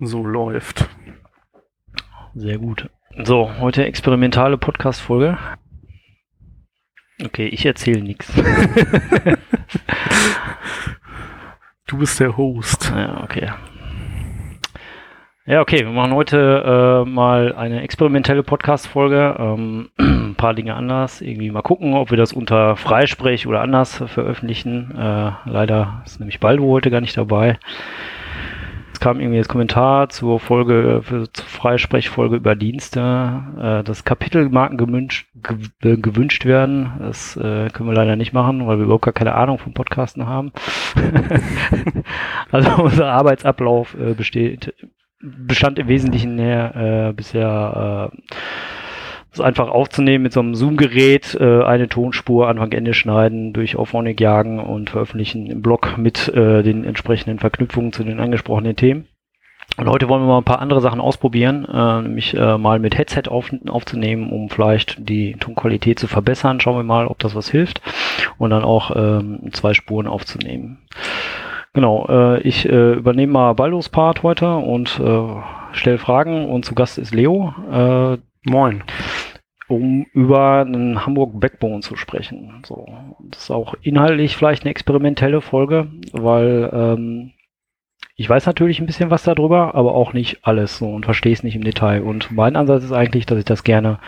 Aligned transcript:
So 0.00 0.24
läuft. 0.24 0.88
Sehr 2.34 2.58
gut. 2.58 2.88
So, 3.24 3.50
heute 3.58 3.84
experimentale 3.84 4.56
Podcast-Folge. 4.56 5.36
Okay, 7.24 7.48
ich 7.48 7.66
erzähle 7.66 8.02
nichts. 8.02 8.32
Du 11.88 11.96
bist 11.96 12.20
der 12.20 12.36
Host. 12.36 12.92
Ja, 12.94 13.22
okay. 13.24 13.50
Ja, 15.46 15.62
okay, 15.62 15.78
wir 15.78 15.90
machen 15.90 16.12
heute 16.12 17.04
äh, 17.06 17.08
mal 17.08 17.54
eine 17.54 17.80
experimentelle 17.80 18.42
Podcast-Folge. 18.42 19.36
Ähm, 19.38 19.88
ein 19.96 20.34
paar 20.36 20.52
Dinge 20.52 20.74
anders. 20.74 21.22
Irgendwie 21.22 21.50
mal 21.50 21.62
gucken, 21.62 21.94
ob 21.94 22.10
wir 22.10 22.18
das 22.18 22.34
unter 22.34 22.76
Freisprech 22.76 23.46
oder 23.46 23.62
anders 23.62 24.04
veröffentlichen. 24.06 24.94
Äh, 24.94 25.32
leider 25.46 26.02
ist 26.04 26.20
nämlich 26.20 26.40
Baldo 26.40 26.64
heute 26.64 26.90
gar 26.90 27.00
nicht 27.00 27.16
dabei. 27.16 27.58
Es 28.98 29.00
kam 29.00 29.20
irgendwie 29.20 29.38
das 29.38 29.46
Kommentar 29.46 30.08
zur 30.08 30.40
Folge, 30.40 31.02
für, 31.04 31.32
zur 31.32 31.46
Freisprechfolge 31.46 32.34
über 32.34 32.56
Dienste, 32.56 33.44
äh, 33.56 33.84
dass 33.84 34.04
Kapitelmarken 34.04 34.76
gewünscht, 34.76 35.28
ge 35.80 35.96
gewünscht 35.98 36.44
werden. 36.44 36.90
Das 36.98 37.36
äh, 37.36 37.68
können 37.68 37.88
wir 37.88 37.94
leider 37.94 38.16
nicht 38.16 38.32
machen, 38.32 38.66
weil 38.66 38.78
wir 38.78 38.86
überhaupt 38.86 39.04
gar 39.04 39.14
keine 39.14 39.36
Ahnung 39.36 39.58
vom 39.58 39.72
Podcasten 39.72 40.26
haben. 40.26 40.50
also 42.50 42.82
unser 42.82 43.12
Arbeitsablauf 43.12 43.94
äh, 43.94 44.14
besteht 44.14 44.74
bestand 45.20 45.78
im 45.78 45.86
Wesentlichen 45.86 46.36
her, 46.36 47.08
äh, 47.08 47.12
bisher 47.12 48.10
äh, 48.12 48.16
das 49.38 49.44
einfach 49.44 49.68
aufzunehmen 49.68 50.22
mit 50.22 50.32
so 50.32 50.40
einem 50.40 50.54
Zoom-Gerät, 50.54 51.36
äh, 51.40 51.62
eine 51.62 51.88
Tonspur 51.88 52.48
Anfang 52.48 52.72
Ende 52.72 52.94
schneiden, 52.94 53.52
durch 53.52 53.76
Auphonic 53.76 54.20
jagen 54.20 54.58
und 54.58 54.90
veröffentlichen 54.90 55.46
im 55.46 55.62
Blog 55.62 55.96
mit 55.96 56.28
äh, 56.28 56.62
den 56.62 56.84
entsprechenden 56.84 57.38
Verknüpfungen 57.38 57.92
zu 57.92 58.04
den 58.04 58.20
angesprochenen 58.20 58.76
Themen. 58.76 59.06
Und 59.76 59.88
heute 59.88 60.08
wollen 60.08 60.22
wir 60.22 60.26
mal 60.26 60.38
ein 60.38 60.44
paar 60.44 60.60
andere 60.60 60.80
Sachen 60.80 61.00
ausprobieren, 61.00 61.66
äh, 61.66 62.02
nämlich 62.02 62.34
äh, 62.34 62.58
mal 62.58 62.78
mit 62.78 62.96
Headset 62.96 63.24
auf, 63.28 63.50
aufzunehmen, 63.68 64.30
um 64.30 64.48
vielleicht 64.48 64.96
die 65.08 65.34
Tonqualität 65.34 65.98
zu 65.98 66.08
verbessern. 66.08 66.60
Schauen 66.60 66.76
wir 66.76 66.82
mal, 66.82 67.06
ob 67.06 67.18
das 67.18 67.34
was 67.34 67.50
hilft. 67.50 67.82
Und 68.38 68.50
dann 68.50 68.64
auch 68.64 68.96
ähm, 68.96 69.52
zwei 69.52 69.74
Spuren 69.74 70.06
aufzunehmen. 70.06 70.78
Genau, 71.74 72.06
äh, 72.08 72.40
ich 72.40 72.68
äh, 72.68 72.94
übernehme 72.94 73.32
mal 73.34 73.52
Baldos 73.52 73.88
Part 73.88 74.22
heute 74.22 74.56
und 74.56 74.98
äh, 74.98 75.26
stelle 75.72 75.98
Fragen 75.98 76.46
und 76.46 76.64
zu 76.64 76.74
Gast 76.74 76.98
ist 76.98 77.14
Leo. 77.14 77.54
Äh, 77.70 78.18
Moin. 78.48 78.82
Um 79.68 80.06
über 80.14 80.60
einen 80.60 81.04
Hamburg 81.04 81.38
Backbone 81.38 81.80
zu 81.80 81.94
sprechen. 81.96 82.62
So, 82.64 82.86
das 83.30 83.44
ist 83.44 83.50
auch 83.50 83.74
inhaltlich 83.82 84.36
vielleicht 84.36 84.62
eine 84.62 84.70
experimentelle 84.70 85.42
Folge, 85.42 85.88
weil 86.12 86.70
ähm, 86.72 87.32
ich 88.16 88.28
weiß 88.28 88.46
natürlich 88.46 88.80
ein 88.80 88.86
bisschen 88.86 89.10
was 89.10 89.24
darüber, 89.24 89.74
aber 89.74 89.94
auch 89.94 90.14
nicht 90.14 90.38
alles 90.42 90.78
so 90.78 90.88
und 90.88 91.04
verstehe 91.04 91.32
es 91.32 91.42
nicht 91.42 91.54
im 91.54 91.64
Detail. 91.64 92.02
Und 92.02 92.30
mein 92.30 92.56
Ansatz 92.56 92.84
ist 92.84 92.92
eigentlich, 92.92 93.26
dass 93.26 93.38
ich 93.38 93.44
das 93.44 93.62
gerne 93.62 93.98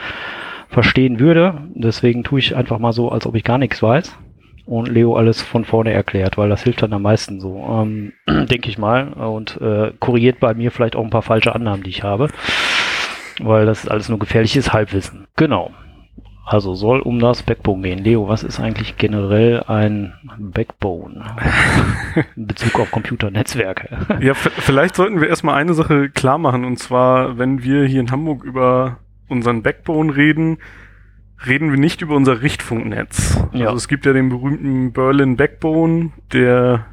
verstehen 0.68 1.20
würde. 1.20 1.68
Deswegen 1.74 2.24
tue 2.24 2.38
ich 2.38 2.56
einfach 2.56 2.78
mal 2.78 2.92
so, 2.92 3.10
als 3.10 3.26
ob 3.26 3.34
ich 3.34 3.44
gar 3.44 3.58
nichts 3.58 3.82
weiß 3.82 4.16
und 4.64 4.88
Leo 4.88 5.16
alles 5.16 5.42
von 5.42 5.64
vorne 5.64 5.92
erklärt, 5.92 6.38
weil 6.38 6.48
das 6.48 6.62
hilft 6.62 6.82
dann 6.82 6.92
am 6.92 7.02
meisten 7.02 7.40
so, 7.40 7.66
ähm, 7.70 8.12
denke 8.26 8.68
ich 8.68 8.78
mal. 8.78 9.12
Und 9.12 9.60
äh, 9.60 9.92
korrigiert 9.98 10.40
bei 10.40 10.54
mir 10.54 10.70
vielleicht 10.70 10.96
auch 10.96 11.04
ein 11.04 11.10
paar 11.10 11.22
falsche 11.22 11.54
Annahmen, 11.54 11.82
die 11.82 11.90
ich 11.90 12.02
habe, 12.02 12.28
weil 13.40 13.66
das 13.66 13.84
ist 13.84 13.90
alles 13.90 14.08
nur 14.08 14.18
gefährliches 14.18 14.72
Halbwissen. 14.72 15.26
Genau. 15.36 15.70
Also 16.50 16.74
soll 16.74 17.00
um 17.00 17.20
das 17.20 17.44
Backbone 17.44 17.82
gehen. 17.82 18.02
Leo, 18.02 18.28
was 18.28 18.42
ist 18.42 18.58
eigentlich 18.58 18.96
generell 18.96 19.62
ein 19.68 20.14
Backbone 20.36 21.24
in 22.34 22.46
Bezug 22.48 22.80
auf 22.80 22.90
Computernetzwerke? 22.90 23.98
Ja, 24.20 24.34
vielleicht 24.34 24.96
sollten 24.96 25.20
wir 25.20 25.28
erstmal 25.28 25.54
eine 25.54 25.74
Sache 25.74 26.10
klar 26.10 26.38
machen, 26.38 26.64
und 26.64 26.78
zwar, 26.78 27.38
wenn 27.38 27.62
wir 27.62 27.84
hier 27.84 28.00
in 28.00 28.10
Hamburg 28.10 28.42
über 28.42 28.98
unseren 29.28 29.62
Backbone 29.62 30.16
reden, 30.16 30.58
reden 31.46 31.70
wir 31.70 31.78
nicht 31.78 32.02
über 32.02 32.16
unser 32.16 32.42
Richtfunknetz. 32.42 33.38
Ja. 33.52 33.66
Also 33.66 33.76
es 33.76 33.88
gibt 33.88 34.04
ja 34.04 34.12
den 34.12 34.28
berühmten 34.28 34.92
Berlin 34.92 35.36
Backbone, 35.36 36.10
der 36.32 36.86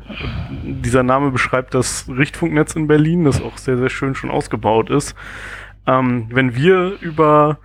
dieser 0.64 1.04
Name 1.04 1.32
beschreibt 1.32 1.74
das 1.74 2.08
Richtfunknetz 2.08 2.76
in 2.76 2.88
Berlin, 2.88 3.26
das 3.26 3.42
auch 3.42 3.58
sehr, 3.58 3.78
sehr 3.78 3.90
schön 3.90 4.16
schon 4.16 4.30
ausgebaut 4.30 4.90
ist. 4.90 5.16
Ähm, 5.88 6.28
wenn 6.32 6.56
wir 6.56 6.98
über 7.00 7.60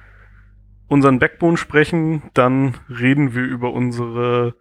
unseren 0.89 1.19
Backbone 1.19 1.57
sprechen, 1.57 2.23
dann 2.35 2.75
reden 2.89 3.35
wir 3.35 3.43
über 3.43 3.73
unsere 3.73 4.55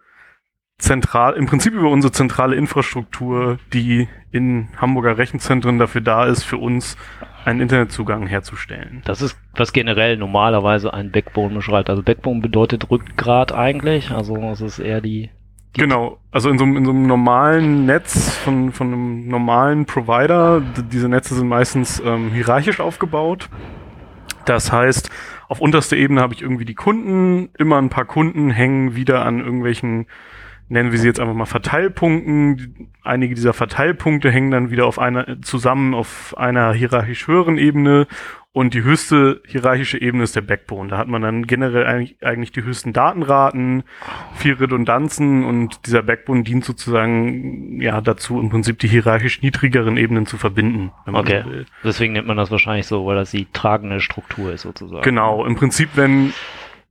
zentral, 0.78 1.34
im 1.34 1.46
Prinzip 1.46 1.72
über 1.74 1.90
unsere 1.90 2.12
zentrale 2.12 2.56
Infrastruktur, 2.56 3.58
die 3.72 4.08
in 4.32 4.68
Hamburger 4.76 5.16
Rechenzentren 5.16 5.78
dafür 5.78 6.00
da 6.00 6.26
ist, 6.26 6.42
für 6.42 6.56
uns 6.56 6.96
einen 7.44 7.60
Internetzugang 7.60 8.26
herzustellen. 8.26 9.02
Das 9.04 9.22
ist, 9.22 9.38
was 9.54 9.72
generell 9.72 10.16
normalerweise 10.16 10.92
ein 10.92 11.10
Backbone 11.10 11.54
beschreibt. 11.54 11.90
Also 11.90 12.02
Backbone 12.02 12.40
bedeutet 12.40 12.90
Rückgrat 12.90 13.52
eigentlich. 13.52 14.10
Also 14.10 14.36
es 14.36 14.60
ist 14.60 14.78
eher 14.78 15.00
die, 15.00 15.30
Genau, 15.74 16.18
also 16.30 16.50
in 16.50 16.58
so, 16.58 16.64
in 16.64 16.84
so 16.84 16.90
einem 16.90 17.06
normalen 17.06 17.86
Netz 17.86 18.36
von, 18.36 18.72
von 18.72 18.88
einem 18.88 19.28
normalen 19.28 19.86
Provider, 19.86 20.60
diese 20.60 21.08
Netze 21.08 21.34
sind 21.34 21.48
meistens 21.48 22.02
ähm, 22.04 22.30
hierarchisch 22.30 22.80
aufgebaut. 22.80 23.48
Das 24.44 24.70
heißt, 24.70 25.08
auf 25.48 25.60
unterster 25.60 25.96
Ebene 25.96 26.20
habe 26.20 26.34
ich 26.34 26.42
irgendwie 26.42 26.64
die 26.64 26.74
Kunden, 26.74 27.48
immer 27.58 27.78
ein 27.78 27.88
paar 27.88 28.04
Kunden 28.04 28.50
hängen 28.50 28.96
wieder 28.96 29.24
an 29.24 29.40
irgendwelchen 29.40 30.06
nennen 30.72 30.90
wir 30.90 30.98
sie 30.98 31.06
jetzt 31.06 31.20
einfach 31.20 31.34
mal 31.34 31.44
Verteilpunkten. 31.44 32.88
Einige 33.02 33.34
dieser 33.34 33.52
Verteilpunkte 33.52 34.30
hängen 34.30 34.50
dann 34.50 34.70
wieder 34.70 34.86
auf 34.86 34.98
einer 34.98 35.40
zusammen 35.42 35.94
auf 35.94 36.34
einer 36.38 36.72
hierarchisch 36.72 37.26
höheren 37.26 37.58
Ebene 37.58 38.06
und 38.54 38.74
die 38.74 38.82
höchste 38.82 39.40
hierarchische 39.46 39.98
Ebene 39.98 40.24
ist 40.24 40.36
der 40.36 40.42
Backbone. 40.42 40.90
Da 40.90 40.98
hat 40.98 41.08
man 41.08 41.22
dann 41.22 41.46
generell 41.46 41.86
eigentlich, 41.86 42.16
eigentlich 42.22 42.52
die 42.52 42.62
höchsten 42.62 42.92
Datenraten, 42.92 43.82
viel 44.34 44.52
Redundanzen 44.54 45.44
und 45.44 45.86
dieser 45.86 46.02
Backbone 46.02 46.42
dient 46.42 46.64
sozusagen 46.64 47.80
ja 47.80 48.02
dazu, 48.02 48.38
im 48.38 48.50
Prinzip 48.50 48.78
die 48.78 48.88
hierarchisch 48.88 49.40
niedrigeren 49.40 49.96
Ebenen 49.96 50.26
zu 50.26 50.36
verbinden. 50.36 50.92
okay. 51.06 51.64
Deswegen 51.82 52.12
nennt 52.12 52.26
man 52.26 52.36
das 52.36 52.50
wahrscheinlich 52.50 52.86
so, 52.86 53.06
weil 53.06 53.16
das 53.16 53.30
die 53.30 53.46
tragende 53.52 54.00
Struktur 54.00 54.52
ist 54.52 54.62
sozusagen. 54.62 55.02
Genau. 55.02 55.46
Im 55.46 55.54
Prinzip, 55.54 55.90
wenn 55.94 56.34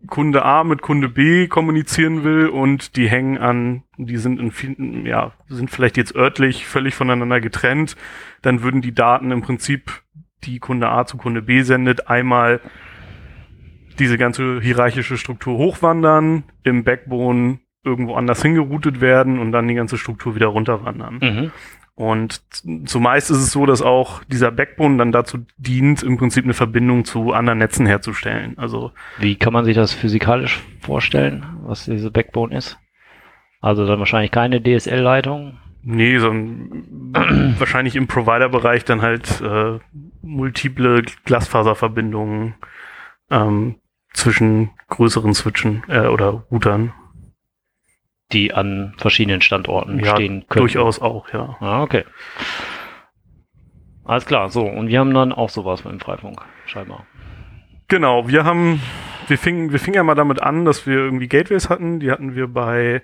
Kunde 0.07 0.44
A 0.44 0.63
mit 0.63 0.81
Kunde 0.81 1.09
B 1.09 1.47
kommunizieren 1.47 2.23
will 2.23 2.47
und 2.47 2.95
die 2.95 3.07
hängen 3.07 3.38
an, 3.38 3.83
die 3.97 4.17
sind 4.17 4.39
in 4.39 4.51
vielen, 4.51 5.05
ja, 5.05 5.31
sind 5.47 5.69
vielleicht 5.69 5.97
jetzt 5.97 6.16
örtlich 6.16 6.66
völlig 6.66 6.95
voneinander 6.95 7.39
getrennt, 7.39 7.95
dann 8.41 8.63
würden 8.63 8.81
die 8.81 8.95
Daten 8.95 9.31
im 9.31 9.41
Prinzip, 9.41 10.01
die 10.44 10.59
Kunde 10.59 10.90
A 10.90 11.06
zu 11.06 11.18
Kunde 11.18 11.41
B 11.41 11.62
sendet, 11.62 12.07
einmal 12.09 12.59
diese 14.00 14.18
ganze 14.18 14.62
hierarchische 14.62 15.18
Struktur 15.18 15.57
hochwandern, 15.57 16.44
im 16.63 16.84
Backbone 16.84 17.59
irgendwo 17.84 18.16
anders 18.16 18.41
hingeroutet 18.41 19.01
werden 19.01 19.40
und 19.40 19.51
dann 19.51 19.68
die 19.68 19.74
ganze 19.74 19.97
Struktur 19.97 20.35
wieder 20.35 20.47
runterwandern. 20.47 21.19
Mhm. 21.22 21.51
Und 21.96 22.41
zumeist 22.88 23.30
ist 23.30 23.38
es 23.38 23.51
so, 23.51 23.66
dass 23.66 23.81
auch 23.81 24.24
dieser 24.24 24.51
Backbone 24.51 24.97
dann 24.97 25.12
dazu 25.12 25.46
dient, 25.57 26.01
im 26.03 26.18
Prinzip 26.18 26.46
eine 26.46 26.53
Verbindung 26.53 27.06
zu 27.06 27.34
anderen 27.34 27.59
Netzen 27.59 27.85
herzustellen. 27.85 28.57
Also 28.57 28.91
wie 29.19 29.35
kann 29.35 29.53
man 29.53 29.66
sich 29.66 29.75
das 29.75 29.94
physikalisch 29.94 30.62
vorstellen, 30.80 31.46
was 31.63 31.85
diese 31.85 32.09
Backbone 32.09 32.56
ist? 32.56 32.80
Also 33.59 33.85
dann 33.85 34.00
wahrscheinlich 34.00 34.31
keine 34.31 34.62
DSL-Leitung. 34.63 35.59
Nee, 35.84 36.19
sondern 36.19 37.56
wahrscheinlich 37.59 37.96
im 37.96 38.08
Provider-Bereich 38.08 38.86
dann 38.86 39.02
halt 39.02 39.42
äh, 39.42 39.80
multiple 40.22 41.03
Glasfaserverbindungen 41.25 42.53
ähm, 43.30 43.75
zwischen 44.14 44.72
größeren 44.90 45.34
Switchen 45.34 45.84
äh, 45.88 46.08
oder 46.08 46.46
Routern 46.52 46.94
die 48.34 48.53
an 48.53 48.94
verschiedenen 48.97 49.42
Standorten 49.42 50.00
ja, 50.00 50.16
stehen 50.16 50.46
können. 50.47 50.62
Durchaus 50.62 51.00
auch, 51.02 51.31
ja. 51.34 51.58
Ah, 51.59 51.84
okay. 51.84 52.06
Alles 54.04 54.25
klar, 54.25 54.50
so, 54.50 54.66
und 54.66 54.88
wir 54.88 55.00
haben 55.00 55.13
dann 55.13 55.31
auch 55.31 55.50
sowas 55.50 55.84
mit 55.84 55.94
dem 55.94 56.00
Freifunk, 56.00 56.42
scheinbar. 56.66 57.06
Genau, 57.88 58.27
wir 58.27 58.45
haben, 58.45 58.81
wir 59.27 59.38
fingen, 59.38 59.72
wir 59.72 59.80
fingen 59.80 59.95
ja 59.95 60.04
mal 60.04 60.16
damit 60.16 60.42
an, 60.42 60.66
dass 60.66 60.88
wir 60.88 60.95
irgendwie 60.95 61.27
Gateways 61.27 61.69
hatten, 61.69 62.00
die 62.00 62.12
hatten 62.12 62.36
wir 62.36 62.48
bei 62.48 63.04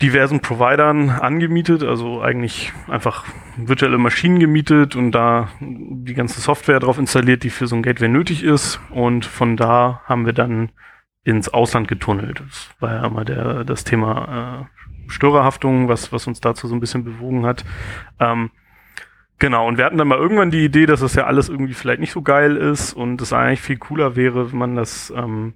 diversen 0.00 0.40
Providern 0.40 1.10
angemietet, 1.10 1.82
also 1.82 2.20
eigentlich 2.22 2.72
einfach 2.88 3.24
virtuelle 3.56 3.98
Maschinen 3.98 4.38
gemietet 4.38 4.96
und 4.96 5.12
da 5.12 5.48
die 5.60 6.14
ganze 6.14 6.40
Software 6.40 6.80
drauf 6.80 6.98
installiert, 6.98 7.42
die 7.42 7.50
für 7.50 7.66
so 7.66 7.76
ein 7.76 7.82
Gateway 7.82 8.08
nötig 8.08 8.42
ist. 8.42 8.80
Und 8.90 9.24
von 9.24 9.56
da 9.56 10.02
haben 10.04 10.26
wir 10.26 10.32
dann 10.32 10.70
ins 11.24 11.48
Ausland 11.48 11.88
getunnelt. 11.88 12.42
Das 12.46 12.70
war 12.80 12.94
ja 12.94 13.06
immer 13.06 13.24
der, 13.24 13.64
das 13.64 13.84
Thema 13.84 14.66
äh, 14.68 15.10
Störerhaftung, 15.10 15.88
was, 15.88 16.12
was 16.12 16.26
uns 16.26 16.40
dazu 16.40 16.66
so 16.66 16.74
ein 16.74 16.80
bisschen 16.80 17.04
bewogen 17.04 17.44
hat. 17.44 17.64
Ähm, 18.18 18.50
genau, 19.38 19.66
und 19.66 19.76
wir 19.76 19.84
hatten 19.84 19.98
dann 19.98 20.08
mal 20.08 20.18
irgendwann 20.18 20.50
die 20.50 20.64
Idee, 20.64 20.86
dass 20.86 21.00
das 21.00 21.14
ja 21.14 21.24
alles 21.24 21.48
irgendwie 21.48 21.74
vielleicht 21.74 22.00
nicht 22.00 22.12
so 22.12 22.22
geil 22.22 22.56
ist 22.56 22.92
und 22.94 23.20
es 23.20 23.32
eigentlich 23.32 23.60
viel 23.60 23.76
cooler 23.76 24.16
wäre, 24.16 24.52
wenn 24.52 24.58
man 24.58 24.76
das 24.76 25.12
ähm, 25.14 25.54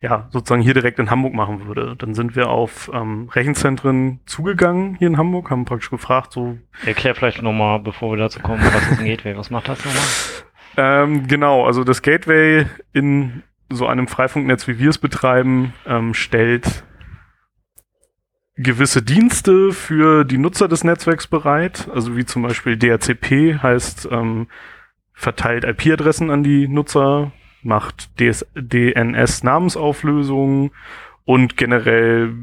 ja, 0.00 0.28
sozusagen 0.30 0.62
hier 0.62 0.74
direkt 0.74 0.98
in 0.98 1.10
Hamburg 1.10 1.34
machen 1.34 1.66
würde. 1.66 1.96
Dann 1.96 2.14
sind 2.14 2.36
wir 2.36 2.48
auf 2.48 2.90
ähm, 2.94 3.28
Rechenzentren 3.30 4.20
zugegangen 4.26 4.94
hier 4.96 5.08
in 5.08 5.16
Hamburg, 5.16 5.50
haben 5.50 5.64
praktisch 5.64 5.90
gefragt, 5.90 6.32
so. 6.32 6.58
Erklär 6.86 7.14
vielleicht 7.14 7.42
nochmal, 7.42 7.80
bevor 7.80 8.12
wir 8.12 8.18
dazu 8.18 8.40
kommen, 8.40 8.62
was 8.62 8.92
ist 8.92 9.00
ein 9.00 9.06
Gateway? 9.06 9.36
Was 9.36 9.50
macht 9.50 9.68
das 9.68 9.84
nochmal? 9.84 10.02
Ähm, 10.76 11.26
genau, 11.26 11.66
also 11.66 11.82
das 11.82 12.02
Gateway 12.02 12.66
in 12.92 13.42
so 13.68 13.88
einem 13.88 14.06
Freifunknetz, 14.06 14.68
wie 14.68 14.78
wir 14.78 14.90
es 14.90 14.98
betreiben, 14.98 15.74
ähm, 15.86 16.14
stellt 16.14 16.84
gewisse 18.54 19.02
Dienste 19.02 19.72
für 19.72 20.24
die 20.24 20.38
Nutzer 20.38 20.68
des 20.68 20.84
Netzwerks 20.84 21.26
bereit, 21.26 21.88
also 21.92 22.16
wie 22.16 22.24
zum 22.24 22.42
Beispiel 22.42 22.76
DHCP 22.76 23.60
heißt 23.60 24.08
ähm, 24.12 24.46
verteilt 25.12 25.64
IP-Adressen 25.64 26.30
an 26.30 26.44
die 26.44 26.68
Nutzer, 26.68 27.32
macht 27.68 28.10
DNS-Namensauflösung 28.18 30.72
und 31.24 31.56
generell 31.56 32.34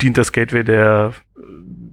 dient 0.00 0.16
das 0.16 0.32
Gateway 0.32 0.64
der, 0.64 1.12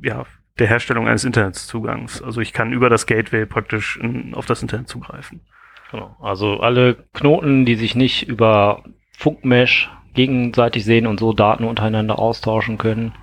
ja, 0.04 0.26
der 0.60 0.68
Herstellung 0.68 1.08
eines 1.08 1.26
Internetzugangs. 1.26 2.22
Also 2.22 2.40
ich 2.40 2.54
kann 2.54 2.72
über 2.72 2.90
das 2.90 3.08
Gateway 3.08 3.46
praktisch 3.46 3.98
in, 3.98 4.34
auf 4.36 4.46
das 4.46 4.62
Internet 4.62 4.88
zugreifen. 4.88 5.42
Genau. 5.92 6.16
Also 6.22 6.60
alle 6.60 6.96
Knoten, 7.14 7.66
die 7.66 7.76
sich 7.76 7.96
nicht 7.96 8.28
über 8.28 8.84
Funkmesh 9.18 9.90
gegenseitig 10.14 10.86
sehen 10.86 11.08
und 11.08 11.20
so 11.20 11.34
Daten 11.34 11.64
untereinander 11.64 12.20
austauschen 12.20 12.78
können, 12.78 13.14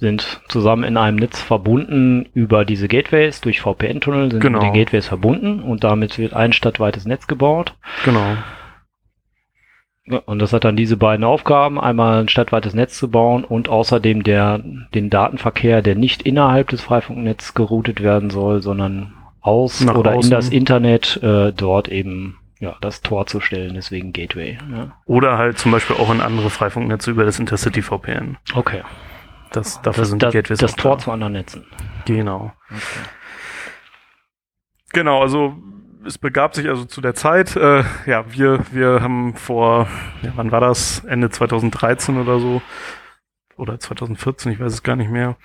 sind 0.00 0.40
zusammen 0.48 0.82
in 0.84 0.96
einem 0.96 1.16
Netz 1.18 1.40
verbunden 1.40 2.26
über 2.34 2.64
diese 2.64 2.88
Gateways. 2.88 3.40
Durch 3.42 3.60
VPN-Tunnel 3.60 4.30
sind 4.32 4.40
Genau. 4.40 4.60
die 4.60 4.70
Gateways 4.78 5.06
verbunden 5.06 5.60
und 5.62 5.84
damit 5.84 6.18
wird 6.18 6.32
ein 6.34 6.52
stadtweites 6.52 7.04
Netz 7.06 7.26
gebaut. 7.26 7.74
Genau. 8.04 8.36
Und 10.26 10.40
das 10.40 10.52
hat 10.52 10.64
dann 10.64 10.74
diese 10.76 10.96
beiden 10.96 11.24
Aufgaben, 11.24 11.78
einmal 11.78 12.22
ein 12.22 12.28
stadtweites 12.28 12.74
Netz 12.74 12.96
zu 12.98 13.10
bauen 13.10 13.44
und 13.44 13.68
außerdem 13.68 14.24
der, 14.24 14.60
den 14.94 15.10
Datenverkehr, 15.10 15.82
der 15.82 15.94
nicht 15.94 16.22
innerhalb 16.22 16.68
des 16.68 16.80
Freifunknetzes 16.80 17.54
geroutet 17.54 18.02
werden 18.02 18.30
soll, 18.30 18.62
sondern 18.62 19.12
aus 19.40 19.80
Nach 19.82 19.94
oder 19.94 20.12
außen. 20.14 20.24
in 20.24 20.30
das 20.30 20.48
Internet 20.48 21.22
äh, 21.22 21.52
dort 21.52 21.88
eben 21.88 22.38
ja, 22.58 22.76
das 22.80 23.02
Tor 23.02 23.26
zu 23.26 23.40
stellen, 23.40 23.74
deswegen 23.74 24.12
Gateway. 24.12 24.58
Ja. 24.74 24.92
Oder 25.06 25.38
halt 25.38 25.58
zum 25.58 25.70
Beispiel 25.70 25.96
auch 25.96 26.12
in 26.12 26.20
andere 26.20 26.50
Freifunknetze 26.50 27.10
über 27.10 27.24
das 27.24 27.38
Intercity 27.38 27.80
VPN. 27.82 28.36
Okay. 28.54 28.82
Das, 29.52 29.82
dafür 29.82 30.02
Das, 30.02 30.10
sind 30.10 30.22
das, 30.22 30.32
die 30.32 30.38
Gateways 30.38 30.58
das 30.58 30.76
Tor 30.76 30.96
da. 30.96 30.98
zu 31.04 31.10
anderen 31.10 31.32
Netzen. 31.34 31.66
Genau. 32.06 32.52
Okay. 32.70 33.08
Genau, 34.92 35.20
also 35.20 35.56
es 36.04 36.18
begab 36.18 36.54
sich 36.54 36.68
also 36.68 36.84
zu 36.84 37.00
der 37.00 37.14
Zeit, 37.14 37.56
äh, 37.56 37.84
ja, 38.06 38.32
wir, 38.32 38.60
wir 38.72 39.02
haben 39.02 39.34
vor, 39.34 39.86
ja, 40.22 40.32
wann 40.34 40.50
war 40.50 40.60
das? 40.60 41.04
Ende 41.04 41.30
2013 41.30 42.18
oder 42.18 42.38
so, 42.38 42.62
oder 43.56 43.78
2014, 43.78 44.52
ich 44.52 44.60
weiß 44.60 44.72
es 44.72 44.82
gar 44.82 44.96
nicht 44.96 45.10
mehr, 45.10 45.36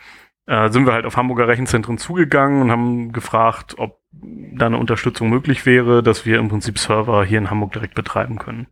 äh, 0.47 0.69
sind 0.69 0.85
wir 0.85 0.93
halt 0.93 1.05
auf 1.05 1.17
Hamburger 1.17 1.47
Rechenzentren 1.47 1.97
zugegangen 1.97 2.61
und 2.61 2.71
haben 2.71 3.11
gefragt, 3.11 3.75
ob 3.77 3.99
da 4.11 4.67
eine 4.67 4.77
Unterstützung 4.77 5.29
möglich 5.29 5.65
wäre, 5.65 6.01
dass 6.01 6.25
wir 6.25 6.39
im 6.39 6.47
Prinzip 6.47 6.79
Server 6.79 7.25
hier 7.25 7.39
in 7.39 7.49
Hamburg 7.49 7.73
direkt 7.73 7.95
betreiben 7.95 8.37
können. 8.37 8.67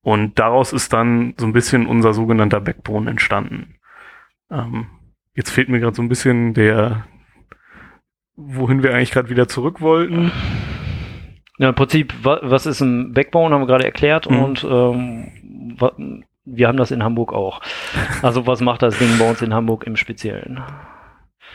Und 0.00 0.38
daraus 0.38 0.72
ist 0.72 0.92
dann 0.92 1.34
so 1.36 1.46
ein 1.46 1.52
bisschen 1.52 1.86
unser 1.86 2.14
sogenannter 2.14 2.60
Backbone 2.60 3.10
entstanden. 3.10 3.77
Ähm, 4.50 4.86
jetzt 5.34 5.50
fehlt 5.50 5.68
mir 5.68 5.80
gerade 5.80 5.96
so 5.96 6.02
ein 6.02 6.08
bisschen 6.08 6.54
der, 6.54 7.06
wohin 8.36 8.82
wir 8.82 8.94
eigentlich 8.94 9.10
gerade 9.10 9.30
wieder 9.30 9.48
zurück 9.48 9.80
wollten. 9.80 10.32
Ja, 11.58 11.70
im 11.70 11.74
Prinzip, 11.74 12.14
wa 12.22 12.38
was 12.42 12.66
ist 12.66 12.80
ein 12.80 13.12
Backbone, 13.12 13.52
haben 13.54 13.62
wir 13.62 13.66
gerade 13.66 13.84
erklärt 13.84 14.30
Mhm. 14.30 14.42
und 14.42 14.64
ähm, 14.64 16.24
wir 16.44 16.68
haben 16.68 16.78
das 16.78 16.90
in 16.90 17.02
Hamburg 17.02 17.32
auch. 17.32 17.60
Also 18.22 18.46
was 18.46 18.60
macht 18.60 18.82
das 18.82 18.98
Ding 18.98 19.18
bei 19.18 19.28
uns 19.28 19.42
in 19.42 19.52
Hamburg 19.52 19.84
im 19.86 19.96
Speziellen? 19.96 20.62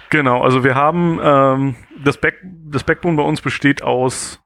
Genau, 0.10 0.44
also 0.44 0.64
wir 0.64 0.76
haben 0.76 1.20
ähm, 1.24 1.76
das, 2.04 2.18
Back, 2.20 2.40
das 2.44 2.84
Backbone 2.84 3.18
bei 3.18 3.24
uns 3.24 3.42
besteht 3.42 3.82
aus 3.82 4.40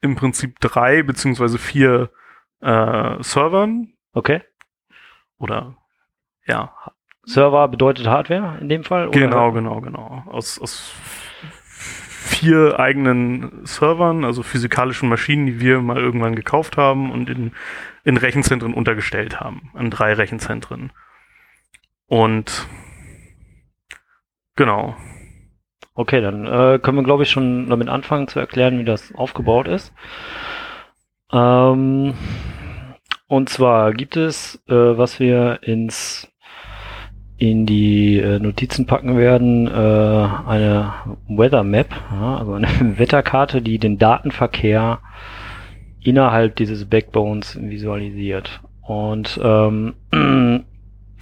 im 0.00 0.16
Prinzip 0.16 0.58
drei 0.60 1.02
beziehungsweise 1.02 1.58
vier 1.58 2.10
äh, 2.60 3.22
Servern 3.22 3.92
Okay. 4.12 4.42
oder 5.38 5.76
ja, 6.46 6.74
Server 7.24 7.68
bedeutet 7.68 8.06
Hardware 8.06 8.58
in 8.60 8.68
dem 8.68 8.84
Fall? 8.84 9.08
oder? 9.08 9.18
genau, 9.18 9.52
genau, 9.52 9.80
genau. 9.80 10.24
Aus, 10.26 10.58
aus 10.58 10.92
vier 11.76 12.78
eigenen 12.78 13.64
Servern, 13.64 14.24
also 14.24 14.42
physikalischen 14.42 15.08
Maschinen, 15.08 15.46
die 15.46 15.60
wir 15.60 15.80
mal 15.80 15.98
irgendwann 15.98 16.34
gekauft 16.34 16.76
haben 16.76 17.10
und 17.10 17.28
in, 17.28 17.52
in 18.04 18.16
Rechenzentren 18.16 18.74
untergestellt 18.74 19.40
haben, 19.40 19.70
an 19.74 19.90
drei 19.90 20.14
Rechenzentren. 20.14 20.92
Und 22.06 22.66
genau, 24.56 24.96
Okay, 26.00 26.22
dann 26.22 26.46
äh, 26.46 26.78
können 26.78 26.96
wir, 26.96 27.04
glaube 27.04 27.24
ich, 27.24 27.30
schon 27.30 27.68
damit 27.68 27.88
anfangen 27.88 28.26
zu 28.26 28.38
erklären, 28.38 28.78
wie 28.78 28.84
das 28.84 29.14
aufgebaut 29.14 29.68
ist. 29.68 29.92
Ähm, 31.30 32.14
und 33.26 33.48
zwar 33.50 33.92
gibt 33.92 34.16
es, 34.16 34.62
äh, 34.66 34.74
was 34.74 35.20
wir 35.20 35.58
ins 35.62 36.32
in 37.40 37.64
die 37.64 38.18
äh, 38.18 38.38
Notizen 38.38 38.86
packen 38.86 39.16
werden, 39.16 39.66
äh, 39.66 39.70
eine 39.70 40.92
Weather 41.26 41.64
Map, 41.64 41.88
ja, 42.12 42.36
also 42.36 42.52
eine 42.52 42.68
Wetterkarte, 42.98 43.62
die 43.62 43.78
den 43.78 43.96
Datenverkehr 43.96 45.00
innerhalb 46.02 46.56
dieses 46.56 46.84
Backbones 46.84 47.58
visualisiert. 47.58 48.60
Und 48.82 49.40
ähm, 49.42 49.94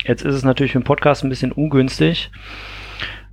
jetzt 0.04 0.22
ist 0.22 0.34
es 0.34 0.44
natürlich 0.44 0.72
für 0.72 0.80
den 0.80 0.84
Podcast 0.84 1.22
ein 1.22 1.30
bisschen 1.30 1.52
ungünstig, 1.52 2.32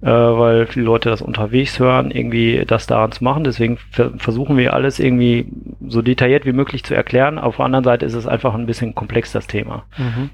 äh, 0.06 0.10
weil 0.10 0.68
viele 0.68 0.86
Leute 0.86 1.10
das 1.10 1.24
unterwegs 1.24 1.80
hören, 1.80 2.12
irgendwie 2.12 2.63
das 2.68 2.86
daran 2.86 3.12
zu 3.12 3.24
machen. 3.24 3.44
Deswegen 3.44 3.78
ver 3.90 4.12
versuchen 4.18 4.56
wir 4.56 4.74
alles 4.75 5.00
irgendwie 5.00 5.48
so 5.88 6.04
detailliert 6.04 6.46
wie 6.46 6.54
möglich 6.54 6.84
zu 6.84 6.94
erklären. 6.94 7.40
Auf 7.40 7.56
der 7.56 7.66
anderen 7.66 7.84
Seite 7.84 8.06
ist 8.06 8.13
es 8.13 8.28
einfach 8.28 8.54
ein 8.54 8.68
bisschen 8.68 8.94
komplex, 8.94 9.31
das 9.31 9.48
Thema. 9.48 9.86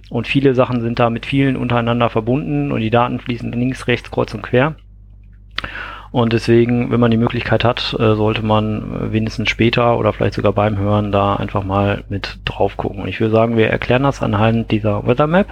Und 0.10 0.28
viele 0.28 0.56
Sachen 0.56 0.82
sind 0.82 1.00
da 1.00 1.10
mit 1.10 1.26
vielen 1.26 1.56
untereinander 1.56 2.10
verbunden 2.10 2.74
und 2.74 2.82
die 2.82 2.90
Daten 2.90 3.20
fließen 3.20 3.50
links, 3.54 3.88
rechts, 3.88 4.12
kreuz 4.12 4.34
und 4.34 4.42
quer. 4.42 4.76
Und 6.12 6.34
deswegen, 6.34 6.92
wenn 6.92 7.00
man 7.00 7.12
die 7.12 7.16
Möglichkeit 7.16 7.64
hat, 7.64 7.96
äh, 7.98 8.16
sollte 8.16 8.46
man 8.46 9.14
wenigstens 9.14 9.50
später 9.50 9.98
oder 9.98 10.12
vielleicht 10.12 10.34
sogar 10.34 10.52
beim 10.52 10.78
Hören 10.78 11.14
da 11.14 11.38
einfach 11.38 11.64
mal 11.64 12.04
mit 12.10 12.40
drauf 12.44 12.76
gucken. 12.76 13.04
Und 13.04 13.08
ich 13.08 13.22
würde 13.22 13.34
sagen, 13.34 13.56
wir 13.56 13.70
erklären 13.70 14.04
das 14.04 14.22
anhand 14.22 14.70
dieser 14.72 15.08
Weather 15.08 15.28
Map. 15.28 15.48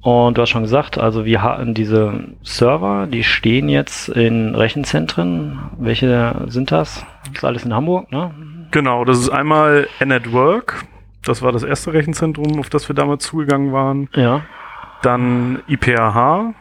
Und 0.00 0.38
du 0.38 0.42
hast 0.42 0.50
schon 0.50 0.62
gesagt, 0.62 0.96
also 0.96 1.24
wir 1.24 1.42
haben 1.42 1.74
diese 1.74 2.24
Server, 2.42 3.06
die 3.06 3.24
stehen 3.24 3.68
jetzt 3.68 4.08
in 4.08 4.54
Rechenzentren. 4.54 5.58
Welche 5.78 6.44
sind 6.46 6.70
das? 6.70 7.04
Das 7.24 7.38
ist 7.38 7.44
alles 7.44 7.64
in 7.64 7.74
Hamburg, 7.74 8.10
ne? 8.12 8.32
Genau, 8.70 9.04
das 9.04 9.18
ist 9.18 9.30
einmal 9.30 9.88
N-Network. 9.98 10.84
Das 11.24 11.42
war 11.42 11.50
das 11.52 11.62
erste 11.64 11.92
Rechenzentrum, 11.92 12.60
auf 12.60 12.70
das 12.70 12.88
wir 12.88 12.94
damals 12.94 13.24
zugegangen 13.24 13.72
waren. 13.72 14.08
Ja. 14.14 14.42
Dann 15.02 15.62
IPAH 15.66 16.54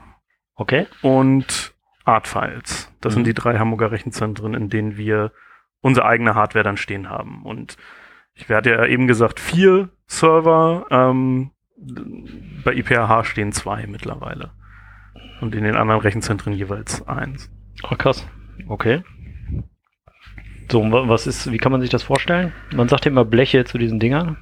Okay. 0.56 0.88
und 1.04 1.74
Artfiles. 2.06 2.92
Das 3.02 3.14
Mhm. 3.14 3.18
sind 3.18 3.28
die 3.28 3.34
drei 3.36 3.60
Hamburger 3.60 3.92
Rechenzentren, 3.92 4.56
in 4.56 4.70
denen 4.70 4.98
wir 4.98 5.32
unsere 5.82 6.08
eigene 6.08 6.34
Hardware 6.34 6.64
dann 6.64 6.78
stehen 6.78 7.10
haben. 7.10 7.44
Und 7.44 7.78
ich 8.34 8.50
werde 8.50 8.72
ja 8.72 8.86
eben 8.86 9.08
gesagt, 9.08 9.40
vier 9.40 9.90
Server. 10.08 10.86
Ähm, 10.90 11.52
bei 12.64 12.74
IPAH 12.74 13.26
stehen 13.26 13.52
zwei 13.52 13.86
mittlerweile. 13.88 14.52
Und 15.42 15.54
in 15.54 15.64
den 15.64 15.76
anderen 15.76 16.02
Rechenzentren 16.02 16.54
jeweils 16.54 17.08
eins. 17.08 17.52
Oh, 17.84 17.96
krass. 17.96 18.28
Okay. 18.68 19.04
So, 20.72 20.82
was 20.92 21.28
ist, 21.28 21.52
wie 21.52 21.58
kann 21.58 21.72
man 21.72 21.82
sich 21.82 21.90
das 21.90 22.04
vorstellen? 22.04 22.52
Man 22.74 22.90
sagt 22.90 23.06
ja 23.06 23.12
immer 23.12 23.24
Bleche 23.24 23.64
zu 23.64 23.78
diesen 23.78 24.00
Dingern. 24.00 24.38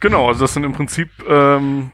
Genau, 0.00 0.28
also 0.28 0.44
das 0.44 0.54
sind 0.54 0.64
im 0.64 0.72
Prinzip 0.72 1.10
ähm, 1.28 1.92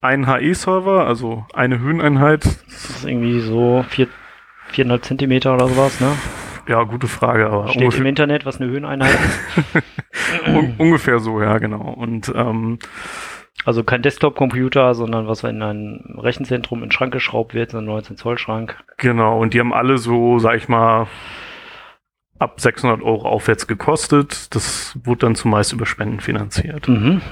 ein 0.00 0.26
HE-Server, 0.26 1.06
also 1.06 1.46
eine 1.54 1.78
Höheneinheit. 1.78 2.44
Das 2.44 2.90
ist 2.90 3.04
irgendwie 3.04 3.40
so 3.40 3.84
vier, 3.88 4.08
viereinhalb 4.68 5.04
Zentimeter 5.04 5.54
oder 5.54 5.68
sowas, 5.68 6.00
ne? 6.00 6.16
Ja, 6.68 6.82
gute 6.84 7.08
Frage, 7.08 7.46
aber 7.48 7.68
Steht 7.68 7.94
im 7.94 8.06
Internet, 8.06 8.46
was 8.46 8.60
eine 8.60 8.70
Höheneinheit 8.70 9.12
ist. 9.12 9.82
un 10.46 10.74
ungefähr 10.78 11.18
so, 11.18 11.40
ja, 11.42 11.58
genau. 11.58 11.92
Und 11.92 12.32
ähm, 12.34 12.78
Also 13.64 13.82
kein 13.84 14.02
Desktop-Computer, 14.02 14.94
sondern 14.94 15.26
was 15.26 15.42
in 15.44 15.62
ein 15.62 16.16
Rechenzentrum 16.18 16.78
in 16.82 16.86
den 16.86 16.92
Schrank 16.92 17.12
geschraubt 17.12 17.54
wird, 17.54 17.70
so 17.70 17.78
ein 17.78 17.86
19-Zoll-Schrank. 17.86 18.76
genau, 18.96 19.40
und 19.40 19.54
die 19.54 19.60
haben 19.60 19.72
alle 19.72 19.98
so, 19.98 20.38
sag 20.38 20.56
ich 20.56 20.68
mal, 20.68 21.08
ab 22.38 22.60
600 22.60 23.02
Euro 23.02 23.28
aufwärts 23.28 23.66
gekostet. 23.66 24.54
Das 24.54 24.98
wurde 25.04 25.26
dann 25.26 25.34
zumeist 25.34 25.72
über 25.72 25.86
Spenden 25.86 26.20
finanziert. 26.20 26.88
Mhm. 26.88 27.22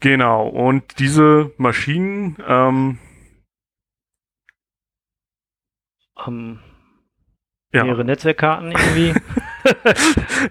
Genau, 0.00 0.46
und 0.48 0.98
diese 0.98 1.52
Maschinen, 1.58 2.36
ähm, 2.46 2.98
Haben 6.16 6.60
ja, 7.72 7.84
mehrere 7.84 8.04
Netzwerkkarten 8.04 8.72
irgendwie. 8.72 9.14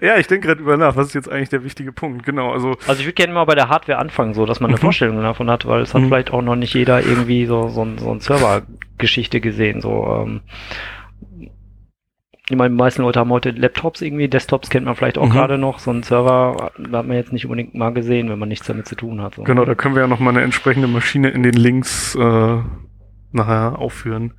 ja, 0.00 0.16
ich 0.16 0.26
denke 0.26 0.48
gerade 0.48 0.60
über 0.60 0.76
nach, 0.76 0.96
was 0.96 1.08
ist 1.08 1.14
jetzt 1.14 1.30
eigentlich 1.30 1.50
der 1.50 1.64
wichtige 1.64 1.92
Punkt? 1.92 2.24
Genau, 2.24 2.52
also. 2.52 2.76
Also 2.86 3.00
ich 3.00 3.06
würde 3.06 3.14
gerne 3.14 3.34
mal 3.34 3.44
bei 3.44 3.54
der 3.54 3.68
Hardware 3.68 3.98
anfangen, 3.98 4.32
so 4.34 4.46
dass 4.46 4.60
man 4.60 4.70
eine 4.70 4.78
mhm. 4.78 4.82
Vorstellung 4.82 5.20
davon 5.20 5.50
hat, 5.50 5.66
weil 5.66 5.82
es 5.82 5.92
hat 5.92 6.02
mhm. 6.02 6.06
vielleicht 6.06 6.32
auch 6.32 6.42
noch 6.42 6.56
nicht 6.56 6.74
jeder 6.74 7.04
irgendwie 7.04 7.44
so, 7.46 7.68
so, 7.68 7.86
so 7.98 8.10
ein 8.10 8.20
Server-Geschichte 8.20 9.40
gesehen. 9.40 9.82
So, 9.82 10.06
ähm, 10.06 10.40
ich 12.48 12.56
meine, 12.56 12.70
die 12.70 12.80
meisten 12.80 13.02
Leute 13.02 13.20
haben 13.20 13.30
heute 13.30 13.50
Laptops 13.50 14.00
irgendwie, 14.00 14.28
Desktops 14.28 14.70
kennt 14.70 14.86
man 14.86 14.96
vielleicht 14.96 15.18
auch 15.18 15.26
mhm. 15.26 15.32
gerade 15.32 15.58
noch. 15.58 15.78
So 15.78 15.92
ein 15.92 16.02
Server 16.02 16.72
hat 16.74 17.06
man 17.06 17.12
jetzt 17.12 17.32
nicht 17.32 17.44
unbedingt 17.44 17.74
mal 17.74 17.92
gesehen, 17.92 18.30
wenn 18.30 18.38
man 18.38 18.48
nichts 18.48 18.66
damit 18.66 18.88
zu 18.88 18.96
tun 18.96 19.20
hat. 19.20 19.34
So. 19.34 19.44
Genau, 19.44 19.64
da 19.64 19.74
können 19.74 19.94
wir 19.94 20.02
ja 20.02 20.08
noch 20.08 20.20
mal 20.20 20.30
eine 20.30 20.42
entsprechende 20.42 20.88
Maschine 20.88 21.28
in 21.30 21.42
den 21.42 21.52
Links 21.52 22.14
äh, 22.14 22.58
nachher 23.30 23.78
aufführen. 23.78 24.32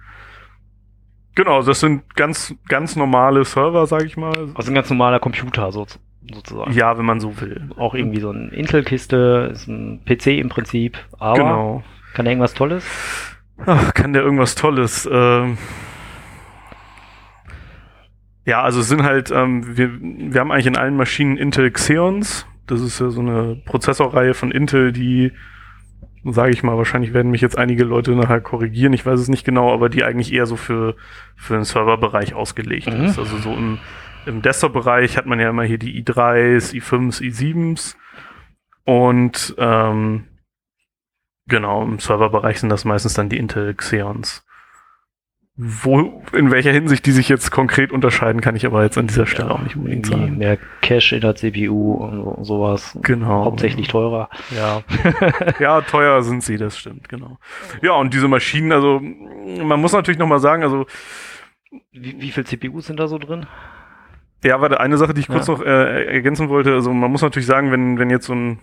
Genau, 1.43 1.63
das 1.63 1.79
sind 1.79 2.15
ganz, 2.15 2.53
ganz 2.67 2.95
normale 2.95 3.43
Server, 3.45 3.87
sag 3.87 4.03
ich 4.03 4.15
mal. 4.15 4.49
Also 4.53 4.71
ein 4.71 4.75
ganz 4.75 4.91
normaler 4.91 5.19
Computer 5.19 5.71
so, 5.71 5.87
sozusagen. 6.31 6.71
Ja, 6.73 6.99
wenn 6.99 7.05
man 7.05 7.19
so 7.19 7.41
will. 7.41 7.67
Auch 7.77 7.95
irgendwie 7.95 8.19
so 8.19 8.29
ein 8.29 8.49
Intel-Kiste, 8.49 9.49
ist 9.51 9.67
ein 9.67 10.05
PC 10.05 10.37
im 10.37 10.49
Prinzip. 10.49 10.99
Aber 11.17 11.33
genau. 11.33 11.83
kann 12.13 12.25
der 12.25 12.33
irgendwas 12.33 12.53
Tolles? 12.53 12.85
Ach, 13.65 13.91
kann 13.95 14.13
der 14.13 14.21
irgendwas 14.21 14.53
Tolles? 14.53 15.09
Ähm 15.11 15.57
ja, 18.45 18.61
also 18.61 18.81
es 18.81 18.87
sind 18.87 19.01
halt, 19.01 19.31
ähm, 19.31 19.75
wir, 19.75 19.89
wir 19.99 20.41
haben 20.41 20.51
eigentlich 20.51 20.67
in 20.67 20.77
allen 20.77 20.95
Maschinen 20.95 21.37
Intel 21.37 21.71
Xeons. 21.71 22.45
Das 22.67 22.81
ist 22.81 22.99
ja 22.99 23.09
so 23.09 23.21
eine 23.21 23.59
Prozessorreihe 23.65 24.35
von 24.35 24.51
Intel, 24.51 24.91
die, 24.91 25.31
sage 26.23 26.51
ich 26.51 26.63
mal, 26.63 26.77
wahrscheinlich 26.77 27.13
werden 27.13 27.31
mich 27.31 27.41
jetzt 27.41 27.57
einige 27.57 27.83
Leute 27.83 28.11
nachher 28.11 28.41
korrigieren, 28.41 28.93
ich 28.93 29.05
weiß 29.05 29.19
es 29.19 29.27
nicht 29.27 29.43
genau, 29.43 29.73
aber 29.73 29.89
die 29.89 30.03
eigentlich 30.03 30.31
eher 30.31 30.45
so 30.45 30.55
für, 30.55 30.95
für 31.35 31.55
den 31.55 31.63
Serverbereich 31.63 32.33
ausgelegt 32.33 32.87
mhm. 32.87 33.05
ist. 33.05 33.17
Also 33.17 33.37
so 33.37 33.53
im, 33.53 33.79
im 34.25 34.41
Desktop-Bereich 34.41 35.17
hat 35.17 35.25
man 35.25 35.39
ja 35.39 35.49
immer 35.49 35.63
hier 35.63 35.79
die 35.79 36.03
i3s, 36.03 36.73
i5s, 36.73 37.21
i7s 37.21 37.95
und 38.83 39.55
ähm, 39.57 40.27
genau, 41.47 41.83
im 41.83 41.99
Serverbereich 41.99 42.59
sind 42.59 42.69
das 42.69 42.85
meistens 42.85 43.13
dann 43.13 43.29
die 43.29 43.37
Intel 43.37 43.73
Xeons. 43.73 44.45
Wo, 45.57 46.23
in 46.33 46.49
welcher 46.49 46.71
Hinsicht 46.71 47.05
die 47.05 47.11
sich 47.11 47.27
jetzt 47.27 47.51
konkret 47.51 47.91
unterscheiden, 47.91 48.39
kann 48.39 48.55
ich 48.55 48.65
aber 48.65 48.83
jetzt 48.83 48.97
an 48.97 49.07
dieser 49.07 49.25
Stelle 49.25 49.49
ja, 49.49 49.55
auch 49.55 49.61
nicht 49.61 49.75
unbedingt 49.75 50.05
sagen. 50.05 50.37
Mehr 50.37 50.57
Cache 50.81 51.15
in 51.15 51.21
der 51.21 51.35
CPU 51.35 51.93
und 51.93 52.45
sowas. 52.45 52.97
Genau. 53.01 53.45
Hauptsächlich 53.45 53.89
teurer. 53.89 54.29
Ja. 54.55 54.81
ja, 55.59 55.81
teuer 55.81 56.23
sind 56.23 56.41
sie, 56.41 56.57
das 56.57 56.77
stimmt, 56.77 57.09
genau. 57.09 57.37
Ja, 57.81 57.93
und 57.93 58.13
diese 58.13 58.29
Maschinen, 58.29 58.71
also, 58.71 59.01
man 59.01 59.79
muss 59.79 59.91
natürlich 59.91 60.19
nochmal 60.19 60.39
sagen, 60.39 60.63
also. 60.63 60.85
Wie, 61.91 62.19
wie 62.19 62.31
viel 62.31 62.45
CPUs 62.45 62.87
sind 62.87 62.99
da 62.99 63.07
so 63.07 63.17
drin? 63.17 63.45
Ja, 64.43 64.59
warte, 64.61 64.79
eine 64.79 64.97
Sache, 64.97 65.13
die 65.13 65.21
ich 65.21 65.27
kurz 65.27 65.47
ja. 65.47 65.53
noch 65.53 65.61
äh, 65.63 66.05
ergänzen 66.05 66.49
wollte, 66.49 66.73
also 66.73 66.91
man 66.91 67.11
muss 67.11 67.21
natürlich 67.21 67.45
sagen, 67.45 67.71
wenn, 67.71 67.99
wenn 67.99 68.09
jetzt 68.09 68.25
so 68.25 68.33
ein 68.33 68.59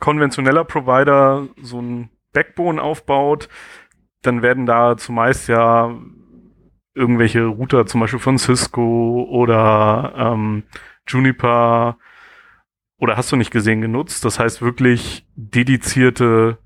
konventioneller 0.00 0.64
Provider 0.64 1.46
so 1.60 1.80
ein 1.80 2.10
Backbone 2.32 2.82
aufbaut, 2.82 3.48
dann 4.22 4.42
werden 4.42 4.66
da 4.66 4.96
zumeist 4.96 5.48
ja 5.48 5.94
irgendwelche 6.94 7.44
Router, 7.46 7.86
zum 7.86 8.00
Beispiel 8.00 8.20
von 8.20 8.38
Cisco 8.38 9.26
oder 9.30 10.12
ähm, 10.16 10.64
Juniper 11.06 11.96
oder 12.98 13.16
hast 13.16 13.32
du 13.32 13.36
nicht 13.36 13.50
gesehen 13.50 13.80
genutzt. 13.80 14.24
Das 14.24 14.38
heißt 14.38 14.62
wirklich 14.62 15.26
dedizierte 15.34 16.58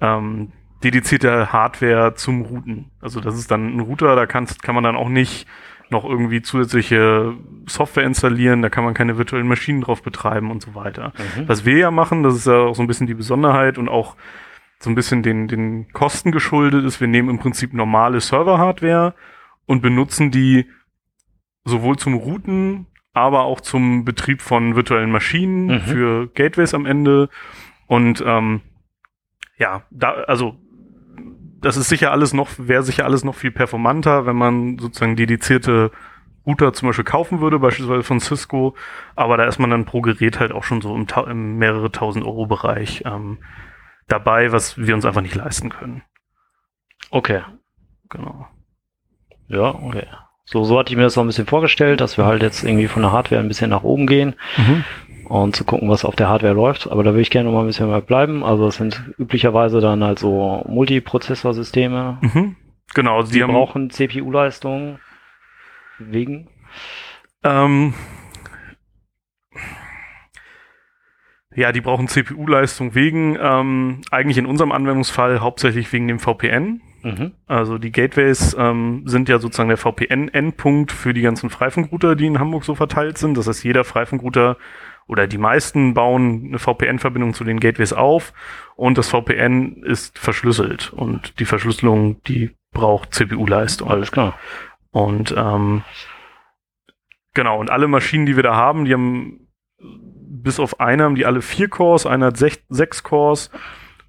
ähm, 0.00 0.52
dedizierte 0.82 1.52
Hardware 1.52 2.14
zum 2.14 2.42
Routen. 2.42 2.90
Also 3.00 3.20
das 3.20 3.36
ist 3.36 3.50
dann 3.50 3.76
ein 3.76 3.80
Router, 3.80 4.16
da 4.16 4.26
kannst, 4.26 4.62
kann 4.62 4.74
man 4.74 4.84
dann 4.84 4.96
auch 4.96 5.08
nicht 5.08 5.46
noch 5.90 6.04
irgendwie 6.04 6.40
zusätzliche 6.40 7.34
Software 7.66 8.04
installieren, 8.04 8.62
da 8.62 8.68
kann 8.70 8.84
man 8.84 8.94
keine 8.94 9.18
virtuellen 9.18 9.48
Maschinen 9.48 9.80
drauf 9.80 10.02
betreiben 10.02 10.50
und 10.50 10.62
so 10.62 10.74
weiter. 10.74 11.12
Mhm. 11.36 11.48
Was 11.48 11.64
wir 11.64 11.76
ja 11.76 11.90
machen, 11.90 12.22
das 12.22 12.36
ist 12.36 12.46
ja 12.46 12.58
auch 12.60 12.74
so 12.74 12.82
ein 12.82 12.86
bisschen 12.86 13.08
die 13.08 13.14
Besonderheit 13.14 13.76
und 13.76 13.88
auch 13.88 14.16
so 14.82 14.90
ein 14.90 14.94
bisschen 14.94 15.22
den, 15.22 15.46
den 15.46 15.92
Kosten 15.92 16.32
geschuldet 16.32 16.84
ist. 16.84 17.00
Wir 17.00 17.08
nehmen 17.08 17.28
im 17.28 17.38
Prinzip 17.38 17.74
normale 17.74 18.20
Server-Hardware 18.20 19.14
und 19.66 19.82
benutzen 19.82 20.30
die 20.30 20.66
sowohl 21.64 21.98
zum 21.98 22.14
Routen, 22.14 22.86
aber 23.12 23.42
auch 23.42 23.60
zum 23.60 24.04
Betrieb 24.04 24.40
von 24.40 24.76
virtuellen 24.76 25.10
Maschinen 25.10 25.66
mhm. 25.66 25.80
für 25.80 26.26
Gateways 26.28 26.72
am 26.72 26.86
Ende. 26.86 27.28
Und 27.86 28.24
ähm, 28.26 28.62
ja, 29.58 29.82
da, 29.90 30.12
also 30.12 30.56
das 31.60 31.76
ist 31.76 31.90
sicher 31.90 32.10
alles 32.10 32.32
noch, 32.32 32.48
wäre 32.56 32.82
sicher 32.82 33.04
alles 33.04 33.22
noch 33.22 33.34
viel 33.34 33.50
performanter, 33.50 34.24
wenn 34.24 34.36
man 34.36 34.78
sozusagen 34.78 35.16
dedizierte 35.16 35.90
Router 36.46 36.72
zum 36.72 36.88
Beispiel 36.88 37.04
kaufen 37.04 37.40
würde, 37.42 37.58
beispielsweise 37.58 38.02
von 38.02 38.18
Cisco, 38.18 38.74
aber 39.14 39.36
da 39.36 39.44
ist 39.44 39.58
man 39.58 39.68
dann 39.68 39.84
pro 39.84 40.00
Gerät 40.00 40.40
halt 40.40 40.52
auch 40.52 40.64
schon 40.64 40.80
so 40.80 40.94
im, 40.94 41.06
im 41.28 41.58
mehrere 41.58 41.92
tausend 41.92 42.24
Euro 42.24 42.46
Bereich. 42.46 43.02
Ähm, 43.04 43.38
dabei, 44.12 44.52
was 44.52 44.78
wir 44.78 44.94
uns 44.94 45.04
einfach 45.04 45.22
nicht 45.22 45.34
leisten 45.34 45.70
können. 45.70 46.02
Okay. 47.10 47.42
Genau. 48.08 48.46
Ja, 49.48 49.74
okay. 49.74 50.06
So, 50.44 50.64
so 50.64 50.78
hatte 50.78 50.92
ich 50.92 50.96
mir 50.96 51.04
das 51.04 51.16
noch 51.16 51.24
ein 51.24 51.28
bisschen 51.28 51.46
vorgestellt, 51.46 52.00
dass 52.00 52.18
wir 52.18 52.24
halt 52.24 52.42
jetzt 52.42 52.64
irgendwie 52.64 52.88
von 52.88 53.02
der 53.02 53.12
Hardware 53.12 53.40
ein 53.40 53.48
bisschen 53.48 53.70
nach 53.70 53.84
oben 53.84 54.06
gehen 54.06 54.34
mhm. 54.56 54.84
und 55.28 55.54
zu 55.54 55.64
gucken, 55.64 55.88
was 55.88 56.04
auf 56.04 56.16
der 56.16 56.28
Hardware 56.28 56.54
läuft. 56.54 56.90
Aber 56.90 57.04
da 57.04 57.10
würde 57.10 57.22
ich 57.22 57.30
gerne 57.30 57.48
noch 57.48 57.54
mal 57.54 57.62
ein 57.62 57.68
bisschen 57.68 57.88
mehr 57.88 58.00
bleiben. 58.00 58.42
Also 58.42 58.66
es 58.66 58.76
sind 58.76 59.00
üblicherweise 59.18 59.80
dann 59.80 60.02
halt 60.02 60.18
so 60.18 60.64
Multiprozessorsysteme. 60.68 62.18
Mhm. 62.20 62.56
Genau, 62.94 63.18
also 63.18 63.32
die, 63.32 63.38
die 63.38 63.44
brauchen 63.44 63.90
CPU-Leistung 63.90 64.98
wegen. 65.98 66.48
Ähm, 67.44 67.94
Ja, 71.60 71.72
die 71.72 71.82
brauchen 71.82 72.08
CPU-Leistung 72.08 72.94
wegen, 72.94 73.36
ähm, 73.38 74.00
eigentlich 74.10 74.38
in 74.38 74.46
unserem 74.46 74.72
Anwendungsfall 74.72 75.40
hauptsächlich 75.40 75.92
wegen 75.92 76.08
dem 76.08 76.18
VPN. 76.18 76.80
Mhm. 77.02 77.32
Also 77.46 77.76
die 77.76 77.92
Gateways 77.92 78.56
ähm, 78.58 79.02
sind 79.04 79.28
ja 79.28 79.38
sozusagen 79.38 79.68
der 79.68 79.76
VPN-Endpunkt 79.76 80.90
für 80.90 81.12
die 81.12 81.20
ganzen 81.20 81.50
Freifunkrouter, 81.50 82.16
die 82.16 82.24
in 82.24 82.38
Hamburg 82.38 82.64
so 82.64 82.74
verteilt 82.74 83.18
sind. 83.18 83.36
Das 83.36 83.46
heißt, 83.46 83.62
jeder 83.62 83.84
Freifunkrouter 83.84 84.56
oder 85.06 85.26
die 85.26 85.36
meisten 85.36 85.92
bauen 85.92 86.46
eine 86.48 86.58
VPN-Verbindung 86.58 87.34
zu 87.34 87.44
den 87.44 87.60
Gateways 87.60 87.92
auf 87.92 88.32
und 88.74 88.96
das 88.96 89.10
VPN 89.10 89.82
ist 89.82 90.18
verschlüsselt 90.18 90.94
und 90.94 91.38
die 91.40 91.44
Verschlüsselung, 91.44 92.22
die 92.22 92.56
braucht 92.72 93.12
CPU-Leistung. 93.12 93.90
Alles 93.90 94.12
klar. 94.12 94.38
Und 94.92 95.34
ähm, 95.36 95.82
genau, 97.34 97.60
und 97.60 97.68
alle 97.68 97.86
Maschinen, 97.86 98.24
die 98.24 98.36
wir 98.36 98.44
da 98.44 98.56
haben, 98.56 98.86
die 98.86 98.94
haben 98.94 99.46
bis 100.42 100.60
auf 100.60 100.80
eine 100.80 101.04
haben 101.04 101.14
die 101.14 101.26
alle 101.26 101.42
vier 101.42 101.68
Cores, 101.68 102.06
einer 102.06 102.26
hat 102.26 102.36
sech, 102.36 102.62
sechs 102.68 103.02
Cores 103.02 103.50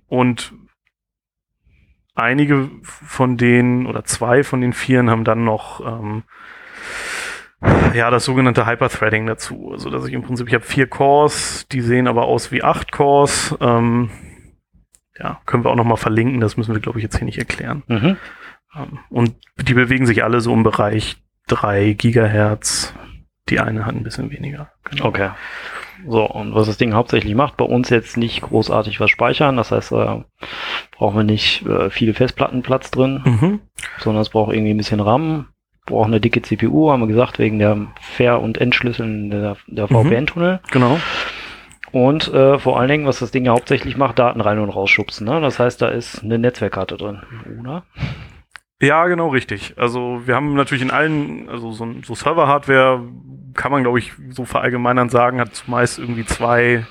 und 0.08 0.54
einige 2.16 2.70
von 2.84 3.38
denen 3.38 3.88
oder 3.88 4.04
zwei 4.04 4.44
von 4.44 4.62
den 4.62 4.74
vieren 4.74 5.10
haben 5.10 5.24
dann 5.24 5.44
noch 5.44 5.82
ähm, 5.86 6.24
ja 7.94 8.10
das 8.10 8.26
sogenannte 8.26 8.66
Hyperthreading 8.66 9.26
dazu. 9.26 9.70
Also 9.72 9.90
dass 9.90 10.06
ich 10.08 10.14
im 10.14 10.24
Prinzip 10.24 10.48
ich 10.48 10.54
habe 10.54 10.66
vier 10.66 10.88
Cores, 10.88 11.68
die 11.72 11.82
sehen 11.82 12.08
aber 12.08 12.26
aus 12.26 12.52
wie 12.52 12.64
acht 12.64 12.92
Cores. 12.92 13.56
Ähm, 13.62 14.10
ja, 15.18 15.40
können 15.46 15.64
wir 15.64 15.70
auch 15.70 15.76
noch 15.76 15.86
mal 15.86 15.98
verlinken. 15.98 16.40
Das 16.40 16.58
müssen 16.58 16.74
wir 16.74 16.82
glaube 16.82 17.00
ich 17.00 17.04
jetzt 17.04 17.18
hier 17.18 17.26
nicht 17.26 17.40
erklären. 17.40 17.84
Mhm. 17.88 18.18
Ähm, 18.76 19.00
und 19.10 19.36
die 19.58 19.74
bewegen 19.74 20.06
sich 20.06 20.24
alle 20.24 20.42
so 20.42 20.54
im 20.54 20.64
Bereich 20.64 21.22
drei 21.48 21.94
Gigahertz. 21.94 22.94
Die 23.52 23.60
eine 23.60 23.86
hat 23.86 23.94
ein 23.94 24.04
bisschen 24.04 24.32
weniger. 24.32 24.72
Genau. 24.86 25.06
Okay. 25.06 25.30
So, 26.08 26.26
und 26.26 26.56
was 26.56 26.68
das 26.68 26.78
Ding 26.78 26.94
hauptsächlich 26.94 27.36
macht, 27.36 27.58
bei 27.58 27.66
uns 27.66 27.90
jetzt 27.90 28.18
nicht 28.18 28.42
großartig 28.42 29.00
was 29.00 29.12
speichern. 29.12 29.58
Das 29.58 29.72
heißt, 29.72 29.92
äh, 29.92 30.24
brauchen 30.92 31.18
wir 31.18 31.24
nicht 31.24 31.66
äh, 31.68 31.90
viele 31.90 32.14
Festplattenplatz 32.14 32.92
drin, 32.92 33.22
mhm. 33.24 33.60
sondern 34.00 34.22
es 34.22 34.30
braucht 34.30 34.54
irgendwie 34.54 34.74
ein 34.74 34.78
bisschen 34.78 35.00
RAM, 35.00 35.48
braucht 35.86 36.08
eine 36.08 36.20
dicke 36.20 36.42
CPU, 36.42 36.92
haben 36.92 37.02
wir 37.02 37.08
gesagt, 37.08 37.38
wegen 37.40 37.60
der 37.60 37.88
Fair- 38.00 38.42
und 38.42 38.58
Entschlüsseln 38.58 39.30
der, 39.30 39.58
der 39.68 39.92
mhm. 39.92 40.08
VPN-Tunnel. 40.08 40.60
Genau. 40.72 40.98
Und 41.92 42.34
äh, 42.34 42.58
vor 42.58 42.80
allen 42.80 42.90
Dingen, 42.90 43.06
was 43.06 43.20
das 43.20 43.32
Ding 43.32 43.46
ja 43.46 43.52
hauptsächlich 43.52 43.98
macht, 43.98 44.18
Daten 44.18 44.40
rein 44.40 44.60
und 44.60 44.70
rausschubsen. 44.70 45.28
Ne? 45.28 45.42
Das 45.42 45.60
heißt, 45.60 45.82
da 45.82 45.90
ist 45.90 46.24
eine 46.24 46.40
Netzwerkkarte 46.40 46.96
drin, 46.96 47.22
oder? 47.60 47.84
Ja, 48.82 49.06
genau 49.08 49.28
richtig. 49.28 49.76
Also 49.78 50.22
wir 50.26 50.36
haben 50.36 50.56
natürlich 50.56 50.82
in 50.82 50.90
allen, 50.90 51.50
also 51.50 51.72
so, 51.72 51.88
so 52.04 52.16
Server-Hardware 52.16 53.04
kann 53.54 53.72
man, 53.72 53.84
glaube 53.84 54.00
ich, 54.00 54.14
so 54.30 54.46
verallgemeinern 54.46 55.10
sagen, 55.10 55.40
hat 55.40 55.56
zumeist 55.56 56.00
irgendwie 56.00 56.26
zwei 56.26 56.86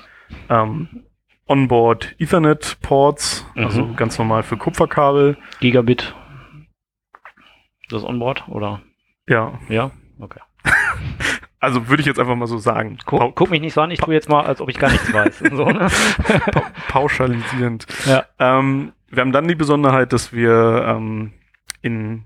ähm, 0.49 1.03
Onboard 1.47 2.15
Ethernet-Ports, 2.17 3.45
mhm. 3.55 3.63
also 3.65 3.93
ganz 3.95 4.17
normal 4.17 4.43
für 4.43 4.57
Kupferkabel. 4.57 5.37
Gigabit. 5.59 6.15
Das 7.89 8.03
Onboard, 8.03 8.47
oder? 8.47 8.81
Ja. 9.27 9.59
Ja? 9.69 9.91
Okay. 10.19 10.39
Also 11.63 11.87
würde 11.89 12.01
ich 12.01 12.07
jetzt 12.07 12.19
einfach 12.19 12.35
mal 12.35 12.47
so 12.47 12.57
sagen. 12.57 12.97
Guck, 13.05 13.35
guck 13.35 13.51
mich 13.51 13.61
nicht 13.61 13.75
so 13.75 13.81
an, 13.81 13.91
ich 13.91 13.99
tue 13.99 14.15
jetzt 14.15 14.27
mal, 14.27 14.43
als 14.43 14.61
ob 14.61 14.69
ich 14.69 14.79
gar 14.79 14.89
nichts 14.89 15.13
weiß. 15.13 15.37
so, 15.51 15.65
ne? 15.65 15.87
pauschalisierend. 16.87 17.85
Ja. 18.07 18.25
Ähm, 18.39 18.93
wir 19.09 19.21
haben 19.21 19.31
dann 19.31 19.47
die 19.47 19.53
Besonderheit, 19.53 20.11
dass 20.11 20.33
wir 20.33 20.83
ähm, 20.87 21.33
in 21.83 22.25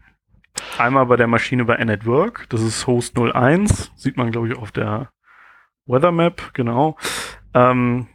einmal 0.78 1.06
bei 1.06 1.16
der 1.16 1.28
Maschine 1.28 1.66
bei 1.66 1.78
Network, 1.84 2.48
das 2.50 2.62
ist 2.62 2.88
Host 2.88 3.18
01, 3.18 3.92
sieht 3.96 4.18
man 4.18 4.32
glaube 4.32 4.50
ich 4.50 4.58
auf 4.58 4.72
der 4.72 5.10
Weather 5.86 6.12
Map, 6.12 6.54
genau. 6.54 6.98
Ähm, 7.54 8.08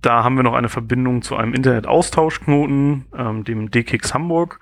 da 0.00 0.24
haben 0.24 0.36
wir 0.36 0.42
noch 0.42 0.54
eine 0.54 0.68
Verbindung 0.68 1.22
zu 1.22 1.36
einem 1.36 1.54
Internet-Austauschknoten, 1.54 3.06
ähm, 3.16 3.44
dem 3.44 3.70
DKIX 3.70 4.14
Hamburg. 4.14 4.60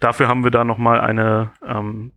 Dafür 0.00 0.28
haben 0.28 0.44
wir 0.44 0.50
da 0.50 0.64
nochmal 0.64 1.00
eine 1.00 1.52
ähm, 1.64 2.12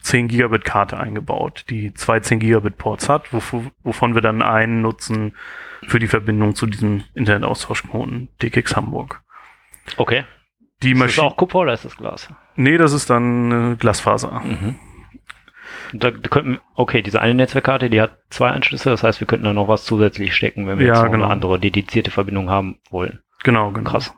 10 0.00 0.28
Gigabit 0.28 0.64
Karte 0.64 0.98
eingebaut, 0.98 1.64
die 1.68 1.92
zwei 1.94 2.20
10 2.20 2.38
Gigabit 2.38 2.76
Ports 2.78 3.08
hat, 3.08 3.32
wov 3.32 3.54
wovon 3.82 4.14
wir 4.14 4.22
dann 4.22 4.42
einen 4.42 4.80
nutzen 4.80 5.34
für 5.86 5.98
die 5.98 6.06
Verbindung 6.06 6.54
zu 6.54 6.66
diesem 6.66 7.04
Internet-Austauschknoten 7.14 8.28
DKIX 8.42 8.76
Hamburg. 8.76 9.22
Okay. 9.96 10.24
Die 10.82 10.92
Ist 10.92 10.94
das 11.00 11.06
Maschine. 11.08 11.26
auch 11.26 11.36
Kupfer 11.36 11.60
oder 11.60 11.72
ist 11.72 11.84
das 11.84 11.96
Glas? 11.96 12.28
Nee, 12.54 12.76
das 12.78 12.92
ist 12.92 13.08
dann 13.10 13.72
äh, 13.72 13.76
Glasfaser. 13.76 14.40
Mhm. 14.44 14.76
Da, 15.92 16.10
da 16.10 16.28
könnten, 16.28 16.58
okay, 16.74 17.02
diese 17.02 17.20
eine 17.20 17.34
Netzwerkkarte, 17.34 17.88
die 17.90 18.00
hat 18.00 18.18
zwei 18.30 18.50
Anschlüsse, 18.50 18.90
das 18.90 19.02
heißt, 19.02 19.20
wir 19.20 19.26
könnten 19.26 19.44
da 19.44 19.52
noch 19.52 19.68
was 19.68 19.84
zusätzlich 19.84 20.34
stecken, 20.34 20.66
wenn 20.66 20.78
wir 20.78 20.86
Ja, 20.86 20.94
jetzt 20.94 21.02
noch 21.04 21.12
genau. 21.12 21.24
eine 21.24 21.32
andere 21.32 21.58
dedizierte 21.60 22.10
Verbindung 22.10 22.50
haben 22.50 22.78
wollen. 22.90 23.20
Genau, 23.44 23.70
genau. 23.70 23.90
Krass. 23.90 24.14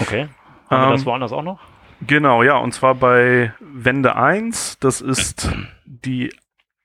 Okay. 0.00 0.28
Haben 0.70 0.82
wir 0.82 0.86
Ähm, 0.86 0.92
das 0.92 1.06
woanders 1.06 1.32
auch 1.32 1.42
noch? 1.42 1.60
Genau, 2.06 2.42
ja, 2.42 2.56
und 2.56 2.72
zwar 2.72 2.94
bei 2.94 3.52
Wende 3.60 4.16
1, 4.16 4.78
das 4.78 5.02
ist 5.02 5.52
die 5.84 6.32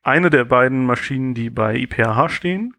eine 0.04 0.30
der 0.30 0.44
beiden 0.44 0.86
Maschinen, 0.86 1.34
die 1.34 1.50
bei 1.50 1.76
IPH 1.78 2.28
stehen. 2.30 2.76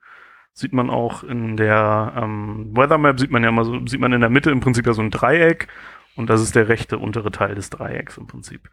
Sieht 0.52 0.72
man 0.74 0.90
auch 0.90 1.22
in 1.22 1.56
der 1.56 2.12
ähm, 2.16 2.70
Weather 2.76 2.98
Map, 2.98 3.18
sieht 3.18 3.30
man 3.30 3.42
ja 3.42 3.48
immer 3.48 3.64
so, 3.64 3.86
sieht 3.86 4.00
man 4.00 4.12
in 4.12 4.20
der 4.20 4.30
Mitte 4.30 4.50
im 4.50 4.60
Prinzip 4.60 4.86
ja 4.86 4.92
so 4.92 5.02
ein 5.02 5.10
Dreieck 5.10 5.68
und 6.16 6.28
das 6.28 6.40
ist 6.40 6.54
der 6.54 6.68
rechte 6.68 6.98
untere 6.98 7.30
Teil 7.30 7.54
des 7.54 7.70
Dreiecks 7.70 8.16
im 8.16 8.26
Prinzip. 8.26 8.70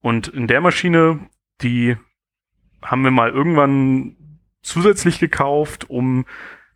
Und 0.00 0.28
in 0.28 0.46
der 0.46 0.60
Maschine, 0.60 1.28
die 1.62 1.96
haben 2.82 3.02
wir 3.02 3.10
mal 3.10 3.30
irgendwann 3.30 4.16
zusätzlich 4.62 5.18
gekauft, 5.18 5.88
um 5.90 6.26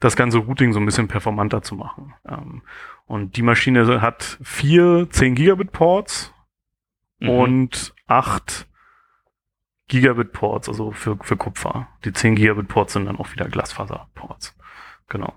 das 0.00 0.16
ganze 0.16 0.38
Routing 0.38 0.72
so 0.72 0.80
ein 0.80 0.86
bisschen 0.86 1.08
performanter 1.08 1.62
zu 1.62 1.74
machen. 1.74 2.14
Ähm, 2.26 2.62
und 3.06 3.36
die 3.36 3.42
Maschine 3.42 4.00
hat 4.00 4.38
vier 4.42 5.08
10 5.10 5.34
Gigabit 5.34 5.72
Ports 5.72 6.32
Mhm. 7.20 7.28
und 7.28 7.94
acht 8.06 8.66
Gigabit 9.88 10.32
Ports, 10.32 10.68
also 10.68 10.92
für, 10.92 11.16
für 11.20 11.36
Kupfer. 11.36 11.88
Die 12.04 12.12
10 12.12 12.36
Gigabit 12.36 12.68
Ports 12.68 12.94
sind 12.94 13.06
dann 13.06 13.16
auch 13.18 13.32
wieder 13.32 13.48
Glasfaser 13.48 14.08
Ports. 14.14 14.56
Genau. 15.08 15.34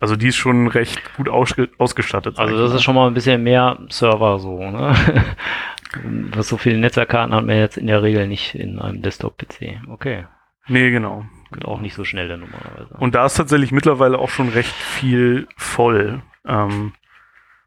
Also 0.00 0.16
die 0.16 0.28
ist 0.28 0.36
schon 0.36 0.66
recht 0.66 1.14
gut 1.16 1.28
ausge 1.28 1.68
ausgestattet. 1.76 2.38
Also 2.38 2.56
das 2.56 2.70
mal. 2.70 2.76
ist 2.76 2.82
schon 2.82 2.94
mal 2.94 3.06
ein 3.06 3.14
bisschen 3.14 3.42
mehr 3.42 3.78
Server 3.90 4.38
so, 4.38 4.58
ne? 4.58 4.94
Was 6.34 6.48
so 6.48 6.56
viele 6.56 6.78
Netzwerkkarten 6.78 7.34
hat 7.34 7.44
man 7.44 7.56
jetzt 7.56 7.76
in 7.76 7.86
der 7.86 8.02
Regel 8.02 8.26
nicht 8.26 8.54
in 8.54 8.78
einem 8.78 9.02
Desktop-PC. 9.02 9.88
Okay. 9.88 10.26
Nee, 10.68 10.90
genau. 10.90 11.26
Geht 11.52 11.64
auch 11.64 11.80
nicht 11.80 11.94
so 11.94 12.04
schnell 12.04 12.28
dann 12.28 12.40
normalerweise. 12.40 12.94
Und 12.94 13.14
da 13.14 13.26
ist 13.26 13.34
tatsächlich 13.34 13.72
mittlerweile 13.72 14.18
auch 14.18 14.30
schon 14.30 14.48
recht 14.48 14.72
viel 14.72 15.48
voll. 15.56 16.22
Ähm, 16.46 16.92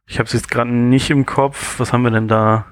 ich 0.08 0.20
habe 0.20 0.28
es 0.28 0.34
jetzt 0.34 0.50
gerade 0.50 0.72
nicht 0.72 1.10
im 1.10 1.26
Kopf. 1.26 1.80
Was 1.80 1.94
haben 1.94 2.04
wir 2.04 2.12
denn 2.12 2.30
da? 2.30 2.66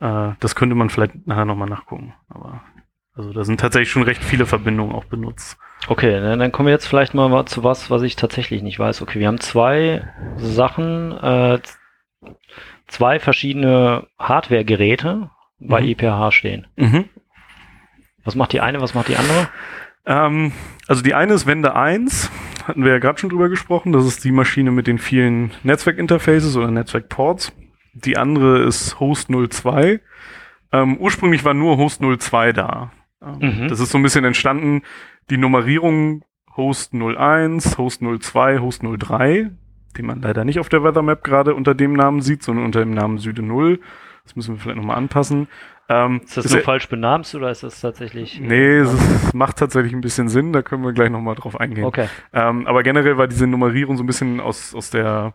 Äh, 0.00 0.32
das 0.38 0.54
könnte 0.54 0.74
man 0.74 0.90
vielleicht 0.90 1.26
nachher 1.26 1.46
nochmal 1.46 1.68
nachgucken. 1.68 2.14
Aber 2.28 2.62
also 3.14 3.32
da 3.32 3.44
sind 3.44 3.58
tatsächlich 3.58 3.90
schon 3.90 4.02
recht 4.02 4.22
viele 4.22 4.46
Verbindungen 4.46 4.94
auch 4.94 5.06
benutzt. 5.06 5.58
Okay, 5.88 6.20
dann, 6.20 6.38
dann 6.38 6.52
kommen 6.52 6.66
wir 6.66 6.72
jetzt 6.72 6.86
vielleicht 6.86 7.14
mal 7.14 7.44
zu 7.46 7.62
was, 7.62 7.90
was 7.90 8.02
ich 8.02 8.16
tatsächlich 8.16 8.62
nicht 8.62 8.78
weiß. 8.78 9.02
Okay, 9.02 9.20
wir 9.20 9.26
haben 9.26 9.40
zwei 9.40 10.02
Sachen, 10.36 11.12
äh, 11.12 11.58
zwei 12.86 13.18
verschiedene 13.20 14.06
Hardware-Geräte 14.18 15.30
bei 15.58 15.80
Mhm. 15.82 15.88
IPH 15.88 16.30
stehen. 16.32 16.66
Mhm. 16.76 17.04
Was 18.24 18.34
macht 18.34 18.52
die 18.52 18.60
eine, 18.60 18.80
was 18.80 18.94
macht 18.94 19.08
die 19.08 19.16
andere? 19.16 19.48
Ähm, 20.06 20.52
also 20.86 21.02
die 21.02 21.14
eine 21.14 21.34
ist 21.34 21.46
Wende 21.46 21.74
1, 21.74 22.30
hatten 22.66 22.84
wir 22.84 22.92
ja 22.92 22.98
gerade 22.98 23.18
schon 23.18 23.30
drüber 23.30 23.48
gesprochen. 23.48 23.92
Das 23.92 24.06
ist 24.06 24.24
die 24.24 24.32
Maschine 24.32 24.70
mit 24.70 24.86
den 24.86 24.98
vielen 24.98 25.52
Netzwerkinterfaces 25.62 26.56
oder 26.56 26.70
Netzwerkports. 26.70 27.52
Die 27.92 28.16
andere 28.16 28.62
ist 28.62 28.98
Host 29.00 29.28
02. 29.30 30.00
Ähm, 30.72 30.96
ursprünglich 30.98 31.44
war 31.44 31.54
nur 31.54 31.76
Host 31.76 32.00
02 32.00 32.52
da. 32.52 32.92
Ähm, 33.22 33.38
Mhm. 33.64 33.68
Das 33.68 33.80
ist 33.80 33.90
so 33.90 33.98
ein 33.98 34.02
bisschen 34.02 34.24
entstanden, 34.24 34.82
die 35.30 35.36
Nummerierung 35.36 36.22
Host 36.56 36.94
01, 36.94 37.78
Host 37.78 38.00
02, 38.02 38.58
Host 38.60 38.82
03, 38.82 39.50
den 39.96 40.06
man 40.06 40.22
leider 40.22 40.44
nicht 40.44 40.58
auf 40.60 40.68
der 40.68 40.82
Weather 40.84 41.02
Map 41.02 41.24
gerade 41.24 41.54
unter 41.54 41.74
dem 41.74 41.94
Namen 41.94 42.20
sieht, 42.20 42.42
sondern 42.42 42.64
unter 42.64 42.80
dem 42.80 42.92
Namen 42.92 43.18
Süde 43.18 43.42
0. 43.42 43.80
Das 44.24 44.36
müssen 44.36 44.54
wir 44.54 44.60
vielleicht 44.60 44.78
nochmal 44.78 44.96
anpassen. 44.96 45.48
Ähm, 45.88 46.20
Ist 46.24 46.36
das 46.36 46.46
ist 46.46 46.52
nur 46.52 46.60
ja- 46.60 46.64
falsch 46.64 46.88
benamst 46.88 47.34
oder 47.34 47.50
ist 47.50 47.62
das 47.62 47.80
tatsächlich? 47.80 48.40
Nee, 48.40 48.78
es 48.78 48.92
ist, 48.92 49.34
macht 49.34 49.58
tatsächlich 49.58 49.92
ein 49.92 50.00
bisschen 50.00 50.28
Sinn, 50.30 50.52
da 50.52 50.62
können 50.62 50.82
wir 50.82 50.92
gleich 50.94 51.10
nochmal 51.10 51.34
drauf 51.34 51.60
eingehen. 51.60 51.84
Okay. 51.84 52.08
Ähm, 52.32 52.66
aber 52.66 52.82
generell 52.82 53.18
war 53.18 53.26
diese 53.28 53.46
Nummerierung 53.46 53.96
so 53.98 54.02
ein 54.02 54.06
bisschen 54.06 54.40
aus, 54.40 54.74
aus 54.74 54.88
der 54.88 55.34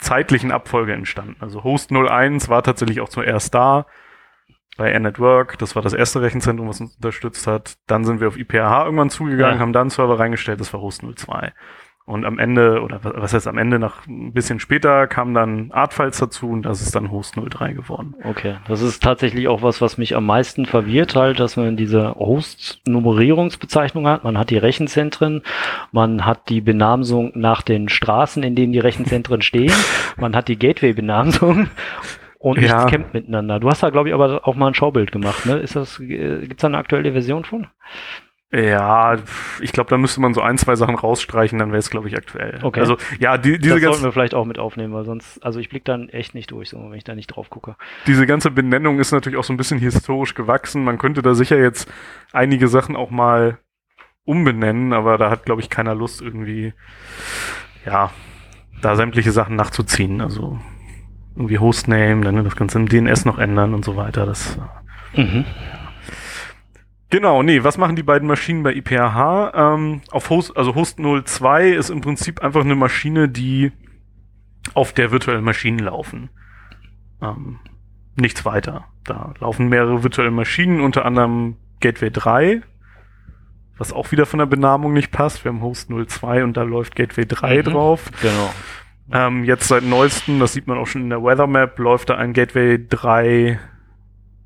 zeitlichen 0.00 0.50
Abfolge 0.50 0.92
entstanden. 0.92 1.36
Also 1.38 1.62
Host 1.62 1.92
01 1.92 2.48
war 2.48 2.62
tatsächlich 2.64 3.00
auch 3.00 3.08
zuerst 3.08 3.54
da 3.54 3.86
bei 4.76 4.96
Network. 4.98 5.58
Das 5.58 5.74
war 5.76 5.82
das 5.82 5.92
erste 5.92 6.22
Rechenzentrum, 6.22 6.68
was 6.68 6.80
uns 6.80 6.96
unterstützt 6.96 7.46
hat. 7.46 7.76
Dann 7.86 8.04
sind 8.04 8.20
wir 8.20 8.28
auf 8.28 8.38
IPRH 8.38 8.84
irgendwann 8.84 9.10
zugegangen, 9.10 9.56
Ja. 9.56 9.60
haben 9.60 9.72
da 9.72 9.80
einen 9.80 9.90
Server 9.90 10.18
reingestellt, 10.18 10.60
das 10.60 10.72
war 10.72 10.80
Host 10.80 11.02
02. 11.02 11.52
Und 12.08 12.24
am 12.24 12.38
Ende, 12.38 12.82
oder 12.82 13.02
wa- 13.02 13.14
was 13.16 13.34
heißt 13.34 13.48
am 13.48 13.58
Ende, 13.58 13.80
nach 13.80 14.06
ein 14.06 14.32
bisschen 14.32 14.60
später 14.60 15.08
kam 15.08 15.34
dann 15.34 15.72
Artfiles 15.72 16.18
dazu 16.18 16.48
und 16.48 16.62
das 16.62 16.80
ist 16.80 16.94
dann 16.94 17.10
Host 17.10 17.34
03 17.36 17.72
geworden. 17.72 18.14
Okay, 18.22 18.58
das 18.68 18.80
ist 18.80 19.02
tatsächlich 19.02 19.48
auch 19.48 19.62
was, 19.62 19.80
was 19.80 19.98
mich 19.98 20.14
am 20.14 20.24
meisten 20.24 20.66
verwirrt, 20.66 21.16
halt, 21.16 21.40
dass 21.40 21.56
man 21.56 21.76
diese 21.76 22.14
Host-Nummerierungsbezeichnung 22.14 24.06
hat. 24.06 24.22
Man 24.22 24.38
hat 24.38 24.50
die 24.50 24.58
Rechenzentren, 24.58 25.42
man 25.90 26.24
hat 26.24 26.48
die 26.48 26.60
Benamsung 26.60 27.32
nach 27.34 27.62
den 27.62 27.88
Straßen, 27.88 28.44
in 28.44 28.54
denen 28.54 28.72
die 28.72 28.78
Rechenzentren 28.78 29.42
stehen, 29.42 29.72
man 30.16 30.36
hat 30.36 30.46
die 30.46 30.58
Gateway-Benamsung 30.58 31.68
und 32.46 32.60
Ja. 32.60 32.76
nichts 32.76 32.92
campt 32.92 33.12
miteinander. 33.12 33.58
Du 33.58 33.68
hast 33.68 33.82
da, 33.82 33.90
glaube 33.90 34.08
ich, 34.08 34.14
aber 34.14 34.46
auch 34.46 34.54
mal 34.54 34.68
ein 34.68 34.74
Schaubild 34.74 35.10
gemacht, 35.10 35.46
ne? 35.46 35.56
Ist 35.58 35.74
das, 35.74 35.98
äh, 35.98 36.46
gibt's 36.46 36.60
da 36.60 36.68
eine 36.68 36.78
aktuelle 36.78 37.10
Version 37.10 37.44
von? 37.44 37.66
Ja, 38.52 39.16
ich 39.60 39.72
glaube, 39.72 39.90
da 39.90 39.98
müsste 39.98 40.20
man 40.20 40.32
so 40.32 40.40
ein, 40.40 40.56
zwei 40.56 40.76
Sachen 40.76 40.94
rausstreichen, 40.94 41.58
dann 41.58 41.70
wäre 41.70 41.80
es, 41.80 41.90
glaube 41.90 42.06
ich, 42.06 42.16
aktuell. 42.16 42.60
Okay. 42.62 42.78
Also, 42.78 42.96
ja, 43.18 43.36
die, 43.36 43.58
diese, 43.58 43.58
das 43.58 43.68
sollten 43.70 43.82
ganze, 43.82 44.04
wir 44.04 44.12
vielleicht 44.12 44.34
auch 44.34 44.44
mit 44.44 44.60
aufnehmen, 44.60 44.94
weil 44.94 45.04
sonst, 45.04 45.44
also 45.44 45.58
ich 45.58 45.68
blick 45.68 45.84
dann 45.84 46.08
echt 46.08 46.34
nicht 46.36 46.52
durch, 46.52 46.70
so, 46.70 46.78
wenn 46.78 46.96
ich 46.96 47.02
da 47.02 47.16
nicht 47.16 47.26
drauf 47.26 47.50
gucke. 47.50 47.74
diese 48.06 48.24
ganze 48.26 48.52
Benennung 48.52 49.00
ist 49.00 49.10
natürlich 49.10 49.36
auch 49.36 49.44
so 49.44 49.52
ein 49.52 49.56
bisschen 49.56 49.80
historisch 49.80 50.34
gewachsen. 50.34 50.84
Man 50.84 50.98
könnte 50.98 51.22
da 51.22 51.34
sicher 51.34 51.58
jetzt 51.58 51.92
einige 52.32 52.68
Sachen 52.68 52.94
auch 52.94 53.10
mal 53.10 53.58
umbenennen, 54.24 54.92
aber 54.92 55.18
da 55.18 55.30
hat, 55.30 55.44
glaube 55.44 55.60
ich, 55.60 55.68
keiner 55.68 55.96
Lust, 55.96 56.22
irgendwie, 56.22 56.72
ja, 57.84 58.12
da 58.80 58.94
sämtliche 58.94 59.32
Sachen 59.32 59.56
nachzuziehen. 59.56 60.20
Also 60.20 60.60
irgendwie 61.36 61.58
Hostname, 61.58 62.22
dann 62.24 62.42
das 62.44 62.56
Ganze 62.56 62.78
im 62.78 62.88
DNS 62.88 63.24
noch 63.26 63.38
ändern 63.38 63.74
und 63.74 63.84
so 63.84 63.96
weiter. 63.96 64.26
Das, 64.26 64.58
Mhm. 65.14 65.44
Genau, 67.08 67.42
nee, 67.42 67.62
was 67.62 67.78
machen 67.78 67.94
die 67.96 68.02
beiden 68.02 68.26
Maschinen 68.26 68.62
bei 68.64 68.74
IPRH? 68.74 69.52
Ähm, 69.54 70.00
auf 70.10 70.28
Host, 70.28 70.56
also 70.56 70.74
Host 70.74 70.98
02 70.98 71.70
ist 71.70 71.88
im 71.90 72.00
Prinzip 72.00 72.42
einfach 72.42 72.62
eine 72.62 72.74
Maschine, 72.74 73.28
die 73.28 73.70
auf 74.74 74.92
der 74.92 75.12
virtuellen 75.12 75.44
Maschinen 75.44 75.78
laufen. 75.78 76.30
Ähm, 77.22 77.60
nichts 78.16 78.44
weiter. 78.44 78.86
Da 79.04 79.32
laufen 79.38 79.68
mehrere 79.68 80.02
virtuelle 80.02 80.32
Maschinen, 80.32 80.80
unter 80.80 81.04
anderem 81.04 81.56
Gateway 81.80 82.10
3, 82.10 82.62
was 83.78 83.92
auch 83.92 84.10
wieder 84.10 84.26
von 84.26 84.38
der 84.40 84.46
Benamung 84.46 84.92
nicht 84.92 85.12
passt. 85.12 85.44
Wir 85.44 85.52
haben 85.52 85.62
Host 85.62 85.88
02 85.90 86.42
und 86.42 86.56
da 86.56 86.62
läuft 86.64 86.96
Gateway 86.96 87.24
3 87.24 87.58
Mhm. 87.58 87.62
drauf. 87.62 88.10
Genau. 88.20 88.50
Ähm, 89.12 89.44
jetzt 89.44 89.68
seit 89.68 89.84
neuestem, 89.84 90.40
das 90.40 90.52
sieht 90.52 90.66
man 90.66 90.78
auch 90.78 90.86
schon 90.86 91.02
in 91.02 91.10
der 91.10 91.22
Weather 91.22 91.46
Map, 91.46 91.78
läuft 91.78 92.10
da 92.10 92.16
ein 92.16 92.32
Gateway 92.32 92.84
3 92.88 93.58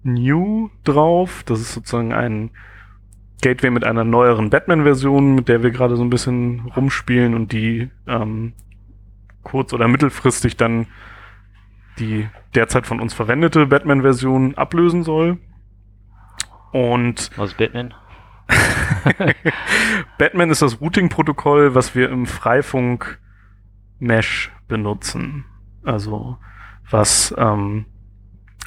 New 0.02 0.70
drauf. 0.84 1.42
Das 1.46 1.60
ist 1.60 1.72
sozusagen 1.72 2.12
ein 2.12 2.50
Gateway 3.42 3.70
mit 3.70 3.84
einer 3.84 4.04
neueren 4.04 4.50
Batman-Version, 4.50 5.34
mit 5.34 5.48
der 5.48 5.62
wir 5.62 5.70
gerade 5.70 5.96
so 5.96 6.02
ein 6.02 6.10
bisschen 6.10 6.70
rumspielen 6.76 7.34
und 7.34 7.52
die 7.52 7.90
ähm, 8.06 8.52
kurz- 9.42 9.72
oder 9.72 9.88
mittelfristig 9.88 10.56
dann 10.56 10.86
die 11.98 12.28
derzeit 12.54 12.86
von 12.86 13.00
uns 13.00 13.14
verwendete 13.14 13.66
Batman-Version 13.66 14.54
ablösen 14.56 15.02
soll. 15.02 15.38
Und 16.72 17.30
Was 17.36 17.50
ist 17.50 17.58
Batman? 17.58 17.94
Batman 20.18 20.50
ist 20.50 20.62
das 20.62 20.80
Routing-Protokoll, 20.80 21.74
was 21.74 21.94
wir 21.94 22.10
im 22.10 22.26
Freifunk-Mesh 24.00 24.50
benutzen. 24.66 25.44
Also 25.84 26.38
was 26.90 27.34
ähm, 27.38 27.86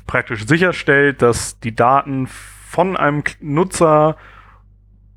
praktisch 0.07 0.45
sicherstellt, 0.45 1.21
dass 1.21 1.59
die 1.59 1.75
Daten 1.75 2.27
von 2.27 2.95
einem 2.95 3.23
Nutzer 3.41 4.15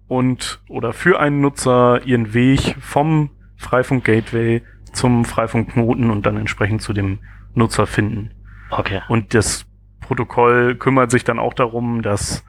und 0.08 0.60
oder 0.68 0.92
für 0.92 1.20
einen 1.20 1.40
Nutzer 1.40 2.02
ihren 2.04 2.34
Weg 2.34 2.76
vom 2.80 3.30
Freifunk-Gateway 3.56 4.62
zum 4.92 5.24
Freifunk-Knoten 5.24 6.10
und 6.10 6.26
dann 6.26 6.36
entsprechend 6.36 6.82
zu 6.82 6.92
dem 6.92 7.20
Nutzer 7.54 7.86
finden. 7.86 8.32
Okay. 8.70 9.02
Und 9.08 9.34
das 9.34 9.66
Protokoll 10.00 10.76
kümmert 10.76 11.10
sich 11.10 11.24
dann 11.24 11.38
auch 11.38 11.54
darum, 11.54 12.02
dass 12.02 12.44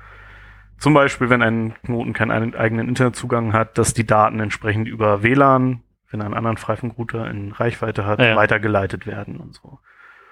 zum 0.77 0.93
Beispiel, 0.93 1.29
wenn 1.29 1.41
ein 1.41 1.73
Knoten 1.83 2.13
keinen 2.13 2.53
eigenen 2.55 2.87
Internetzugang 2.87 3.53
hat, 3.53 3.77
dass 3.77 3.93
die 3.93 4.05
Daten 4.05 4.39
entsprechend 4.39 4.87
über 4.87 5.23
WLAN, 5.23 5.81
wenn 6.09 6.21
er 6.21 6.25
einen 6.25 6.35
anderen 6.35 6.57
Freifunk-Router 6.57 7.29
in 7.29 7.51
Reichweite 7.51 8.05
hat, 8.05 8.19
Ja. 8.19 8.35
weitergeleitet 8.35 9.05
werden 9.07 9.37
und 9.37 9.53
so. 9.55 9.79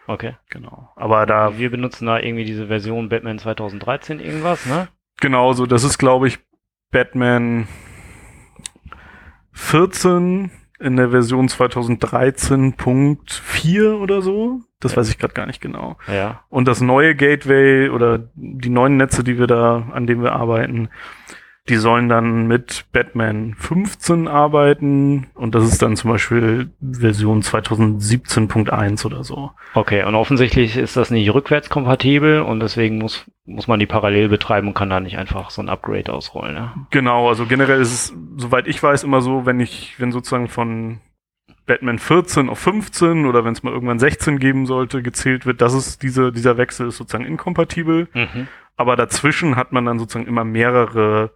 Okay. 0.07 0.35
Genau. 0.49 0.91
Aber 0.95 1.25
da 1.25 1.57
Wir 1.57 1.71
benutzen 1.71 2.05
da 2.05 2.19
irgendwie 2.19 2.45
diese 2.45 2.67
Version 2.67 3.09
Batman 3.09 3.39
2013 3.39 4.19
irgendwas, 4.19 4.65
ne? 4.65 4.87
genauso, 5.19 5.65
das 5.65 5.83
ist 5.83 5.97
glaube 5.97 6.27
ich 6.27 6.39
Batman 6.91 7.67
14 9.53 10.51
in 10.79 10.97
der 10.97 11.09
Version 11.09 11.47
2013.4 11.47 13.93
oder 13.99 14.21
so. 14.21 14.59
Das 14.81 14.91
Ja. 14.91 14.97
weiß 14.97 15.09
ich 15.09 15.17
gerade 15.17 15.33
gar 15.33 15.45
nicht 15.45 15.61
genau. 15.61 15.95
Ja. 16.07 16.41
Und 16.49 16.67
das 16.67 16.81
neue 16.81 17.15
Gateway 17.15 17.89
oder 17.89 18.27
die 18.35 18.69
neuen 18.69 18.97
Netze, 18.97 19.23
die 19.23 19.39
wir 19.39 19.47
da, 19.47 19.87
an 19.93 20.05
denen 20.05 20.21
wir 20.21 20.33
arbeiten, 20.33 20.89
die 21.67 21.77
sollen 21.77 22.09
dann 22.09 22.45
mit 22.47 22.85
Batman 22.91 23.55
15 23.57 24.27
arbeiten 24.27 25.27
und 25.33 25.55
das 25.55 25.63
ist 25.65 25.81
dann 25.81 25.95
zum 25.95 26.11
Beispiel 26.11 26.69
Version 26.79 27.41
2017.1 27.41 29.05
oder 29.05 29.23
so. 29.23 29.51
Okay, 29.73 30.03
und 30.03 30.13
offensichtlich 30.13 30.77
ist 30.77 30.95
das 30.95 31.09
nicht 31.09 31.33
rückwärtskompatibel 31.33 32.41
und 32.41 32.59
deswegen 32.59 32.99
muss, 32.99 33.25
muss 33.45 33.67
man 33.67 33.79
die 33.79 33.87
parallel 33.87 34.29
betreiben 34.29 34.67
und 34.67 34.73
kann 34.75 34.91
da 34.91 34.99
nicht 34.99 35.17
einfach 35.17 35.49
so 35.49 35.61
ein 35.61 35.69
Upgrade 35.69 36.13
ausrollen, 36.13 36.53
ne? 36.53 36.71
Genau, 36.91 37.29
also 37.29 37.47
generell 37.47 37.81
ist 37.81 37.93
es, 37.93 38.17
soweit 38.37 38.67
ich 38.67 38.81
weiß, 38.81 39.03
immer 39.03 39.21
so, 39.21 39.47
wenn 39.47 39.59
ich, 39.59 39.95
wenn 39.99 40.11
sozusagen 40.11 40.49
von 40.49 40.99
Batman 41.65 41.97
14 41.97 42.47
auf 42.47 42.59
15 42.59 43.25
oder 43.25 43.43
wenn 43.43 43.53
es 43.53 43.63
mal 43.63 43.73
irgendwann 43.73 43.97
16 43.97 44.37
geben 44.37 44.67
sollte, 44.67 45.01
gezählt 45.01 45.47
wird, 45.47 45.61
dass 45.61 45.73
es 45.73 45.97
diese, 45.97 46.31
dieser 46.31 46.57
Wechsel 46.57 46.89
ist 46.89 46.97
sozusagen 46.97 47.25
inkompatibel. 47.25 48.07
Mhm. 48.13 48.47
Aber 48.77 48.95
dazwischen 48.95 49.55
hat 49.55 49.71
man 49.71 49.85
dann 49.85 49.97
sozusagen 49.97 50.27
immer 50.27 50.43
mehrere 50.43 51.31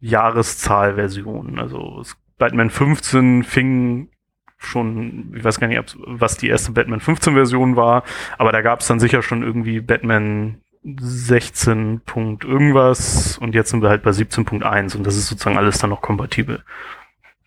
Jahreszahlversionen. 0.00 1.58
Also 1.58 2.02
Batman 2.38 2.70
15 2.70 3.44
fing 3.44 4.10
schon, 4.58 5.34
ich 5.36 5.44
weiß 5.44 5.60
gar 5.60 5.68
nicht, 5.68 5.96
was 6.06 6.36
die 6.36 6.48
erste 6.48 6.72
Batman 6.72 7.00
15 7.00 7.34
Version 7.34 7.76
war, 7.76 8.04
aber 8.38 8.52
da 8.52 8.62
gab 8.62 8.80
es 8.80 8.86
dann 8.86 9.00
sicher 9.00 9.22
schon 9.22 9.42
irgendwie 9.42 9.80
Batman 9.80 10.60
16. 10.82 12.00
Punkt 12.00 12.44
irgendwas 12.44 13.38
und 13.38 13.54
jetzt 13.54 13.70
sind 13.70 13.82
wir 13.82 13.88
halt 13.88 14.02
bei 14.02 14.10
17.1 14.10 14.96
und 14.96 15.06
das 15.06 15.16
ist 15.16 15.28
sozusagen 15.28 15.58
alles 15.58 15.78
dann 15.78 15.90
noch 15.90 16.00
kompatibel. 16.00 16.62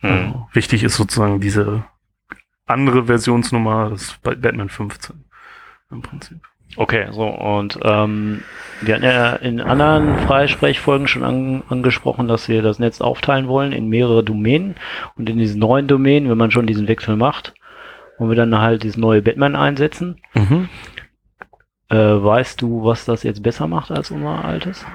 Mhm. 0.02 0.10
Also 0.10 0.48
wichtig 0.54 0.84
ist 0.84 0.96
sozusagen 0.96 1.40
diese 1.40 1.84
andere 2.66 3.06
Versionsnummer, 3.06 3.90
das 3.92 4.04
ist 4.04 4.22
Batman 4.22 4.70
15 4.70 5.26
im 5.92 6.02
Prinzip. 6.02 6.40
Okay, 6.80 7.08
so 7.12 7.28
und 7.28 7.78
ähm, 7.84 8.42
wir 8.80 8.96
hatten 8.96 9.04
ja 9.04 9.34
in 9.34 9.60
anderen 9.60 10.18
Freisprechfolgen 10.20 11.10
schon 11.10 11.26
an, 11.26 11.62
angesprochen, 11.68 12.30
dass 12.30 12.48
wir 12.48 12.62
das 12.62 12.80
Netz 12.80 13.02
aufteilen 13.02 13.50
wollen 13.50 13.74
in 13.74 13.90
mehrere 13.90 14.24
Domänen 14.24 14.76
und 15.18 15.30
in 15.30 15.38
diesen 15.38 15.60
neuen 15.60 15.90
Domänen, 15.90 16.30
wenn 16.30 16.38
man 16.38 16.52
schon 16.52 16.68
diesen 16.68 16.88
Wechsel 16.88 17.18
macht, 17.18 17.54
wollen 18.18 18.32
wir 18.32 18.38
dann 18.38 18.58
halt 18.58 18.84
dieses 18.84 18.96
neue 18.96 19.22
Batman 19.22 19.58
einsetzen. 19.58 20.22
Mhm. 20.34 20.70
Äh, 21.90 21.98
weißt 21.98 22.62
du, 22.62 22.86
was 22.86 23.04
das 23.04 23.24
jetzt 23.24 23.44
besser 23.44 23.68
macht 23.68 23.92
als 23.92 24.10
unser 24.10 24.46
altes? 24.46 24.86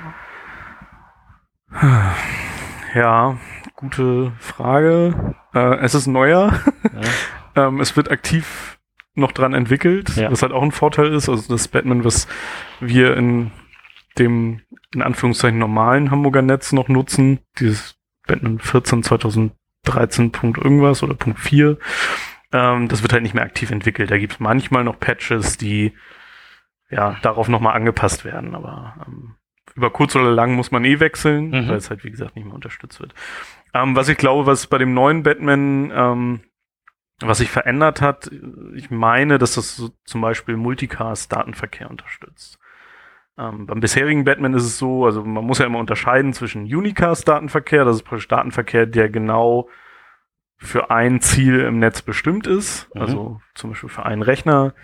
Ja, 2.95 3.37
gute 3.77 4.33
Frage. 4.39 5.35
Äh, 5.53 5.81
es 5.81 5.95
ist 5.95 6.07
neuer. 6.07 6.55
Ja. 7.55 7.67
ähm, 7.69 7.81
es 7.81 7.95
wird 7.95 8.11
aktiv 8.11 8.74
noch 9.15 9.33
dran 9.33 9.55
entwickelt, 9.55 10.17
Ja. 10.17 10.31
was 10.31 10.43
halt 10.43 10.53
auch 10.53 10.63
ein 10.63 10.73
Vorteil 10.73 11.13
ist. 11.13 11.29
Also 11.29 11.53
das 11.53 11.69
Batman, 11.69 12.05
was 12.05 12.27
wir 12.81 13.17
in 13.17 13.51
dem 14.19 14.61
in 14.95 15.03
Anführungszeichen 15.03 15.59
normalen 15.59 16.11
Hamburger 16.11 16.43
Netz 16.43 16.73
noch 16.73 16.89
nutzen, 16.89 17.41
dieses 17.59 17.97
Batman 18.27 18.59
14 18.61 19.03
2013 19.03 20.31
Punkt 20.33 20.59
irgendwas 20.59 21.03
oder 21.03 21.15
Punkt 21.15 21.41
4, 21.41 21.79
ähm, 22.53 22.89
das 22.89 23.03
wird 23.03 23.13
halt 23.13 23.23
nicht 23.23 23.35
mehr 23.35 23.45
aktiv 23.45 23.71
entwickelt. 23.71 24.11
Da 24.11 24.19
gibt 24.19 24.35
es 24.35 24.41
manchmal 24.41 24.85
noch 24.85 24.99
Patches, 25.01 25.57
die 25.59 25.93
ja 26.91 27.17
darauf 27.23 27.49
nochmal 27.49 27.75
angepasst 27.75 28.25
werden, 28.25 28.55
aber 28.55 28.95
ähm, 29.07 29.35
über 29.75 29.91
kurz 29.91 30.15
oder 30.15 30.31
lang 30.31 30.55
muss 30.55 30.71
man 30.71 30.85
eh 30.85 31.01
wechseln, 31.01 31.51
Mhm. 31.51 31.69
weil 31.69 31.77
es 31.77 31.91
halt 31.91 32.05
wie 32.05 32.11
gesagt 32.11 32.37
nicht 32.37 32.45
mehr 32.45 32.55
unterstützt 32.55 33.01
wird. 33.01 33.15
Ähm, 33.73 33.97
was 33.97 34.09
ich 34.09 34.17
glaube, 34.17 34.47
was 34.47 34.69
bei 34.69 34.79
dem 34.79 34.95
neuen 34.95 35.25
Batman 35.25 35.91
ähm, 35.93 36.41
was 37.21 37.39
sich 37.39 37.51
verändert 37.51 38.01
hat, 38.01 38.31
ich 38.75 38.91
meine, 38.91 39.39
dass 39.39 39.55
das 39.55 39.77
so 39.77 39.91
zum 40.05 40.21
Beispiel 40.21 40.57
Multicast-Datenverkehr 40.57 41.89
unterstützt. 41.91 42.59
Ähm, 43.39 43.67
beim 43.67 43.81
bisherigen 43.81 44.25
Batman 44.25 44.55
ist 44.55 44.65
es 44.65 44.79
so, 44.79 45.05
also 45.07 45.25
man 45.25 45.45
muss 45.45 45.59
ja 45.59 45.67
immer 45.67 45.79
unterscheiden 45.79 46.33
zwischen 46.33 46.63
Unicast-Datenverkehr, 46.65 47.85
das 47.85 47.97
ist 47.97 48.03
praktisch 48.03 48.29
Datenverkehr, 48.29 48.87
der 48.87 49.09
genau 49.09 49.69
für 50.57 50.91
ein 50.91 51.21
Ziel 51.21 51.61
im 51.61 51.79
Netz 51.79 52.03
bestimmt 52.03 52.47
ist, 52.47 52.89
Mhm. 52.95 53.01
also 53.01 53.41
zum 53.55 53.71
Beispiel 53.71 53.89
für 53.89 54.07
einen 54.07 54.23
Rechner. 54.23 54.75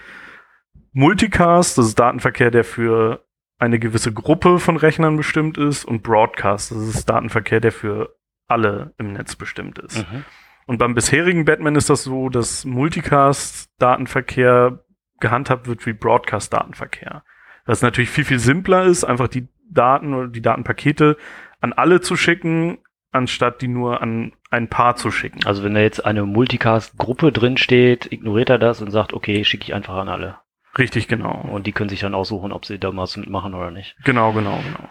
Multicast, 0.93 1.79
das 1.79 1.87
ist 1.87 1.99
Datenverkehr, 1.99 2.51
der 2.51 2.65
für 2.65 3.25
eine 3.59 3.79
gewisse 3.79 4.13
Gruppe 4.13 4.59
von 4.59 4.77
Rechnern 4.77 5.17
bestimmt 5.17 5.59
ist 5.59 5.85
und 5.85 6.03
Broadcast, 6.03 6.73
das 6.73 6.79
ist 6.79 7.09
Datenverkehr, 7.09 7.61
der 7.61 7.73
für 7.73 8.17
alle 8.49 8.95
im 8.99 9.13
Netz 9.13 9.37
bestimmt 9.37 9.79
ist. 9.79 9.99
Mhm. 9.99 10.25
Und 10.71 10.79
beim 10.79 10.95
bisherigen 10.95 11.45
Batman 11.47 11.75
ist 11.75 11.91
das 11.91 12.05
so, 12.05 12.29
dass 12.29 12.65
Multicast-Datenverkehr 12.65 14.85
gehandhabt 15.19 15.67
wird 15.67 15.85
wie 15.85 15.93
Broadcast-Datenverkehr. 15.93 17.25
Was 17.67 17.83
natürlich 17.83 18.11
viel, 18.11 18.25
viel 18.25 18.39
simpler 18.39 18.85
ist, 18.85 19.03
einfach 19.03 19.27
die 19.27 19.49
Daten 19.69 20.15
oder 20.15 20.29
die 20.29 20.43
Datenpakete 20.43 21.17
an 21.61 21.73
alle 21.73 22.03
zu 22.03 22.15
schicken, 22.15 22.79
anstatt 23.11 23.63
die 23.63 23.67
nur 23.67 24.01
an 24.01 24.31
ein 24.53 24.69
Paar 24.69 24.95
zu 24.95 25.11
schicken. 25.11 25.41
Also 25.45 25.65
wenn 25.65 25.75
da 25.75 25.81
jetzt 25.81 26.07
eine 26.07 26.25
Multicast-Gruppe 26.25 27.33
drin 27.33 27.57
steht, 27.57 28.13
ignoriert 28.13 28.51
er 28.51 28.59
das 28.59 28.81
und 28.81 28.93
sagt, 28.93 29.13
okay, 29.13 29.43
schicke 29.43 29.65
ich 29.65 29.75
einfach 29.75 29.97
an 29.97 30.09
alle. 30.09 30.39
Richtig, 30.79 31.09
genau. 31.09 31.49
Und 31.51 31.67
die 31.67 31.73
können 31.73 31.91
sich 31.91 31.99
dann 31.99 32.15
aussuchen, 32.15 32.53
ob 32.53 32.65
sie 32.65 32.79
da 32.79 32.97
was 32.97 33.17
mitmachen 33.17 33.55
oder 33.55 33.73
nicht. 33.73 33.97
Genau, 34.05 34.33
genau, 34.33 34.61
genau. 34.65 34.89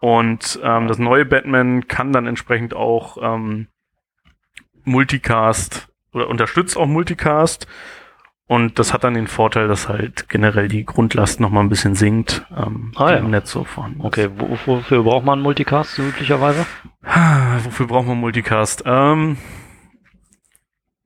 Und 0.00 0.58
ähm, 0.64 0.88
das 0.88 0.98
neue 0.98 1.24
Batman 1.24 1.86
kann 1.86 2.12
dann 2.12 2.26
entsprechend 2.26 2.74
auch 2.74 3.18
ähm, 3.22 3.68
Multicast 4.84 5.88
oder 6.12 6.28
unterstützt 6.28 6.76
auch 6.76 6.86
Multicast. 6.86 7.66
Und 8.46 8.78
das 8.78 8.92
hat 8.92 9.02
dann 9.04 9.14
den 9.14 9.28
Vorteil, 9.28 9.66
dass 9.68 9.88
halt 9.88 10.28
generell 10.28 10.68
die 10.68 10.84
Grundlast 10.84 11.40
noch 11.40 11.48
mal 11.50 11.60
ein 11.60 11.70
bisschen 11.70 11.94
sinkt, 11.94 12.44
ähm, 12.54 12.92
Ah, 12.96 13.12
ja. 13.12 13.16
im 13.18 13.30
Netz 13.30 13.50
so 13.50 13.64
vorhanden 13.64 14.00
ist. 14.00 14.06
Okay, 14.06 14.28
wo, 14.36 14.58
wofür 14.66 15.04
braucht 15.04 15.24
man 15.24 15.40
Multicast 15.40 15.94
so 15.94 16.02
üblicherweise? 16.02 16.66
Wofür 17.64 17.86
braucht 17.86 18.06
man 18.06 18.18
Multicast? 18.18 18.82
Ähm, 18.84 19.38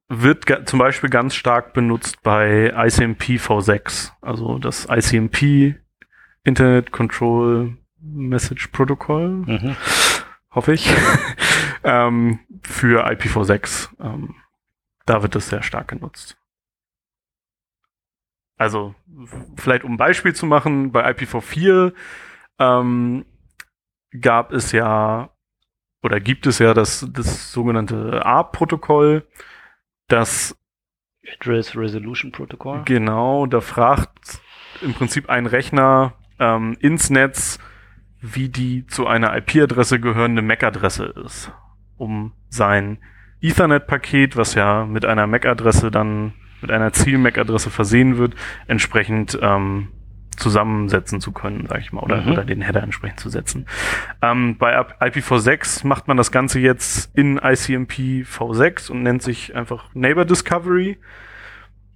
wird 0.09 0.45
zum 0.69 0.79
Beispiel 0.79 1.11
ganz 1.11 1.35
stark 1.35 1.73
benutzt 1.73 2.23
bei 2.23 2.73
ICMP 2.77 3.39
v6, 3.39 4.11
also 4.23 4.59
das 4.59 4.87
ICMP 4.91 5.77
Internet 6.45 6.93
Control 6.93 7.77
Message 8.01 8.69
Protocol, 8.69 9.29
Mhm. 9.47 9.77
hoffe 10.53 10.73
ich, 10.75 10.89
ähm, 11.85 12.39
für 12.67 13.07
IPv6. 13.09 13.89
Ähm, 14.01 14.35
da 15.05 15.23
wird 15.23 15.35
das 15.35 15.49
sehr 15.49 15.63
stark 15.63 15.89
genutzt. 15.89 16.37
Also 18.59 18.95
vielleicht 19.57 19.85
um 19.85 19.93
ein 19.93 19.99
Beispiel 19.99 20.35
zu 20.35 20.47
machen, 20.47 20.91
bei 20.91 21.09
IPv4 21.11 21.93
ähm, 22.59 23.27
gab 24.21 24.53
es 24.53 24.73
ja 24.73 25.31
oder 26.03 26.21
gibt 26.21 26.47
es 26.47 26.59
ja 26.59 26.73
das, 26.73 27.07
das 27.13 27.53
sogenannte 27.53 28.25
ARP-Protokoll, 28.25 29.27
das 30.09 30.57
Address 31.27 31.77
Resolution 31.77 32.33
Protocol. 32.33 32.83
genau, 32.85 33.47
da 33.47 33.61
fragt 33.61 34.41
im 34.81 34.95
Prinzip 34.95 35.29
ein 35.29 35.47
Rechner 35.47 36.15
ähm, 36.39 36.77
ins 36.81 37.11
Netz, 37.11 37.59
wie 38.21 38.49
die 38.49 38.87
zu 38.87 39.07
einer 39.07 39.37
IP-Adresse 39.37 40.01
gehörende 40.01 40.43
MAC-Adresse 40.43 41.07
ist, 41.25 41.53
um 41.97 42.33
sein 42.49 42.99
Ethernet-Paket, 43.41 44.37
was 44.37 44.55
ja 44.55 44.85
mit 44.87 45.05
einer 45.05 45.27
MAC-Adresse 45.27 45.91
dann, 45.91 46.33
mit 46.63 46.71
einer 46.71 46.93
Ziel-MAC-Adresse 46.93 47.71
versehen 47.71 48.17
wird, 48.19 48.35
entsprechend 48.67 49.39
ähm, 49.43 49.89
zusammensetzen 50.37 51.21
zu 51.21 51.33
können, 51.33 51.67
sag 51.69 51.81
ich 51.81 51.93
mal, 51.93 52.03
oder, 52.03 52.21
Mhm. 52.23 52.33
oder 52.33 52.45
den 52.45 52.61
Header 52.61 52.83
entsprechend 52.83 53.21
zu 53.21 53.31
setzen. 53.31 53.67
Ähm, 54.23 54.57
bei 54.59 54.79
IPv6 54.79 55.87
macht 55.87 56.09
man 56.09 56.17
das 56.17 56.31
Ganze 56.31 56.61
jetzt 56.61 57.17
in 57.17 57.39
ICMP 57.39 58.23
v6 58.25 58.91
und 58.91 59.03
nennt 59.03 59.23
sich 59.23 59.55
einfach 59.57 59.87
Neighbor 59.95 60.25
Discovery. 60.25 60.99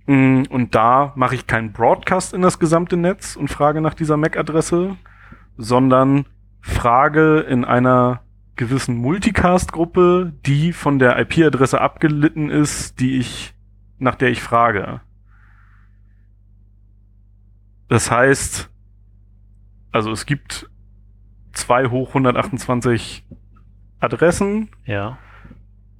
Mm, 0.07 0.43
Und 0.49 0.75
da 0.75 1.13
mache 1.17 1.35
ich 1.35 1.47
keinen 1.47 1.73
Broadcast 1.73 2.33
in 2.33 2.41
das 2.43 2.59
gesamte 2.59 2.97
Netz 2.97 3.37
und 3.37 3.49
frage 3.49 3.81
nach 3.83 3.95
dieser 3.95 4.17
MAC-Adresse, 4.17 4.97
sondern 5.59 6.25
frage 6.63 7.41
in 7.41 7.65
einer 7.65 8.23
gewissen 8.57 8.97
Multicast-Gruppe, 8.97 10.33
die 10.47 10.73
von 10.73 10.99
der 10.99 11.19
IP-Adresse 11.19 11.81
abgelitten 11.81 12.51
ist, 12.51 13.01
die 13.01 13.17
ich, 13.19 13.55
nach 13.99 14.15
der 14.17 14.31
ich 14.31 14.43
frage. 14.43 15.01
Das 17.89 18.11
heißt, 18.11 18.69
Also 19.93 20.13
es 20.13 20.25
gibt 20.27 20.71
zwei 21.53 21.89
hoch 21.89 22.09
128 22.11 23.27
Adressen 23.99 24.69
Ja. 24.85 25.19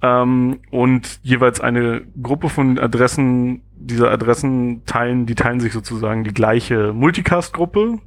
ähm, 0.01 0.61
und 0.71 1.19
jeweils 1.23 1.59
eine 1.59 2.01
Gruppe 2.21 2.47
von 2.49 2.79
Adressen, 2.79 3.61
diese 3.75 4.09
Adressen 4.09 4.85
teilen, 4.85 5.25
die 5.25 5.35
teilen 5.35 5.59
sich 5.59 5.73
sozusagen 5.73 6.23
die 6.23 6.33
gleiche 6.33 6.93
Multicast-Gruppe. 6.93 7.99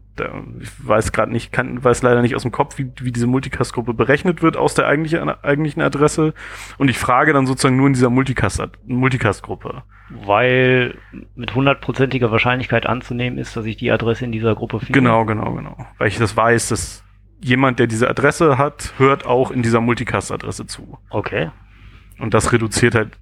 Ich 0.61 0.71
weiß 0.87 1.13
gerade 1.13 1.33
nicht, 1.33 1.53
kann, 1.53 1.83
weiß 1.83 2.03
leider 2.03 2.23
nicht 2.23 2.37
aus 2.37 2.43
dem 2.43 2.53
Kopf, 2.53 2.79
wie, 2.79 2.91
wie 3.01 3.13
diese 3.13 3.27
Multicast-Gruppe 3.27 3.95
berechnet 3.95 4.43
wird 4.43 4.57
aus 4.57 4.75
der 4.75 4.87
eigentlichen, 4.87 5.29
eigentlichen 5.29 5.83
Adresse. 5.83 6.35
Und 6.79 6.89
ich 6.89 6.99
frage 6.99 7.33
dann 7.33 7.47
sozusagen 7.47 7.77
nur 7.77 7.89
in 7.89 7.95
dieser 7.95 8.11
Multicast- 8.11 8.79
Multicast-Gruppe. 8.87 9.83
Weil 10.11 10.99
mit 11.35 11.55
hundertprozentiger 11.55 12.31
Wahrscheinlichkeit 12.31 12.87
anzunehmen 12.87 13.39
ist, 13.39 13.57
dass 13.57 13.65
ich 13.65 13.77
die 13.77 13.91
Adresse 13.91 14.25
in 14.25 14.33
dieser 14.33 14.55
Gruppe 14.55 14.79
finde. 14.79 14.93
Genau, 14.93 15.25
genau, 15.25 15.53
genau. 15.55 15.77
Weil 15.99 16.09
ich 16.09 16.19
das 16.19 16.37
weiß, 16.37 16.69
dass 16.69 17.03
jemand, 17.41 17.79
der 17.79 17.87
diese 17.87 18.09
Adresse 18.09 18.59
hat, 18.59 18.95
hört 18.99 19.27
auch 19.27 19.51
in 19.51 19.63
dieser 19.63 19.81
Multicast-Adresse 19.81 20.67
zu. 20.67 20.99
Okay. 21.11 21.51
Und 22.19 22.35
das 22.35 22.53
reduziert 22.53 22.95
halt 22.95 23.19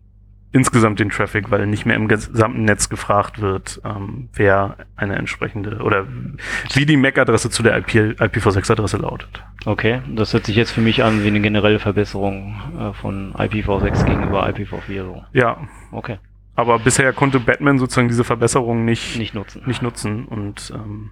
insgesamt 0.53 1.01
den 1.01 1.09
Traffic, 1.11 1.51
weil 1.51 1.67
nicht 1.67 1.87
mehr 1.87 1.97
im 1.97 2.09
gesamten 2.09 2.65
Netz 2.65 2.89
gefragt 2.91 3.41
wird, 3.41 3.81
ähm, 3.85 4.29
wer 4.35 4.77
eine 4.97 5.17
entsprechende 5.17 5.79
oder 5.79 6.07
wie 6.75 6.85
die 6.87 6.97
MAC-Adresse 6.99 7.49
zu 7.51 7.63
der 7.63 7.77
IP, 7.79 7.89
IPv6-Adresse 8.21 8.99
lautet. 8.99 9.43
Okay. 9.65 10.03
Das 10.15 10.33
hört 10.35 10.45
sich 10.47 10.57
jetzt 10.57 10.71
für 10.73 10.83
mich 10.83 11.03
an 11.03 11.23
wie 11.25 11.29
eine 11.29 11.41
generelle 11.41 11.79
Verbesserung 11.79 12.61
äh, 12.79 12.93
von 12.93 13.33
IPv6 13.35 14.05
gegenüber 14.05 14.47
IPv4. 14.47 15.03
So. 15.05 15.25
Ja, 15.33 15.57
Okay. 15.91 16.19
aber 16.55 16.79
bisher 16.79 17.13
konnte 17.15 17.41
Batman 17.41 17.79
sozusagen 17.79 18.09
diese 18.09 18.25
Verbesserung 18.25 18.85
nicht, 18.85 19.19
Nicht 19.19 19.35
nutzen. 19.35 19.63
nicht 19.67 19.81
nutzen 19.83 20.27
und 20.27 20.71
ähm, 20.75 21.11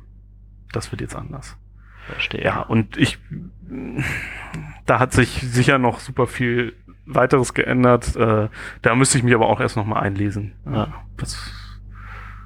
das 0.72 0.92
wird 0.92 1.00
jetzt 1.00 1.16
anders. 1.16 1.56
Verstehe. 2.06 2.42
Ja, 2.42 2.60
und 2.62 2.96
ich, 2.96 3.18
da 4.86 4.98
hat 4.98 5.12
sich 5.12 5.28
sicher 5.30 5.78
noch 5.78 6.00
super 6.00 6.26
viel 6.26 6.74
weiteres 7.06 7.54
geändert. 7.54 8.14
Äh, 8.16 8.48
da 8.82 8.94
müsste 8.94 9.18
ich 9.18 9.24
mich 9.24 9.34
aber 9.34 9.48
auch 9.48 9.60
erst 9.60 9.76
noch 9.76 9.86
mal 9.86 10.00
einlesen, 10.00 10.52
äh, 10.66 10.72
Ja. 10.74 10.88
was, 11.18 11.38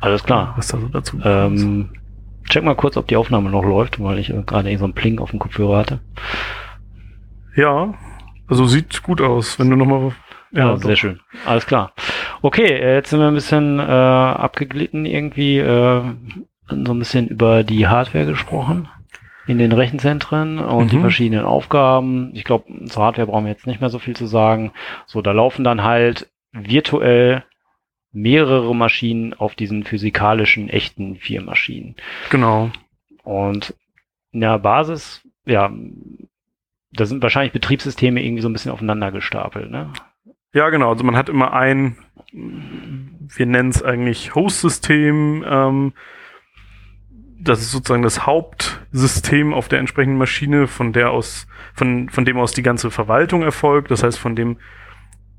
Alles 0.01 0.25
klar. 0.25 0.55
was 0.57 0.69
da 0.69 0.79
so 0.79 0.89
dazu. 0.89 1.19
Ähm, 1.25 1.91
check 2.49 2.65
mal 2.65 2.75
kurz, 2.77 2.97
ob 2.97 3.07
die 3.09 3.17
Aufnahme 3.17 3.51
noch 3.51 3.65
läuft, 3.65 4.03
weil 4.03 4.19
ich 4.19 4.31
äh, 4.31 4.43
gerade 4.45 4.71
eben 4.71 4.79
so 4.79 4.85
einen 4.85 4.95
Pling 4.95 5.19
auf 5.19 5.31
dem 5.31 5.39
Kopfhörer 5.39 5.79
hatte. 5.79 6.01
Ja, 7.57 7.95
also 8.49 8.67
sieht 8.67 9.03
gut 9.03 9.21
aus, 9.21 9.59
wenn 9.59 9.71
du 9.71 9.77
noch 9.77 9.87
mal 9.87 10.13
Ja, 10.53 10.73
doch. 10.75 10.83
sehr 10.83 10.97
schön. 10.97 11.21
Alles 11.47 11.67
klar. 11.67 11.93
Okay, 12.43 12.67
äh, 12.67 12.95
jetzt 12.97 13.11
sind 13.11 13.21
wir 13.21 13.29
ein 13.29 13.35
bisschen 13.35 13.79
äh, 13.79 13.83
abgeglitten 13.83 15.07
irgendwie, 15.07 15.59
äh, 15.59 16.03
so 16.69 16.93
ein 16.93 16.99
bisschen 16.99 17.29
über 17.29 17.63
die 17.63 17.87
Hardware 17.87 18.27
gesprochen 18.27 18.89
in 19.47 19.59
den 19.59 19.73
Rechenzentren 19.73 20.59
und 20.59 20.91
die 20.93 20.97
Mhm. 20.97 21.03
verschiedenen 21.03 21.45
Aufgaben. 21.45 22.31
Ich 22.35 22.45
glaube, 22.45 22.65
zur 22.87 23.03
Hardware 23.03 23.27
brauchen 23.27 23.45
wir 23.45 23.53
jetzt 23.53 23.67
nicht 23.67 23.81
mehr 23.81 23.91
so 23.91 23.99
viel 23.99 24.17
zu 24.17 24.27
sagen. 24.27 24.73
So, 25.07 25.21
da 25.23 25.33
laufen 25.33 25.65
dann 25.65 25.83
halt 25.83 26.31
virtuell 26.53 27.45
mehrere 28.13 28.75
Maschinen 28.75 29.35
auf 29.35 29.55
diesen 29.55 29.85
physikalischen, 29.85 30.69
echten 30.69 31.17
vier 31.17 31.43
Maschinen. 31.43 31.97
Genau. 32.31 32.71
Und 33.25 33.75
in 34.33 34.41
der 34.41 34.59
Basis, 34.59 35.27
ja, 35.45 35.71
da 36.93 37.07
sind 37.07 37.23
wahrscheinlich 37.23 37.53
Betriebssysteme 37.53 38.23
irgendwie 38.25 38.43
so 38.43 38.49
ein 38.49 38.53
bisschen 38.53 38.71
aufeinander 38.73 39.11
gestapelt, 39.11 39.71
ne? 39.71 39.93
Ja, 40.53 40.71
genau. 40.71 40.91
Also 40.91 41.03
man 41.03 41.17
hat 41.17 41.29
immer 41.29 41.53
ein, 41.53 41.97
wir 42.33 43.47
nennen 43.47 43.71
es 43.71 43.83
eigentlich 43.83 44.37
Host-System. 44.37 45.45
Ähm, 45.47 45.93
das 47.41 47.61
ist 47.61 47.71
sozusagen 47.73 48.03
das 48.03 48.27
Hauptsystem 48.27 49.53
auf 49.55 49.69
der 49.69 49.79
entsprechenden 49.81 50.19
Maschine, 50.19 50.67
von 50.67 50.93
der 50.93 51.11
aus, 51.11 51.47
von, 51.75 52.09
von 52.09 52.25
dem 52.25 52.39
aus 52.39 52.53
die 52.53 52.63
ganze 52.63 52.91
Verwaltung 52.91 53.43
erfolgt. 53.43 53.91
Das 53.91 54.03
heißt, 54.03 54.19
von 54.19 54.35
dem, 54.37 54.59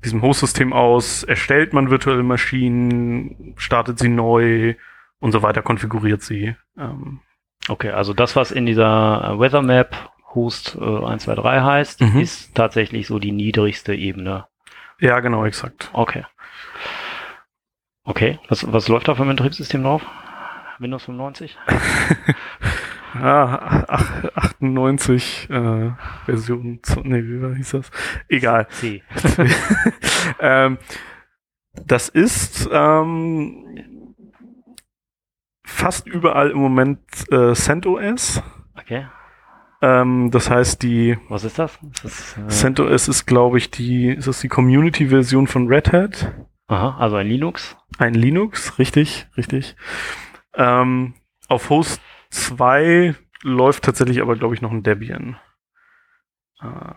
diesem 0.04 0.22
Host-System 0.22 0.72
aus 0.72 1.22
erstellt 1.24 1.72
man 1.72 1.90
virtuelle 1.90 2.22
Maschinen, 2.22 3.54
startet 3.56 3.98
sie 3.98 4.08
neu 4.08 4.74
und 5.18 5.32
so 5.32 5.42
weiter, 5.42 5.62
konfiguriert 5.62 6.22
sie. 6.22 6.54
Ähm, 6.78 7.20
Okay, 7.68 7.90
also 7.90 8.14
das, 8.14 8.36
was 8.36 8.52
in 8.52 8.64
dieser 8.64 9.32
äh, 9.34 9.38
Weather 9.40 9.60
Map 9.62 9.96
Host 10.36 10.76
äh, 10.80 10.84
123 10.84 11.44
heißt, 11.44 12.00
Mhm. 12.02 12.20
ist 12.20 12.54
tatsächlich 12.54 13.08
so 13.08 13.18
die 13.18 13.32
niedrigste 13.32 13.92
Ebene. 13.94 14.46
ja, 15.00 15.18
genau, 15.18 15.44
exakt. 15.44 15.90
Okay. 15.92 16.24
Okay, 18.04 18.38
was, 18.48 18.70
was 18.72 18.86
läuft 18.88 19.08
da 19.08 19.14
für 19.16 19.22
ein 19.22 19.28
Betriebssystem 19.28 19.82
drauf? 19.82 20.02
Windows 20.78 21.04
95? 21.04 21.56
Ah, 23.14 23.84
ach, 23.88 24.24
98 24.34 25.48
äh, 25.50 25.90
Version, 26.26 26.80
zu- 26.82 27.00
nee, 27.00 27.22
wie 27.22 27.56
hieß 27.56 27.70
das? 27.72 27.90
Egal. 28.28 28.68
C. 28.70 29.02
ähm, 30.40 30.78
das 31.86 32.08
ist 32.08 32.68
ähm, 32.72 34.14
fast 35.64 36.06
überall 36.06 36.50
im 36.50 36.58
Moment 36.58 37.00
äh, 37.30 37.54
CentOS. 37.54 38.42
Okay. 38.78 39.06
Ähm, 39.82 40.30
das 40.30 40.48
heißt, 40.50 40.82
die 40.82 41.18
Was 41.28 41.44
ist 41.44 41.58
das? 41.58 41.78
Ist 41.92 42.04
das 42.04 42.38
äh, 42.38 42.48
CentOS 42.48 43.08
ist, 43.08 43.26
glaube 43.26 43.58
ich, 43.58 43.70
die, 43.70 44.08
ist 44.08 44.26
das 44.28 44.40
die 44.40 44.48
Community-Version 44.48 45.46
von 45.46 45.68
Red 45.68 45.92
Hat? 45.92 46.32
aha, 46.68 46.96
also 46.98 47.16
ein 47.16 47.26
Linux? 47.28 47.76
Ein 47.98 48.14
Linux, 48.14 48.78
richtig, 48.78 49.28
richtig. 49.36 49.76
Ähm, 50.56 51.14
auf 51.48 51.70
Host 51.70 52.00
2 52.30 53.14
läuft 53.42 53.84
tatsächlich 53.84 54.20
aber, 54.20 54.36
glaube 54.36 54.54
ich, 54.54 54.62
noch 54.62 54.72
ein 54.72 54.82
Debian. 54.82 55.38
Äh, 56.60 56.94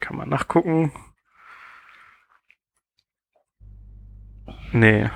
kann 0.00 0.16
man 0.16 0.28
nachgucken. 0.28 0.92
Nee, 4.72 5.10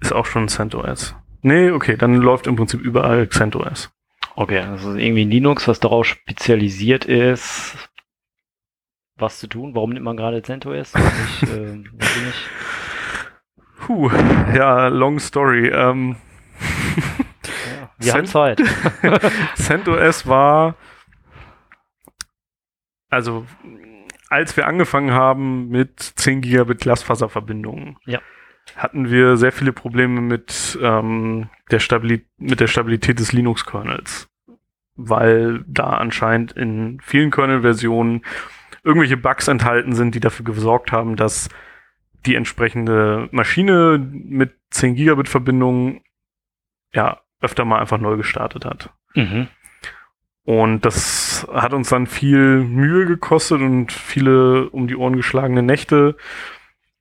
ist 0.00 0.12
auch 0.12 0.26
schon 0.26 0.48
CentOS. 0.48 1.16
Nee, 1.42 1.70
okay, 1.70 1.96
dann 1.96 2.16
läuft 2.16 2.46
im 2.46 2.56
Prinzip 2.56 2.80
überall 2.80 3.28
CentOS. 3.28 3.90
Okay, 4.36 4.60
also 4.60 4.94
irgendwie 4.94 5.24
ein 5.24 5.30
Linux, 5.30 5.66
was 5.68 5.80
darauf 5.80 6.06
spezialisiert 6.06 7.04
ist, 7.04 7.76
was 9.16 9.38
zu 9.38 9.46
tun. 9.46 9.74
Warum 9.74 9.90
nimmt 9.90 10.04
man 10.04 10.16
gerade 10.16 10.42
CentOS? 10.42 10.94
äh, 10.94 11.74
ich 11.74 11.92
nicht. 11.92 12.50
Puh, 13.80 14.10
ja, 14.54 14.88
long 14.88 15.18
story. 15.18 15.68
Ähm, 15.68 16.16
Ja, 16.96 17.90
wir 17.98 18.12
haben 18.14 18.26
Zeit. 18.26 18.62
CentOS 19.56 20.26
war, 20.26 20.74
also 23.08 23.46
als 24.28 24.56
wir 24.56 24.66
angefangen 24.66 25.12
haben 25.12 25.68
mit 25.68 26.00
10 26.00 26.40
Gigabit 26.40 26.80
Glasfaserverbindungen, 26.80 27.96
Ja. 28.06 28.20
hatten 28.76 29.10
wir 29.10 29.36
sehr 29.36 29.52
viele 29.52 29.72
Probleme 29.72 30.20
mit, 30.20 30.78
ähm, 30.80 31.48
der 31.70 31.80
Stabili 31.80 32.24
mit 32.38 32.60
der 32.60 32.68
Stabilität 32.68 33.18
des 33.18 33.32
Linux-Kernels, 33.32 34.28
weil 34.94 35.64
da 35.66 35.90
anscheinend 35.90 36.52
in 36.52 37.00
vielen 37.02 37.30
Kernel-Versionen 37.30 38.22
irgendwelche 38.84 39.16
Bugs 39.16 39.48
enthalten 39.48 39.94
sind, 39.94 40.14
die 40.14 40.20
dafür 40.20 40.44
gesorgt 40.44 40.92
haben, 40.92 41.16
dass 41.16 41.48
die 42.26 42.34
entsprechende 42.36 43.28
Maschine 43.32 43.98
mit 43.98 44.52
10 44.70 44.94
Gigabit 44.94 45.28
Verbindung 45.28 46.02
ja 46.92 47.20
öfter 47.40 47.64
mal 47.64 47.80
einfach 47.80 47.98
neu 47.98 48.16
gestartet 48.16 48.64
hat. 48.64 48.90
mhm. 49.14 49.48
Und 50.44 50.84
das 50.84 51.46
hat 51.52 51.74
uns 51.74 51.90
dann 51.90 52.06
viel 52.06 52.64
Mühe 52.64 53.06
gekostet 53.06 53.60
und 53.60 53.92
viele 53.92 54.70
um 54.70 54.88
die 54.88 54.96
Ohren 54.96 55.14
geschlagene 55.16 55.62
Nächte 55.62 56.16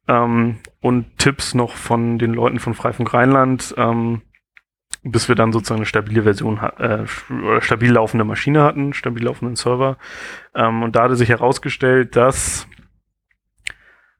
ähm, 0.07 0.59
und 0.81 1.17
Tipps 1.17 1.53
noch 1.53 1.75
von 1.75 2.19
den 2.19 2.33
Leuten 2.33 2.59
von 2.59 2.73
Freifunk 2.73 3.13
Rheinland, 3.13 3.73
ähm, 3.77 4.21
bis 5.03 5.29
wir 5.29 5.35
dann 5.35 5.53
sozusagen 5.53 5.79
eine 5.79 5.85
stabile 5.85 6.23
Version, 6.23 6.59
äh, 6.77 7.05
oder 7.31 7.61
stabil 7.61 7.91
laufende 7.91 8.25
Maschine 8.25 8.61
hatten, 8.61 8.93
stabil 8.93 9.23
laufenden 9.23 9.55
Server. 9.55 9.97
Ähm, 10.53 10.83
und 10.83 10.95
da 10.95 11.03
hatte 11.03 11.15
sich 11.15 11.29
herausgestellt, 11.29 12.15
dass 12.15 12.67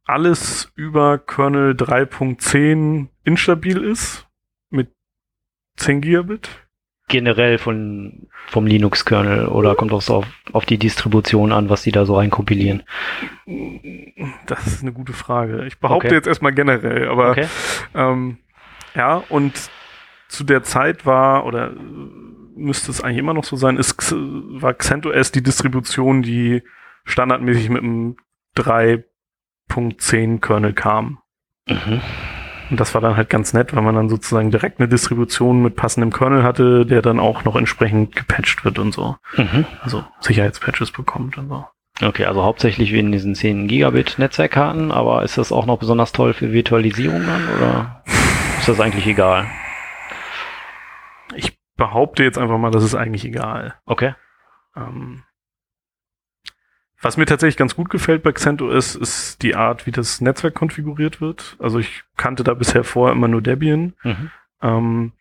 alles 0.05 0.71
über 0.75 1.17
Kernel 1.19 1.73
3.10 1.73 3.09
instabil 3.25 3.83
ist 3.83 4.28
10 5.79 6.01
Gigabit. 6.01 6.49
Generell 7.07 7.57
von, 7.57 8.27
vom 8.47 8.67
Linux-Kernel 8.67 9.47
oder 9.47 9.73
kommt 9.73 9.91
auch 9.93 10.01
so 10.01 10.17
auf, 10.17 10.27
auf 10.53 10.65
die 10.65 10.77
Distribution 10.77 11.51
an, 11.51 11.67
was 11.69 11.81
die 11.81 11.91
da 11.91 12.05
so 12.05 12.15
reinkompilieren? 12.15 12.83
Das 14.45 14.67
ist 14.67 14.83
eine 14.83 14.93
gute 14.93 15.13
Frage. 15.13 15.65
Ich 15.65 15.79
behaupte 15.79 16.07
Okay. 16.07 16.15
jetzt 16.15 16.27
erstmal 16.27 16.53
generell, 16.53 17.07
aber 17.09 17.31
Okay. 17.31 17.47
ähm, 17.95 18.37
ja, 18.93 19.23
und 19.29 19.71
zu 20.27 20.43
der 20.43 20.61
Zeit 20.61 21.07
war, 21.07 21.45
oder 21.47 21.71
müsste 22.55 22.91
es 22.91 23.01
eigentlich 23.01 23.17
immer 23.17 23.33
noch 23.33 23.43
so 23.45 23.55
sein, 23.55 23.77
ist, 23.77 23.95
war 24.13 24.77
CentOS 24.77 25.31
die 25.31 25.41
Distribution, 25.41 26.21
die 26.21 26.61
standardmäßig 27.05 27.69
mit 27.69 27.81
einem 27.81 28.17
3.10 28.55 30.41
Kernel 30.41 30.73
kam. 30.73 31.19
Mhm. 31.67 32.01
Und 32.69 32.79
das 32.79 32.93
war 32.93 33.01
dann 33.01 33.17
halt 33.17 33.29
ganz 33.29 33.53
nett, 33.53 33.75
weil 33.75 33.81
man 33.81 33.95
dann 33.95 34.09
sozusagen 34.09 34.51
direkt 34.51 34.79
eine 34.79 34.87
Distribution 34.87 35.61
mit 35.61 35.75
passendem 35.75 36.13
Kernel 36.13 36.43
hatte, 36.43 36.85
der 36.85 37.01
dann 37.01 37.19
auch 37.19 37.43
noch 37.43 37.55
entsprechend 37.55 38.15
gepatcht 38.15 38.63
wird 38.63 38.79
und 38.79 38.93
so. 38.93 39.15
Mhm. 39.35 39.65
Also 39.81 40.03
Sicherheitspatches 40.21 40.91
bekommt 40.91 41.37
und 41.37 41.49
so. 41.49 41.65
Okay, 42.01 42.25
also 42.25 42.43
hauptsächlich 42.43 42.93
wegen 42.93 43.11
diesen 43.11 43.35
10 43.35 43.67
Gigabit 43.67 44.19
Netzwerkkarten, 44.19 44.91
aber 44.91 45.23
ist 45.23 45.37
das 45.37 45.51
auch 45.51 45.65
noch 45.65 45.79
besonders 45.79 46.13
toll 46.13 46.33
für 46.33 46.53
Virtualisierung 46.53 47.25
dann 47.25 47.47
oder 47.57 48.03
ist 48.59 48.69
das 48.69 48.79
eigentlich 48.79 49.05
egal? 49.05 49.47
Ich 51.35 51.57
behaupte 51.75 52.23
jetzt 52.23 52.37
einfach 52.37 52.57
mal, 52.57 52.71
das 52.71 52.83
ist 52.83 52.95
eigentlich 52.95 53.25
egal. 53.25 53.75
Okay. 53.85 54.13
Ähm, 54.77 55.23
was 57.01 57.17
mir 57.17 57.25
tatsächlich 57.25 57.57
ganz 57.57 57.75
gut 57.75 57.89
gefällt 57.89 58.23
bei 58.23 58.33
CentOS 58.33 58.95
ist 58.95 59.41
die 59.41 59.55
Art, 59.55 59.85
wie 59.85 59.91
das 59.91 60.21
Netzwerk 60.21 60.55
konfiguriert 60.55 61.21
wird. 61.21 61.55
Also 61.59 61.79
ich 61.79 62.03
kannte 62.17 62.43
da 62.43 62.53
bisher 62.53 62.83
vorher 62.83 63.15
immer 63.15 63.27
nur 63.27 63.41
Debian. 63.41 63.93
Mhm. 64.03 64.31
Ähm, 64.61 65.11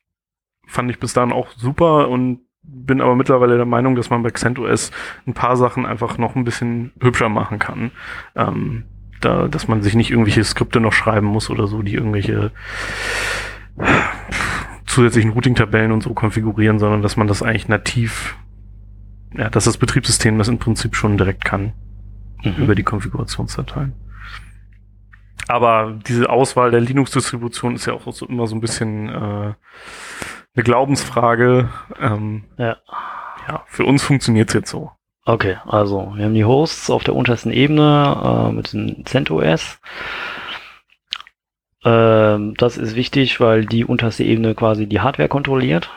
fand 0.66 0.90
ich 0.90 0.98
bis 0.98 1.12
dahin 1.12 1.32
auch 1.32 1.50
super 1.52 2.08
und 2.08 2.40
bin 2.62 3.00
aber 3.00 3.16
mittlerweile 3.16 3.56
der 3.56 3.66
Meinung, 3.66 3.94
dass 3.96 4.10
man 4.10 4.22
bei 4.22 4.30
CentOS 4.30 4.90
ein 5.26 5.34
paar 5.34 5.56
Sachen 5.56 5.86
einfach 5.86 6.18
noch 6.18 6.36
ein 6.36 6.44
bisschen 6.44 6.92
hübscher 7.00 7.28
machen 7.28 7.58
kann. 7.58 7.92
Ähm, 8.34 8.84
da, 9.20 9.48
dass 9.48 9.68
man 9.68 9.82
sich 9.82 9.94
nicht 9.94 10.10
irgendwelche 10.10 10.44
Skripte 10.44 10.80
noch 10.80 10.92
schreiben 10.92 11.26
muss 11.26 11.50
oder 11.50 11.66
so, 11.66 11.82
die 11.82 11.94
irgendwelche 11.94 12.52
zusätzlichen 14.86 15.30
Routing-Tabellen 15.30 15.92
und 15.92 16.02
so 16.02 16.14
konfigurieren, 16.14 16.78
sondern 16.78 17.02
dass 17.02 17.16
man 17.16 17.26
das 17.26 17.42
eigentlich 17.42 17.68
nativ, 17.68 18.36
ja, 19.36 19.50
dass 19.50 19.64
das 19.64 19.78
Betriebssystem 19.78 20.38
das 20.38 20.48
im 20.48 20.58
Prinzip 20.58 20.94
schon 20.96 21.16
direkt 21.18 21.44
kann 21.44 21.72
Mhm. 22.44 22.54
über 22.62 22.74
die 22.76 22.84
Konfigurationsdateien. 22.84 23.94
Aber 25.48 25.98
diese 26.06 26.30
Auswahl 26.30 26.70
der 26.70 26.80
Linux-Distribution 26.80 27.74
ist 27.74 27.86
ja 27.86 27.94
auch 27.94 28.12
so 28.12 28.26
immer 28.26 28.46
so 28.46 28.54
ein 28.54 28.60
bisschen 28.60 29.08
äh, 29.08 29.12
eine 30.54 30.64
Glaubensfrage. 30.64 31.68
Ähm, 32.00 32.44
Ja. 32.58 32.76
ja, 33.48 33.64
für 33.66 33.84
uns 33.84 34.02
funktioniert's 34.04 34.52
jetzt 34.54 34.70
so. 34.70 34.92
Okay, 35.24 35.56
also 35.66 36.12
wir 36.16 36.24
haben 36.26 36.34
die 36.34 36.44
Hosts 36.44 36.90
auf 36.90 37.02
der 37.02 37.14
untersten 37.16 37.50
Ebene 37.50 38.48
äh, 38.50 38.52
mit 38.52 38.72
dem 38.72 39.04
CentOS. 39.04 39.80
Ähm, 41.84 42.54
das 42.56 42.76
ist 42.76 42.94
wichtig, 42.94 43.40
weil 43.40 43.64
die 43.66 43.84
unterste 43.84 44.24
Ebene 44.24 44.54
quasi 44.54 44.86
die 44.86 45.00
Hardware 45.00 45.28
kontrolliert, 45.28 45.90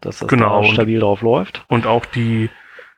dass 0.00 0.18
das 0.20 0.28
Genau, 0.28 0.48
da 0.48 0.56
und- 0.68 0.72
stabil 0.72 1.00
drauf 1.00 1.22
läuft. 1.22 1.64
Und 1.68 1.86
auch 1.86 2.04
die 2.06 2.50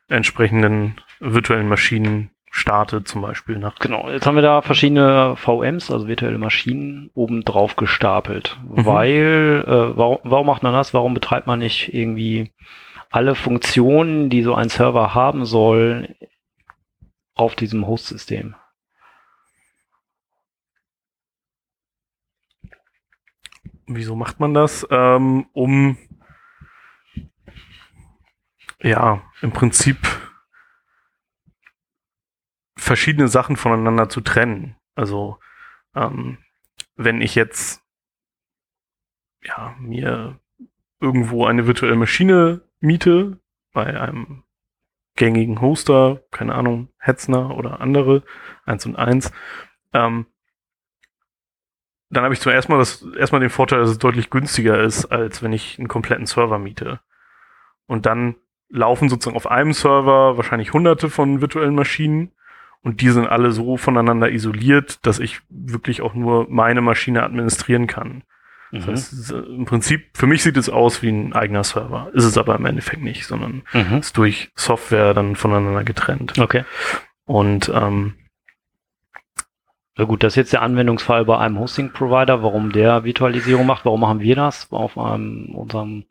entsprechenden 0.07 0.95
virtuellen 1.19 1.67
Maschinen 1.69 2.31
startet 2.53 3.07
zum 3.07 3.21
Beispiel 3.21 3.57
nach. 3.57 3.75
Genau, 3.79 4.09
jetzt 4.09 4.25
haben 4.25 4.35
wir 4.35 4.41
da 4.41 4.61
verschiedene 4.61 5.35
VMs, 5.37 5.89
also 5.89 6.07
virtuelle 6.07 6.37
Maschinen, 6.37 7.09
oben 7.13 7.45
drauf 7.45 7.77
gestapelt. 7.77 8.59
Mhm. 8.67 8.85
Weil, 8.85 9.63
äh, 9.65 9.97
warum, 9.97 10.17
warum 10.23 10.47
macht 10.47 10.63
man 10.63 10.73
das? 10.73 10.93
Warum 10.93 11.13
betreibt 11.13 11.47
man 11.47 11.59
nicht 11.59 11.93
irgendwie 11.93 12.51
alle 13.09 13.35
Funktionen, 13.35 14.29
die 14.29 14.43
so 14.43 14.53
ein 14.53 14.67
Server 14.69 15.15
haben 15.15 15.45
soll, 15.45 16.15
auf 17.35 17.55
diesem 17.55 17.87
Host-System? 17.87 18.55
Wieso 23.87 24.15
macht 24.15 24.39
man 24.39 24.53
das? 24.53 24.87
Ähm, 24.89 25.45
um 25.53 25.97
ja, 28.81 29.21
im 29.41 29.51
Prinzip 29.51 29.97
verschiedene 32.77 33.27
Sachen 33.27 33.55
voneinander 33.55 34.09
zu 34.09 34.21
trennen. 34.21 34.75
Also 34.95 35.39
ähm, 35.95 36.37
wenn 36.95 37.21
ich 37.21 37.35
jetzt 37.35 37.81
ja, 39.43 39.75
mir 39.79 40.39
irgendwo 40.99 41.45
eine 41.45 41.67
virtuelle 41.67 41.95
Maschine 41.95 42.61
miete 42.79 43.39
bei 43.73 43.99
einem 43.99 44.43
gängigen 45.15 45.61
Hoster, 45.61 46.23
keine 46.31 46.55
Ahnung, 46.55 46.89
Hetzner 46.97 47.57
oder 47.57 47.81
andere, 47.81 48.23
eins 48.65 48.85
und 48.85 48.95
eins, 48.95 49.31
ähm, 49.93 50.25
dann 52.09 52.23
habe 52.23 52.33
ich 52.33 52.41
zuerst 52.41 52.69
mal 52.69 52.77
das 52.77 53.05
erstmal 53.17 53.41
den 53.41 53.49
Vorteil, 53.49 53.79
dass 53.79 53.89
es 53.89 53.97
deutlich 53.97 54.29
günstiger 54.29 54.81
ist, 54.81 55.05
als 55.05 55.41
wenn 55.41 55.53
ich 55.53 55.79
einen 55.79 55.87
kompletten 55.87 56.25
Server 56.25 56.59
miete. 56.59 56.99
Und 57.87 58.05
dann 58.05 58.35
laufen 58.71 59.09
sozusagen 59.09 59.35
auf 59.37 59.49
einem 59.49 59.73
Server 59.73 60.37
wahrscheinlich 60.37 60.73
hunderte 60.73 61.09
von 61.09 61.41
virtuellen 61.41 61.75
Maschinen 61.75 62.31
und 62.83 63.01
die 63.01 63.09
sind 63.09 63.27
alle 63.27 63.51
so 63.51 63.77
voneinander 63.77 64.31
isoliert, 64.31 65.05
dass 65.05 65.19
ich 65.19 65.41
wirklich 65.49 66.01
auch 66.01 66.13
nur 66.13 66.47
meine 66.49 66.81
Maschine 66.81 67.23
administrieren 67.23 67.87
kann. 67.87 68.23
Das 68.71 68.85
Mhm. 68.87 68.91
heißt, 68.91 69.13
es 69.13 69.19
ist, 69.19 69.31
äh, 69.31 69.37
im 69.39 69.65
Prinzip, 69.65 70.05
für 70.13 70.27
mich 70.27 70.41
sieht 70.43 70.55
es 70.55 70.69
aus 70.69 71.01
wie 71.01 71.09
ein 71.09 71.33
eigener 71.33 71.63
Server. 71.65 72.09
Ist 72.13 72.23
es 72.23 72.37
aber 72.37 72.55
im 72.55 72.65
Endeffekt 72.65 73.03
nicht, 73.03 73.25
sondern 73.27 73.63
Mhm. 73.73 73.97
ist 73.99 74.15
durch 74.17 74.51
Software 74.55 75.13
dann 75.13 75.35
voneinander 75.35 75.83
getrennt. 75.83 76.39
Okay. 76.39 76.63
Und 77.25 77.69
ähm, 77.73 78.15
Na 79.97 80.05
gut, 80.05 80.23
das 80.23 80.33
ist 80.33 80.37
jetzt 80.37 80.53
der 80.53 80.61
Anwendungsfall 80.61 81.25
bei 81.25 81.37
einem 81.37 81.59
Hosting-Provider, 81.59 82.41
warum 82.41 82.71
der 82.71 83.03
Virtualisierung 83.03 83.65
macht, 83.65 83.83
warum 83.83 83.99
machen 83.99 84.21
wir 84.21 84.35
das 84.37 84.71
auf 84.71 84.97
einem, 84.97 85.53
unserem 85.53 86.05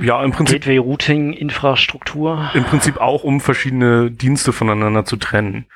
ja, 0.00 0.22
im 0.22 0.32
Prinzip 0.32 0.62
Gateway-Routing-Infrastruktur, 0.62 2.50
im 2.54 2.64
Prinzip 2.64 2.98
auch, 2.98 3.24
um 3.24 3.40
verschiedene 3.40 4.10
Dienste 4.10 4.52
voneinander 4.52 5.04
zu 5.04 5.16
trennen. 5.16 5.66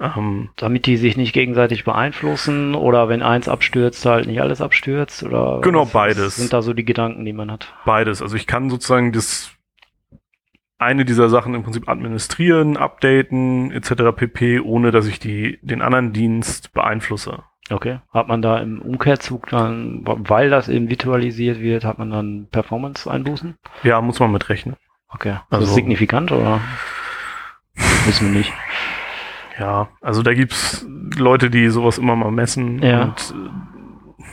Ähm, 0.00 0.50
damit 0.56 0.86
die 0.86 0.96
sich 0.96 1.16
nicht 1.16 1.32
gegenseitig 1.32 1.84
beeinflussen 1.84 2.74
oder 2.74 3.08
wenn 3.08 3.22
eins 3.22 3.48
abstürzt, 3.48 4.04
halt 4.06 4.26
nicht 4.26 4.40
alles 4.40 4.60
abstürzt 4.60 5.22
oder 5.22 5.60
Genau, 5.62 5.84
beides. 5.84 6.36
sind 6.36 6.52
da 6.52 6.62
so 6.62 6.72
die 6.72 6.84
Gedanken, 6.84 7.24
die 7.24 7.32
man 7.32 7.50
hat. 7.50 7.72
beides. 7.84 8.20
Also 8.20 8.34
ich 8.36 8.46
kann 8.48 8.70
sozusagen 8.70 9.12
das 9.12 9.52
eine 10.78 11.04
dieser 11.04 11.28
Sachen 11.28 11.54
im 11.54 11.62
Prinzip 11.62 11.88
administrieren, 11.88 12.76
updaten 12.76 13.70
etc. 13.70 14.16
pp, 14.16 14.58
ohne 14.60 14.90
dass 14.90 15.06
ich 15.06 15.20
die 15.20 15.58
den 15.62 15.80
anderen 15.80 16.12
Dienst 16.12 16.72
beeinflusse. 16.72 17.44
Okay. 17.70 18.00
Hat 18.12 18.28
man 18.28 18.42
da 18.42 18.58
im 18.58 18.82
Umkehrzug 18.82 19.48
dann, 19.48 20.02
weil 20.04 20.50
das 20.50 20.68
eben 20.68 20.90
virtualisiert 20.90 21.60
wird, 21.60 21.84
hat 21.84 21.98
man 21.98 22.10
dann 22.10 22.46
Performance-Einbußen? 22.50 23.56
Ja, 23.82 24.00
muss 24.02 24.20
man 24.20 24.32
mitrechnen. 24.32 24.76
Okay. 25.08 25.38
Also- 25.50 25.64
Also 25.64 25.74
signifikant 25.74 26.30
oder? 26.32 26.60
Wissen 28.06 28.32
wir 28.32 28.38
nicht. 28.38 28.52
Ja, 29.58 29.88
also 30.00 30.22
da 30.22 30.34
gibt's 30.34 30.84
Leute, 31.16 31.48
die 31.48 31.68
sowas 31.68 31.98
immer 31.98 32.16
mal 32.16 32.30
messen 32.32 32.82
Ja. 32.82 33.02
und 33.04 33.34
äh, 34.18 34.24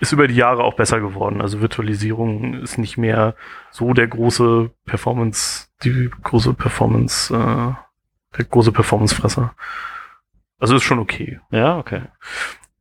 ist 0.00 0.12
über 0.12 0.28
die 0.28 0.34
Jahre 0.36 0.62
auch 0.62 0.74
besser 0.74 1.00
geworden. 1.00 1.40
Also 1.40 1.60
Virtualisierung 1.60 2.54
ist 2.54 2.78
nicht 2.78 2.98
mehr 2.98 3.34
so 3.70 3.92
der 3.94 4.06
große 4.06 4.70
Performance, 4.86 5.66
die 5.82 6.08
große 6.22 6.54
Performance, 6.54 7.34
äh, 7.34 7.72
der 8.36 8.44
große 8.44 8.70
Performancefresser. 8.70 9.54
Also 10.58 10.76
ist 10.76 10.82
schon 10.82 10.98
okay. 10.98 11.40
Ja, 11.50 11.78
okay. 11.78 12.02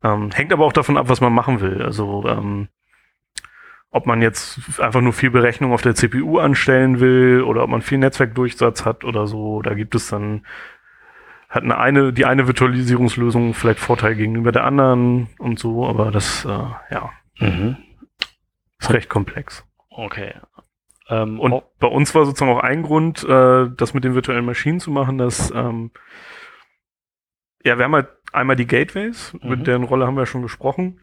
Ähm, 0.03 0.31
hängt 0.31 0.53
aber 0.53 0.65
auch 0.65 0.73
davon 0.73 0.97
ab, 0.97 1.09
was 1.09 1.21
man 1.21 1.33
machen 1.33 1.61
will. 1.61 1.81
Also 1.81 2.25
ähm, 2.27 2.69
ob 3.91 4.05
man 4.05 4.21
jetzt 4.21 4.79
einfach 4.79 5.01
nur 5.01 5.13
viel 5.13 5.31
Berechnung 5.31 5.73
auf 5.73 5.81
der 5.81 5.95
CPU 5.95 6.39
anstellen 6.39 6.99
will 6.99 7.41
oder 7.41 7.63
ob 7.63 7.69
man 7.69 7.81
viel 7.81 7.97
Netzwerkdurchsatz 7.97 8.85
hat 8.85 9.03
oder 9.03 9.27
so. 9.27 9.61
Da 9.61 9.73
gibt 9.73 9.95
es 9.95 10.09
dann 10.09 10.45
hat 11.49 11.63
eine, 11.63 11.77
eine 11.77 12.13
die 12.13 12.25
eine 12.25 12.45
Virtualisierungslösung 12.47 13.53
vielleicht 13.53 13.79
Vorteil 13.79 14.15
gegenüber 14.15 14.51
der 14.51 14.65
anderen 14.65 15.29
und 15.39 15.59
so, 15.59 15.87
aber 15.87 16.11
das 16.11 16.45
äh, 16.45 16.49
ja 16.49 17.11
Mhm. 17.39 17.77
ist 18.79 18.91
recht 18.91 19.09
komplex. 19.09 19.63
Okay. 19.89 20.33
Ähm, 21.09 21.39
Und 21.39 21.53
oh, 21.53 21.63
bei 21.79 21.87
uns 21.87 22.13
war 22.15 22.25
sozusagen 22.25 22.51
auch 22.51 22.63
ein 22.63 22.83
Grund, 22.83 23.23
äh, 23.23 23.69
das 23.77 23.93
mit 23.93 24.03
den 24.03 24.15
virtuellen 24.15 24.43
Maschinen 24.45 24.79
zu 24.79 24.91
machen, 24.91 25.17
dass 25.17 25.51
ähm, 25.51 25.91
ja, 27.67 27.77
wir 27.77 27.85
haben 27.85 27.93
halt 27.95 28.09
einmal 28.33 28.55
die 28.55 28.67
Gateways, 28.67 29.33
Mhm. 29.41 29.49
mit 29.49 29.67
deren 29.67 29.83
Rolle 29.83 30.07
haben 30.07 30.15
wir 30.15 30.21
ja 30.21 30.25
schon 30.25 30.41
gesprochen. 30.41 30.99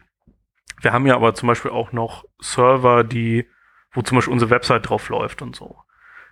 Wir 0.81 0.91
haben 0.91 1.05
ja 1.07 1.15
aber 1.15 1.33
zum 1.33 1.47
Beispiel 1.47 1.71
auch 1.71 1.91
noch 1.93 2.25
Server, 2.39 3.03
die, 3.03 3.47
wo 3.93 4.01
zum 4.01 4.17
Beispiel 4.17 4.33
unsere 4.33 4.51
Website 4.51 4.89
drauf 4.89 5.09
läuft 5.09 5.41
und 5.41 5.55
so. 5.55 5.77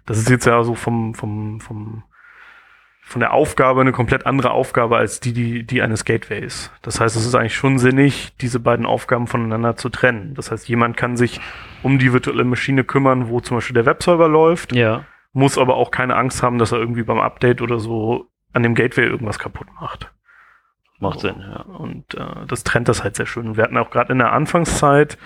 Das 0.06 0.18
ist 0.18 0.30
jetzt 0.30 0.46
ja 0.46 0.62
so 0.64 0.76
vom, 0.76 1.16
vom, 1.16 1.62
vom, 1.62 2.04
von 3.02 3.20
der 3.22 3.32
Aufgabe 3.34 3.82
eine 3.82 3.94
komplett 3.94 4.26
andere 4.26 4.52
Aufgabe 4.52 4.98
als 4.98 5.20
die, 5.22 5.32
die, 5.34 5.64
die 5.66 5.82
eines 5.82 6.04
Gateways. 6.04 6.72
Das 6.82 7.00
heißt, 7.00 7.16
es 7.16 7.26
ist 7.26 7.36
eigentlich 7.36 7.56
schon 7.56 7.80
sinnig, 7.80 8.36
diese 8.42 8.60
beiden 8.60 8.86
Aufgaben 8.86 9.28
voneinander 9.28 9.76
zu 9.78 9.90
trennen. 9.90 10.34
Das 10.36 10.52
heißt, 10.52 10.68
jemand 10.68 10.98
kann 10.98 11.16
sich 11.16 11.40
um 11.84 12.00
die 12.00 12.12
virtuelle 12.12 12.44
Maschine 12.44 12.84
kümmern, 12.84 13.30
wo 13.30 13.40
zum 13.40 13.58
Beispiel 13.58 13.76
der 13.76 13.86
Webserver 13.86 14.28
läuft, 14.28 14.74
ja. 14.74 15.06
muss 15.32 15.58
aber 15.58 15.76
auch 15.76 15.92
keine 15.92 16.16
Angst 16.18 16.44
haben, 16.44 16.58
dass 16.58 16.72
er 16.74 16.80
irgendwie 16.80 17.04
beim 17.04 17.20
Update 17.20 17.62
oder 17.62 17.80
so 17.80 18.28
an 18.52 18.64
dem 18.64 18.76
Gateway 18.76 19.06
irgendwas 19.06 19.40
kaputt 19.40 19.68
macht. 19.80 20.12
Macht. 21.04 21.20
Sinn, 21.20 21.40
ja. 21.40 21.62
Und 21.62 22.16
äh, 22.16 22.46
das 22.48 22.64
trennt 22.64 22.88
das 22.88 23.04
halt 23.04 23.16
sehr 23.16 23.26
schön. 23.26 23.56
Wir 23.58 23.64
hatten 23.64 23.78
auch 23.78 23.92
gerade 23.92 24.12
in 24.12 24.20
der 24.20 24.34
Anfangszeit 24.34 25.18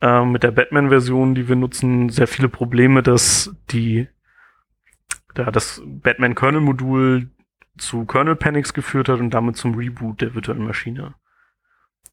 äh, 0.00 0.24
mit 0.24 0.42
der 0.42 0.50
Batman-Version, 0.50 1.34
die 1.34 1.48
wir 1.48 1.56
nutzen, 1.56 2.08
sehr 2.08 2.26
viele 2.26 2.48
Probleme, 2.48 3.02
dass 3.02 3.54
die 3.70 4.08
da 5.34 5.50
das 5.50 5.82
Batman-Kernel-Modul 5.84 7.30
zu 7.78 8.04
Kernel-Panics 8.04 8.74
geführt 8.74 9.08
hat 9.08 9.20
und 9.20 9.30
damit 9.30 9.56
zum 9.56 9.74
Reboot 9.74 10.20
der 10.20 10.34
virtuellen 10.34 10.64
Maschine. 10.64 11.14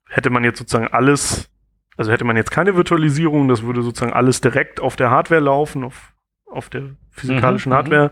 hätte 0.08 0.30
man 0.30 0.44
jetzt 0.44 0.60
sozusagen 0.60 0.88
alles, 0.88 1.52
also 1.98 2.12
hätte 2.12 2.24
man 2.26 2.38
jetzt 2.38 2.52
keine 2.52 2.76
Virtualisierung, 2.76 3.48
das 3.48 3.64
würde 3.64 3.84
sozusagen 3.84 4.14
alles 4.14 4.42
direkt 4.42 4.80
auf 4.80 4.96
der 4.96 5.12
Hardware 5.12 5.42
laufen, 5.42 5.84
auf, 5.84 6.14
auf 6.46 6.70
der 6.70 6.96
physikalischen 7.12 7.72
Mhm, 7.72 7.76
Hardware, 7.76 8.12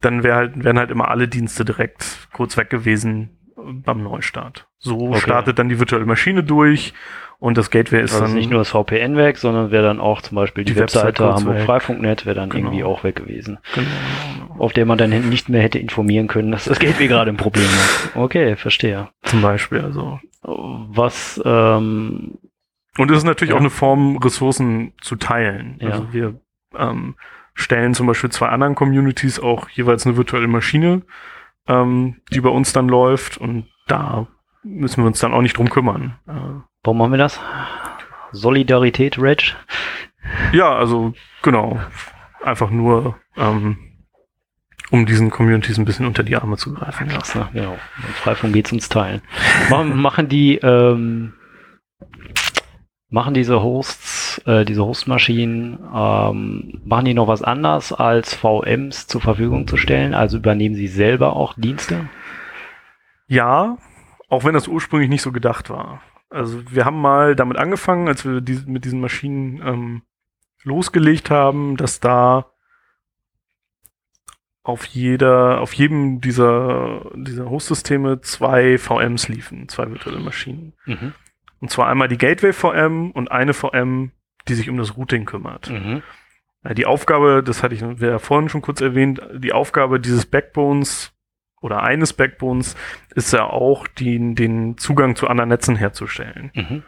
dann 0.00 0.22
wär 0.22 0.34
halt, 0.34 0.64
wären 0.64 0.78
halt 0.78 0.90
immer 0.90 1.08
alle 1.08 1.28
Dienste 1.28 1.64
direkt 1.64 2.28
kurz 2.32 2.56
weg 2.56 2.70
gewesen 2.70 3.39
beim 3.84 4.02
Neustart. 4.02 4.66
So 4.78 5.08
Okay. 5.10 5.20
startet 5.20 5.58
dann 5.58 5.68
die 5.68 5.78
virtuelle 5.78 6.06
Maschine 6.06 6.42
durch 6.42 6.94
und 7.38 7.56
das 7.58 7.70
Gateway 7.70 8.02
ist 8.02 8.12
Also 8.12 8.24
dann 8.26 8.34
nicht 8.34 8.50
nur 8.50 8.58
das 8.58 8.70
VPN 8.70 9.16
weg, 9.16 9.36
sondern 9.38 9.70
wäre 9.70 9.82
dann 9.84 10.00
auch 10.00 10.20
zum 10.22 10.36
Beispiel 10.36 10.64
die, 10.64 10.74
Die 10.74 10.78
Webseite 10.80 11.24
Hamburg 11.34 11.54
weg. 11.56 11.64
Freifunk.net 11.66 12.26
wäre 12.26 12.36
dann 12.36 12.50
Genau. 12.50 12.66
irgendwie 12.68 12.84
auch 12.84 13.04
weg 13.04 13.16
gewesen. 13.16 13.58
genau. 13.74 13.86
Auf 14.58 14.72
der 14.74 14.84
man 14.84 14.98
dann 14.98 15.10
nicht 15.30 15.48
mehr 15.48 15.62
hätte 15.62 15.78
informieren 15.78 16.26
können, 16.28 16.52
dass 16.52 16.64
das 16.66 16.78
Gateway 16.78 17.08
gerade 17.08 17.30
ein 17.30 17.36
Problem 17.38 17.64
hat. 17.68 18.16
Okay, 18.16 18.56
verstehe. 18.56 19.08
zum 19.22 19.40
Beispiel. 19.42 19.80
Also 19.80 20.20
Was, 20.42 21.40
ähm, 21.44 22.38
Und 22.98 23.10
es 23.10 23.18
ist 23.18 23.24
natürlich 23.24 23.50
Ja. 23.50 23.56
auch 23.56 23.60
eine 23.60 23.70
Form, 23.70 24.16
Ressourcen 24.18 24.92
zu 25.00 25.16
teilen. 25.16 25.76
Ja. 25.80 25.90
Also 25.90 26.12
wir 26.12 26.40
ähm, 26.76 27.14
stellen 27.54 27.94
zum 27.94 28.06
Beispiel 28.06 28.30
zwei 28.30 28.48
anderen 28.48 28.74
Communities 28.74 29.38
auch 29.40 29.68
jeweils 29.70 30.06
eine 30.06 30.16
virtuelle 30.16 30.46
Maschine, 30.48 31.02
ähm, 31.70 32.16
die 32.32 32.40
bei 32.40 32.50
uns 32.50 32.72
dann 32.72 32.88
läuft 32.88 33.38
und 33.38 33.66
da 33.86 34.26
müssen 34.62 35.02
wir 35.02 35.06
uns 35.06 35.20
dann 35.20 35.32
auch 35.32 35.40
nicht 35.40 35.56
drum 35.56 35.70
kümmern. 35.70 36.16
Äh, 36.26 36.62
warum 36.82 36.98
machen 36.98 37.12
wir 37.12 37.18
das? 37.18 37.40
Solidarität, 38.32 39.18
Reg? 39.18 39.56
ja, 40.52 40.74
also 40.74 41.14
genau. 41.42 41.80
Einfach 42.42 42.70
nur, 42.70 43.16
ähm, 43.36 43.78
um 44.90 45.06
diesen 45.06 45.30
Communities 45.30 45.78
ein 45.78 45.84
bisschen 45.84 46.06
unter 46.06 46.22
die 46.22 46.36
Arme 46.36 46.56
zu 46.56 46.74
greifen. 46.74 47.10
Ja. 47.10 47.48
Genau. 47.52 47.72
Und 47.72 48.16
Freifunk 48.16 48.52
geht's 48.52 48.72
ums 48.72 48.88
Teilen. 48.88 49.22
machen, 49.68 49.96
machen 49.96 50.28
die, 50.28 50.56
ähm, 50.56 51.34
machen 53.10 53.34
diese 53.34 53.60
Hosts, 53.62 54.38
äh, 54.46 54.64
diese 54.64 54.84
Hostmaschinen, 54.84 55.78
ähm, 55.94 56.80
machen 56.84 57.04
die 57.04 57.14
noch 57.14 57.28
was 57.28 57.42
anders 57.42 57.92
als 57.92 58.34
VMs 58.34 59.08
zur 59.08 59.20
Verfügung 59.20 59.66
zu 59.66 59.76
stellen? 59.76 60.14
Also 60.14 60.38
übernehmen 60.38 60.76
sie 60.76 60.86
selber 60.86 61.34
auch 61.34 61.54
Dienste? 61.56 62.08
Ja, 63.26 63.76
auch 64.28 64.44
wenn 64.44 64.54
das 64.54 64.68
ursprünglich 64.68 65.10
nicht 65.10 65.22
so 65.22 65.32
gedacht 65.32 65.70
war. 65.70 66.02
Also 66.30 66.62
wir 66.70 66.84
haben 66.84 67.00
mal 67.00 67.34
damit 67.34 67.56
angefangen, 67.58 68.06
als 68.06 68.24
wir 68.24 68.40
die, 68.40 68.62
mit 68.66 68.84
diesen 68.84 69.00
Maschinen 69.00 69.60
ähm, 69.66 70.02
losgelegt 70.62 71.30
haben, 71.30 71.76
dass 71.76 71.98
da 71.98 72.46
auf 74.62 74.84
jeder, 74.84 75.60
auf 75.60 75.72
jedem 75.72 76.20
dieser, 76.20 77.10
dieser 77.16 77.50
Host-Systeme 77.50 78.20
zwei 78.20 78.78
VMs 78.78 79.28
liefen, 79.28 79.68
zwei 79.68 79.90
virtuelle 79.90 80.20
Maschinen. 80.20 80.74
Mhm. 80.86 81.14
Und 81.60 81.70
zwar 81.70 81.88
einmal 81.88 82.08
die 82.08 82.18
Gateway 82.18 82.52
VM 82.52 83.10
und 83.10 83.30
eine 83.30 83.52
VM, 83.52 84.12
die 84.48 84.54
sich 84.54 84.68
um 84.70 84.78
das 84.78 84.96
Routing 84.96 85.26
kümmert. 85.26 85.70
Mhm. 85.70 86.02
Ja, 86.64 86.74
Die 86.74 86.86
Aufgabe, 86.86 87.42
das 87.44 87.62
hatte 87.62 87.74
ich 87.74 87.82
ja 87.82 88.18
vorhin 88.18 88.48
schon 88.48 88.62
kurz 88.62 88.80
erwähnt, 88.80 89.20
die 89.34 89.52
Aufgabe 89.52 90.00
dieses 90.00 90.26
Backbones 90.26 91.12
oder 91.60 91.82
eines 91.82 92.14
Backbones 92.14 92.74
ist 93.14 93.32
ja 93.32 93.44
auch, 93.44 93.86
die, 93.86 94.34
den 94.34 94.78
Zugang 94.78 95.14
zu 95.14 95.28
anderen 95.28 95.50
Netzen 95.50 95.76
herzustellen. 95.76 96.50
Mhm. 96.54 96.82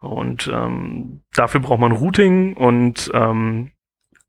Und 0.00 0.50
ähm, 0.52 1.22
dafür 1.32 1.60
braucht 1.60 1.80
man 1.80 1.92
Routing 1.92 2.54
und 2.56 3.10
ähm, 3.14 3.70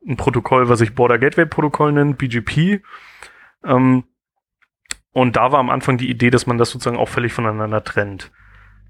ein 0.06 0.18
Protokoll, 0.18 0.70
was 0.70 0.80
sich 0.80 0.94
Border 0.94 1.18
Gateway 1.18 1.46
Protokoll 1.46 1.94
nennt, 1.94 2.18
BGP. 2.18 2.82
Ähm, 3.64 4.04
und 5.14 5.36
da 5.36 5.52
war 5.52 5.60
am 5.60 5.70
Anfang 5.70 5.98
die 5.98 6.10
Idee, 6.10 6.30
dass 6.30 6.46
man 6.46 6.58
das 6.58 6.70
sozusagen 6.70 6.98
auch 6.98 7.10
völlig 7.10 7.34
voneinander 7.34 7.84
trennt. 7.84 8.32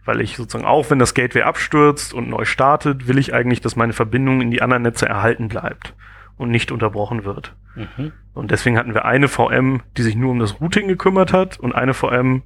Weil 0.03 0.21
ich 0.21 0.35
sozusagen 0.35 0.65
auch, 0.65 0.89
wenn 0.89 0.99
das 0.99 1.13
Gateway 1.13 1.43
abstürzt 1.43 2.13
und 2.13 2.29
neu 2.29 2.45
startet, 2.45 3.07
will 3.07 3.17
ich 3.17 3.33
eigentlich, 3.33 3.61
dass 3.61 3.75
meine 3.75 3.93
Verbindung 3.93 4.41
in 4.41 4.51
die 4.51 4.61
anderen 4.61 4.83
Netze 4.83 5.07
erhalten 5.07 5.47
bleibt 5.47 5.95
und 6.37 6.49
nicht 6.49 6.71
unterbrochen 6.71 7.23
wird. 7.23 7.55
Mhm. 7.75 8.11
Und 8.33 8.51
deswegen 8.51 8.77
hatten 8.77 8.93
wir 8.93 9.05
eine 9.05 9.27
VM, 9.27 9.81
die 9.97 10.01
sich 10.01 10.15
nur 10.15 10.31
um 10.31 10.39
das 10.39 10.59
Routing 10.59 10.87
gekümmert 10.87 11.33
hat 11.33 11.59
und 11.59 11.73
eine 11.73 11.93
VM 11.93 12.43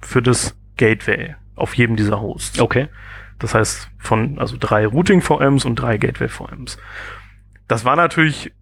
für 0.00 0.22
das 0.22 0.56
Gateway 0.76 1.36
auf 1.54 1.74
jedem 1.74 1.96
dieser 1.96 2.20
Hosts. 2.20 2.60
Okay. 2.60 2.88
Das 3.38 3.54
heißt, 3.54 3.90
von 3.98 4.38
also 4.38 4.56
drei 4.58 4.86
Routing-VMs 4.86 5.64
und 5.64 5.76
drei 5.76 5.96
Gateway-VMs. 5.96 6.78
Das 7.68 7.84
war 7.84 7.94
natürlich 7.94 8.52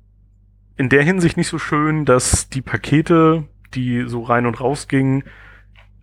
in 0.77 0.89
der 0.89 1.03
Hinsicht 1.03 1.37
nicht 1.37 1.49
so 1.49 1.59
schön, 1.59 2.05
dass 2.05 2.51
die 2.51 2.61
Pakete, 2.61 3.45
die 3.75 4.05
so 4.07 4.23
rein 4.23 4.47
und 4.47 4.61
raus 4.61 4.89
gingen, 4.89 5.25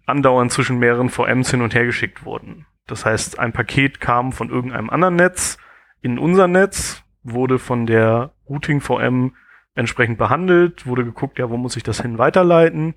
andauernd 0.06 0.52
zwischen 0.52 0.80
mehreren 0.80 1.10
VMs 1.10 1.52
hin 1.52 1.62
und 1.62 1.74
her 1.74 1.86
geschickt 1.86 2.26
wurden. 2.26 2.66
Das 2.88 3.06
heißt, 3.06 3.40
ein 3.40 3.54
Paket 3.54 4.00
kam 4.02 4.32
von 4.34 4.50
irgendeinem 4.50 4.90
anderen 4.90 5.16
Netz 5.16 5.58
in 6.02 6.20
unser 6.20 6.48
Netz, 6.48 7.04
wurde 7.24 7.60
von 7.60 7.86
der 7.86 8.32
Routing-VM 8.50 9.34
entsprechend 9.76 10.18
behandelt, 10.18 10.86
wurde 10.86 11.06
geguckt, 11.06 11.40
ja, 11.40 11.50
wo 11.50 11.58
muss 11.58 11.78
ich 11.78 11.84
das 11.84 12.02
hin 12.02 12.18
weiterleiten, 12.18 12.96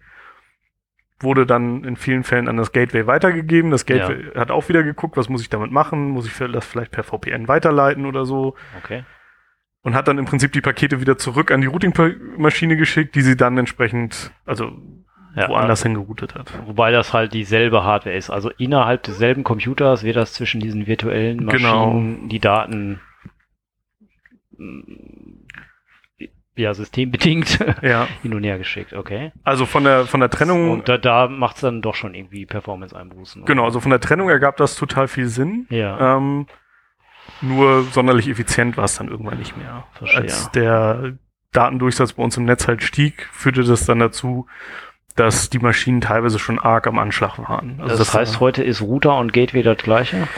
wurde 1.21 1.47
dann 1.47 1.85
in 1.85 1.97
vielen 1.97 2.25
Fällen 2.25 2.49
an 2.49 2.57
das 2.57 2.73
Gateway 2.73 3.07
weitergegeben. 3.07 3.71
Das 3.71 3.87
Gateway 3.87 4.33
hat 4.35 4.51
auch 4.51 4.69
wieder 4.69 4.83
geguckt, 4.83 5.17
was 5.17 5.29
muss 5.29 5.41
ich 5.41 5.49
damit 5.49 5.71
machen, 5.71 6.11
muss 6.11 6.27
ich 6.27 6.37
das 6.53 6.67
vielleicht 6.67 6.91
per 6.91 7.05
VPN 7.05 7.49
weiterleiten 7.49 8.05
oder 8.05 8.27
so 8.27 8.57
Okay. 8.79 9.05
und 9.83 9.95
hat 9.95 10.09
dann 10.09 10.19
im 10.19 10.27
Prinzip 10.27 10.53
die 10.53 10.61
Pakete 10.61 11.01
wieder 11.01 11.17
zurück 11.17 11.51
an 11.51 11.61
die 11.61 11.69
Routing-Maschine 11.69 12.77
geschickt, 12.77 13.15
die 13.15 13.23
sie 13.23 13.37
dann 13.37 13.57
entsprechend, 13.57 14.33
also 14.45 14.73
Ja, 15.37 15.49
woanders 15.49 15.83
hingeroutet 15.83 16.35
hat. 16.35 16.51
Wobei 16.67 16.91
das 16.91 17.13
halt 17.13 17.35
dieselbe 17.35 17.85
Hardware 17.85 18.17
ist. 18.17 18.31
Also 18.31 18.51
innerhalb 18.57 19.03
desselben 19.03 19.45
Computers 19.45 20.03
wird 20.03 20.17
das 20.17 20.33
zwischen 20.33 20.61
diesen 20.61 20.87
virtuellen 20.87 21.45
Maschinen 21.45 22.17
Genau. 22.17 22.29
die 22.29 22.39
Daten 22.41 23.01
mm, 24.57 25.45
ja 26.57 26.73
systembedingt 26.73 27.59
Ja, 27.83 28.09
hin 28.23 28.33
und 28.35 28.43
her 28.45 28.59
geschickt. 28.59 28.95
Okay. 28.95 29.33
also 29.45 29.67
von 29.67 29.85
der 29.85 30.07
von 30.07 30.21
der 30.21 30.31
Trennung, 30.31 30.71
Und 30.71 30.89
da, 30.89 30.97
da 30.97 31.29
macht 31.29 31.57
es 31.57 31.61
dann 31.61 31.83
doch 31.83 31.95
schon 31.95 32.15
irgendwie 32.15 32.47
Performance-Einbußen. 32.47 33.45
genau, 33.45 33.65
also 33.65 33.81
von 33.81 33.91
der 33.91 34.01
Trennung 34.01 34.31
ergab 34.31 34.57
das 34.57 34.75
total 34.77 35.07
viel 35.09 35.27
Sinn. 35.29 35.67
Ja. 35.69 36.17
Ähm, 36.17 36.47
nur 37.43 37.83
sonderlich 37.83 38.29
effizient 38.29 38.77
war 38.79 38.85
es 38.85 38.97
dann 38.97 39.09
irgendwann 39.09 39.39
nicht 39.39 39.57
mehr. 39.57 39.85
Verstehe. 39.93 40.23
Als 40.23 40.51
der 40.53 41.19
Datendurchsatz 41.53 42.15
bei 42.15 42.23
uns 42.23 42.37
im 42.39 42.45
Netz 42.45 42.67
halt 42.69 42.83
stieg, 42.83 43.29
führte 43.33 43.65
das 43.65 43.85
dann 43.85 43.99
dazu, 43.99 44.47
dass 45.17 45.51
die 45.51 45.59
Maschinen 45.59 46.01
teilweise 46.01 46.39
schon 46.39 46.59
arg 46.59 46.87
am 46.87 46.99
Anschlag 46.99 47.39
waren. 47.39 47.81
Also 47.81 47.97
das, 47.97 48.15
heißt, 48.15 48.35
war- 48.35 48.41
heute 48.41 48.63
ist 48.63 48.83
Router 48.83 49.17
und 49.19 49.33
Gateway 49.33 49.63
das 49.63 49.79
gleiche? 49.79 50.29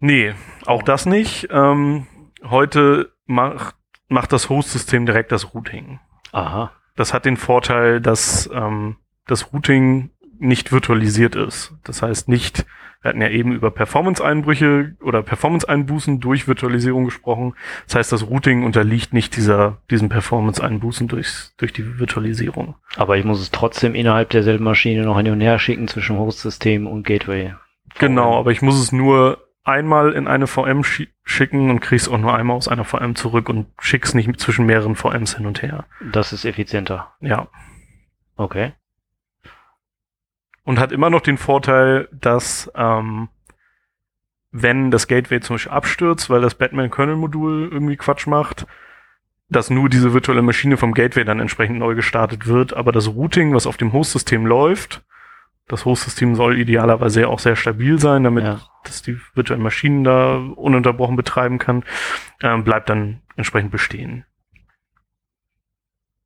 Nee, 0.00 0.34
auch 0.66 0.82
das 0.82 1.06
nicht. 1.06 1.48
Ähm, 1.50 2.06
heute 2.44 3.12
macht, 3.26 3.74
macht 4.08 4.32
das 4.32 4.48
Host-System 4.48 5.06
direkt 5.06 5.32
das 5.32 5.54
Routing. 5.54 5.98
Aha. 6.32 6.70
Das 6.96 7.12
hat 7.12 7.24
den 7.24 7.36
Vorteil, 7.36 8.00
dass 8.00 8.48
ähm, 8.52 8.96
das 9.26 9.52
Routing 9.52 10.10
nicht 10.38 10.72
virtualisiert 10.72 11.36
ist. 11.36 11.74
Das 11.84 12.02
heißt 12.02 12.28
nicht, 12.28 12.66
wir 13.00 13.10
hatten 13.10 13.20
ja 13.20 13.28
eben 13.28 13.52
über 13.52 13.70
Performance-Einbrüche 13.70 14.96
oder 15.00 15.22
Performance-Einbußen 15.22 16.18
durch 16.18 16.48
Virtualisierung 16.48 17.04
gesprochen. 17.04 17.54
Das 17.86 17.94
heißt, 17.94 18.12
das 18.12 18.28
Routing 18.28 18.64
unterliegt 18.64 19.12
nicht 19.12 19.36
dieser, 19.36 19.78
diesen 19.90 20.08
Performance-Einbußen 20.08 21.06
durch, 21.06 21.50
durch 21.58 21.72
die 21.72 22.00
Virtualisierung. 22.00 22.74
Aber 22.96 23.16
ich 23.16 23.24
muss 23.24 23.40
es 23.40 23.52
trotzdem 23.52 23.94
innerhalb 23.94 24.30
derselben 24.30 24.64
Maschine 24.64 25.04
noch 25.04 25.16
hin 25.16 25.30
und 25.30 25.40
her 25.40 25.58
schicken 25.60 25.86
zwischen 25.86 26.18
Host-System 26.18 26.86
und 26.88 27.04
Gateway. 27.04 27.54
Genau, 27.98 28.38
aber 28.38 28.50
ich 28.50 28.62
muss 28.62 28.80
es 28.80 28.90
nur 28.90 29.48
einmal 29.62 30.12
in 30.12 30.26
eine 30.26 30.46
VM 30.46 30.82
schi 30.82 31.08
schicken 31.24 31.70
und 31.70 31.80
krieg's 31.80 32.08
auch 32.08 32.18
nur 32.18 32.34
einmal 32.34 32.56
aus 32.56 32.68
einer 32.68 32.84
VM 32.84 33.14
zurück 33.14 33.48
und 33.48 33.66
schick's 33.78 34.14
nicht 34.14 34.40
zwischen 34.40 34.66
mehreren 34.66 34.96
VMs 34.96 35.36
hin 35.36 35.46
und 35.46 35.62
her. 35.62 35.84
Das 36.12 36.32
ist 36.32 36.44
effizienter. 36.44 37.12
Ja. 37.20 37.48
Okay. 38.36 38.72
Und 40.68 40.78
hat 40.78 40.92
immer 40.92 41.08
noch 41.08 41.22
den 41.22 41.38
Vorteil, 41.38 42.08
dass 42.12 42.70
ähm, 42.74 43.30
wenn 44.50 44.90
das 44.90 45.08
Gateway 45.08 45.40
zum 45.40 45.54
Beispiel 45.54 45.72
abstürzt, 45.72 46.28
weil 46.28 46.42
das 46.42 46.56
Batman-Kernel-Modul 46.56 47.70
irgendwie 47.72 47.96
Quatsch 47.96 48.26
macht, 48.26 48.66
dass 49.48 49.70
nur 49.70 49.88
diese 49.88 50.12
virtuelle 50.12 50.42
Maschine 50.42 50.76
vom 50.76 50.92
Gateway 50.92 51.24
dann 51.24 51.40
entsprechend 51.40 51.78
neu 51.78 51.94
gestartet 51.94 52.46
wird, 52.46 52.74
aber 52.74 52.92
das 52.92 53.08
Routing, 53.08 53.54
was 53.54 53.66
auf 53.66 53.78
dem 53.78 53.94
Host-System 53.94 54.44
läuft, 54.44 55.02
das 55.68 55.86
Host-System 55.86 56.34
soll 56.34 56.58
idealerweise 56.58 57.22
ja 57.22 57.28
auch 57.28 57.38
sehr 57.38 57.56
stabil 57.56 57.98
sein, 57.98 58.24
damit 58.24 58.44
Ja. 58.44 58.60
dass 58.84 59.00
die 59.00 59.18
virtuellen 59.32 59.62
Maschinen 59.62 60.04
da 60.04 60.36
ununterbrochen 60.36 61.16
betreiben 61.16 61.56
kann, 61.56 61.82
ähm, 62.42 62.62
bleibt 62.64 62.90
dann 62.90 63.22
entsprechend 63.36 63.70
bestehen. 63.70 64.26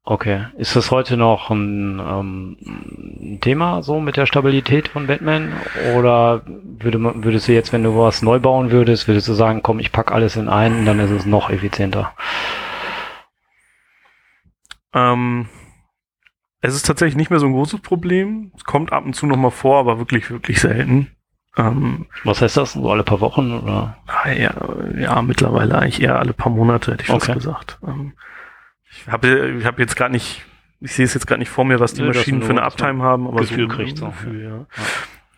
Okay. 0.05 0.47
Ist 0.57 0.75
das 0.75 0.91
heute 0.91 1.17
noch 1.17 1.51
ein, 1.51 2.01
ähm, 2.01 3.39
Thema 3.41 3.83
so 3.83 4.01
mit 4.01 4.17
der 4.17 4.27
Stabilität 4.27 4.89
von 4.89 5.07
Batman? 5.07 5.53
Oder 5.97 6.43
würde 6.47 6.99
man, 6.99 7.23
würdest 7.23 7.47
du 7.47 7.53
jetzt, 7.53 7.73
wenn 7.73 7.85
du 7.85 7.97
was 7.97 8.23
neu 8.23 8.41
bauen 8.41 8.73
würdest, 8.73 9.07
würdest 9.07 9.29
du 9.29 9.33
sagen, 9.35 9.63
komm, 9.63 9.79
ich 9.79 9.93
pack 9.93 10.11
alles 10.11 10.37
in 10.37 10.49
einen 10.49 10.81
und 10.81 10.87
dann 10.87 10.99
ist 10.99 11.11
es 11.11 11.25
noch 11.25 11.51
effizienter? 11.51 12.13
Ähm, 14.93 15.49
es 16.61 16.75
ist 16.75 16.87
tatsächlich 16.87 17.17
nicht 17.17 17.31
mehr 17.31 17.39
so 17.41 17.47
ein 17.47 17.53
großes 17.53 17.81
Problem. 17.81 18.53
Es 18.57 18.65
kommt 18.65 18.93
ab 18.93 19.05
und 19.05 19.15
zu 19.15 19.27
noch 19.27 19.37
mal 19.37 19.51
vor, 19.51 19.79
aber 19.79 19.99
wirklich, 19.99 20.31
wirklich 20.31 20.61
selten. 20.61 21.13
Ähm, 21.57 22.07
Was 22.25 22.43
heißt 22.43 22.57
das? 22.57 22.73
So 22.73 22.91
alle 22.91 23.05
paar 23.05 23.21
Wochen 23.21 23.53
oder? 23.53 23.99
Ah, 24.07 24.31
ja, 24.31 24.55
ja, 24.99 25.23
mittlerweile 25.23 25.79
eigentlich 25.79 26.03
eher 26.03 26.19
alle 26.19 26.33
paar 26.33 26.51
Monate, 26.51 26.93
hätte 26.93 27.03
ich 27.03 27.09
fast 27.09 27.29
okay. 27.29 27.35
gesagt. 27.35 27.79
Ähm, 27.87 28.15
ich 28.93 29.09
habe 29.09 29.57
ich 29.59 29.65
hab 29.65 29.79
jetzt 29.79 29.97
gerade 29.97 30.13
nicht, 30.13 30.45
ich 30.81 30.93
sehe 30.93 31.05
es 31.05 31.15
jetzt 31.15 31.27
gerade 31.27 31.41
nicht 31.41 31.49
vor 31.49 31.65
mir, 31.65 31.81
was 31.81 31.95
die 31.95 32.03
ja, 32.03 32.09
Maschinen 32.09 32.43
für 32.43 32.51
eine 32.51 32.63
Uptime 32.63 33.03
haben, 33.03 33.27
aber 33.27 33.41
Gefühl 33.41 33.71
so 33.71 33.77
kriegt 33.77 33.99
so. 33.99 34.07
Gefühl, 34.07 34.43
ja. 34.43 34.67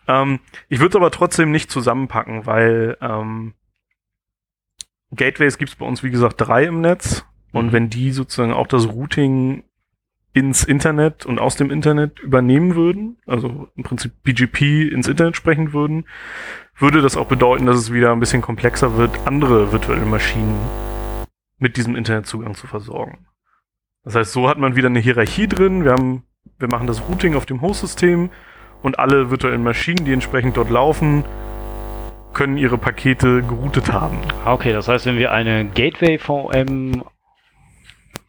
ja. 0.09 0.23
Ähm, 0.23 0.41
ich 0.69 0.81
würde 0.81 0.91
es 0.91 0.97
aber 0.97 1.11
trotzdem 1.11 1.51
nicht 1.51 1.71
zusammenpacken, 1.71 2.47
weil 2.47 2.97
ähm, 3.01 3.55
Gateways 5.15 5.59
gibt 5.59 5.71
es 5.71 5.77
bei 5.77 5.87
uns, 5.87 6.03
wie 6.03 6.11
gesagt, 6.11 6.37
drei 6.39 6.65
im 6.65 6.81
Netz. 6.81 7.25
Und 7.53 7.67
mhm. 7.67 7.73
wenn 7.73 7.91
die 7.91 8.11
sozusagen 8.11 8.53
auch 8.53 8.67
das 8.67 8.89
Routing 8.89 9.63
ins 10.33 10.65
Internet 10.65 11.25
und 11.25 11.39
aus 11.39 11.55
dem 11.55 11.71
Internet 11.71 12.19
übernehmen 12.19 12.75
würden, 12.75 13.19
also 13.25 13.69
im 13.77 13.85
Prinzip 13.85 14.13
BGP 14.25 14.91
ins 14.91 15.07
Internet 15.07 15.37
sprechen 15.37 15.73
würden, 15.73 16.07
würde 16.77 17.01
das 17.01 17.17
auch 17.17 17.29
bedeuten, 17.29 17.67
dass 17.67 17.77
es 17.77 17.93
wieder 17.93 18.11
ein 18.11 18.19
bisschen 18.19 18.43
komplexer 18.43 18.97
wird, 18.97 19.13
andere 19.27 19.71
virtuelle 19.71 20.05
Maschinen 20.05 20.59
mit 21.59 21.77
diesem 21.77 21.95
Internetzugang 21.95 22.57
zu 22.57 22.67
versorgen. 22.67 23.27
Das 24.05 24.15
heißt, 24.15 24.33
so 24.33 24.49
hat 24.49 24.59
man 24.59 24.77
wieder 24.77 24.89
eine 24.89 24.99
Hierarchie 24.99 25.49
drin. 25.49 25.85
Wir 25.85 25.93
haben, 25.93 26.25
wir 26.59 26.69
machen 26.69 26.87
das 26.87 27.03
Routing 27.09 27.35
auf 27.35 27.47
dem 27.47 27.63
Host-System 27.63 28.31
und 28.83 28.99
alle 28.99 29.31
virtuellen 29.31 29.63
Maschinen, 29.63 30.05
die 30.05 30.13
entsprechend 30.13 30.59
dort 30.59 30.69
laufen, 30.69 31.25
können 32.35 32.59
ihre 32.59 32.77
Pakete 32.77 33.43
geroutet 33.43 33.93
haben. 33.93 34.19
Okay, 34.45 34.73
das 34.73 34.89
heißt, 34.89 35.07
wenn 35.07 35.17
wir 35.17 35.33
eine 35.33 35.65
Gateway 35.65 36.19
VM 36.19 37.03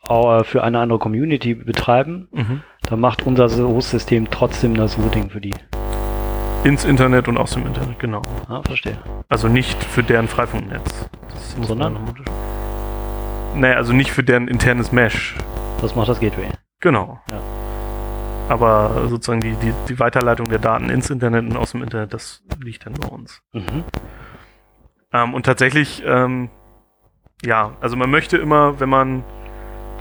äh, 0.08 0.44
für 0.44 0.64
eine 0.64 0.80
andere 0.80 1.00
Community 1.00 1.56
betreiben, 1.56 2.30
mhm. 2.32 2.62
dann 2.84 3.00
macht 3.02 3.26
unser 3.26 3.50
Host-System 3.50 4.30
trotzdem 4.32 4.76
das 4.76 4.98
Routing 4.98 5.30
für 5.30 5.42
die. 5.42 5.54
Ins 6.64 6.86
Internet 6.86 7.28
und 7.28 7.38
aus 7.38 7.52
dem 7.52 7.68
Internet, 7.68 8.00
genau. 8.00 8.22
Ah, 8.48 8.62
verstehe. 8.66 8.98
Also 9.28 9.50
nicht 9.50 9.84
für 9.84 10.04
deren 10.04 10.28
Freifunknetz. 10.28 11.10
Sondern? 11.62 11.98
Naja, 13.56 13.76
also 13.76 13.94
nicht 13.94 14.10
für 14.10 14.24
deren 14.24 14.48
internes 14.48 14.92
Mesh. 14.92 15.36
Das 15.86 15.96
macht 15.96 16.10
das 16.10 16.20
Gateway. 16.20 16.50
Genau. 16.80 17.20
Ja. 17.30 17.40
Aber 18.50 19.08
sozusagen 19.08 19.40
die, 19.40 19.54
die, 19.54 19.72
die 19.88 20.00
Weiterleitung 20.00 20.48
der 20.48 20.58
Daten 20.58 20.90
ins 20.90 21.12
Internet 21.12 21.46
und 21.46 21.56
aus 21.56 21.74
dem 21.74 21.84
Internet, 21.84 22.12
das 22.12 22.44
liegt 22.60 22.88
dann 22.88 22.94
bei 22.94 23.08
uns. 23.08 23.44
Mhm. 23.54 23.84
Ähm, 25.14 25.36
und 25.36 25.46
tatsächlich, 25.46 26.02
ähm, 26.04 26.50
ja, 27.44 27.78
also 27.82 27.96
man 27.98 28.10
möchte 28.10 28.36
immer, 28.38 28.80
wenn 28.80 28.90
man 28.90 29.24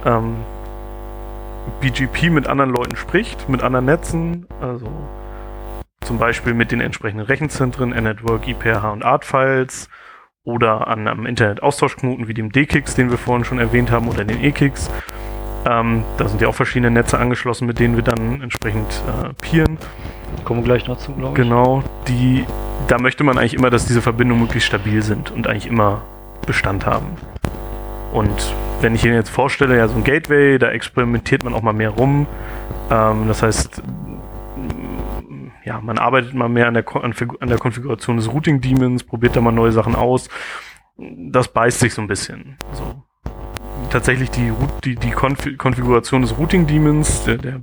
ähm, 0.07 0.37
BGP 1.83 2.31
mit 2.31 2.47
anderen 2.47 2.71
Leuten 2.71 2.97
spricht, 2.97 3.51
mit 3.51 3.63
anderen 3.63 3.85
Netzen, 3.85 4.47
also 4.63 4.89
zum 6.01 6.17
Beispiel 6.17 6.55
mit 6.55 6.73
den 6.73 6.81
entsprechenden 6.81 7.27
Rechenzentren, 7.27 7.93
N-Network, 7.93 8.49
IPRH 8.49 8.91
und 8.91 9.05
Artfiles 9.05 9.91
oder 10.45 10.87
an 10.87 11.07
einem 11.07 11.27
Internet-Austauschknoten 11.27 12.27
wie 12.27 12.35
dem 12.35 12.53
D-Kix, 12.53 12.95
den 12.95 13.11
wir 13.11 13.19
vorhin 13.19 13.45
schon 13.45 13.59
erwähnt 13.59 13.91
haben, 13.91 14.09
oder 14.09 14.25
den 14.25 14.43
E-Kix. 14.43 14.91
Ähm, 15.67 16.05
da 16.19 16.29
sind 16.29 16.41
ja 16.41 16.49
auch 16.49 16.55
verschiedene 16.55 16.91
Netze 16.91 17.19
angeschlossen, 17.19 17.67
mit 17.67 17.79
denen 17.79 17.97
wir 17.97 18.03
dann 18.03 18.43
entsprechend 18.43 19.03
äh, 19.09 19.33
peeren. 19.41 19.79
Kommen 20.45 20.61
wir 20.61 20.65
gleich 20.65 20.87
noch 20.87 20.99
zu, 20.99 21.13
glaube 21.13 21.31
ich. 21.39 21.43
Genau, 21.43 21.83
die, 22.09 22.45
da 22.89 22.99
möchte 22.99 23.25
man 23.25 23.39
eigentlich 23.39 23.55
immer, 23.55 23.71
dass 23.71 23.87
diese 23.87 24.03
Verbindungen 24.03 24.43
möglichst 24.43 24.69
stabil 24.69 25.03
sind 25.03 25.31
und 25.31 25.47
eigentlich 25.47 25.67
immer 25.67 26.03
Bestand 26.47 26.87
haben. 26.87 27.17
Und 28.13 28.55
wenn 28.81 28.95
ich 28.95 29.05
Ihnen 29.05 29.15
jetzt 29.15 29.31
vorstelle, 29.31 29.77
ja, 29.77 29.89
so 29.89 29.97
ein 29.97 30.05
Gateway, 30.05 30.59
da 30.59 30.71
experimentiert 30.71 31.45
man 31.45 31.55
auch 31.55 31.63
mal 31.63 31.73
mehr 31.73 31.91
rum. 31.91 32.27
Ähm, 32.91 33.27
das 33.29 33.43
heißt, 33.43 33.83
ja, 35.65 35.81
man 35.81 35.99
arbeitet 35.99 36.35
mal 36.35 36.49
mehr 36.49 36.69
an 36.69 36.75
der, 36.75 36.85
an 36.95 37.49
der 37.49 37.59
Konfiguration 37.59 38.17
des 38.17 38.31
Routing 38.31 38.61
Daemons, 38.61 39.03
probiert 39.03 39.35
da 39.35 39.41
mal 39.41 39.53
neue 39.53 39.73
Sachen 39.73 39.95
aus. 39.95 40.29
Das 40.97 41.49
beißt 41.49 41.81
sich 41.81 41.95
so 41.95 42.03
ein 42.03 42.09
bisschen. 42.09 42.57
Also, 42.71 43.03
tatsächlich 43.91 44.31
die, 44.31 44.53
die, 44.85 44.97
die 44.97 45.11
Konfiguration 45.11 46.23
des 46.23 46.37
Routing 46.37 46.67
Daemons, 46.67 47.25
der, 47.25 47.39
der, 47.39 47.61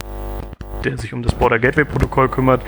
der 0.83 0.97
sich 0.97 1.13
um 1.13 1.23
das 1.23 1.33
Border 1.33 1.59
Gateway 1.59 1.85
Protokoll 1.85 2.29
kümmert, 2.29 2.61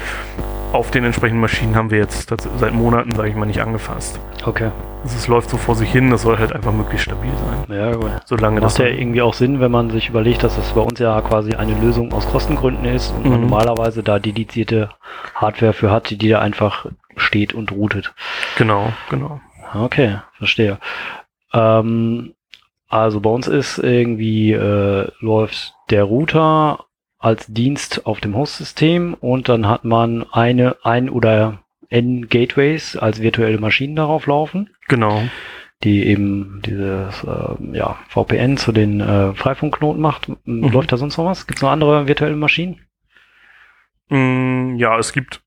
auf 0.73 0.89
den 0.89 1.03
entsprechenden 1.03 1.39
Maschinen 1.39 1.75
haben 1.75 1.91
wir 1.91 1.99
jetzt 1.99 2.33
seit 2.57 2.73
Monaten, 2.73 3.13
sage 3.13 3.29
ich 3.29 3.35
mal, 3.35 3.45
nicht 3.45 3.61
angefasst. 3.61 4.19
Okay. 4.43 4.71
Also 5.03 5.17
es 5.17 5.27
läuft 5.27 5.49
so 5.49 5.57
vor 5.57 5.75
sich 5.75 5.91
hin, 5.91 6.09
das 6.09 6.23
soll 6.23 6.39
halt 6.39 6.51
einfach 6.51 6.71
möglichst 6.71 7.05
stabil 7.05 7.31
sein. 7.31 7.77
Ja, 7.77 7.93
gut. 7.93 8.11
Solange 8.25 8.55
Macht 8.55 8.65
das 8.65 8.77
ja 8.79 8.87
irgendwie 8.87 9.21
auch 9.21 9.33
Sinn, 9.33 9.59
wenn 9.59 9.69
man 9.69 9.91
sich 9.91 10.09
überlegt, 10.09 10.43
dass 10.43 10.55
das 10.55 10.71
bei 10.73 10.81
uns 10.81 10.97
ja 10.97 11.21
quasi 11.21 11.53
eine 11.53 11.79
Lösung 11.79 12.11
aus 12.11 12.27
Kostengründen 12.27 12.85
ist 12.85 13.11
und 13.11 13.25
mhm. 13.25 13.31
man 13.31 13.41
normalerweise 13.41 14.01
da 14.01 14.17
dedizierte 14.17 14.89
Hardware 15.35 15.73
für 15.73 15.91
hat, 15.91 16.09
die 16.09 16.29
da 16.29 16.39
einfach 16.39 16.87
steht 17.17 17.53
und 17.53 17.71
routet. 17.71 18.13
Genau, 18.57 18.93
genau. 19.09 19.41
Okay, 19.75 20.19
verstehe. 20.37 20.79
Ähm, 21.53 22.33
also 22.93 23.21
bei 23.21 23.29
uns 23.31 23.47
ist 23.47 23.79
irgendwie 23.79 24.51
äh, 24.51 25.07
läuft 25.19 25.73
der 25.89 26.03
Router 26.03 26.85
als 27.17 27.47
Dienst 27.47 28.05
auf 28.05 28.21
dem 28.21 28.35
Host-System 28.35 29.15
und 29.15 29.49
dann 29.49 29.67
hat 29.67 29.83
man 29.83 30.27
eine, 30.31 30.77
ein 30.83 31.09
oder 31.09 31.63
n 31.89 32.27
Gateways 32.27 32.95
als 32.95 33.19
virtuelle 33.19 33.57
Maschinen 33.57 33.95
darauf 33.95 34.27
laufen. 34.27 34.69
Genau. 34.89 35.23
Die 35.83 36.05
eben 36.05 36.61
dieses 36.63 37.23
äh, 37.23 37.75
ja, 37.75 37.97
VPN 38.09 38.57
zu 38.57 38.71
den 38.71 39.01
äh, 39.01 39.33
Freifunkknoten 39.33 39.99
macht. 39.99 40.29
Mhm. 40.45 40.69
Läuft 40.69 40.91
da 40.91 40.97
sonst 40.97 41.17
noch 41.17 41.25
was? 41.25 41.47
Gibt 41.47 41.57
es 41.57 41.63
noch 41.63 41.71
andere 41.71 42.07
virtuelle 42.07 42.35
Maschinen? 42.35 42.79
Mm, 44.09 44.75
ja, 44.75 44.99
es 44.99 45.13
gibt 45.13 45.41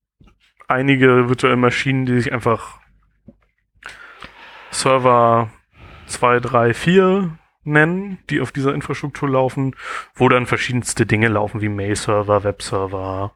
einige 0.67 1.29
virtuelle 1.29 1.55
Maschinen, 1.55 2.05
die 2.05 2.19
sich 2.19 2.33
einfach 2.33 2.79
Server 4.69 5.49
2, 6.07 6.39
3, 6.39 6.73
4 6.73 7.37
nennen, 7.63 8.19
die 8.29 8.41
auf 8.41 8.51
dieser 8.51 8.73
Infrastruktur 8.73 9.29
laufen, 9.29 9.75
wo 10.15 10.29
dann 10.29 10.45
verschiedenste 10.45 11.05
Dinge 11.05 11.27
laufen, 11.27 11.61
wie 11.61 11.69
Mail-Server, 11.69 12.43
Web-Server, 12.43 13.33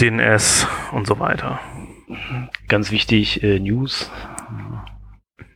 DNS 0.00 0.66
und 0.92 1.06
so 1.06 1.18
weiter. 1.18 1.60
Ganz 2.68 2.90
wichtig, 2.90 3.42
äh, 3.42 3.60
News. 3.60 4.10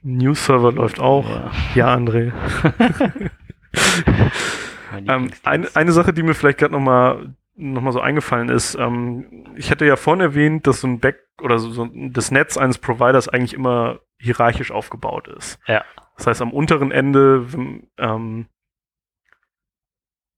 News-Server 0.03 0.73
läuft 0.73 1.01
auch. 1.01 1.29
Ja, 1.29 1.51
ja 1.75 1.95
André. 1.95 2.33
ähm, 5.09 5.31
eine, 5.43 5.69
eine 5.75 5.93
Sache, 5.93 6.13
die 6.13 6.23
mir 6.23 6.35
vielleicht 6.35 6.59
gerade 6.59 6.73
nochmal 6.73 7.35
noch 7.55 7.83
mal 7.83 7.93
so 7.93 8.01
eingefallen 8.01 8.49
ist, 8.49 8.75
ähm, 8.77 9.45
ich 9.57 9.71
hatte 9.71 9.85
ja 9.85 9.97
vorhin 9.97 10.23
erwähnt, 10.23 10.67
dass 10.67 10.81
so 10.81 10.87
ein 10.87 11.01
Back 11.01 11.21
oder 11.41 11.59
so, 11.59 11.71
so 11.71 11.89
das 11.93 12.31
Netz 12.31 12.57
eines 12.57 12.79
Providers 12.79 13.29
eigentlich 13.29 13.55
immer 13.55 14.01
hierarchisch 14.23 14.71
aufgebaut 14.71 15.29
ist. 15.29 15.59
Ja. 15.67 15.85
Das 16.17 16.27
heißt, 16.27 16.43
am 16.43 16.53
unteren 16.53 16.93
Ende, 16.93 17.47
ähm, 17.99 18.47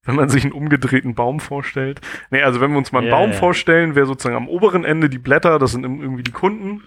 wenn 0.04 0.14
man 0.16 0.28
sich 0.28 0.44
einen 0.44 0.52
umgedrehten 0.52 1.14
Baum 1.14 1.40
vorstellt. 1.40 2.00
Nee, 2.30 2.42
also 2.42 2.60
wenn 2.60 2.70
wir 2.70 2.78
uns 2.78 2.92
mal 2.92 3.00
einen 3.00 3.08
ja, 3.08 3.16
Baum 3.16 3.30
ja. 3.30 3.36
vorstellen, 3.36 3.94
wäre 3.94 4.06
sozusagen 4.06 4.36
am 4.36 4.48
oberen 4.48 4.84
Ende 4.84 5.08
die 5.08 5.18
Blätter, 5.18 5.58
das 5.58 5.72
sind 5.72 5.84
irgendwie 5.84 6.22
die 6.22 6.32
Kunden. 6.32 6.82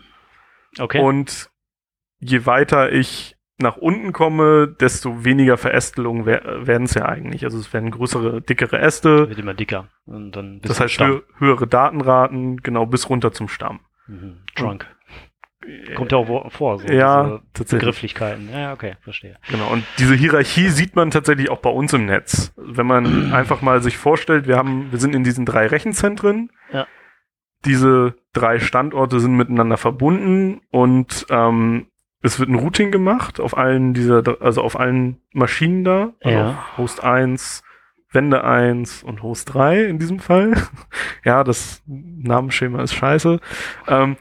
Okay. 0.79 0.99
Und 0.99 1.49
je 2.19 2.45
weiter 2.45 2.91
ich 2.91 3.35
nach 3.59 3.77
unten 3.77 4.13
komme, 4.13 4.67
desto 4.67 5.23
weniger 5.23 5.57
Verästelungen 5.57 6.25
werden 6.27 6.83
es 6.83 6.93
ja 6.93 7.05
eigentlich. 7.05 7.43
Also 7.43 7.57
es 7.57 7.73
werden 7.73 7.89
größere, 7.89 8.41
dickere 8.41 8.79
Äste. 8.79 9.29
Wird 9.29 9.39
immer 9.39 9.55
dicker. 9.55 9.89
Und 10.05 10.31
dann 10.33 10.61
das 10.61 10.79
heißt 10.79 10.99
hö 10.99 11.21
höhere 11.37 11.67
Datenraten, 11.67 12.57
genau 12.57 12.85
bis 12.85 13.09
runter 13.09 13.31
zum 13.31 13.47
Stamm. 13.47 13.79
Mhm. 14.07 14.37
Trunk. 14.55 14.87
Kommt 15.95 16.11
ja 16.11 16.17
auch 16.17 16.51
vor, 16.51 16.79
so 16.79 16.87
ja, 16.87 17.41
Begrifflichkeiten. 17.53 18.49
Ja, 18.51 18.73
okay, 18.73 18.95
verstehe. 19.01 19.37
Genau, 19.49 19.69
und 19.71 19.83
diese 19.99 20.15
Hierarchie 20.15 20.69
sieht 20.69 20.95
man 20.95 21.11
tatsächlich 21.11 21.49
auch 21.49 21.59
bei 21.59 21.69
uns 21.69 21.93
im 21.93 22.05
Netz. 22.05 22.53
Wenn 22.55 22.87
man 22.87 23.33
einfach 23.33 23.61
mal 23.61 23.81
sich 23.81 23.97
vorstellt, 23.97 24.47
wir 24.47 24.57
haben, 24.57 24.91
wir 24.91 24.99
sind 24.99 25.13
in 25.13 25.23
diesen 25.23 25.45
drei 25.45 25.67
Rechenzentren. 25.67 26.51
Ja. 26.71 26.87
Diese 27.65 28.15
drei 28.33 28.59
Standorte 28.59 29.19
sind 29.19 29.35
miteinander 29.35 29.77
verbunden 29.77 30.61
und 30.69 31.25
ähm, 31.29 31.87
es 32.21 32.39
wird 32.39 32.49
ein 32.49 32.55
Routing 32.55 32.91
gemacht 32.91 33.39
auf 33.39 33.57
allen 33.57 33.93
dieser, 33.93 34.23
also 34.41 34.61
auf 34.61 34.79
allen 34.79 35.21
Maschinen 35.33 35.83
da. 35.83 36.13
Also 36.23 36.37
ja. 36.37 36.49
auf 36.49 36.77
Host 36.77 37.03
1, 37.03 37.63
Wende 38.11 38.43
1 38.43 39.03
und 39.03 39.21
Host 39.21 39.53
3 39.53 39.83
in 39.83 39.99
diesem 39.99 40.19
Fall. 40.19 40.53
ja, 41.25 41.43
das 41.43 41.83
Namensschema 41.85 42.81
ist 42.83 42.93
scheiße. 42.93 43.39
Ähm, 43.87 44.17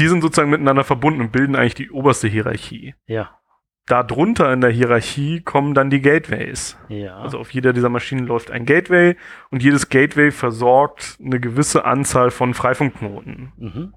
die 0.00 0.08
sind 0.08 0.22
sozusagen 0.22 0.50
miteinander 0.50 0.82
verbunden 0.82 1.20
und 1.20 1.30
bilden 1.30 1.54
eigentlich 1.54 1.74
die 1.74 1.90
oberste 1.90 2.26
Hierarchie. 2.26 2.94
Ja. 3.06 3.38
Darunter 3.86 4.52
in 4.52 4.60
der 4.60 4.70
Hierarchie 4.70 5.42
kommen 5.42 5.74
dann 5.74 5.90
die 5.90 6.00
Gateways. 6.00 6.78
Ja. 6.88 7.18
Also 7.18 7.38
auf 7.38 7.50
jeder 7.50 7.72
dieser 7.72 7.90
Maschinen 7.90 8.26
läuft 8.26 8.50
ein 8.50 8.64
Gateway 8.64 9.16
und 9.50 9.62
jedes 9.62 9.88
Gateway 9.90 10.30
versorgt 10.30 11.18
eine 11.22 11.38
gewisse 11.38 11.84
Anzahl 11.84 12.30
von 12.30 12.54
Freifunkknoten. 12.54 13.52
Mhm. 13.58 13.94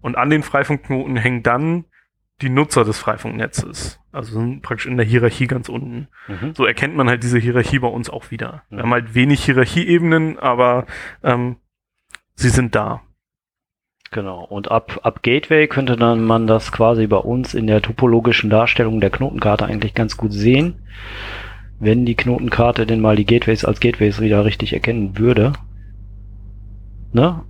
Und 0.00 0.16
an 0.16 0.30
den 0.30 0.42
Freifunkknoten 0.42 1.16
hängen 1.16 1.42
dann 1.42 1.84
die 2.40 2.48
Nutzer 2.48 2.84
des 2.84 2.98
Freifunknetzes. 2.98 4.00
Also 4.12 4.32
sind 4.40 4.62
praktisch 4.62 4.86
in 4.86 4.96
der 4.96 5.06
Hierarchie 5.06 5.46
ganz 5.46 5.68
unten. 5.68 6.08
Mhm. 6.28 6.54
So 6.54 6.64
erkennt 6.64 6.96
man 6.96 7.08
halt 7.08 7.22
diese 7.22 7.38
Hierarchie 7.38 7.80
bei 7.80 7.88
uns 7.88 8.08
auch 8.08 8.30
wieder. 8.30 8.62
Mhm. 8.70 8.76
Wir 8.76 8.82
haben 8.82 8.92
halt 8.92 9.14
wenig 9.14 9.44
Hierarchieebenen, 9.44 10.38
aber 10.38 10.86
ähm, 11.22 11.56
sie 12.34 12.48
sind 12.50 12.74
da. 12.74 13.02
Genau. 14.12 14.44
Und 14.44 14.70
ab, 14.70 15.00
ab 15.02 15.22
Gateway 15.22 15.66
könnte 15.66 15.96
dann 15.96 16.22
man 16.22 16.46
das 16.46 16.70
quasi 16.70 17.06
bei 17.06 17.16
uns 17.16 17.54
in 17.54 17.66
der 17.66 17.80
topologischen 17.80 18.50
Darstellung 18.50 19.00
der 19.00 19.08
Knotenkarte 19.08 19.64
eigentlich 19.64 19.94
ganz 19.94 20.18
gut 20.18 20.34
sehen. 20.34 20.74
Wenn 21.80 22.04
die 22.04 22.14
Knotenkarte 22.14 22.86
denn 22.86 23.00
mal 23.00 23.16
die 23.16 23.24
Gateways 23.24 23.64
als 23.64 23.80
Gateways 23.80 24.20
wieder 24.20 24.44
richtig 24.44 24.74
erkennen 24.74 25.18
würde. 25.18 25.54
Ne? 27.12 27.42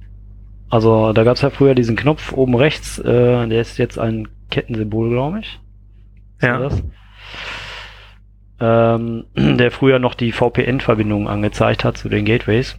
Also 0.71 1.13
da 1.13 1.25
gab 1.25 1.35
es 1.35 1.43
ja 1.43 1.51
früher 1.51 1.75
diesen 1.75 1.97
Knopf 1.97 2.33
oben 2.33 2.55
rechts, 2.55 2.99
äh, 2.99 3.47
der 3.49 3.61
ist 3.61 3.77
jetzt 3.77 3.99
ein 3.99 4.29
Kettensymbol, 4.51 5.11
glaube 5.11 5.41
ich. 5.41 5.61
Ist 6.39 6.47
Ja. 6.47 6.59
Das? 6.59 6.83
Ähm, 8.61 9.25
der 9.37 9.73
früher 9.73 9.99
noch 9.99 10.15
die 10.15 10.31
VPN-Verbindung 10.31 11.29
angezeigt 11.29 11.83
hat 11.83 11.99
zu 11.99 12.09
den 12.09 12.25
Gateways. 12.25 12.79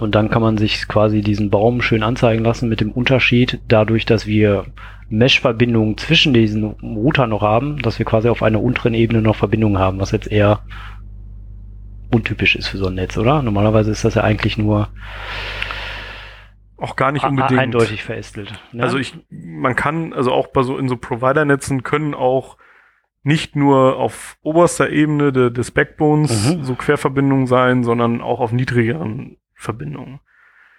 Und 0.00 0.14
dann 0.14 0.30
kann 0.30 0.42
man 0.42 0.56
sich 0.58 0.86
quasi 0.88 1.22
diesen 1.22 1.50
Baum 1.50 1.82
schön 1.82 2.02
anzeigen 2.02 2.44
lassen 2.44 2.68
mit 2.68 2.80
dem 2.80 2.92
Unterschied, 2.92 3.60
dadurch, 3.68 4.06
dass 4.06 4.26
wir 4.26 4.66
Mesh-Verbindungen 5.10 5.96
zwischen 5.96 6.32
diesen 6.34 6.64
Routern 6.64 7.30
noch 7.30 7.42
haben, 7.42 7.80
dass 7.82 7.98
wir 7.98 8.06
quasi 8.06 8.28
auf 8.28 8.42
einer 8.42 8.62
unteren 8.62 8.94
Ebene 8.94 9.22
noch 9.22 9.36
Verbindungen 9.36 9.78
haben, 9.78 9.98
was 10.00 10.10
jetzt 10.12 10.30
eher 10.30 10.60
untypisch 12.12 12.56
ist 12.56 12.68
für 12.68 12.78
so 12.78 12.86
ein 12.86 12.94
Netz, 12.94 13.16
oder? 13.18 13.42
Normalerweise 13.42 13.90
ist 13.90 14.04
das 14.04 14.14
ja 14.14 14.22
eigentlich 14.24 14.56
nur 14.58 14.88
Auch 16.76 16.94
gar 16.96 17.10
nicht 17.12 17.24
a- 17.24 17.28
unbedingt. 17.28 17.60
eindeutig 17.60 18.04
verästelt. 18.04 18.52
Ne? 18.72 18.82
Also 18.82 18.98
ich, 18.98 19.14
man 19.30 19.74
kann, 19.74 20.12
also 20.12 20.32
auch 20.32 20.48
bei 20.48 20.62
so 20.62 20.78
in 20.78 20.88
so 20.88 20.96
Provider-Netzen 20.96 21.82
können 21.82 22.14
auch 22.14 22.56
nicht 23.24 23.56
nur 23.56 23.96
auf 23.96 24.36
oberster 24.42 24.88
Ebene 24.90 25.32
de, 25.32 25.50
des 25.50 25.70
Backbones 25.70 26.54
Mhm. 26.56 26.64
so 26.64 26.74
Querverbindungen 26.76 27.46
sein, 27.46 27.82
sondern 27.84 28.20
auch 28.20 28.40
auf 28.40 28.52
niedrigeren 28.52 29.36
Verbindungen. 29.58 30.20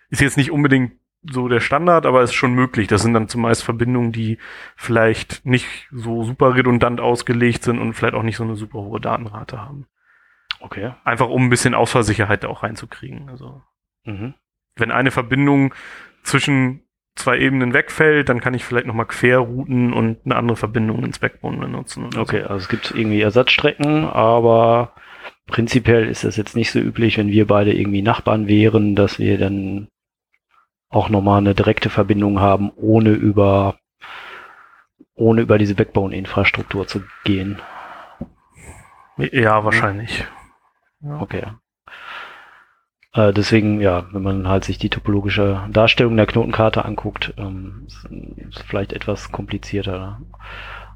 Ist 0.09 0.21
jetzt 0.21 0.37
nicht 0.37 0.51
unbedingt 0.51 0.93
so 1.29 1.47
der 1.49 1.59
Standard, 1.59 2.05
aber 2.05 2.23
ist 2.23 2.33
schon 2.33 2.53
möglich. 2.53 2.87
Das 2.87 3.01
sind 3.01 3.13
dann 3.13 3.27
zumeist 3.27 3.63
Verbindungen, 3.63 4.11
die 4.13 4.37
vielleicht 4.77 5.45
nicht 5.45 5.67
so 5.91 6.23
super 6.23 6.55
redundant 6.55 7.01
ausgelegt 7.01 7.63
sind 7.63 7.77
und 7.77 7.93
vielleicht 7.93 8.15
auch 8.15 8.23
nicht 8.23 8.37
so 8.37 8.43
eine 8.43 8.55
super 8.55 8.79
hohe 8.79 9.01
Datenrate 9.01 9.61
haben. 9.61 9.85
okay. 10.61 10.93
Einfach 11.03 11.27
um 11.29 11.43
ein 11.45 11.49
bisschen 11.49 11.73
Ausfallsicherheit 11.75 12.43
da 12.43 12.47
auch 12.47 12.63
reinzukriegen. 12.63 13.29
Also 13.29 13.61
Mhm. 14.05 14.33
wenn 14.77 14.91
eine 14.91 15.11
Verbindung 15.11 15.73
zwischen 16.23 16.83
zwei 17.15 17.37
Ebenen 17.37 17.73
wegfällt, 17.73 18.29
dann 18.29 18.39
kann 18.39 18.53
ich 18.53 18.63
vielleicht 18.63 18.87
nochmal 18.87 19.05
querrouten 19.05 19.91
und 19.91 20.19
eine 20.25 20.35
andere 20.37 20.55
Verbindung 20.55 21.03
ins 21.03 21.19
Backbone 21.19 21.57
benutzen. 21.57 22.09
Okay, 22.17 22.41
also 22.43 22.55
es 22.55 22.69
gibt 22.69 22.91
irgendwie 22.95 23.19
Ersatzstrecken, 23.21 24.05
aber 24.05 24.93
prinzipiell 25.49 26.07
ist 26.07 26.23
das 26.23 26.37
jetzt 26.37 26.55
nicht 26.55 26.71
so 26.71 26.79
üblich, 26.79 27.17
wenn 27.17 27.29
wir 27.29 27.47
beide 27.47 27.73
irgendwie 27.73 28.01
Nachbarn 28.01 28.47
wären, 28.47 28.95
dass 28.95 29.19
wir 29.19 29.37
dann 29.37 29.87
auch 30.89 31.09
nochmal 31.09 31.39
eine 31.39 31.55
direkte 31.55 31.89
Verbindung 31.89 32.39
haben, 32.39 32.71
ohne 32.75 33.11
über 33.11 33.77
ohne 35.15 35.41
über 35.41 35.57
diese 35.57 35.75
Backbone-Infrastruktur 35.75 36.87
zu 36.87 37.03
gehen. 37.25 37.59
Ja, 39.17 39.65
wahrscheinlich. 39.65 40.25
Okay. 41.19 41.43
Äh, 43.13 43.33
deswegen, 43.33 43.81
ja, 43.81 44.05
wenn 44.13 44.21
man 44.21 44.47
halt 44.47 44.63
sich 44.63 44.77
die 44.77 44.89
topologische 44.89 45.67
Darstellung 45.71 46.15
der 46.15 46.25
Knotenkarte 46.25 46.85
anguckt, 46.85 47.33
ähm, 47.37 47.85
ist, 47.87 48.05
ist 48.49 48.63
vielleicht 48.63 48.93
etwas 48.93 49.31
komplizierter. 49.31 50.21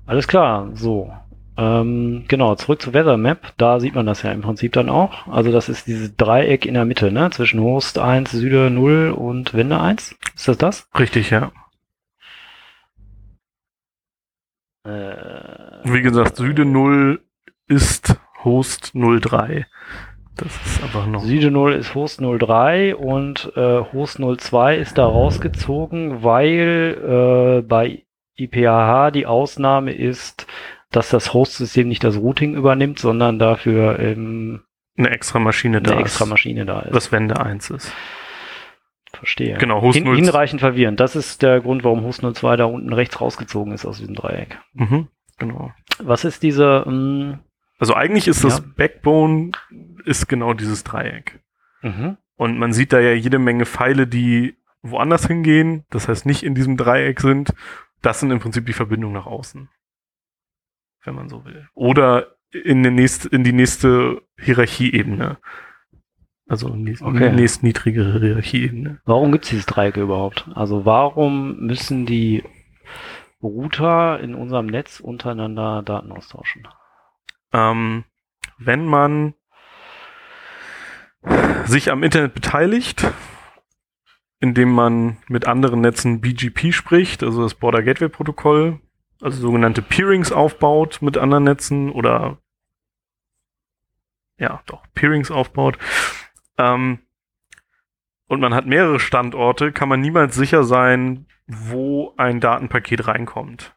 Alles 0.05 0.27
klar, 0.27 0.69
so. 0.73 1.13
Ähm, 1.55 2.25
genau, 2.27 2.55
zurück 2.55 2.81
zu 2.81 2.93
Weather 2.93 3.17
Map. 3.17 3.53
Da 3.57 3.79
sieht 3.79 3.93
man 3.93 4.05
das 4.05 4.23
ja 4.23 4.31
im 4.31 4.41
Prinzip 4.41 4.73
dann 4.73 4.89
auch. 4.89 5.27
Also 5.27 5.51
das 5.51 5.69
ist 5.69 5.85
dieses 5.87 6.15
Dreieck 6.15 6.65
in 6.65 6.73
der 6.73 6.85
Mitte, 6.85 7.11
ne? 7.11 7.29
Zwischen 7.29 7.59
Host 7.61 7.99
1, 7.99 8.31
Süde 8.31 8.69
0 8.71 9.11
und 9.11 9.53
Wende 9.53 9.79
1. 9.79 10.15
Ist 10.35 10.47
das 10.47 10.57
das? 10.57 10.89
Richtig, 10.97 11.29
ja. 11.29 11.51
Äh, 14.85 15.15
Wie 15.83 16.01
gesagt, 16.01 16.37
Süde 16.37 16.65
0 16.65 17.21
ist 17.67 18.19
Host 18.43 18.93
03. 18.95 19.67
Das 20.35 20.47
ist 20.65 20.83
einfach 20.83 21.05
noch. 21.05 21.23
Süde 21.23 21.51
0 21.51 21.73
ist 21.73 21.93
Host 21.93 22.19
03 22.19 22.95
und 22.95 23.51
äh, 23.55 23.79
Host 23.93 24.19
02 24.19 24.77
ist 24.77 24.97
da 24.97 25.05
rausgezogen, 25.05 26.23
weil 26.23 27.61
äh, 27.61 27.61
bei 27.61 28.03
IPAH 28.35 29.11
die 29.11 29.27
Ausnahme 29.27 29.93
ist, 29.93 30.47
dass 30.95 31.09
das 31.09 31.33
Host-System 31.33 31.87
nicht 31.87 32.03
das 32.03 32.17
Routing 32.17 32.55
übernimmt, 32.55 32.99
sondern 32.99 33.39
dafür 33.39 33.99
ähm, 33.99 34.61
eine 34.97 35.09
extra 35.09 35.39
Maschine 35.39 35.81
da 35.81 35.91
eine 35.93 36.01
extra 36.01 36.25
ist. 36.25 36.29
Maschine 36.29 36.65
da 36.65 36.81
ist. 36.81 36.93
Was 36.93 37.11
Wende 37.11 37.39
1 37.39 37.69
ist. 37.71 37.91
Verstehe. 39.13 39.57
Genau, 39.57 39.81
Host 39.81 39.95
Hin, 39.97 40.05
0 40.05 40.15
hinreichend 40.15 40.59
verwirrend. 40.59 40.99
Das 40.99 41.15
ist 41.15 41.43
der 41.43 41.61
Grund, 41.61 41.83
warum 41.83 42.03
Host 42.03 42.21
02 42.23 42.55
da 42.57 42.65
unten 42.65 42.91
rechts 42.93 43.21
rausgezogen 43.21 43.73
ist 43.73 43.85
aus 43.85 43.99
diesem 43.99 44.15
Dreieck. 44.15 44.59
Mhm, 44.73 45.07
genau. 45.37 45.71
Was 45.99 46.25
ist 46.25 46.41
diese... 46.41 46.83
ähm, 46.87 47.39
Also 47.79 47.93
eigentlich 47.93 48.27
ist 48.27 48.43
das 48.43 48.57
Ja. 48.59 48.65
Backbone 48.75 49.51
ist 50.05 50.27
genau 50.27 50.53
dieses 50.53 50.83
Dreieck. 50.83 51.39
mhm. 51.81 52.17
Und 52.35 52.57
man 52.57 52.73
sieht 52.73 52.91
da 52.91 52.99
ja 52.99 53.13
jede 53.13 53.37
Menge 53.37 53.65
Pfeile, 53.67 54.07
die 54.07 54.55
woanders 54.81 55.27
hingehen, 55.27 55.85
das 55.91 56.07
heißt 56.07 56.25
nicht 56.25 56.41
in 56.43 56.55
diesem 56.55 56.75
Dreieck 56.77 57.21
sind. 57.21 57.53
Das 58.01 58.19
sind 58.19 58.31
im 58.31 58.39
Prinzip 58.39 58.65
die 58.65 58.73
Verbindungen 58.73 59.13
nach 59.13 59.27
außen. 59.27 59.69
Wenn 61.05 61.15
man 61.15 61.29
so 61.29 61.43
will. 61.45 61.67
Oder 61.73 62.35
in, 62.51 62.83
den 62.83 62.95
nächst, 62.95 63.25
in 63.25 63.43
die 63.43 63.53
nächste 63.53 64.21
Hierarchieebene. 64.39 65.37
Also 66.47 66.69
nächst, 66.75 67.01
Okay. 67.01 67.31
nächst 67.31 67.63
niedrigere 67.63 68.19
Hierarchieebene. 68.19 68.99
Warum 69.05 69.31
gibt 69.31 69.45
es 69.45 69.49
dieses 69.49 69.65
Dreieck 69.65 69.97
überhaupt? 69.97 70.47
Also 70.53 70.85
warum 70.85 71.57
müssen 71.65 72.05
die 72.05 72.43
Router 73.41 74.19
in 74.19 74.35
unserem 74.35 74.67
Netz 74.67 74.99
untereinander 74.99 75.81
Daten 75.83 76.11
austauschen? 76.11 76.67
Ähm, 77.51 78.03
wenn 78.57 78.85
man 78.85 79.33
sich 81.65 81.91
am 81.91 82.03
Internet 82.03 82.33
beteiligt, 82.33 83.05
indem 84.39 84.73
man 84.73 85.17
mit 85.27 85.47
anderen 85.47 85.81
Netzen 85.81 86.19
BGP 86.21 86.73
spricht, 86.73 87.23
also 87.23 87.43
das 87.43 87.55
Border 87.55 87.81
Gateway 87.81 88.09
Protokoll, 88.09 88.79
also 89.23 89.39
sogenannte 89.41 89.81
Peerings 89.81 90.31
aufbaut 90.31 91.01
mit 91.01 91.17
anderen 91.17 91.43
Netzen 91.45 91.91
oder 91.91 92.37
ja, 94.37 94.61
doch, 94.65 94.83
Peerings 94.93 95.31
aufbaut, 95.31 95.77
ähm, 96.57 96.99
und 98.27 98.39
man 98.39 98.53
hat 98.53 98.65
mehrere 98.65 98.99
Standorte, 98.99 99.71
kann 99.71 99.89
man 99.89 100.01
niemals 100.01 100.35
sicher 100.35 100.63
sein, 100.63 101.27
wo 101.45 102.13
ein 102.17 102.39
Datenpaket 102.39 103.07
reinkommt. 103.07 103.75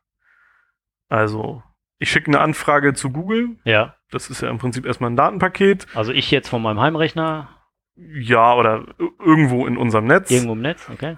Also, 1.09 1.63
ich 1.99 2.11
schicke 2.11 2.29
eine 2.29 2.41
Anfrage 2.41 2.95
zu 2.95 3.11
Google, 3.11 3.57
Ja. 3.65 3.97
das 4.11 4.31
ist 4.31 4.41
ja 4.41 4.49
im 4.49 4.59
Prinzip 4.59 4.87
erstmal 4.87 5.11
ein 5.11 5.17
Datenpaket. 5.17 5.87
Also 5.95 6.13
ich 6.13 6.31
jetzt 6.31 6.49
von 6.49 6.63
meinem 6.63 6.81
Heimrechner 6.81 7.49
Ja, 7.97 8.55
oder 8.55 8.85
irgendwo 8.99 9.67
in 9.67 9.77
unserem 9.77 10.07
Netz. 10.07 10.31
irgendwo 10.31 10.53
im 10.55 10.63
Netz, 10.63 10.89
okay? 10.91 11.17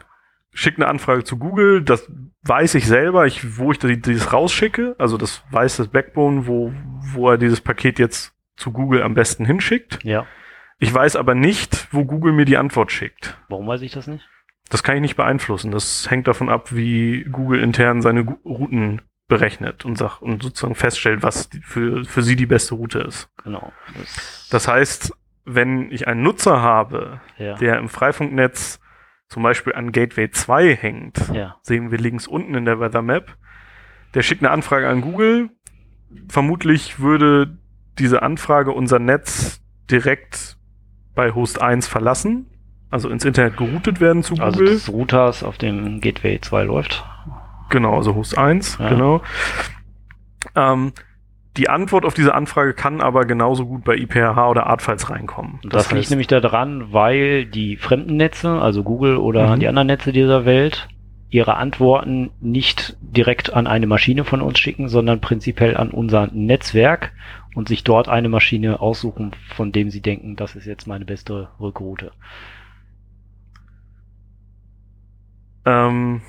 Schick 0.58 0.74
eine 0.76 0.88
Anfrage 0.88 1.22
zu 1.22 1.38
Google. 1.38 1.82
Das 1.82 2.10
weiß 2.42 2.74
ich 2.74 2.86
selber, 2.86 3.26
ich, 3.26 3.58
wo 3.58 3.70
ich 3.70 3.78
die- 3.78 4.00
dieses 4.00 4.32
rausschicke. 4.32 4.96
Also 4.98 5.16
das 5.16 5.44
weiß 5.52 5.76
das 5.76 5.88
Backbone, 5.88 6.46
wo, 6.48 6.72
wo 7.12 7.30
er 7.30 7.38
dieses 7.38 7.60
Paket 7.60 7.98
jetzt 8.00 8.34
zu 8.56 8.72
Google 8.72 9.02
am 9.04 9.14
besten 9.14 9.44
hinschickt. 9.44 10.02
Ja. 10.02 10.26
Ich 10.80 10.92
weiß 10.92 11.14
aber 11.14 11.34
nicht, 11.36 11.86
wo 11.92 12.04
Google 12.04 12.32
mir 12.32 12.44
die 12.44 12.56
Antwort 12.56 12.90
schickt. 12.90 13.36
Warum 13.48 13.68
weiß 13.68 13.82
ich 13.82 13.92
das 13.92 14.08
nicht? 14.08 14.28
Das 14.68 14.82
kann 14.82 14.96
ich 14.96 15.00
nicht 15.00 15.16
beeinflussen. 15.16 15.70
Das 15.70 16.10
hängt 16.10 16.26
davon 16.26 16.48
ab, 16.48 16.74
wie 16.74 17.24
Google 17.30 17.60
intern 17.62 18.02
seine 18.02 18.24
Gu- 18.24 18.38
Routen 18.44 19.00
berechnet 19.28 19.84
und, 19.84 19.96
sagt, 19.96 20.22
und 20.22 20.42
sozusagen 20.42 20.74
feststellt, 20.74 21.22
was 21.22 21.48
für, 21.62 22.04
für 22.04 22.22
sie 22.22 22.34
die 22.36 22.46
beste 22.46 22.74
Route 22.74 22.98
ist. 23.00 23.30
Genau. 23.44 23.72
Das, 23.96 24.48
Das 24.50 24.68
heißt, 24.68 25.12
wenn 25.44 25.90
ich 25.92 26.08
einen 26.08 26.22
Nutzer 26.22 26.62
habe, 26.62 27.20
ja. 27.38 27.54
der 27.54 27.78
im 27.78 27.88
Freifunknetz 27.88 28.80
zum 29.28 29.42
Beispiel 29.42 29.74
an 29.74 29.92
Gateway 29.92 30.30
2 30.30 30.74
hängt, 30.76 31.20
ja. 31.32 31.56
sehen 31.62 31.90
wir 31.90 31.98
links 31.98 32.26
unten 32.26 32.54
in 32.54 32.64
der 32.64 32.80
Weather 32.80 33.02
Map, 33.02 33.36
der 34.14 34.22
schickt 34.22 34.42
eine 34.42 34.50
Anfrage 34.50 34.88
an 34.88 35.00
Google. 35.02 35.50
Vermutlich 36.28 36.98
würde 37.00 37.58
diese 37.98 38.22
Anfrage 38.22 38.72
unser 38.72 38.98
Netz 38.98 39.60
direkt 39.90 40.56
bei 41.14 41.32
Host 41.34 41.60
1 41.60 41.86
verlassen, 41.86 42.46
also 42.90 43.08
ins 43.10 43.24
Internet 43.24 43.56
geroutet 43.58 44.00
werden 44.00 44.22
zu 44.22 44.34
Also 44.36 44.58
Google. 44.60 44.74
des 44.74 44.90
Routers 44.90 45.42
auf 45.42 45.58
dem 45.58 46.00
Gateway 46.00 46.40
2 46.40 46.62
läuft. 46.64 47.04
Genau, 47.70 47.96
also 47.96 48.14
Host 48.14 48.38
1, 48.38 48.78
Ja. 48.78 48.88
genau. 48.88 49.22
Ähm, 50.54 50.92
die 51.58 51.68
Antwort 51.68 52.04
auf 52.04 52.14
diese 52.14 52.34
Anfrage 52.34 52.72
kann 52.72 53.00
aber 53.00 53.24
genauso 53.24 53.66
gut 53.66 53.84
bei 53.84 53.96
IPRH 53.96 54.48
oder 54.48 54.66
Artfiles 54.68 55.10
reinkommen. 55.10 55.58
Und 55.62 55.74
das, 55.74 55.90
liegt 55.90 56.08
nämlich 56.10 56.28
daran, 56.28 56.92
weil 56.92 57.44
die 57.46 57.76
fremden 57.76 58.16
Netze, 58.16 58.50
also 58.60 58.84
Google 58.84 59.16
oder 59.16 59.56
Mhm. 59.56 59.60
die 59.60 59.68
anderen 59.68 59.88
Netze 59.88 60.12
dieser 60.12 60.44
Welt, 60.44 60.88
ihre 61.30 61.56
Antworten 61.56 62.30
nicht 62.40 62.96
direkt 63.00 63.52
an 63.52 63.66
eine 63.66 63.86
Maschine 63.86 64.24
von 64.24 64.40
uns 64.40 64.58
schicken, 64.58 64.88
sondern 64.88 65.20
prinzipiell 65.20 65.76
an 65.76 65.90
unser 65.90 66.28
Netzwerk 66.32 67.12
und 67.54 67.68
sich 67.68 67.84
dort 67.84 68.08
eine 68.08 68.28
Maschine 68.28 68.80
aussuchen, 68.80 69.32
von 69.54 69.72
dem 69.72 69.90
sie 69.90 70.00
denken, 70.00 70.36
das 70.36 70.54
ist 70.54 70.64
jetzt 70.64 70.86
meine 70.86 71.04
beste 71.04 71.48
Rückroute. 71.60 72.12
Ähm, 75.66 76.22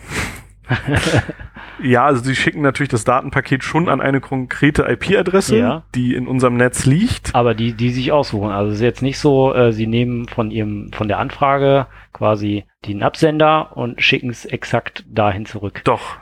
ja, 1.84 2.06
also 2.06 2.24
sie 2.24 2.36
schicken 2.36 2.62
natürlich 2.62 2.90
das 2.90 3.04
Datenpaket 3.04 3.64
schon 3.64 3.90
an 3.90 4.02
eine 4.02 4.22
konkrete 4.22 4.84
IP-Adresse, 4.84 5.58
Ja. 5.58 5.84
die 5.96 6.14
in 6.16 6.28
unserem 6.28 6.56
Netz 6.58 6.86
liegt. 6.86 7.34
Aber 7.36 7.54
die, 7.56 7.74
die 7.74 7.90
sich 7.92 8.12
aussuchen. 8.12 8.52
Also 8.52 8.70
es 8.72 8.76
ist 8.78 8.82
jetzt 8.84 9.02
nicht 9.02 9.20
so, 9.20 9.54
äh, 9.54 9.72
sie 9.74 9.88
nehmen 9.88 10.28
von 10.28 10.52
ihrem, 10.52 10.92
von 10.94 11.08
der 11.08 11.20
Anfrage 11.20 11.88
quasi 12.14 12.66
den 12.86 13.04
Absender 13.04 13.76
und 13.78 14.02
schicken 14.02 14.30
es 14.30 14.46
exakt 14.46 15.04
dahin 15.10 15.46
zurück. 15.46 15.82
Doch, 15.84 16.18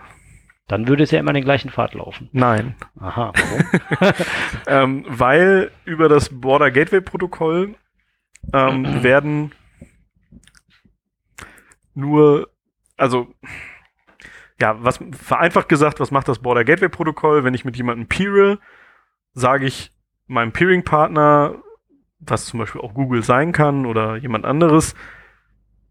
Dann 0.68 0.88
würde 0.88 1.04
es 1.04 1.12
ja 1.12 1.20
immer 1.20 1.34
den 1.34 1.44
gleichen 1.46 1.70
Pfad 1.70 1.94
laufen. 1.94 2.30
nein. 2.34 2.76
Aha, 3.00 3.32
warum? 3.36 4.14
Ähm, 4.68 5.06
weil 5.08 5.72
über 5.86 6.10
das 6.10 6.30
Border 6.30 6.72
Gateway 6.72 7.00
Protokoll 7.02 7.76
ähm, 8.54 8.86
werden 9.04 9.52
nur, 11.94 12.50
also 12.98 13.28
ja, 14.60 14.84
was 14.84 15.00
vereinfacht 15.12 15.70
gesagt, 15.70 16.00
was 16.00 16.12
macht 16.12 16.28
das 16.28 16.40
Border 16.40 16.64
Gateway 16.64 16.90
Protokoll? 16.90 17.44
Wenn 17.44 17.54
ich 17.54 17.66
mit 17.66 17.78
jemandem 17.78 18.08
peere, 18.08 18.60
sage 19.34 19.66
ich 19.66 19.92
meinem 20.28 20.52
Peering-Partner, 20.52 21.56
was 22.20 22.46
zum 22.46 22.60
Beispiel 22.60 22.82
auch 22.82 22.94
Google 22.94 23.24
sein 23.24 23.52
kann 23.52 23.86
oder 23.86 24.18
jemand 24.18 24.46
anderes, 24.46 24.96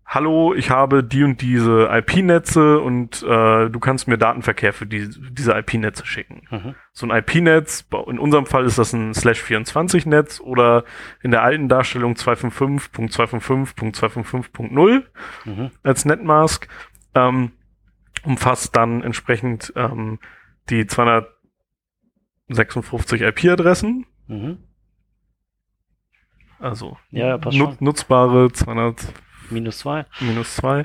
hallo, 0.06 0.54
ich 0.54 0.70
habe 0.70 1.04
die 1.04 1.24
und 1.24 1.42
diese 1.42 1.88
IP-Netze 1.90 2.80
und 2.80 3.22
äh, 3.22 3.68
du 3.68 3.78
kannst 3.80 4.08
mir 4.08 4.16
Datenverkehr 4.18 4.72
für 4.72 4.86
die, 4.86 5.10
diese 5.30 5.52
IP-Netze 5.52 6.06
schicken 6.06 6.42
mhm. 6.50 6.74
so 6.92 7.06
ein 7.06 7.16
IP-Netz, 7.16 7.86
in 8.06 8.18
unserem 8.18 8.46
Fall 8.46 8.64
ist 8.64 8.78
das 8.78 8.92
ein 8.92 9.14
Slash 9.14 9.42
24-Netz 9.42 10.40
oder 10.40 10.84
in 11.22 11.30
der 11.32 11.42
alten 11.42 11.68
Darstellung 11.68 12.14
255.255.255.0 12.14 15.02
Mhm. 15.44 15.70
als 15.82 16.04
Netmask, 16.04 16.68
ähm, 17.14 17.50
umfasst 18.26 18.76
dann 18.76 19.02
entsprechend 19.02 19.72
ähm, 19.76 20.18
die 20.70 20.86
256 20.86 23.22
IP-Adressen, 23.22 24.06
Mhm. 24.28 24.58
also 26.58 26.98
Ja, 27.10 27.28
ja, 27.28 27.38
passt 27.38 27.56
nu 27.56 27.66
schon. 27.66 27.76
nutzbare 27.80 28.50
200 28.52 29.12
Minus 29.50 29.78
zwei. 29.78 30.04
minus 30.20 30.56
2. 30.56 30.84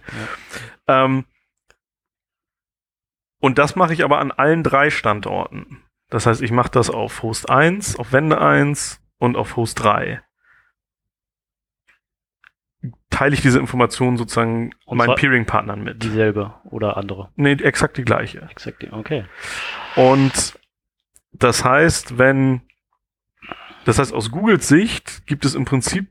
Ähm, 0.88 1.26
und 3.40 3.58
das 3.58 3.76
mache 3.76 3.94
ich 3.94 4.04
aber 4.04 4.20
an 4.20 4.32
allen 4.32 4.62
drei 4.64 4.92
Standorten. 4.92 5.82
Das 6.10 6.28
heißt, 6.28 6.44
ich 6.44 6.52
mache 6.52 6.70
das 6.70 6.92
auf 6.92 7.24
Host 7.24 7.50
1, 7.50 7.96
auf 7.98 8.12
Wende 8.12 8.40
1 8.40 9.02
und 9.18 9.36
auf 9.36 9.56
Host 9.56 9.82
3. 9.82 10.22
Teile 13.10 13.36
ich 13.36 13.42
diese 13.42 13.60
Informationen 13.60 14.18
sozusagen 14.18 14.72
Und 14.86 14.98
meinen 14.98 15.16
Peering-Partnern 15.16 15.84
mit. 15.84 16.04
Dieselbe 16.04 16.56
oder 16.64 16.98
andere. 16.98 17.30
Nee, 17.36 17.54
exakt 17.54 17.98
die 17.98 18.04
gleiche. 18.04 18.48
Exakt. 18.50 18.86
Okay. 18.92 19.26
Und 19.96 20.60
das 21.32 21.64
heißt, 21.64 22.18
wenn, 22.18 22.62
das 23.86 24.00
heißt, 24.00 24.14
aus 24.14 24.32
Googles 24.32 24.68
Sicht 24.68 25.26
gibt 25.28 25.46
es 25.46 25.56
im 25.56 25.66
Prinzip 25.66 26.08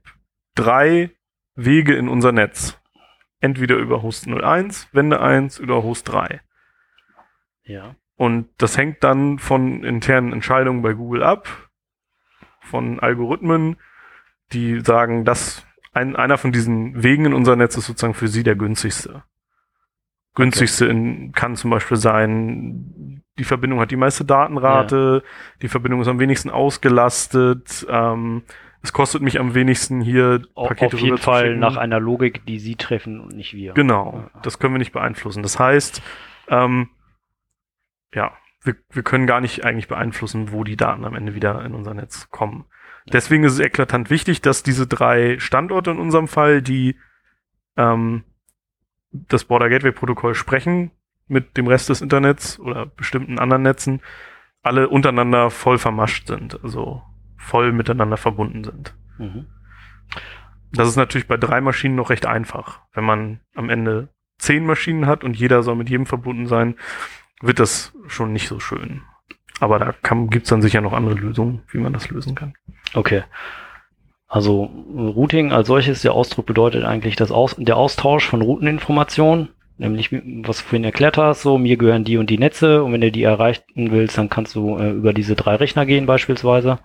drei 0.54 1.10
Wege 1.54 1.94
in 1.94 2.08
unser 2.08 2.32
Netz. 2.32 2.78
Entweder 3.40 3.76
über 3.76 4.02
Host 4.02 4.28
01, 4.28 4.88
Wende 4.92 5.20
1 5.20 5.60
oder 5.60 5.82
Host 5.82 6.08
3. 6.08 6.40
Ja. 7.64 7.96
Und 8.16 8.48
das 8.58 8.76
hängt 8.76 9.02
dann 9.02 9.38
von 9.38 9.82
internen 9.82 10.32
Entscheidungen 10.32 10.82
bei 10.82 10.92
Google 10.92 11.22
ab, 11.22 11.70
von 12.60 13.00
Algorithmen, 13.00 13.78
die 14.52 14.80
sagen, 14.80 15.24
dass 15.24 15.66
ein, 16.00 16.16
einer 16.16 16.38
von 16.38 16.52
diesen 16.52 17.02
Wegen 17.02 17.26
in 17.26 17.34
unser 17.34 17.56
Netz 17.56 17.76
ist 17.76 17.86
sozusagen 17.86 18.14
für 18.14 18.28
sie 18.28 18.42
der 18.42 18.56
günstigste. 18.56 19.22
Günstigste 20.34 20.86
in, 20.86 21.32
kann 21.32 21.56
zum 21.56 21.70
Beispiel 21.70 21.96
sein, 21.96 23.22
die 23.38 23.44
Verbindung 23.44 23.80
hat 23.80 23.90
die 23.90 23.96
meiste 23.96 24.24
Datenrate, 24.24 25.22
die 25.60 25.68
Verbindung 25.68 26.00
ist 26.00 26.08
am 26.08 26.20
wenigsten 26.20 26.50
ausgelastet, 26.50 27.86
ähm, 27.88 28.42
es 28.82 28.92
kostet 28.94 29.20
mich 29.20 29.38
am 29.38 29.54
wenigsten 29.54 30.00
hier 30.00 30.42
Pakete 30.54 30.96
Auf 30.96 31.02
jeden 31.02 31.18
Fall 31.18 31.56
nach 31.56 31.76
einer 31.76 32.00
Logik, 32.00 32.46
die 32.46 32.58
sie 32.58 32.76
treffen 32.76 33.20
und 33.20 33.36
nicht 33.36 33.52
wir. 33.52 33.74
Genau, 33.74 34.30
Ja. 34.34 34.40
das 34.40 34.58
können 34.58 34.72
wir 34.72 34.78
nicht 34.78 34.92
beeinflussen. 34.92 35.42
Das 35.42 35.58
heißt, 35.58 36.00
ähm, 36.48 36.88
ja, 38.14 38.32
wir, 38.62 38.76
wir 38.90 39.02
können 39.02 39.26
gar 39.26 39.40
nicht 39.40 39.64
eigentlich 39.64 39.88
beeinflussen, 39.88 40.52
wo 40.52 40.64
die 40.64 40.76
Daten 40.76 41.04
am 41.04 41.14
Ende 41.14 41.34
wieder 41.34 41.62
in 41.64 41.74
unser 41.74 41.92
Netz 41.92 42.30
kommen. 42.30 42.64
Deswegen 43.12 43.44
ist 43.44 43.54
es 43.54 43.58
eklatant 43.58 44.10
wichtig, 44.10 44.40
dass 44.40 44.62
diese 44.62 44.86
drei 44.86 45.38
Standorte 45.38 45.90
in 45.90 45.98
unserem 45.98 46.28
Fall, 46.28 46.62
die 46.62 46.96
ähm, 47.76 48.24
das 49.10 49.44
Border 49.44 49.68
Gateway 49.68 49.92
Protokoll 49.92 50.34
sprechen 50.34 50.92
mit 51.26 51.56
dem 51.56 51.66
Rest 51.66 51.88
des 51.88 52.00
Internets 52.00 52.58
oder 52.58 52.86
bestimmten 52.86 53.38
anderen 53.38 53.62
Netzen, 53.62 54.00
alle 54.62 54.88
untereinander 54.88 55.50
voll 55.50 55.78
vermascht 55.78 56.26
sind, 56.26 56.62
also 56.62 57.02
voll 57.36 57.72
miteinander 57.72 58.16
verbunden 58.16 58.64
sind. 58.64 58.94
Mhm. 59.18 59.46
Das 60.72 60.88
ist 60.88 60.96
natürlich 60.96 61.26
bei 61.26 61.36
drei 61.36 61.60
Maschinen 61.60 61.96
noch 61.96 62.10
recht 62.10 62.26
einfach. 62.26 62.80
Wenn 62.92 63.04
man 63.04 63.40
am 63.54 63.70
Ende 63.70 64.08
zehn 64.38 64.64
Maschinen 64.64 65.06
hat 65.06 65.24
und 65.24 65.36
jeder 65.36 65.62
soll 65.62 65.76
mit 65.76 65.90
jedem 65.90 66.06
verbunden 66.06 66.46
sein, 66.46 66.76
wird 67.40 67.58
das 67.58 67.92
schon 68.06 68.32
nicht 68.32 68.48
so 68.48 68.60
schön. 68.60 69.02
Aber 69.60 69.78
da 69.78 69.94
gibt 70.30 70.44
es 70.44 70.50
dann 70.50 70.62
sicher 70.62 70.80
noch 70.80 70.92
andere 70.92 71.14
Lösungen, 71.14 71.62
wie 71.70 71.78
man 71.78 71.92
das 71.92 72.10
lösen 72.10 72.34
kann. 72.34 72.54
Okay. 72.94 73.22
Also 74.26 74.70
Routing 74.94 75.52
als 75.52 75.68
solches, 75.68 76.02
der 76.02 76.12
Ausdruck 76.12 76.46
bedeutet 76.46 76.84
eigentlich 76.84 77.16
das 77.16 77.30
Aus 77.30 77.56
der 77.58 77.76
Austausch 77.76 78.26
von 78.26 78.42
Routeninformationen, 78.42 79.48
nämlich 79.76 80.12
was 80.12 80.58
du 80.58 80.64
vorhin 80.64 80.84
erklärt 80.84 81.18
hast, 81.18 81.42
so 81.42 81.58
mir 81.58 81.76
gehören 81.76 82.04
die 82.04 82.16
und 82.16 82.30
die 82.30 82.38
Netze 82.38 82.84
und 82.84 82.92
wenn 82.92 83.00
du 83.00 83.10
die 83.10 83.24
erreichen 83.24 83.90
willst, 83.90 84.16
dann 84.18 84.30
kannst 84.30 84.54
du 84.54 84.78
äh, 84.78 84.90
über 84.90 85.12
diese 85.12 85.34
drei 85.34 85.56
Rechner 85.56 85.84
gehen 85.84 86.06
beispielsweise. 86.06 86.78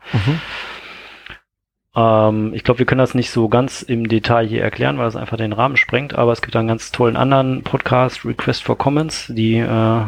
Ähm, 1.95 2.53
ich 2.55 2.63
glaube, 2.63 2.79
wir 2.79 2.85
können 2.87 2.99
das 2.99 3.13
nicht 3.13 3.29
so 3.29 3.47
ganz 3.47 3.83
im 3.83 4.09
Detail 4.09 4.47
hier 4.47 4.63
erklären, 4.63 4.97
weil 4.97 5.07
es 5.07 5.15
einfach 5.15 5.37
den 5.37 5.53
Rahmen 5.53 5.77
sprengt, 5.77 6.15
aber 6.15 6.31
es 6.31 6.41
gibt 6.41 6.55
einen 6.55 6.67
ganz 6.67 6.91
tollen 6.91 7.15
anderen 7.15 7.63
Podcast, 7.63 8.25
Request 8.25 8.63
for 8.63 8.77
Comments, 8.77 9.27
die, 9.33 9.57
äh, 9.57 10.01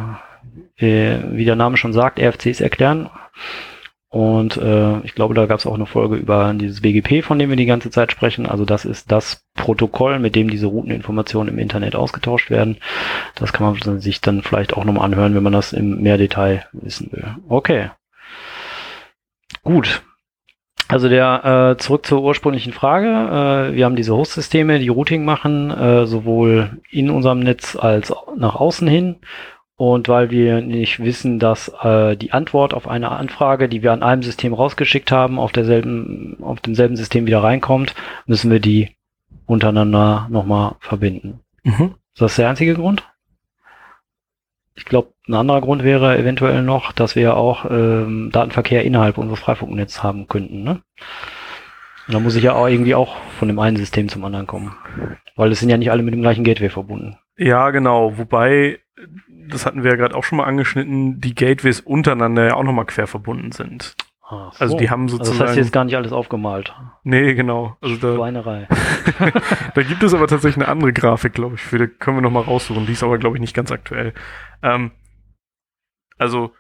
wie 0.78 1.46
der 1.46 1.56
Name 1.56 1.78
schon 1.78 1.94
sagt, 1.94 2.20
RFCs 2.20 2.62
erklären. 2.62 3.10
Und 4.10 4.56
äh, 4.56 5.00
ich 5.02 5.16
glaube, 5.16 5.34
da 5.34 5.46
gab 5.48 5.60
es 5.60 5.66
auch 5.66 5.76
eine 5.76 5.86
Folge 5.86 6.16
über 6.16 6.54
dieses 6.54 6.82
BGP, 6.82 7.24
von 7.24 7.38
dem 7.38 7.50
wir 7.50 7.58
die 7.58 7.66
ganze 7.66 7.92
Zeit 7.92 8.12
sprechen. 8.12 8.46
Also 8.46 8.64
das 8.64 8.86
ist 8.86 9.12
das 9.12 9.44
Protokoll, 9.56 10.20
mit 10.20 10.36
dem 10.36 10.50
diese 10.50 10.68
Routeninformationen 10.68 11.54
im 11.54 11.60
Internet 11.60 11.96
ausgetauscht 11.96 12.50
werden. 12.50 12.78
Das 13.36 13.52
kann 13.52 13.78
man 13.84 14.00
sich 14.00 14.22
dann 14.22 14.44
vielleicht 14.44 14.74
auch 14.74 14.86
nochmal 14.86 15.06
anhören, 15.06 15.36
wenn 15.36 15.44
man 15.44 15.54
das 15.54 15.74
im 15.74 16.02
mehr 16.02 16.18
Detail 16.18 16.66
wissen 16.72 17.12
will. 17.12 17.36
Okay. 17.50 17.92
Gut. 19.64 20.02
Also 20.88 21.10
der 21.10 21.76
äh, 21.76 21.78
zurück 21.78 22.06
zur 22.06 22.24
ursprünglichen 22.24 22.72
Frage. 22.72 23.08
Äh, 23.08 23.76
wir 23.76 23.84
haben 23.84 23.98
diese 23.98 24.16
Host-Systeme, 24.16 24.80
die 24.80 24.88
Routing 24.88 25.26
machen, 25.26 25.70
äh, 25.70 26.06
sowohl 26.06 26.80
in 26.90 27.10
unserem 27.10 27.42
Netz 27.42 27.76
als 27.76 28.14
nach 28.38 28.56
außen 28.56 28.88
hin. 28.88 29.18
Und 29.78 30.10
weil 30.10 30.32
wir 30.32 30.62
nicht 30.62 31.00
wissen, 31.00 31.38
dass 31.38 31.72
äh, 31.84 32.18
die 32.18 32.34
Antwort 32.34 32.74
auf 32.74 32.88
eine 32.88 33.12
Anfrage, 33.12 33.70
die 33.70 33.84
wir 33.84 33.94
an 33.94 34.02
einem 34.02 34.24
System 34.24 34.54
rausgeschickt 34.54 35.12
haben, 35.12 35.38
auf 35.38 35.52
derselben, 35.52 36.38
auf 36.42 36.60
demselben 36.60 36.96
System 36.96 37.28
wieder 37.28 37.44
reinkommt, 37.44 37.94
müssen 38.26 38.50
wir 38.50 38.60
die 38.60 38.96
untereinander 39.46 40.28
nochmal 40.32 40.76
verbinden. 40.80 41.42
Mhm. 41.64 41.94
Ist 42.14 42.22
das 42.22 42.36
der 42.38 42.50
einzige 42.50 42.74
Grund? 42.74 43.08
Ich 44.76 44.86
glaube, 44.86 45.14
ein 45.28 45.36
anderer 45.36 45.62
Grund 45.62 45.84
wäre 45.84 46.18
eventuell 46.18 46.64
noch, 46.64 46.92
dass 46.92 47.16
wir 47.16 47.38
auch 47.38 47.66
ähm, 47.70 48.30
Datenverkehr 48.32 48.84
innerhalb 48.84 49.18
unseres 49.18 49.40
Freifunknetzes 49.40 50.02
haben 50.02 50.28
könnten. 50.28 50.64
Ne? 50.64 50.82
Und 52.08 52.14
da 52.14 52.20
muss 52.20 52.36
ich 52.36 52.44
ja 52.44 52.54
auch 52.54 52.68
irgendwie 52.68 52.96
auch 52.96 53.18
von 53.38 53.48
dem 53.48 53.60
einen 53.60 53.78
System 53.78 54.08
zum 54.08 54.24
anderen 54.24 54.48
kommen. 54.48 54.76
Weil 55.36 55.52
es 55.52 55.60
sind 55.60 55.70
ja 55.70 55.78
nicht 55.78 55.92
alle 55.92 56.04
mit 56.04 56.14
dem 56.14 56.22
gleichen 56.22 56.44
Gateway 56.44 56.70
verbunden. 56.70 57.18
Ja, 57.38 57.70
genau. 57.72 58.18
Wobei, 58.18 58.80
das 59.50 59.66
hatten 59.66 59.84
wir 59.84 59.92
ja 59.92 59.98
gerade 59.98 60.16
auch 60.16 60.24
schon 60.24 60.38
mal 60.38 60.46
angeschnitten, 60.46 61.20
die 61.22 61.36
Gateways 61.36 61.80
untereinander 61.82 62.46
ja 62.48 62.54
auch 62.56 62.64
nochmal 62.64 62.86
quer 62.86 63.08
verbunden 63.08 63.52
sind. 63.52 63.96
So. 64.30 64.36
Also 64.60 64.78
die 64.78 64.90
haben 64.90 65.04
also 65.04 65.18
das 65.18 65.28
sozusagen. 65.28 65.50
heißt 65.52 65.58
jetzt 65.58 65.72
gar 65.72 65.86
nicht 65.86 65.96
alles 65.96 66.12
aufgemalt. 66.12 66.76
nee, 67.04 67.34
genau. 67.34 67.78
Also 67.82 67.96
da, 67.96 68.16
Schweinerei. 68.16 68.68
da 69.74 69.84
gibt 69.84 70.04
es 70.04 70.14
aber 70.14 70.28
tatsächlich 70.28 70.62
eine 70.64 70.68
andere 70.72 70.92
Grafik, 70.92 71.32
glaube 71.34 71.56
ich, 71.56 71.62
für 71.62 71.78
die 71.78 71.88
können 71.88 72.18
wir 72.18 72.22
nochmal 72.22 72.44
raussuchen. 72.44 72.86
Die 72.86 72.92
ist 72.92 73.04
aber, 73.04 73.18
glaube 73.20 73.38
ich, 73.38 73.42
nicht 73.42 73.56
ganz 73.56 73.72
aktuell. 73.72 74.14
Ähm, 74.62 74.92
also 76.18 76.52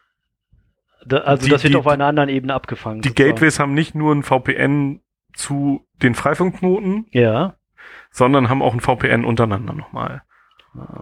Da, 1.05 1.17
also 1.19 1.45
Die- 1.45 1.51
das 1.51 1.63
wird 1.63 1.73
die- 1.73 1.77
auf 1.77 1.87
einer 1.87 2.05
anderen 2.05 2.29
Ebene 2.29 2.53
abgefangen. 2.53 3.01
die 3.01 3.09
sozusagen. 3.09 3.31
Gateways 3.35 3.59
haben 3.59 3.73
nicht 3.73 3.95
nur 3.95 4.13
ein 4.15 4.23
VPN 4.23 5.01
zu 5.33 5.85
den 6.01 6.15
Freifunkknoten, 6.15 7.05
Ja. 7.11 7.55
sondern 8.11 8.49
haben 8.49 8.61
auch 8.61 8.73
ein 8.73 8.79
VPN 8.81 9.25
untereinander 9.25 9.73
nochmal, 9.73 10.23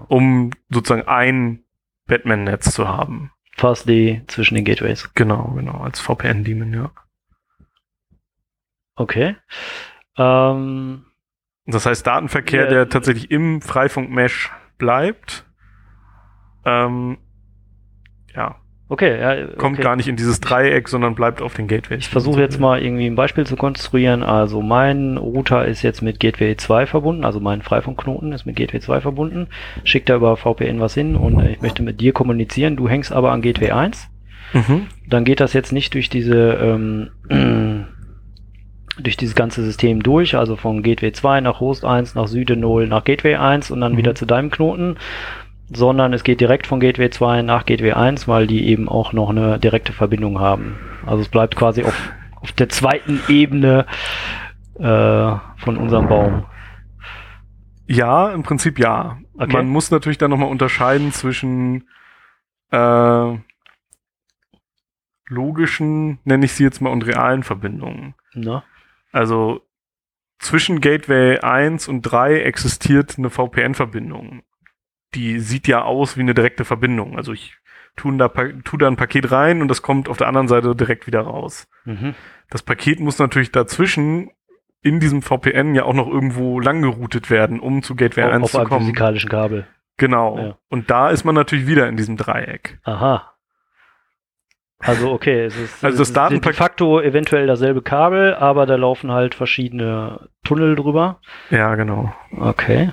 um 0.07 0.51
sozusagen 0.69 1.07
ein 1.07 1.63
Batman-Netz 2.07 2.71
zu 2.73 2.87
haben. 2.87 3.31
Fastly 3.57 4.23
zwischen 4.27 4.55
den 4.55 4.65
Gateways. 4.65 5.13
Genau, 5.15 5.51
genau, 5.55 5.79
als 5.81 5.99
VPN-Daemon, 6.01 6.73
ja. 6.73 6.91
Okay. 8.95 9.35
Ähm, 10.17 11.05
Das 11.65 11.85
heißt, 11.85 12.05
Datenverkehr, 12.05 12.65
Ja. 12.65 12.69
der 12.69 12.89
tatsächlich 12.89 13.31
im 13.31 13.61
Freifunk-Mesh 13.61 14.51
bleibt, 14.77 15.45
Ähm, 16.67 17.19
ja, 18.33 18.59
Okay, 18.88 19.19
ja, 19.19 19.47
kommt 19.57 19.77
okay. 19.77 19.83
gar 19.83 19.95
nicht 19.95 20.07
in 20.07 20.15
dieses 20.15 20.39
Dreieck, 20.41 20.88
sondern 20.89 21.15
bleibt 21.15 21.41
auf 21.41 21.55
den 21.55 21.67
Gateways. 21.67 22.01
Ich 22.01 22.09
versuche 22.09 22.39
jetzt 22.39 22.59
mal 22.59 22.79
irgendwie 22.83 23.07
ein 23.07 23.15
Beispiel 23.15 23.43
zu 23.45 23.55
konstruieren. 23.55 24.21
Also 24.21 24.61
mein 24.61 25.17
Router 25.17 25.65
ist 25.65 25.81
jetzt 25.81 26.03
mit 26.03 26.19
Gateway 26.19 26.55
2 26.55 26.86
verbunden, 26.86 27.25
also 27.25 27.39
mein 27.39 27.63
Freifunkknoten 27.63 28.31
ist 28.31 28.45
mit 28.45 28.55
Gateway 28.55 28.79
2 28.79 29.01
verbunden, 29.01 29.47
schickt 29.83 30.07
da 30.09 30.15
über 30.17 30.38
VPN 30.38 30.79
was 30.79 30.93
hin 30.93 31.15
und 31.15 31.43
ich 31.47 31.61
möchte 31.61 31.81
mit 31.81 31.99
dir 31.99 32.13
kommunizieren. 32.13 32.75
Du 32.75 32.88
hängst 32.88 33.11
aber 33.11 33.31
an 33.31 33.41
Gateway 33.41 33.71
1. 33.71 34.07
Mhm. 34.53 34.83
Dann 35.09 35.25
geht 35.25 35.39
das 35.39 35.53
jetzt 35.53 35.71
nicht 35.73 35.95
durch 35.95 36.09
diese 36.09 36.53
ähm, 36.61 37.09
durch 38.99 39.17
dieses 39.17 39.36
ganze 39.36 39.63
System 39.63 40.03
durch, 40.03 40.36
also 40.36 40.55
von 40.55 40.81
Gateway 40.83 41.11
2 41.11 41.41
nach 41.41 41.59
Host 41.59 41.83
1, 41.83 42.15
nach 42.15 42.27
Süde 42.27 42.55
0, 42.55 42.88
nach 42.88 43.03
Gateway 43.03 43.36
1 43.36 43.71
und 43.71 43.81
dann 43.81 43.93
Mhm. 43.93 43.97
wieder 43.97 44.15
zu 44.15 44.25
deinem 44.25 44.51
Knoten, 44.51 44.95
sondern 45.70 46.13
es 46.13 46.24
geht 46.24 46.41
direkt 46.41 46.68
von 46.68 46.80
Gateway 46.80 47.09
2 47.09 47.41
nach 47.41 47.66
Gateway 47.66 47.93
1, 47.93 48.28
weil 48.28 48.47
die 48.47 48.68
eben 48.68 48.88
auch 48.88 49.13
noch 49.13 49.30
eine 49.30 49.59
direkte 49.59 49.93
Verbindung 49.93 50.39
haben. 50.39 50.78
Also 51.05 51.22
es 51.22 51.30
bleibt 51.30 51.55
quasi 51.55 51.84
auf, 51.84 52.13
auf 52.41 52.51
der 52.51 52.70
zweiten 52.70 53.22
Ebene 53.28 53.86
äh, 54.76 55.36
von 55.57 55.78
unserem 55.78 56.07
Baum. 56.07 56.45
Ja, 57.88 58.32
im 58.32 58.43
Prinzip 58.43 58.80
ja. 58.80 59.18
Okay. 59.38 59.53
Man 59.53 59.68
muss 59.68 59.91
natürlich 59.91 60.18
dann 60.18 60.32
nochmal 60.32 60.49
unterscheiden 60.49 61.11
zwischen 61.11 61.88
äh, 62.72 63.38
logischen, 65.28 66.20
nenne 66.24 66.45
ich 66.45 66.53
sie 66.53 66.63
jetzt 66.63 66.82
mal, 66.82 66.91
und 66.91 67.05
realen 67.05 67.43
Verbindungen. 67.43 68.16
Ne? 68.34 68.63
Also 69.11 69.61
zwischen 70.39 70.82
Gateway 70.82 71.39
1 71.39 71.88
und 71.88 72.01
3 72.01 72.41
existiert 72.41 73.18
eine 73.18 73.30
VPN-Verbindung. 73.30 74.43
Die 75.16 75.39
sieht 75.39 75.68
ja 75.68 75.84
aus 75.84 76.18
wie 76.18 76.22
eine 76.22 76.34
direkte 76.34 76.66
Verbindung. 76.66 77.18
Also 77.18 77.34
ich 77.34 77.57
tue 77.95 78.16
da, 78.18 78.28
tu 78.28 78.78
da 78.78 78.88
ein 78.88 78.97
Paket 78.97 79.32
rein 79.32 79.61
und 79.61 79.70
das 79.70 79.82
kommt 79.82 80.09
auf 80.09 80.18
der 80.18 80.28
anderen 80.28 80.47
Seite 80.47 80.76
direkt 80.76 81.07
wieder 81.07 81.22
raus. 81.22 81.68
Mhm. 81.86 82.13
Das 82.49 82.61
Paket 82.61 82.99
muss 82.99 83.18
natürlich 83.20 83.51
dazwischen 83.51 84.32
in 84.82 84.99
diesem 84.99 85.22
VPN 85.22 85.74
ja 85.74 85.84
auch 85.84 85.93
noch 85.93 86.07
irgendwo 86.07 86.59
lang 86.59 86.82
geroutet 86.82 87.30
werden, 87.32 87.59
um 87.59 87.82
zu 87.82 87.95
Gateway 87.95 88.24
1 88.24 88.43
Auf 88.43 88.51
zu 88.51 88.59
einem 88.59 88.68
kommen. 88.68 88.82
physikalischen 88.82 89.30
Kabel. 89.30 89.66
Genau. 89.97 90.38
Ja. 90.38 90.57
Und 90.70 90.91
da 90.91 91.09
ist 91.09 91.24
man 91.24 91.34
natürlich 91.34 91.66
wieder 91.66 91.88
in 91.88 91.97
diesem 91.97 92.18
Dreieck. 92.18 92.80
Aha. 92.84 93.32
Also 94.80 95.11
okay, 95.11 95.45
es 95.45 95.55
ist, 95.57 95.84
Also 95.84 95.97
das 95.97 96.09
es 96.09 96.16
ist 96.16 96.43
de 96.45 96.53
facto 96.53 96.99
eventuell 96.99 97.47
dasselbe 97.47 97.82
Kabel, 97.82 98.36
aber 98.36 98.66
da 98.66 98.76
laufen 98.76 99.11
halt 99.11 99.34
verschiedene 99.34 100.30
Tunnel 100.43 100.76
drüber. 100.76 101.22
Ja, 101.49 101.76
genau. 101.76 102.13
Okay. 102.38 102.91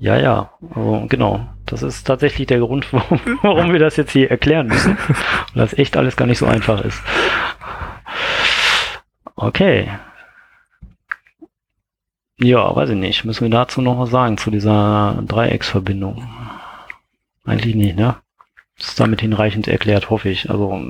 Ja, 0.00 0.18
ja, 0.18 0.50
also, 0.74 1.04
genau. 1.08 1.46
Das 1.66 1.82
ist 1.82 2.04
tatsächlich 2.04 2.46
der 2.46 2.58
Grund, 2.58 2.92
warum, 2.92 3.20
warum 3.42 3.72
wir 3.72 3.78
das 3.78 3.96
jetzt 3.96 4.12
hier 4.12 4.30
erklären 4.30 4.66
müssen. 4.66 4.92
Und 5.54 5.56
das 5.56 5.74
echt 5.74 5.96
alles 5.96 6.16
gar 6.16 6.26
nicht 6.26 6.38
so 6.38 6.46
einfach 6.46 6.80
ist. 6.80 7.00
Okay. 9.36 9.88
Ja, 12.38 12.74
weiß 12.74 12.90
ich 12.90 12.96
nicht. 12.96 13.24
Müssen 13.24 13.42
wir 13.42 13.50
dazu 13.50 13.82
noch 13.82 13.98
was 13.98 14.10
sagen, 14.10 14.38
zu 14.38 14.50
dieser 14.50 15.22
Dreiecksverbindung? 15.26 16.26
Eigentlich 17.44 17.74
nicht, 17.74 17.96
ne? 17.96 18.16
Das 18.78 18.88
ist 18.88 19.00
damit 19.00 19.20
hinreichend 19.20 19.68
erklärt, 19.68 20.08
hoffe 20.08 20.30
ich. 20.30 20.48
Also 20.48 20.82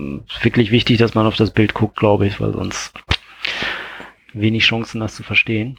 wirklich 0.43 0.71
wichtig, 0.71 0.99
dass 0.99 1.15
man 1.15 1.27
auf 1.27 1.35
das 1.35 1.51
Bild 1.51 1.75
guckt, 1.75 1.97
glaube 1.97 2.29
ich, 2.29 2.41
weil 2.41 2.53
sonst 2.53 2.93
wenig 4.33 4.63
Chancen, 4.63 5.01
das 5.01 5.17
zu 5.17 5.25
verstehen. 5.25 5.79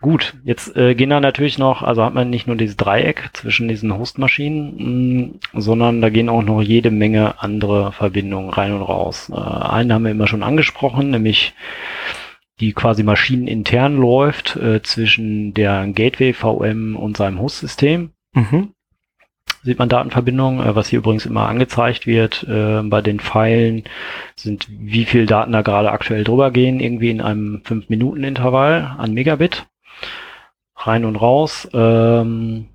Gut, 0.00 0.34
jetzt 0.44 0.74
äh, 0.76 0.94
gehen 0.94 1.10
da 1.10 1.20
natürlich 1.20 1.58
noch, 1.58 1.82
also 1.82 2.02
hat 2.02 2.14
man 2.14 2.30
nicht 2.30 2.46
nur 2.46 2.56
dieses 2.56 2.76
Dreieck 2.78 3.30
zwischen 3.34 3.68
diesen 3.68 3.96
Hostmaschinen, 3.96 5.32
mh, 5.52 5.60
sondern 5.60 6.00
da 6.00 6.08
gehen 6.08 6.30
auch 6.30 6.42
noch 6.42 6.62
jede 6.62 6.90
Menge 6.90 7.42
andere 7.42 7.92
Verbindungen 7.92 8.48
rein 8.50 8.72
und 8.72 8.82
raus. 8.82 9.30
Äh, 9.30 9.34
einen 9.36 9.92
haben 9.92 10.04
wir 10.04 10.10
immer 10.10 10.26
schon 10.26 10.42
angesprochen, 10.42 11.10
nämlich 11.10 11.52
die 12.60 12.72
quasi 12.72 13.02
maschinenintern 13.02 13.96
läuft 13.96 14.56
äh, 14.56 14.82
zwischen 14.82 15.52
der 15.54 15.86
Gateway 15.88 16.32
VM 16.32 16.96
und 16.96 17.16
seinem 17.16 17.40
Hostsystem 17.40 18.10
Mhm. 18.34 18.74
sieht 19.64 19.78
man 19.78 19.88
Datenverbindungen, 19.88 20.64
äh, 20.66 20.74
was 20.74 20.88
hier 20.88 21.00
übrigens 21.00 21.26
immer 21.26 21.48
angezeigt 21.48 22.06
wird 22.06 22.44
äh, 22.48 22.80
bei 22.84 23.02
den 23.02 23.20
Pfeilen, 23.20 23.84
sind 24.36 24.66
wie 24.70 25.04
viel 25.04 25.26
Daten 25.26 25.52
da 25.52 25.62
gerade 25.62 25.90
aktuell 25.90 26.24
drüber 26.24 26.50
gehen, 26.50 26.80
irgendwie 26.80 27.10
in 27.10 27.20
einem 27.20 27.62
5-Minuten-Intervall 27.64 28.94
an 28.98 29.12
Megabit. 29.12 29.66
Rein 30.86 31.04
und 31.04 31.16
raus. 31.16 31.68
Ähm, 31.72 32.68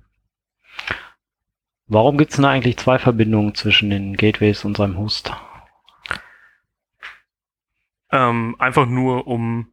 warum 1.86 2.18
gibt 2.18 2.30
es 2.30 2.36
denn 2.36 2.44
eigentlich 2.44 2.76
zwei 2.76 2.98
Verbindungen 2.98 3.54
zwischen 3.54 3.90
den 3.90 4.16
Gateways 4.16 4.64
und 4.64 4.76
seinem 4.76 4.96
Host? 4.98 5.32
Ähm, 8.12 8.54
einfach 8.58 8.86
nur, 8.86 9.26
um 9.26 9.72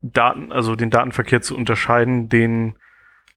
Daten, 0.00 0.52
also 0.52 0.76
den 0.76 0.90
Datenverkehr 0.90 1.42
zu 1.42 1.56
unterscheiden, 1.56 2.28
den 2.28 2.76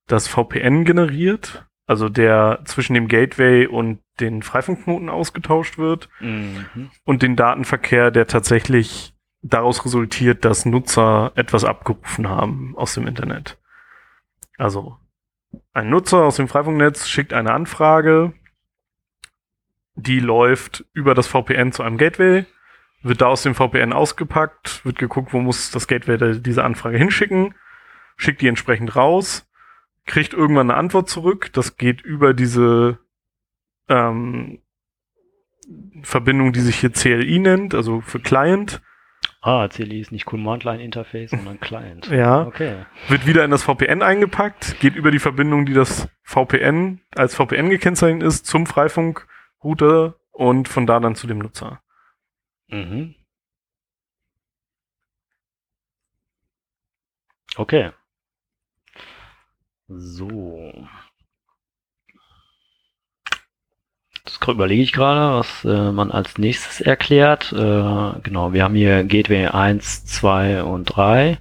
das 0.08 0.28
VPN 0.28 0.86
generiert, 0.86 1.66
also 1.86 2.08
der 2.10 2.62
zwischen 2.66 2.94
dem 2.94 3.08
Gateway 3.08 3.68
und 3.68 4.00
den 4.20 4.42
Freifunkknoten 4.42 5.10
ausgetauscht 5.10 5.78
wird, 5.78 6.10
Mhm. 6.20 6.90
und 7.04 7.22
den 7.22 7.36
Datenverkehr, 7.36 8.12
der 8.12 8.28
tatsächlich 8.28 9.14
daraus 9.42 9.86
resultiert, 9.86 10.44
dass 10.46 10.66
Nutzer 10.66 11.32
etwas 11.36 11.64
abgerufen 11.64 12.28
haben 12.30 12.74
aus 12.78 12.94
dem 12.94 13.06
Internet. 13.08 13.58
Also 14.58 14.98
ein 15.74 15.90
Nutzer 15.90 16.24
aus 16.24 16.36
dem 16.36 16.48
Freifunknetz 16.48 17.08
schickt 17.08 17.34
eine 17.34 17.54
Anfrage, 17.54 18.34
die 19.96 20.20
läuft 20.20 20.86
über 20.94 21.14
das 21.14 21.28
VPN 21.28 21.72
zu 21.72 21.84
einem 21.84 21.98
Gateway, 21.98 22.46
wird 23.02 23.22
da 23.22 23.28
aus 23.28 23.44
dem 23.44 23.56
VPN 23.56 23.94
ausgepackt, 23.94 24.84
wird 24.86 25.00
geguckt, 25.00 25.34
wo 25.34 25.40
muss 25.40 25.72
das 25.72 25.88
Gateway 25.88 26.40
diese 26.40 26.64
Anfrage 26.64 26.98
hinschicken, 26.98 27.56
schickt 28.18 28.42
die 28.42 28.48
entsprechend 28.48 28.96
raus, 28.96 29.48
kriegt 30.06 30.34
irgendwann 30.34 30.72
eine 30.72 30.80
Antwort 30.80 31.10
zurück, 31.10 31.52
das 31.54 31.78
geht 31.78 32.02
über 32.02 32.34
diese 32.34 33.00
ähm, 33.88 34.62
Verbindung, 36.02 36.54
die 36.54 36.62
sich 36.62 36.78
hier 36.78 36.92
CLI 36.92 37.40
nennt, 37.40 37.76
also 37.76 38.02
für 38.02 38.20
Client, 38.20 38.82
Ah, 39.48 39.70
CLI 39.70 40.02
ist 40.02 40.12
nicht 40.12 40.26
Command 40.26 40.66
Line 40.66 40.84
Interface, 40.84 41.30
sondern 41.30 41.58
Client. 41.62 42.08
ja, 42.12 42.46
Okay. 42.48 42.86
wird 43.08 43.26
wieder 43.26 43.46
in 43.46 43.52
das 43.52 43.64
VPN 43.64 44.02
eingepackt, 44.02 44.78
geht 44.82 44.98
über 44.98 45.10
die 45.10 45.20
Verbindung, 45.20 45.66
die 45.66 45.74
das 45.74 46.10
VPN 46.24 47.00
als 47.16 47.34
VPN 47.34 47.70
gekennzeichnet 47.70 48.24
ist, 48.24 48.46
zum 48.46 48.66
Freifunkrouter 48.66 50.16
und 50.32 50.68
von 50.68 50.86
da 50.86 51.00
dann 51.00 51.16
zu 51.16 51.28
dem 51.28 51.38
Nutzer. 51.38 51.82
Mhm. 52.68 53.16
Okay. 57.56 57.92
So. 59.88 60.74
Das 64.28 64.46
überlege 64.46 64.84
ich 64.84 64.92
gerade, 64.92 65.40
was 65.40 65.64
äh, 65.64 65.92
man 65.92 66.12
als 66.12 66.38
nächstes 66.38 66.82
erklärt. 66.82 67.54
Äh, 67.54 68.20
genau, 68.24 68.52
wir 68.52 68.64
haben 68.64 68.76
hier 68.76 69.06
Gateway 69.06 69.48
1, 69.48 70.06
2 70.06 70.64
und 70.64 70.86
3. 70.86 71.38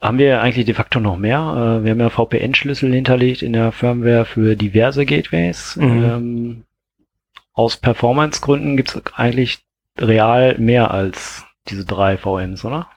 Haben 0.00 0.18
wir 0.18 0.42
eigentlich 0.42 0.66
de 0.66 0.74
facto 0.74 0.98
noch 0.98 1.16
mehr? 1.16 1.38
Äh, 1.80 1.84
wir 1.84 1.92
haben 1.92 2.00
ja 2.00 2.10
VPN-Schlüssel 2.10 2.92
hinterlegt 2.92 3.42
in 3.42 3.52
der 3.52 3.70
Firmware 3.70 4.24
für 4.24 4.56
diverse 4.56 5.06
Gateways. 5.06 5.76
Mhm. 5.76 6.04
Ähm, 6.04 6.64
aus 7.52 7.76
Performance-Gründen 7.76 8.76
gibt 8.76 8.88
es 8.88 9.02
eigentlich 9.14 9.60
real 9.98 10.58
mehr 10.58 10.90
als 10.90 11.44
diese 11.68 11.84
drei 11.84 12.16
VMs, 12.16 12.64
oder? 12.64 12.88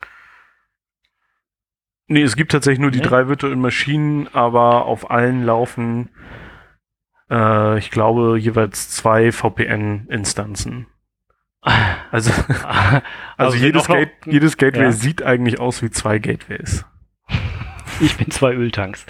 Nee, 2.07 2.23
es 2.23 2.35
gibt 2.35 2.51
tatsächlich 2.51 2.79
nur 2.79 2.91
die 2.91 2.99
Nee? 2.99 3.05
drei 3.05 3.27
virtuellen 3.27 3.61
Maschinen, 3.61 4.27
aber 4.33 4.85
auf 4.85 5.11
allen 5.11 5.43
laufen, 5.43 6.09
äh, 7.33 7.77
ich 7.79 7.89
glaube, 7.91 8.37
jeweils 8.37 8.89
zwei 8.91 9.31
VPN-Instanzen. 9.31 10.87
Also, 12.11 12.31
also, 12.67 13.01
Also 13.37 13.57
jedes, 13.57 13.87
Gate, 13.87 14.11
jedes 14.25 14.57
Gateway 14.57 14.83
Ja. 14.83 14.91
sieht 14.91 15.23
eigentlich 15.23 15.59
aus 15.61 15.81
wie 15.81 15.89
zwei 15.89 16.19
Gateways. 16.19 16.85
ich 18.01 18.17
bin 18.17 18.29
zwei 18.31 18.53
Öltanks. 18.53 19.05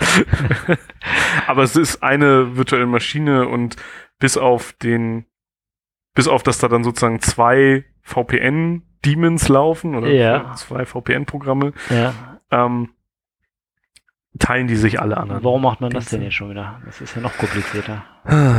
Aber 1.47 1.63
es 1.63 1.75
ist 1.75 2.03
eine 2.03 2.55
virtuelle 2.55 2.85
Maschine 2.85 3.47
und 3.47 3.75
bis 4.19 4.37
auf 4.37 4.71
den, 4.73 5.25
bis 6.13 6.27
auf, 6.27 6.43
dass 6.43 6.59
da 6.59 6.67
dann 6.67 6.83
sozusagen 6.83 7.19
zwei 7.21 7.85
VPN-Demons 8.03 9.49
laufen 9.49 9.95
oder 9.95 10.07
Ja. 10.09 10.53
zwei 10.55 10.85
VPN-Programme, 10.85 11.73
Ja. 11.89 12.13
ähm, 12.51 12.89
teilen 14.39 14.67
die 14.67 14.75
sich 14.75 14.99
alle 14.99 15.17
anderen. 15.17 15.43
Warum 15.43 15.61
macht 15.61 15.81
man 15.81 15.91
das 15.91 16.05
denn 16.05 16.21
jetzt 16.21 16.33
schon 16.33 16.49
wieder? 16.49 16.81
Das 16.85 17.01
ist 17.01 17.15
ja 17.15 17.21
noch 17.21 17.37
komplizierter. 17.37 18.03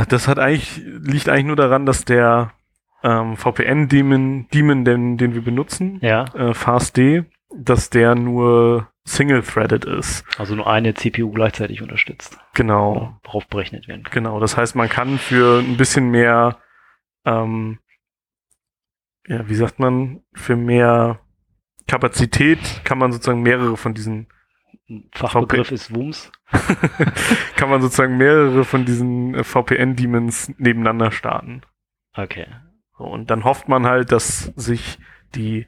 Das 0.09 0.27
hat 0.27 0.39
eigentlich, 0.39 0.81
liegt 0.85 1.27
eigentlich 1.29 1.45
nur 1.45 1.55
daran, 1.55 1.85
dass 1.85 2.05
der 2.05 2.51
ähm, 3.03 3.35
VPN-Demon, 3.37 4.47
Demon, 4.53 4.85
den, 4.85 5.17
den 5.17 5.33
wir 5.33 5.43
benutzen, 5.43 5.99
Ja. 6.01 6.25
äh, 6.33 6.53
FastD, 6.53 7.25
dass 7.55 7.89
der 7.89 8.15
nur 8.15 8.87
single-threaded 9.05 9.85
ist. 9.85 10.23
Also 10.39 10.55
nur 10.55 10.67
eine 10.67 10.93
CPU 10.95 11.31
gleichzeitig 11.31 11.81
unterstützt. 11.81 12.37
Genau. 12.53 13.19
Darauf 13.23 13.45
berechnet 13.47 13.87
werden 13.87 14.03
kann. 14.03 14.13
Genau. 14.13 14.39
Das 14.39 14.57
heißt, 14.57 14.75
man 14.75 14.89
kann 14.89 15.17
für 15.19 15.59
ein 15.59 15.77
bisschen 15.77 16.09
mehr, 16.09 16.57
ähm, 17.25 17.79
ja, 19.27 19.47
wie 19.47 19.55
sagt 19.55 19.79
man, 19.79 20.21
für 20.33 20.55
mehr 20.55 21.19
Kapazität 21.87 22.59
kann 22.83 22.97
man 22.97 23.11
sozusagen 23.11 23.41
mehrere 23.43 23.77
von 23.77 23.93
diesen 23.93 24.27
Fachbegriff 25.13 25.71
ist 25.71 25.93
WUMS. 25.93 26.31
kann 27.55 27.69
man 27.69 27.81
sozusagen 27.81 28.17
mehrere 28.17 28.63
von 28.63 28.85
diesen 28.85 29.33
äh, 29.35 29.43
VPN-Demons 29.43 30.53
nebeneinander 30.57 31.11
starten. 31.11 31.61
Okay. 32.13 32.47
Und 32.97 33.29
dann 33.31 33.43
hofft 33.43 33.67
man 33.67 33.85
halt, 33.85 34.11
dass 34.11 34.51
sich 34.55 34.99
die 35.33 35.67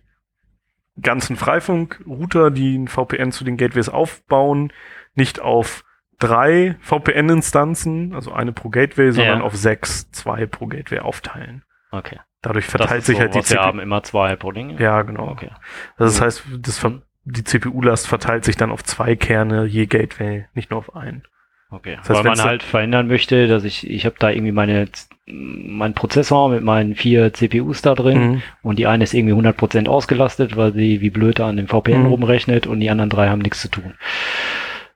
ganzen 1.02 1.36
Freifunk-Router, 1.36 2.52
die 2.52 2.78
ein 2.78 2.88
VPN 2.88 3.32
zu 3.32 3.44
den 3.44 3.58
Gateways 3.58 3.90
aufbauen, 3.90 4.72
nicht 5.16 5.40
auf 5.40 5.84
drei 6.20 6.76
VPN-Instanzen, 6.82 8.14
also 8.14 8.32
eine 8.34 8.54
pro 8.54 8.70
Gateway, 8.70 9.12
sondern 9.12 9.40
Ja. 9.40 9.44
auf 9.46 9.56
sechs, 9.56 10.10
zwei 10.12 10.46
pro 10.46 10.68
Gateway 10.68 11.00
aufteilen. 11.00 11.64
Okay. 11.92 12.20
Dadurch 12.42 12.66
verteilt 12.66 13.04
sich 13.04 13.16
so, 13.18 13.22
halt 13.22 13.34
die 13.34 13.40
was 13.40 13.50
wir 13.50 13.58
CPU. 13.58 13.68
haben 13.68 13.80
immer 13.80 14.04
zwei 14.04 14.36
pro 14.36 14.52
Ding. 14.52 14.78
Ja, 14.80 15.02
genau. 15.02 15.28
Okay. 15.30 15.52
Das 15.98 16.20
Mhm. 16.20 16.24
heißt, 16.26 16.44
das 16.60 16.78
ver 16.78 17.02
die 17.30 17.44
CPU-Last 17.44 18.08
verteilt 18.08 18.46
sich 18.46 18.56
dann 18.56 18.72
auf 18.72 18.84
zwei 18.84 19.16
Kerne 19.16 19.66
je 19.66 19.86
Gateway, 19.86 20.46
nicht 20.54 20.72
nur 20.72 20.80
auf 20.80 20.96
einen. 20.96 21.24
Okay. 21.70 21.98
Das 21.98 22.10
heißt, 22.10 22.20
Weil 22.24 22.32
man 22.36 22.42
halt 22.42 22.64
verhindern 22.64 23.08
möchte, 23.08 23.48
dass 23.48 23.66
ich, 23.66 23.90
ich 23.90 24.06
habe 24.06 24.16
da 24.20 24.30
irgendwie 24.30 24.54
meine, 24.54 24.88
mein 25.26 25.94
Prozessor 25.94 26.48
mit 26.50 26.64
meinen 26.64 26.96
vier 26.96 27.34
CPUs 27.34 27.82
da 27.82 27.94
drin 27.94 28.18
Mhm. 28.32 28.42
und 28.62 28.80
die 28.80 28.88
eine 28.88 29.04
ist 29.04 29.14
irgendwie 29.14 29.34
100% 29.34 29.90
ausgelastet, 29.90 30.56
weil 30.56 30.74
sie 30.74 31.02
wie 31.02 31.10
blöd 31.10 31.42
an 31.42 31.58
dem 31.58 31.68
VPN 31.68 32.04
Mhm. 32.04 32.08
rumrechnet 32.08 32.68
und 32.68 32.80
die 32.80 32.90
anderen 32.90 33.10
drei 33.10 33.28
haben 33.28 33.42
nichts 33.42 33.62
zu 33.62 33.68
tun. 33.70 33.96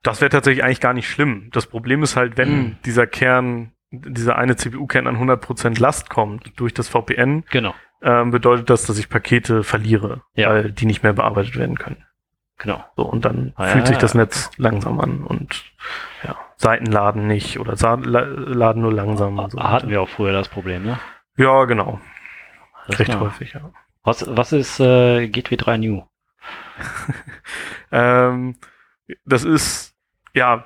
Das 0.03 0.21
wäre 0.21 0.29
tatsächlich 0.29 0.63
eigentlich 0.63 0.79
gar 0.79 0.93
nicht 0.93 1.09
schlimm. 1.09 1.49
Das 1.51 1.67
Problem 1.67 2.01
ist 2.03 2.15
halt, 2.15 2.37
wenn 2.37 2.49
Mhm. 2.57 2.75
dieser 2.85 3.05
Kern, 3.05 3.73
dieser 3.91 4.37
eine 4.37 4.55
CPU-Kern 4.55 5.07
an 5.07 5.17
100% 5.19 5.77
Last 5.79 6.09
kommt 6.09 6.53
durch 6.55 6.73
das 6.73 6.87
VPN, 6.87 7.43
Genau. 7.51 7.75
ähm, 8.01 8.31
bedeutet 8.31 8.69
das, 8.69 8.85
dass 8.85 8.97
ich 8.97 9.09
Pakete 9.09 9.63
verliere, 9.63 10.21
Ja. 10.35 10.49
weil 10.49 10.71
die 10.71 10.85
nicht 10.85 11.03
mehr 11.03 11.11
bearbeitet 11.13 11.57
werden 11.57 11.77
können. 11.77 11.97
Genau. 12.61 12.83
So, 12.95 13.03
und 13.03 13.25
dann 13.25 13.53
Ah, 13.55 13.65
fühlt 13.67 13.85
ja, 13.85 13.87
sich 13.87 13.97
das. 13.97 14.13
Netz 14.13 14.51
langsam 14.57 14.99
an 14.99 15.23
und 15.23 15.63
ja, 16.23 16.35
Seiten 16.57 16.85
laden 16.85 17.25
nicht 17.27 17.59
oder 17.59 17.75
sa 17.75 17.95
la 17.95 18.19
laden 18.21 18.81
nur 18.83 18.93
langsam. 18.93 19.39
und 19.39 19.51
so 19.51 19.59
Hatten 19.63 19.89
wir 19.89 20.01
auch 20.01 20.09
früher 20.09 20.31
das 20.31 20.47
Problem, 20.49 20.83
ne? 20.83 20.99
Ja, 21.37 21.65
genau. 21.65 21.99
Alles 22.85 22.99
Recht 22.99 23.11
klar. 23.11 23.21
häufig, 23.21 23.53
ja. 23.53 23.71
Was, 24.03 24.25
was 24.35 24.51
ist 24.51 24.79
äh, 24.79 25.27
Gateway 25.27 25.57
3 25.57 25.77
New? 25.77 26.03
Ähm, 27.93 28.55
das 29.25 29.43
ist, 29.43 29.93
ja. 30.33 30.63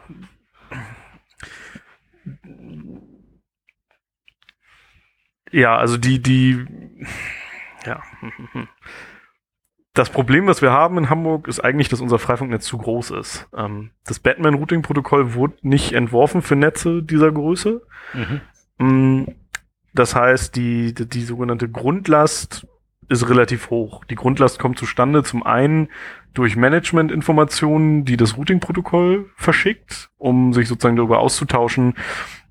Ja, 5.51 5.77
also 5.77 5.97
die, 5.97 6.21
die, 6.21 6.65
ja. 7.85 8.01
Das 9.95 10.09
Problem, 10.11 10.45
was 10.45 10.61
wir 10.61 10.71
haben 10.71 10.97
in 10.99 11.09
Hamburg, 11.09 11.47
ist 11.47 11.61
eigentlich, 11.61 11.89
dass 11.89 12.01
unser 12.01 12.19
Freifunknetz 12.19 12.65
zu 12.65 12.77
groß 12.77 13.11
ist. 13.11 13.47
Ähm, 13.57 13.91
das 14.05 14.19
Batman-Routing-Protokoll 14.19 15.33
wurde 15.33 15.55
nicht 15.61 15.93
entworfen 15.93 16.41
für 16.43 16.55
Netze 16.55 17.01
dieser 17.01 17.31
Größe. 17.31 17.81
Mhm. 18.13 18.41
Mm, 18.77 19.25
Das 19.93 20.13
heißt, 20.13 20.55
die, 20.57 20.93
die, 20.93 21.07
die 21.07 21.21
sogenannte 21.23 21.69
Grundlast 21.69 22.67
ist 23.07 23.29
relativ 23.29 23.69
hoch. 23.69 24.03
Die 24.05 24.15
Grundlast 24.15 24.59
kommt 24.59 24.77
zustande 24.77 25.23
zum 25.23 25.43
einen 25.43 25.87
durch 26.33 26.57
Management-Informationen, 26.57 28.03
die 28.03 28.17
das 28.17 28.35
Routing-Protokoll 28.35 29.29
verschickt, 29.37 30.09
um 30.17 30.51
sich 30.53 30.67
sozusagen 30.67 30.97
darüber 30.97 31.19
auszutauschen, 31.19 31.93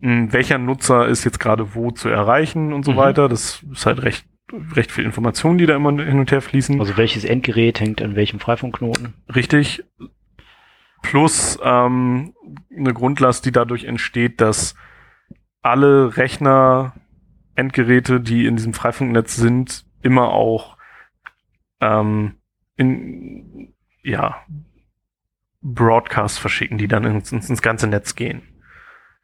mh, 0.00 0.32
welcher 0.32 0.56
Nutzer 0.56 1.06
ist 1.08 1.24
jetzt 1.24 1.40
gerade 1.40 1.74
wo 1.74 1.90
zu 1.90 2.08
erreichen 2.08 2.72
und 2.72 2.84
so 2.86 2.92
Mhm. 2.92 2.96
weiter. 2.96 3.28
Das 3.28 3.62
ist 3.70 3.84
halt 3.84 4.02
recht, 4.02 4.26
recht 4.74 4.92
viel 4.92 5.04
Informationen, 5.04 5.58
die 5.58 5.66
da 5.66 5.76
immer 5.76 5.90
hin 5.90 6.18
und 6.18 6.30
her 6.30 6.40
fließen. 6.40 6.80
Also 6.80 6.96
welches 6.96 7.24
Endgerät 7.24 7.80
hängt 7.80 8.02
an 8.02 8.16
welchem 8.16 8.40
Freifunkknoten? 8.40 9.14
Richtig. 9.34 9.84
Plus 11.02 11.58
ähm, 11.62 12.34
eine 12.74 12.94
Grundlast, 12.94 13.44
die 13.44 13.52
dadurch 13.52 13.84
entsteht, 13.84 14.40
dass 14.40 14.74
alle 15.62 16.16
Rechner, 16.16 16.94
Endgeräte, 17.54 18.20
die 18.20 18.46
in 18.46 18.56
diesem 18.56 18.74
Freifunknetz 18.74 19.36
sind, 19.36 19.84
immer 20.02 20.28
auch 20.28 20.76
ähm, 21.80 22.36
in 22.76 23.74
ja 24.02 24.36
Broadcasts 25.62 26.38
verschicken, 26.38 26.78
die 26.78 26.88
dann 26.88 27.04
ins, 27.04 27.32
ins, 27.32 27.62
ganze 27.62 27.86
Netz 27.86 28.14
gehen. 28.14 28.42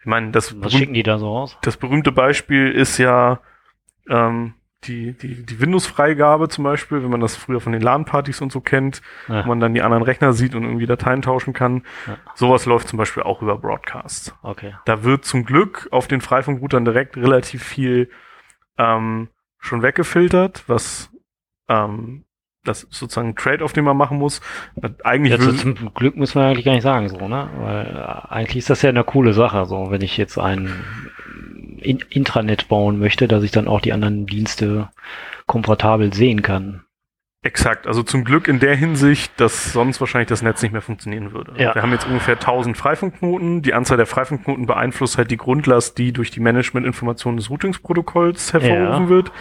Ich 0.01 0.07
meine, 0.07 0.31
das, 0.31 0.59
Was 0.61 0.73
schicken 0.73 0.95
die 0.95 1.03
da 1.03 1.19
so 1.19 1.29
aus? 1.29 1.59
das 1.61 1.77
berühmte 1.77 2.13
Beispiel 2.13 2.71
ist 2.71 2.97
ja 2.97 3.41
ähm, 4.09 4.55
die, 4.85 5.13
die, 5.13 5.45
die 5.45 5.61
Windows-Freigabe 5.61 6.49
zum 6.49 6.65
Beispiel, 6.65 7.03
wenn 7.03 7.11
man 7.11 7.21
das 7.21 7.37
früher 7.37 7.61
von 7.61 7.73
den 7.73 7.83
LAN-Partys 7.83 8.41
und 8.41 8.51
so 8.51 8.61
kennt, 8.61 9.03
Ja. 9.29 9.45
wo 9.45 9.49
man 9.49 9.61
dann 9.61 9.75
die 9.75 9.83
anderen 9.83 10.03
Rechner 10.03 10.33
sieht 10.33 10.55
und 10.55 10.65
irgendwie 10.65 10.87
Dateien 10.87 11.21
tauschen 11.23 11.53
kann. 11.53 11.83
Ja. 12.07 12.17
Sowas 12.35 12.65
läuft 12.65 12.89
zum 12.89 12.97
Beispiel 12.97 13.23
auch 13.23 13.43
über 13.43 13.59
Broadcast. 13.59 14.35
Okay. 14.43 14.75
Da 14.87 15.05
wird 15.05 15.25
zum 15.27 15.45
Glück 15.45 15.89
auf 15.91 16.09
den 16.09 16.21
Freifunkroutern 16.23 16.85
direkt 16.87 17.17
relativ 17.19 17.63
viel 17.63 18.09
ähm, 18.79 19.29
schon 19.59 19.83
weggefiltert, 19.83 20.65
was 20.67 21.11
ähm, 21.69 22.25
das 22.65 22.83
ist 22.83 22.95
sozusagen 22.99 23.29
ein 23.31 23.37
Trade-off, 23.37 23.73
den 23.73 23.85
man 23.85 23.97
machen 23.97 24.19
muss. 24.19 24.43
Eigentlich 25.03 25.33
Jetzt 25.33 25.47
würde, 25.47 25.59
zum 25.77 25.95
Glück 25.95 26.17
muss 26.17 26.35
man 26.35 26.45
eigentlich 26.45 26.65
gar 26.65 26.73
nicht 26.73 26.83
sagen, 26.83 27.09
so, 27.09 27.27
ne? 27.27 27.49
Weil 27.59 27.87
äh, 27.97 28.33
eigentlich 28.35 28.59
ist 28.59 28.69
das 28.71 28.83
ja 28.83 28.91
eine 28.91 29.03
coole 29.05 29.33
Sache, 29.33 29.65
so, 29.65 29.91
wenn 29.91 30.03
ich 30.03 30.19
jetzt 30.19 30.39
ein 30.39 30.71
In 31.83 32.01
Intranet 32.11 32.69
bauen 32.69 32.99
möchte, 32.99 33.29
dass 33.29 33.43
ich 33.43 33.51
dann 33.51 33.69
auch 33.69 33.81
die 33.81 33.93
anderen 33.93 34.27
Dienste 34.27 34.91
komfortabel 35.47 36.13
sehen 36.13 36.43
kann. 36.43 36.85
Exakt, 37.43 37.87
also 37.87 38.03
zum 38.03 38.25
Glück 38.25 38.49
in 38.49 38.61
der 38.61 38.77
Hinsicht, 38.77 39.33
dass 39.41 39.73
sonst 39.73 39.99
wahrscheinlich 40.01 40.29
das 40.29 40.43
Netz 40.43 40.61
nicht 40.63 40.73
mehr 40.73 40.83
funktionieren 40.83 41.33
würde. 41.33 41.55
Ja. 41.57 41.75
Wir 41.75 41.81
haben 41.81 41.93
jetzt 41.93 42.07
ungefähr 42.07 42.35
1000 42.35 42.77
Freifunkknoten. 42.77 43.63
Die 43.63 43.73
Anzahl 43.73 43.97
der 43.97 44.05
Freifunkknoten 44.05 44.67
beeinflusst 44.67 45.17
halt 45.17 45.31
die 45.31 45.39
Grundlast, 45.39 45.97
die 45.97 46.13
durch 46.13 46.31
die 46.31 46.41
Managementinformationen 46.41 47.39
des 47.39 47.49
Routing-Protokolls 47.49 48.53
hervorgerufen 48.53 49.05
Ja. 49.05 49.09
wird. 49.09 49.33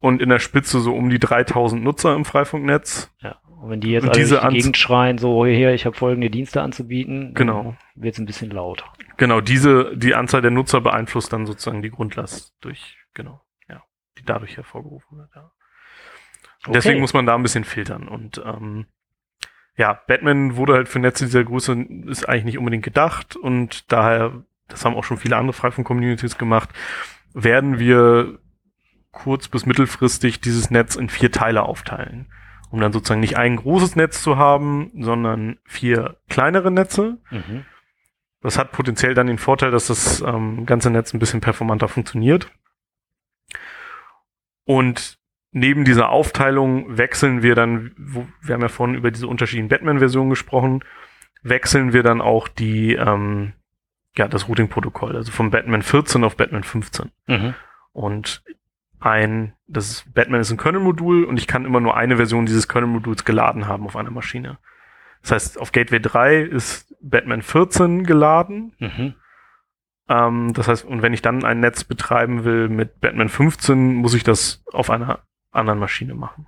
Und 0.00 0.22
in 0.22 0.30
der 0.30 0.38
Spitze 0.38 0.80
so 0.80 0.94
um 0.94 1.10
die 1.10 1.18
3000 1.18 1.84
Nutzer 1.84 2.14
im 2.14 2.24
Freifunknetz. 2.24 3.10
Ja. 3.20 3.36
Und 3.62 3.70
wenn 3.70 3.80
die 3.80 3.90
jetzt 3.92 4.02
alle 4.08 4.12
diese 4.18 4.30
durch 4.30 4.40
die 4.40 4.46
Anz- 4.46 4.54
Gegend 4.56 4.76
schreien, 4.76 5.18
so 5.18 5.46
hier, 5.46 5.72
ich 5.72 5.86
habe 5.86 5.94
folgende 5.96 6.30
Dienste 6.30 6.62
anzubieten, 6.62 7.32
Genau. 7.34 7.76
wird 7.94 8.14
es 8.14 8.18
ein 8.18 8.26
bisschen 8.26 8.50
laut. 8.50 8.84
Genau, 9.18 9.40
diese, 9.40 9.96
die 9.96 10.16
Anzahl 10.16 10.42
der 10.42 10.50
Nutzer 10.50 10.80
beeinflusst 10.80 11.32
dann 11.32 11.46
sozusagen 11.46 11.80
die 11.80 11.90
Grundlast 11.90 12.54
durch, 12.60 12.96
genau, 13.14 13.40
ja, 13.68 13.84
die 14.18 14.24
dadurch 14.24 14.56
hervorgerufen 14.56 15.16
wird, 15.18 15.30
ja. 15.36 15.52
Und 16.66 16.74
Deswegen 16.74 16.94
Okay. 16.96 17.00
muss 17.02 17.12
man 17.14 17.24
da 17.24 17.36
ein 17.36 17.42
bisschen 17.44 17.62
filtern 17.62 18.08
und, 18.08 18.42
ähm, 18.44 18.86
ja, 19.76 19.92
Batman 20.08 20.56
wurde 20.56 20.74
halt 20.74 20.88
für 20.88 20.98
Netze 20.98 21.24
dieser 21.26 21.44
Größe 21.44 21.72
ist 22.06 22.28
eigentlich 22.28 22.44
nicht 22.44 22.58
unbedingt 22.58 22.84
gedacht 22.84 23.36
und 23.36 23.90
daher, 23.92 24.42
das 24.66 24.84
haben 24.84 24.96
auch 24.96 25.04
schon 25.04 25.18
viele 25.18 25.36
andere 25.36 25.52
Freifunk-Communities 25.52 26.36
gemacht, 26.36 26.68
werden 27.32 27.78
wir 27.78 28.40
kurz- 29.12 29.46
bis 29.48 29.66
mittelfristig 29.66 30.40
dieses 30.40 30.70
Netz 30.72 30.96
in 30.96 31.08
vier 31.08 31.30
Teile 31.30 31.62
aufteilen. 31.62 32.26
Um 32.72 32.80
dann 32.80 32.92
sozusagen 32.92 33.20
nicht 33.20 33.36
ein 33.36 33.56
großes 33.56 33.96
Netz 33.96 34.22
zu 34.22 34.38
haben, 34.38 34.90
sondern 34.98 35.58
vier 35.64 36.16
kleinere 36.28 36.70
Netze. 36.70 37.18
Mhm. 37.30 37.64
Das 38.40 38.58
hat 38.58 38.72
potenziell 38.72 39.14
dann 39.14 39.28
den 39.28 39.38
Vorteil, 39.38 39.70
dass 39.70 39.86
das 39.86 40.20
ähm, 40.22 40.66
ganze 40.66 40.90
Netz 40.90 41.14
ein 41.14 41.20
bisschen 41.20 41.40
performanter 41.40 41.86
funktioniert. 41.86 42.50
Und 44.64 45.18
neben 45.52 45.84
dieser 45.84 46.08
Aufteilung 46.08 46.96
wechseln 46.96 47.42
wir 47.42 47.54
dann, 47.54 47.92
wo, 47.98 48.26
wir 48.40 48.54
haben 48.54 48.62
ja 48.62 48.68
vorhin 48.68 48.96
über 48.96 49.10
diese 49.10 49.28
unterschiedlichen 49.28 49.68
Batman-Versionen 49.68 50.30
gesprochen, 50.30 50.82
wechseln 51.42 51.92
wir 51.92 52.02
dann 52.02 52.20
auch 52.20 52.48
die, 52.48 52.94
ähm, 52.94 53.52
ja, 54.16 54.28
das 54.28 54.48
Routing-Protokoll, 54.48 55.14
also 55.14 55.30
vom 55.30 55.50
Batman 55.50 55.82
14 55.82 56.24
auf 56.24 56.36
Batman 56.36 56.64
15. 56.64 57.10
Mhm. 57.26 57.54
Und 57.92 58.42
ein, 59.02 59.54
das 59.66 59.90
ist, 59.90 60.14
Batman 60.14 60.40
ist 60.40 60.50
ein 60.50 60.56
Kernel-Modul 60.58 61.24
und 61.24 61.38
ich 61.38 61.46
kann 61.46 61.64
immer 61.64 61.80
nur 61.80 61.96
eine 61.96 62.16
Version 62.16 62.46
dieses 62.46 62.68
Kernel-Moduls 62.68 63.24
geladen 63.24 63.66
haben 63.66 63.84
auf 63.84 63.96
einer 63.96 64.10
Maschine. 64.10 64.58
Das 65.22 65.32
heißt, 65.32 65.60
auf 65.60 65.72
Gateway 65.72 66.00
3 66.00 66.36
ist 66.42 66.94
Batman 67.00 67.42
14 67.42 68.04
geladen. 68.04 68.74
Mhm. 68.78 69.14
Ähm, 70.08 70.52
das 70.52 70.68
heißt, 70.68 70.84
und 70.84 71.02
wenn 71.02 71.12
ich 71.12 71.22
dann 71.22 71.44
ein 71.44 71.60
Netz 71.60 71.84
betreiben 71.84 72.44
will 72.44 72.68
mit 72.68 73.00
Batman 73.00 73.28
15, 73.28 73.94
muss 73.94 74.14
ich 74.14 74.24
das 74.24 74.64
auf 74.72 74.90
einer 74.90 75.20
anderen 75.50 75.78
Maschine 75.78 76.14
machen. 76.14 76.46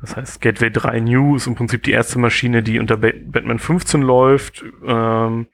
Das 0.00 0.16
heißt, 0.16 0.40
Gateway 0.40 0.70
3 0.70 1.00
New 1.00 1.36
ist 1.36 1.46
im 1.46 1.54
Prinzip 1.54 1.82
die 1.82 1.92
erste 1.92 2.18
Maschine, 2.18 2.62
die 2.62 2.78
unter 2.78 2.98
Ba- 2.98 3.12
Batman 3.24 3.58
15 3.58 4.02
läuft. 4.02 4.64
Ähm, 4.84 5.46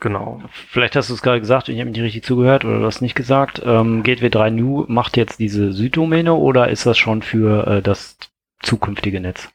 genau. 0.00 0.42
Vielleicht 0.50 0.96
hast 0.96 1.10
du 1.10 1.14
es 1.14 1.22
gerade 1.22 1.40
gesagt, 1.40 1.68
ich 1.68 1.80
habe 1.80 1.90
nicht 1.90 2.00
richtig 2.00 2.24
zugehört 2.24 2.64
oder 2.64 2.80
du 2.80 2.86
hast 2.86 3.00
nicht 3.00 3.14
gesagt. 3.14 3.62
Ähm, 3.64 4.02
Gateway 4.02 4.30
3 4.30 4.50
New 4.50 4.84
macht 4.88 5.16
jetzt 5.16 5.38
diese 5.38 5.72
Süddomäne 5.72 6.34
oder 6.34 6.68
ist 6.68 6.86
das 6.86 6.98
schon 6.98 7.22
für 7.22 7.66
äh, 7.66 7.82
das 7.82 8.18
zukünftige 8.60 9.20
Netz? 9.20 9.48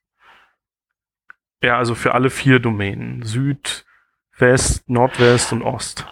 Ja, 1.62 1.78
also 1.78 1.96
für 1.96 2.14
alle 2.14 2.30
vier 2.30 2.60
Domänen. 2.60 3.24
Süd, 3.24 3.86
West, 4.38 4.90
Nordwest 4.90 5.54
und 5.54 5.62
Ost. 5.62 6.06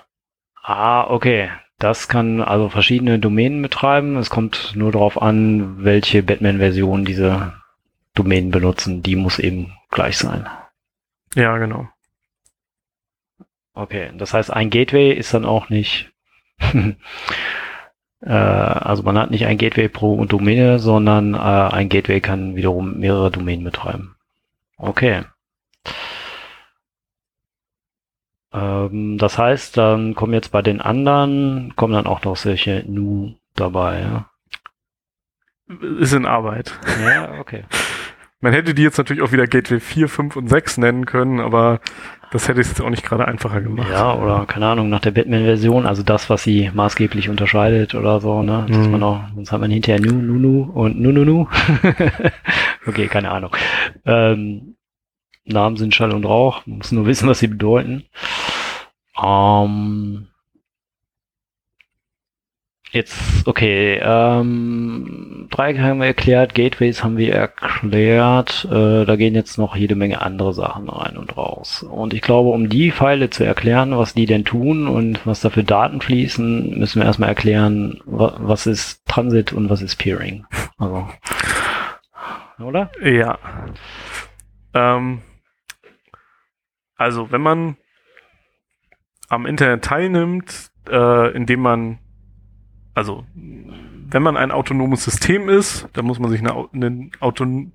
Ah, 0.63 1.03
okay. 1.09 1.51
Das 1.77 2.07
kann 2.07 2.41
also 2.41 2.69
verschiedene 2.69 3.17
Domänen 3.17 3.61
betreiben. 3.61 4.15
Es 4.15 4.29
kommt 4.29 4.73
nur 4.75 4.91
darauf 4.91 5.21
an, 5.21 5.83
welche 5.83 6.21
Batman-Version 6.21 7.05
diese 7.05 7.53
Domänen 8.13 8.51
benutzen. 8.51 9.01
Die 9.01 9.15
muss 9.15 9.39
eben 9.39 9.73
gleich 9.89 10.17
sein. 10.17 10.47
Ja, 11.33 11.57
genau. 11.57 11.89
Okay, 13.73 14.11
das 14.17 14.33
heißt, 14.33 14.51
ein 14.51 14.69
Gateway 14.69 15.11
ist 15.13 15.33
dann 15.33 15.45
auch 15.45 15.69
nicht, 15.69 16.11
äh, 16.61 16.95
also 18.29 19.03
man 19.03 19.17
hat 19.17 19.31
nicht 19.31 19.45
ein 19.45 19.57
Gateway 19.57 19.87
pro 19.87 20.23
Domäne, 20.25 20.79
sondern 20.79 21.33
äh, 21.33 21.37
ein 21.37 21.89
Gateway 21.89 22.19
kann 22.19 22.55
wiederum 22.55 22.99
mehrere 22.99 23.31
Domänen 23.31 23.63
betreiben. 23.63 24.15
Okay. 24.77 25.23
Ähm, 28.53 29.17
das 29.17 29.37
heißt, 29.37 29.77
dann 29.77 30.15
kommen 30.15 30.33
jetzt 30.33 30.51
bei 30.51 30.61
den 30.61 30.81
anderen, 30.81 31.73
kommen 31.75 31.93
dann 31.93 32.07
auch 32.07 32.23
noch 32.23 32.35
solche 32.35 32.83
Nu 32.87 33.35
dabei, 33.55 34.01
ja? 34.01 34.29
Ist 35.99 36.13
in 36.13 36.25
Arbeit. 36.25 36.77
Ja, 37.05 37.39
okay. 37.39 37.63
Man 38.41 38.53
hätte 38.53 38.73
die 38.73 38.81
jetzt 38.81 38.97
natürlich 38.97 39.21
auch 39.21 39.31
wieder 39.31 39.45
Gateway 39.45 39.79
4, 39.79 40.09
5 40.09 40.35
und 40.35 40.47
6 40.49 40.79
nennen 40.79 41.05
können, 41.05 41.39
aber 41.39 41.79
das 42.31 42.47
hätte 42.47 42.61
es 42.61 42.69
jetzt 42.69 42.81
auch 42.81 42.89
nicht 42.89 43.03
gerade 43.03 43.27
einfacher 43.27 43.61
gemacht. 43.61 43.89
Ja, 43.91 44.13
oder 44.15 44.45
keine 44.45 44.67
Ahnung, 44.67 44.89
nach 44.89 44.99
der 45.01 45.11
Batman-Version, 45.11 45.85
also 45.85 46.01
das, 46.03 46.29
was 46.29 46.43
sie 46.43 46.71
maßgeblich 46.73 47.29
unterscheidet 47.29 47.93
oder 47.95 48.19
so, 48.21 48.41
ne? 48.41 48.65
Dass 48.67 48.77
Mhm. 48.77 48.91
man 48.91 49.03
auch, 49.03 49.19
sonst 49.35 49.51
hat 49.51 49.61
man 49.61 49.71
hinterher 49.71 49.99
Nu, 50.01 50.13
Nu, 50.13 50.33
Nu 50.39 50.71
und 50.73 50.99
Nu, 50.99 51.11
Nu, 51.11 51.25
Nu. 51.25 51.47
okay, 52.87 53.07
keine 53.07 53.31
Ahnung. 53.31 53.51
Ähm, 54.05 54.75
Namen 55.45 55.75
sind 55.77 55.93
Schall 55.95 56.11
und 56.13 56.25
Rauch, 56.25 56.65
man 56.65 56.77
muss 56.79 56.91
nur 56.91 57.05
wissen, 57.05 57.27
was 57.27 57.39
sie 57.39 57.47
bedeuten. 57.47 58.05
Ähm, 59.21 60.27
jetzt, 62.91 63.47
okay, 63.47 63.99
ähm, 64.03 65.47
Dreiecke 65.49 65.81
haben 65.81 65.99
wir 65.99 66.07
erklärt, 66.07 66.53
Gateways 66.53 67.03
haben 67.03 67.17
wir 67.17 67.33
erklärt, 67.33 68.67
äh, 68.71 69.05
da 69.05 69.15
gehen 69.15 69.35
jetzt 69.35 69.57
noch 69.57 69.75
jede 69.75 69.95
Menge 69.95 70.21
andere 70.21 70.53
Sachen 70.53 70.89
rein 70.89 71.17
und 71.17 71.35
raus. 71.37 71.83
Und 71.83 72.13
ich 72.13 72.21
glaube, 72.21 72.49
um 72.49 72.69
die 72.69 72.91
Pfeile 72.91 73.29
zu 73.29 73.43
erklären, 73.43 73.97
was 73.97 74.13
die 74.13 74.25
denn 74.25 74.45
tun 74.45 74.87
und 74.87 75.25
was 75.25 75.41
da 75.41 75.49
für 75.49 75.63
Daten 75.63 76.01
fließen, 76.01 76.77
müssen 76.77 77.01
wir 77.01 77.05
erstmal 77.05 77.29
erklären, 77.29 78.01
wa 78.05 78.35
was 78.39 78.67
ist 78.67 79.05
Transit 79.07 79.53
und 79.53 79.69
was 79.69 79.81
ist 79.81 79.95
Peering. 79.95 80.45
Also, 80.77 81.07
oder? 82.59 82.91
Ja. 83.01 83.39
Ähm, 84.73 85.21
also, 86.95 87.31
wenn 87.31 87.41
man 87.41 87.77
am 89.27 89.45
Internet 89.45 89.83
teilnimmt, 89.83 90.71
äh, 90.89 91.31
indem 91.31 91.61
man, 91.61 91.99
also, 92.93 93.23
wenn 93.33 94.23
man 94.23 94.37
ein 94.37 94.51
autonomes 94.51 95.03
System 95.03 95.49
ist, 95.49 95.87
dann 95.93 96.05
muss 96.05 96.19
man 96.19 96.29
sich 96.29 96.41
eine, 96.41 96.67
eine, 96.73 97.09
Auton 97.19 97.73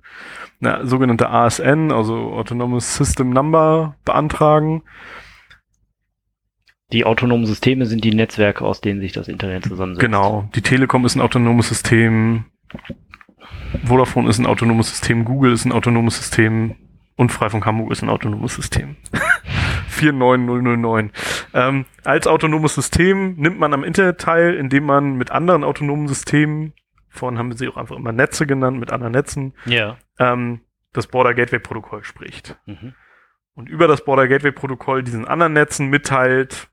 eine 0.61 0.85
sogenannte 0.85 1.29
ASN, 1.29 1.91
also 1.91 2.33
Autonomous 2.33 2.95
System 2.95 3.31
Number, 3.31 3.95
beantragen. 4.05 4.83
Die 6.93 7.05
autonomen 7.05 7.45
Systeme 7.45 7.85
sind 7.85 8.03
die 8.03 8.13
Netzwerke, 8.13 8.63
aus 8.63 8.79
denen 8.79 9.01
sich 9.01 9.11
das 9.11 9.27
Internet 9.27 9.65
zusammensetzt. 9.65 10.05
Genau. 10.05 10.49
Die 10.55 10.61
Telekom 10.61 11.05
ist 11.05 11.15
ein 11.15 11.21
autonomes 11.21 11.67
System. 11.67 12.45
Vodafone 13.83 14.29
ist 14.29 14.37
ein 14.37 14.45
autonomes 14.45 14.89
System. 14.89 15.25
Google 15.25 15.51
ist 15.51 15.65
ein 15.65 15.73
autonomes 15.73 16.17
System. 16.17 16.75
Und 17.17 17.31
Freifunk 17.31 17.65
Hamburg 17.65 17.91
ist 17.91 18.03
ein 18.03 18.09
autonomes 18.09 18.55
System. 18.55 18.95
49009. 19.97 21.11
Ähm, 21.53 21.85
als 22.03 22.27
autonomes 22.27 22.75
System 22.75 23.35
nimmt 23.35 23.59
man 23.59 23.73
am 23.73 23.83
Internet 23.83 24.19
teil, 24.19 24.53
indem 24.55 24.85
man 24.85 25.15
mit 25.15 25.31
anderen 25.31 25.63
autonomen 25.63 26.07
Systemen, 26.07 26.73
vorhin 27.09 27.37
haben 27.39 27.49
wir 27.49 27.57
sie 27.57 27.67
auch 27.67 27.77
einfach 27.77 27.95
immer 27.95 28.11
Netze 28.11 28.45
genannt, 28.47 28.79
mit 28.79 28.91
anderen 28.91 29.13
Netzen, 29.13 29.53
Ja. 29.65 29.97
ähm, 30.19 30.61
das 30.93 31.07
Border 31.07 31.33
Gateway 31.33 31.59
Protokoll 31.59 32.03
spricht 32.03 32.57
Mhm. 32.65 32.93
und 33.53 33.69
über 33.69 33.87
das 33.87 34.03
Border 34.05 34.27
Gateway 34.27 34.51
Protokoll 34.51 35.03
diesen 35.03 35.27
anderen 35.27 35.53
Netzen 35.53 35.87
mitteilt, 35.89 36.69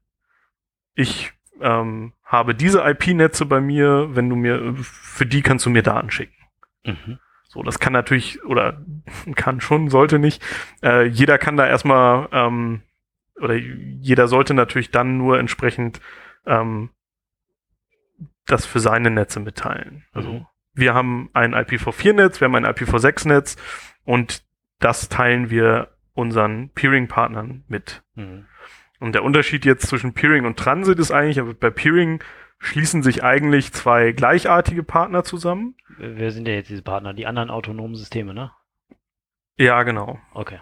ich 0.95 1.33
ähm, 1.61 2.12
habe 2.25 2.55
diese 2.55 2.83
IP-Netze 2.85 3.47
bei 3.47 3.61
mir, 3.61 4.09
wenn 4.16 4.29
du 4.29 4.37
mir, 4.37 4.75
für 4.83 5.25
die 5.27 5.43
kannst 5.43 5.64
du 5.66 5.70
mir 5.70 5.83
Daten 5.83 6.11
schicken. 6.11 6.35
Mhm. 6.85 7.18
So, 7.49 7.62
das 7.62 7.79
kann 7.79 7.93
natürlich, 7.93 8.45
oder 8.45 8.83
kann 9.37 9.61
schon, 9.61 9.89
sollte 9.89 10.18
nicht. 10.18 10.43
Äh, 10.83 11.05
jeder 11.07 11.39
kann 11.39 11.57
da 11.57 11.66
erstmal, 11.66 12.29
ähm, 12.33 12.83
oder 13.41 13.55
jeder 13.55 14.28
sollte 14.28 14.55
natürlich 14.55 14.91
dann 14.91 15.16
nur 15.18 15.39
entsprechend 15.39 16.01
ähm, 16.47 16.91
das 18.47 18.66
für 18.66 18.80
seine 18.80 19.11
Netze 19.11 19.41
mitteilen. 19.41 20.05
Also 20.12 20.32
Mhm. 20.32 20.47
wir 20.74 20.95
haben 20.95 21.30
ein 21.32 21.55
IPv4-Netz, 21.55 22.41
wir 22.41 22.47
haben 22.47 22.55
ein 22.55 22.66
IPv6-Netz 22.66 23.57
und 24.05 24.45
das 24.80 25.09
teilen 25.09 25.51
wir 25.51 25.97
unseren 26.12 26.70
Peering-Partnern 26.70 27.64
mit. 27.68 28.03
Mhm. 28.14 28.47
Und 29.01 29.14
der 29.14 29.24
Unterschied 29.24 29.64
jetzt 29.64 29.87
zwischen 29.89 30.14
Peering 30.14 30.45
und 30.47 30.59
Transit 30.59 30.99
ist 30.99 31.11
eigentlich, 31.11 31.41
aber 31.41 31.55
bei 31.55 31.70
Peering 31.70 32.22
schließen 32.59 33.03
sich 33.03 33.22
eigentlich 33.24 33.72
zwei 33.72 34.12
gleichartige 34.12 34.82
Partner 34.82 35.24
zusammen. 35.24 35.74
Wer 35.99 36.30
sind 36.30 36.47
denn 36.47 36.55
jetzt 36.55 36.70
diese 36.70 36.82
Partner? 36.82 37.12
Die 37.12 37.26
anderen 37.26 37.51
autonomen 37.51 37.97
Systeme, 37.97 38.32
ne? 38.32 38.53
Ja, 39.57 39.82
genau. 39.82 40.18
Okay. 40.32 40.61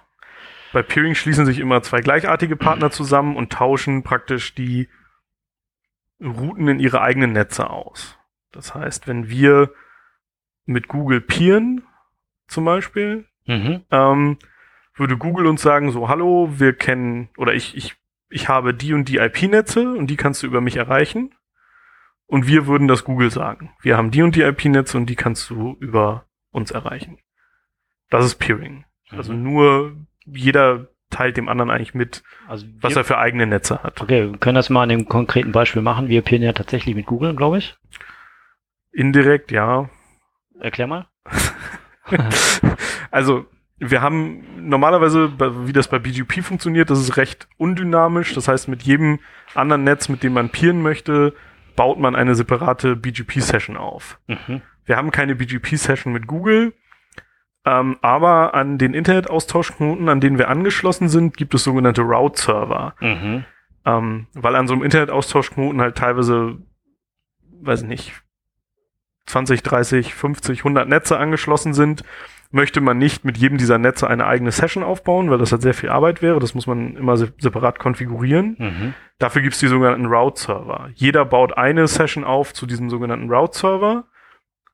Bei 0.73 0.83
Peering 0.83 1.15
schließen 1.15 1.45
sich 1.47 1.59
immer 1.59 1.83
zwei 1.83 2.01
gleichartige 2.01 2.57
Partner 2.57 2.91
zusammen 2.91 3.37
und 3.37 3.53
tauschen 3.53 4.03
praktisch 4.03 4.55
die 4.55 4.89
Routen 6.21 6.69
in 6.69 6.79
ihre 6.81 7.01
eigenen 7.03 7.33
Netze 7.33 7.69
aus. 7.71 8.17
Das 8.53 8.75
heißt, 8.75 9.09
wenn 9.09 9.29
wir 9.29 9.73
mit 10.65 10.89
Google 10.89 11.21
peeren, 11.21 11.83
zum 12.47 12.65
Beispiel, 12.65 13.27
Mhm. 13.47 13.83
ähm, 13.91 14.39
würde 14.95 15.17
Google 15.17 15.47
uns 15.47 15.63
sagen, 15.63 15.91
so, 15.91 16.09
hallo, 16.09 16.49
wir 16.59 16.75
kennen, 16.75 17.29
oder 17.37 17.55
ich, 17.55 17.77
ich, 17.77 17.97
ich 18.29 18.49
habe 18.49 18.73
die 18.73 18.95
und 18.95 19.09
die 19.09 19.17
IP-Netze 19.17 19.93
und 19.95 20.07
die 20.09 20.17
kannst 20.17 20.43
du 20.43 20.47
über 20.47 20.61
mich 20.61 20.77
erreichen. 20.77 21.35
Und 22.27 22.47
wir 22.47 22.67
würden 22.67 22.89
das 22.89 23.05
Google 23.05 23.31
sagen. 23.31 23.73
Wir 23.83 23.97
haben 23.97 24.11
die 24.11 24.23
und 24.23 24.37
die 24.37 24.43
IP-Netze 24.43 24.97
und 24.97 25.07
die 25.07 25.17
kannst 25.17 25.51
du 25.51 25.77
über 25.81 26.27
uns 26.51 26.71
erreichen. 26.71 27.19
Das 28.11 28.25
ist 28.25 28.37
Peering. 28.37 28.85
Also 29.11 29.33
Mhm. 29.33 29.43
nur 29.43 29.97
jeder 30.27 30.89
teilt 31.11 31.37
dem 31.37 31.49
anderen 31.49 31.71
eigentlich 31.71 31.95
mit, 31.95 32.23
also 32.49 32.67
was 32.81 32.95
wir, 32.95 33.03
er 33.03 33.05
für 33.05 33.19
eigene 33.19 33.47
Netze 33.47 33.83
hat. 33.83 34.01
Okay, 34.01 34.31
wir 34.31 34.39
können 34.39 34.55
das 34.55 34.71
mal 34.71 34.85
an 34.85 34.89
dem 34.89 35.09
konkreten 35.09 35.53
Beispiel 35.53 35.83
machen. 35.83 36.09
Wir 36.09 36.23
peeren 36.23 36.43
ja 36.43 36.53
tatsächlich 36.53 36.95
mit 36.95 37.07
Google, 37.07 37.37
glaube 37.37 37.59
ich. 37.59 37.77
Indirekt, 38.93 39.53
ja. 39.53 39.91
Erklär 40.59 40.87
mal. 40.87 41.07
also 43.11 43.47
wir 43.79 44.01
haben 44.01 44.69
normalerweise, 44.69 45.33
wie 45.67 45.73
das 45.73 45.89
bei 45.89 45.99
BGP 45.99 46.43
funktioniert, 46.43 46.89
das 46.89 47.01
ist 47.01 47.17
recht 47.17 47.49
undynamisch. 47.59 48.33
Das 48.35 48.47
heißt, 48.47 48.69
mit 48.69 48.83
jedem 48.83 49.19
anderen 49.55 49.85
Netz, 49.85 50.09
mit 50.09 50.23
dem 50.23 50.35
man 50.35 50.51
peeren 50.51 50.83
möchte, 50.83 51.35
baut 51.75 51.99
man 51.99 52.15
eine 52.15 52.35
separate 52.35 52.95
BGP-Session 52.97 53.77
auf. 53.77 54.19
Mhm. 54.29 54.63
Wir 54.85 54.97
haben 54.97 55.11
keine 55.11 55.35
BGP-Session 55.35 56.13
mit 56.13 56.27
Google, 56.27 56.75
ähm, 57.65 57.97
aber 58.03 58.55
an 58.55 58.79
den 58.79 58.95
Internetaustauschknoten, 58.95 60.09
an 60.09 60.21
denen 60.21 60.39
wir 60.39 60.49
angeschlossen 60.49 61.09
sind, 61.09 61.37
gibt 61.37 61.55
es 61.55 61.65
sogenannte 61.65 62.03
Route-Server. 62.03 62.95
Mhm. 63.01 63.45
Ähm, 63.85 64.27
weil 64.35 64.57
an 64.57 64.67
so 64.67 64.75
einem 64.75 64.83
Internetaustauschknoten 64.83 65.81
halt 65.81 65.97
teilweise, 65.97 66.59
weiß 67.61 67.83
ich 67.83 67.89
nicht, 67.89 68.23
20, 69.27 69.63
30, 69.63 70.15
50, 70.15 70.61
100 70.61 70.89
Netze 70.89 71.17
angeschlossen 71.19 71.75
sind, 71.75 72.03
möchte 72.51 72.81
man 72.81 72.99
nicht 72.99 73.25
mit 73.25 73.39
jedem 73.39 73.59
dieser 73.59 73.79
Netze 73.79 74.09
eine 74.09 74.27
eigene 74.27 74.51
Session 74.51 74.83
aufbauen, 74.83 75.31
weil 75.31 75.39
das 75.39 75.53
halt 75.53 75.63
sehr 75.63 75.75
viel 75.75 75.89
Arbeit 75.89 76.21
wäre. 76.21 76.39
Das 76.39 76.55
muss 76.55 76.67
man 76.67 76.97
immer 76.97 77.17
se 77.17 77.33
separat 77.39 77.79
konfigurieren. 77.79 78.57
Mhm. 78.59 78.95
Dafür 79.19 79.43
gibt's 79.43 79.61
die 79.61 79.69
sogenannten 79.69 80.07
Route-Server. 80.07 80.91
Jeder 80.95 81.25
baut 81.25 81.57
eine 81.57 81.87
Session 81.87 82.25
auf 82.25 82.53
zu 82.53 82.67
diesem 82.67 82.91
sogenannten 82.91 83.31
Route-Server 83.31 84.05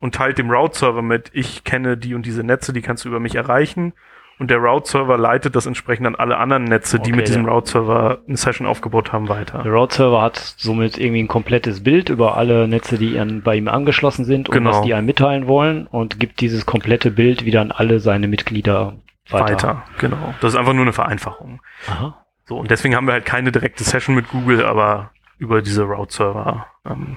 und 0.01 0.15
teilt 0.15 0.39
dem 0.39 0.51
Route-Server 0.51 1.03
mit, 1.03 1.31
ich 1.33 1.65
kenne 1.65 1.97
die 1.97 2.15
und 2.15 2.25
diese 2.27 2.43
Netze, 2.45 2.73
die 2.73 2.83
kannst 2.83 3.05
du 3.05 3.09
über 3.09 3.21
mich 3.21 3.35
erreichen. 3.35 3.93
Und 4.41 4.53
der 4.53 4.59
Route-Server 4.59 5.19
leitet 5.19 5.57
das 5.57 5.67
entsprechend 5.67 6.07
an 6.07 6.15
alle 6.15 6.37
anderen 6.37 6.63
Netze, 6.63 6.99
die 7.01 7.11
Okay, 7.11 7.17
mit 7.17 7.27
diesem. 7.29 7.45
Route-Server 7.47 8.21
eine 8.29 8.37
Session 8.37 8.69
aufgebaut 8.69 9.13
haben, 9.13 9.27
Der 9.27 9.37
weiter. 9.37 9.67
Route-Server 9.67 10.23
hat 10.23 10.37
somit 10.37 10.97
irgendwie 10.97 11.25
ein 11.25 11.29
komplettes 11.29 11.83
Bild 11.83 12.09
über 12.09 12.37
alle 12.37 12.69
Netze, 12.69 12.99
die 12.99 13.19
an, 13.19 13.43
bei 13.43 13.57
ihm 13.57 13.67
angeschlossen 13.67 14.25
sind 14.25 14.49
und 14.49 14.55
Genau. 14.55 14.71
was 14.71 14.83
die 14.83 14.95
einem 14.95 15.07
mitteilen 15.07 15.49
wollen 15.49 15.89
und 15.89 16.21
gibt 16.21 16.41
dieses 16.41 16.67
komplette 16.67 17.11
Bild 17.11 17.45
wieder 17.45 17.61
an 17.63 17.73
alle 17.73 17.99
seine 17.99 18.29
Mitglieder 18.29 18.95
weiter. 19.29 19.45
Weiter, 19.53 19.85
genau. 19.99 20.35
Das 20.41 20.53
ist 20.53 20.59
einfach 20.59 20.73
nur 20.73 20.83
eine 20.83 20.93
Vereinfachung. 20.93 21.61
Aha. 21.89 22.25
So, 22.45 22.59
und 22.59 22.71
deswegen 22.71 22.95
haben 22.95 23.07
wir 23.09 23.15
halt 23.15 23.27
keine 23.27 23.51
direkte 23.51 23.83
Session 23.83 24.15
mit 24.15 24.29
Google, 24.29 24.65
aber 24.65 25.11
über 25.39 25.63
diese 25.63 25.83
Route-Server 25.83 26.67
ähm, 26.89 27.17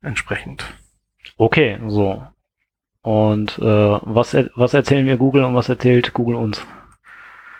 entsprechend. 0.00 0.64
Okay, 1.36 1.78
so. 1.88 2.26
Und 3.02 3.58
äh, 3.58 3.98
was, 4.02 4.34
er, 4.34 4.50
was 4.54 4.74
erzählen 4.74 5.06
wir 5.06 5.16
Google 5.16 5.44
und 5.44 5.54
was 5.54 5.68
erzählt 5.68 6.12
Google 6.12 6.36
uns? 6.36 6.64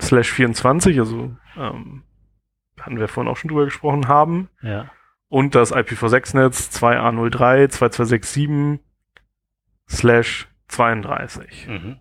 slash 0.00 0.32
24, 0.32 0.98
also 0.98 1.36
ähm, 1.56 2.02
hatten 2.80 2.98
wir 2.98 3.06
vorhin 3.08 3.30
auch 3.30 3.36
schon 3.36 3.48
drüber 3.48 3.66
gesprochen 3.66 4.08
haben, 4.08 4.48
Ja. 4.62 4.90
Und 5.32 5.54
das 5.54 5.74
IPv6-Netz 5.74 6.68
2A03 6.76 7.70
2267 7.70 8.84
slash 9.88 10.46
32. 10.68 11.68
Mhm. 11.68 12.00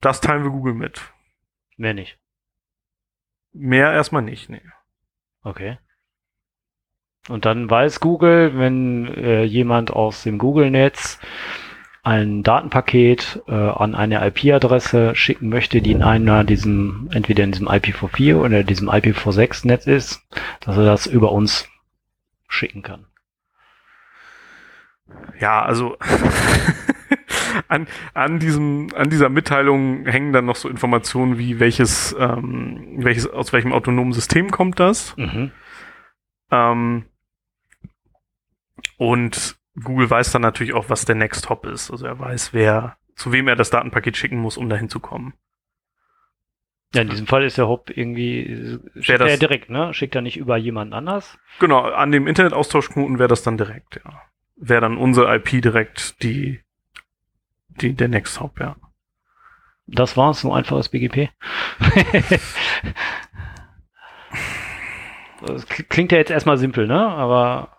Das 0.00 0.20
teilen 0.20 0.42
wir 0.42 0.50
Google 0.50 0.74
mit. 0.74 1.00
Mehr 1.76 1.94
nicht. 1.94 2.18
Mehr 3.52 3.92
erstmal 3.92 4.22
nicht, 4.22 4.50
nee. 4.50 4.62
Okay. 5.44 5.78
Und 7.28 7.44
dann 7.44 7.70
weiß 7.70 8.00
Google, 8.00 8.58
wenn 8.58 9.06
äh, 9.06 9.44
jemand 9.44 9.92
aus 9.92 10.24
dem 10.24 10.38
Google-Netz 10.38 11.20
ein 12.02 12.42
Datenpaket 12.42 13.44
äh, 13.46 13.52
an 13.52 13.94
eine 13.94 14.26
IP-Adresse 14.26 15.14
schicken 15.14 15.48
möchte, 15.48 15.80
die 15.80 15.92
in 15.92 16.02
einer 16.02 16.42
diesem, 16.42 17.10
entweder 17.12 17.44
in 17.44 17.52
diesem 17.52 17.68
IPv4 17.68 18.40
oder 18.40 18.64
diesem 18.64 18.90
IPv6-Netz 18.90 19.86
ist, 19.86 20.26
dass 20.58 20.76
er 20.76 20.84
das 20.84 21.06
über 21.06 21.30
uns 21.30 21.68
schicken 22.52 22.82
kann. 22.82 23.06
Ja, 25.38 25.62
also 25.62 25.96
an, 27.68 27.86
an, 28.14 28.38
diesem, 28.38 28.88
an 28.94 29.10
dieser 29.10 29.28
Mitteilung 29.28 30.06
hängen 30.06 30.32
dann 30.32 30.46
noch 30.46 30.56
so 30.56 30.68
Informationen 30.68 31.38
wie 31.38 31.60
welches, 31.60 32.14
ähm, 32.18 32.98
welches, 32.98 33.26
aus 33.26 33.52
welchem 33.52 33.72
autonomen 33.72 34.12
System 34.12 34.50
kommt 34.50 34.80
das. 34.80 35.16
Mhm. 35.16 35.50
Ähm, 36.50 37.04
und 38.96 39.56
Google 39.82 40.08
weiß 40.08 40.32
dann 40.32 40.42
natürlich 40.42 40.74
auch, 40.74 40.88
was 40.88 41.04
der 41.04 41.14
Next 41.14 41.48
Hop 41.48 41.66
ist. 41.66 41.90
Also 41.90 42.06
er 42.06 42.18
weiß, 42.18 42.52
wer, 42.52 42.96
zu 43.16 43.32
wem 43.32 43.48
er 43.48 43.56
das 43.56 43.70
Datenpaket 43.70 44.16
schicken 44.16 44.38
muss, 44.38 44.56
um 44.56 44.68
dahin 44.68 44.88
zu 44.88 45.00
kommen. 45.00 45.34
Ja, 46.94 47.00
in 47.02 47.08
diesem 47.08 47.26
Fall 47.26 47.42
ist 47.44 47.56
der 47.56 47.68
Hop 47.68 47.90
irgendwie, 47.96 48.78
schickt 49.00 49.20
das- 49.20 49.30
er 49.30 49.36
direkt, 49.38 49.70
ne? 49.70 49.94
Schickt 49.94 50.14
er 50.14 50.20
nicht 50.20 50.36
über 50.36 50.56
jemanden 50.58 50.92
anders? 50.92 51.38
Genau, 51.58 51.80
an 51.80 52.12
dem 52.12 52.26
Internetaustauschknoten 52.26 53.18
wäre 53.18 53.28
das 53.28 53.42
dann 53.42 53.56
direkt, 53.56 54.00
ja. 54.04 54.22
Wäre 54.56 54.82
dann 54.82 54.96
unsere 54.98 55.34
IP 55.36 55.62
direkt 55.62 56.22
die, 56.22 56.60
die, 57.68 57.94
der 57.94 58.08
Next 58.08 58.40
Hop, 58.40 58.60
ja. 58.60 58.76
Das 59.86 60.16
war's, 60.16 60.40
so 60.40 60.52
einfaches 60.52 60.90
BGP. 60.90 61.30
das 65.46 65.66
kl- 65.68 65.84
klingt 65.88 66.12
ja 66.12 66.18
jetzt 66.18 66.30
erstmal 66.30 66.58
simpel, 66.58 66.86
ne? 66.86 67.00
Aber 67.08 67.76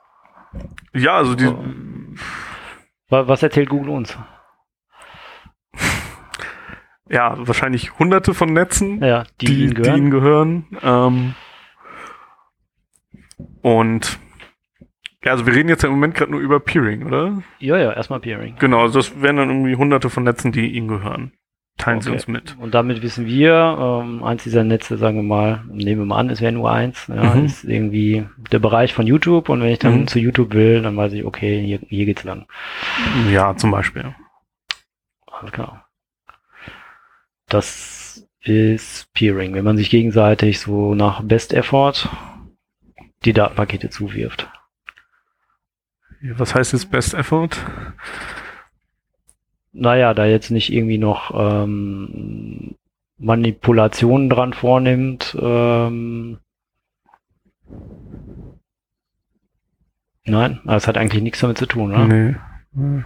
Ja, 0.93 1.15
also 1.17 1.35
die, 1.35 1.45
wa- 3.09 3.27
was 3.27 3.43
erzählt 3.43 3.69
Google 3.69 3.89
uns? 3.89 4.17
Ja, 7.13 7.35
wahrscheinlich 7.37 7.97
hunderte 7.99 8.33
von 8.33 8.51
Netzen. 8.51 9.01
Ja, 9.03 9.23
die, 9.39 9.45
die, 9.45 9.53
ihnen 9.63 9.69
die 9.69 9.81
gehören. 9.81 9.97
ihnen 9.97 10.11
gehören. 10.11 10.65
Ähm, 10.81 11.35
und 13.61 14.19
ja, 15.23 15.31
also 15.31 15.45
wir 15.45 15.55
reden 15.55 15.69
jetzt 15.69 15.83
im 15.83 15.91
Moment 15.91 16.15
gerade 16.15 16.31
nur 16.31 16.41
über 16.41 16.59
Peering, 16.59 17.05
oder? 17.05 17.41
ja, 17.59 17.77
ja, 17.77 17.93
erstmal 17.93 18.19
Peering. 18.19 18.55
Genau, 18.59 18.81
also 18.81 18.99
das 18.99 19.21
wären 19.21 19.37
dann 19.37 19.49
irgendwie 19.49 19.75
hunderte 19.75 20.09
von 20.09 20.23
Netzen, 20.23 20.51
die 20.51 20.67
ihnen 20.67 20.87
gehören. 20.89 21.31
Teilen 21.77 22.01
sie 22.01 22.09
Okay. 22.09 22.17
uns 22.17 22.27
mit. 22.27 22.55
Und 22.59 22.73
damit 22.75 23.01
wissen 23.01 23.25
wir, 23.25 24.01
ähm, 24.03 24.23
eins 24.23 24.43
dieser 24.43 24.63
Netze, 24.63 24.97
sagen 24.97 25.15
wir 25.15 25.23
mal, 25.23 25.63
nehmen 25.71 26.01
wir 26.01 26.05
mal 26.05 26.19
an, 26.19 26.29
es 26.29 26.39
wäre 26.41 26.51
nur 26.51 26.71
eins, 26.71 27.07
ja, 27.07 27.33
Mhm. 27.35 27.45
ist 27.45 27.63
irgendwie 27.63 28.25
der 28.51 28.59
Bereich 28.59 28.93
von 28.93 29.07
YouTube 29.07 29.49
und 29.49 29.61
wenn 29.61 29.69
ich 29.69 29.79
dann 29.79 30.01
Mhm. 30.01 30.07
zu 30.07 30.19
YouTube 30.19 30.53
will, 30.53 30.81
dann 30.83 30.95
weiß 30.97 31.13
ich, 31.13 31.23
okay, 31.25 31.63
hier, 31.65 31.79
hier 31.87 32.05
geht's 32.05 32.23
lang. 32.25 32.45
Ja, 33.31 33.55
zum 33.55 33.71
Beispiel. 33.71 34.13
Alles 35.31 35.51
klar. 35.51 35.82
Das 37.53 38.27
ist 38.41 39.13
Peering, 39.13 39.53
wenn 39.53 39.63
man 39.63 39.77
sich 39.77 39.91
gegenseitig 39.91 40.59
so 40.59 40.95
nach 40.95 41.21
Best 41.21 41.53
Effort 41.53 42.09
die 43.25 43.33
Datenpakete 43.33 43.91
zuwirft. 43.91 44.49
Was 46.23 46.55
heißt 46.55 46.73
jetzt 46.73 46.89
Best 46.89 47.13
Effort? 47.13 47.49
Naja, 49.71 50.15
da 50.15 50.25
jetzt 50.25 50.49
nicht 50.49 50.73
irgendwie 50.73 50.97
noch 50.97 51.31
ähm, 51.35 52.75
Manipulationen 53.19 54.31
dran 54.31 54.53
vornimmt. 54.53 55.37
Ähm, 55.39 56.39
nein, 60.25 60.59
das 60.65 60.87
hat 60.87 60.97
eigentlich 60.97 61.21
nichts 61.21 61.39
damit 61.41 61.59
zu 61.59 61.67
tun. 61.67 61.91
Ne? 61.91 62.39
Nee. 62.73 63.03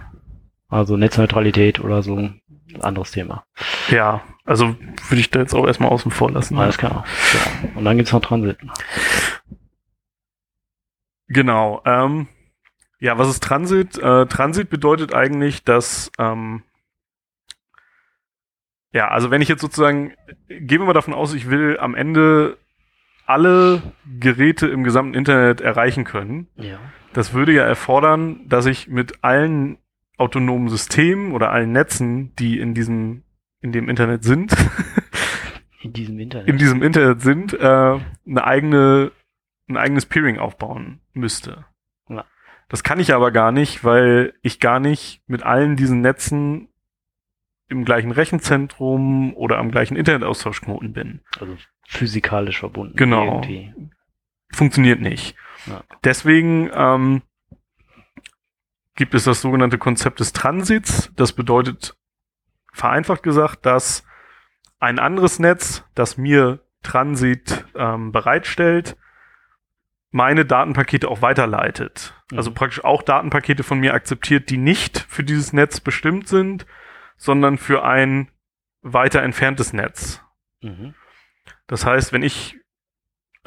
Also 0.68 0.96
Netzneutralität 0.96 1.80
oder 1.80 2.02
so, 2.02 2.16
ein 2.16 2.40
anderes 2.80 3.10
Thema. 3.10 3.44
Ja, 3.90 4.22
also 4.48 4.76
würde 5.08 5.20
ich 5.20 5.30
da 5.30 5.40
jetzt 5.40 5.54
auch 5.54 5.66
erstmal 5.66 5.90
außen 5.90 6.10
vor 6.10 6.30
lassen. 6.30 6.56
Alles 6.58 6.78
klar. 6.78 7.04
So. 7.32 7.38
Und 7.78 7.84
dann 7.84 7.96
gibt's 7.98 8.12
noch 8.12 8.22
Transit. 8.22 8.56
Genau. 11.28 11.82
Ähm, 11.84 12.28
ja, 12.98 13.18
was 13.18 13.28
ist 13.28 13.42
Transit? 13.42 13.98
Äh, 13.98 14.26
Transit 14.26 14.70
bedeutet 14.70 15.14
eigentlich, 15.14 15.64
dass 15.64 16.10
ähm, 16.18 16.62
ja, 18.92 19.08
also 19.08 19.30
wenn 19.30 19.42
ich 19.42 19.48
jetzt 19.48 19.60
sozusagen, 19.60 20.14
gehen 20.48 20.80
wir 20.80 20.86
mal 20.86 20.94
davon 20.94 21.12
aus, 21.12 21.34
ich 21.34 21.50
will 21.50 21.78
am 21.78 21.94
Ende 21.94 22.56
alle 23.26 23.82
Geräte 24.18 24.66
im 24.66 24.82
gesamten 24.82 25.12
Internet 25.12 25.60
erreichen 25.60 26.04
können. 26.04 26.48
Ja. 26.56 26.78
Das 27.12 27.34
würde 27.34 27.52
ja 27.52 27.64
erfordern, 27.64 28.48
dass 28.48 28.64
ich 28.64 28.88
mit 28.88 29.22
allen 29.22 29.76
autonomen 30.16 30.70
Systemen 30.70 31.32
oder 31.32 31.50
allen 31.50 31.72
Netzen, 31.72 32.34
die 32.36 32.58
in 32.58 32.72
diesem 32.72 33.24
in 33.60 33.72
dem 33.72 33.88
Internet 33.88 34.24
sind, 34.24 34.54
In 35.82 35.92
diesem 35.92 36.18
Internet. 36.18 36.48
in 36.48 36.58
diesem 36.58 36.82
Internet 36.82 37.20
sind, 37.20 37.52
äh, 37.54 37.98
eine 38.26 38.44
eigene, 38.44 39.12
ein 39.68 39.76
eigenes 39.76 40.06
Peering 40.06 40.38
aufbauen 40.38 41.00
müsste. 41.12 41.66
Ja. 42.08 42.24
Das 42.68 42.82
kann 42.82 42.98
ich 43.00 43.14
aber 43.14 43.30
gar 43.30 43.52
nicht, 43.52 43.84
weil 43.84 44.34
ich 44.42 44.58
gar 44.60 44.80
nicht 44.80 45.22
mit 45.26 45.42
allen 45.44 45.76
diesen 45.76 46.00
Netzen 46.00 46.68
im 47.68 47.84
gleichen 47.84 48.10
Rechenzentrum 48.12 49.34
oder 49.34 49.58
am 49.58 49.70
gleichen 49.70 49.96
Internetaustauschknoten 49.96 50.92
bin. 50.92 51.20
also 51.38 51.56
physikalisch 51.86 52.58
verbunden. 52.58 52.96
Genau. 52.96 53.42
Irgendwie. 53.42 53.72
Funktioniert 54.50 55.00
nicht. 55.00 55.36
Ja. 55.66 55.82
Deswegen 56.04 56.70
ähm, 56.72 57.22
gibt 58.96 59.14
es 59.14 59.24
das 59.24 59.42
sogenannte 59.42 59.78
Konzept 59.78 60.20
des 60.20 60.32
Transits. 60.32 61.12
Das 61.16 61.32
bedeutet, 61.32 61.96
vereinfacht 62.72 63.22
gesagt, 63.22 63.66
dass 63.66 64.04
ein 64.78 64.98
anderes 64.98 65.38
Netz, 65.38 65.84
das 65.94 66.16
mir 66.16 66.60
Transit 66.82 67.64
ähm, 67.74 68.12
bereitstellt, 68.12 68.96
meine 70.10 70.44
Datenpakete 70.44 71.08
auch 71.08 71.22
weiterleitet. 71.22 72.14
Mhm. 72.30 72.38
Also 72.38 72.52
praktisch 72.52 72.84
auch 72.84 73.02
Datenpakete 73.02 73.62
von 73.62 73.80
mir 73.80 73.94
akzeptiert, 73.94 74.50
die 74.50 74.56
nicht 74.56 75.06
für 75.08 75.24
dieses 75.24 75.52
Netz 75.52 75.80
bestimmt 75.80 76.28
sind, 76.28 76.66
sondern 77.16 77.58
für 77.58 77.84
ein 77.84 78.30
weiter 78.82 79.22
entferntes 79.22 79.72
Netz. 79.72 80.22
Mhm. 80.62 80.94
Das 81.66 81.84
heißt, 81.84 82.12
wenn 82.12 82.22
ich, 82.22 82.56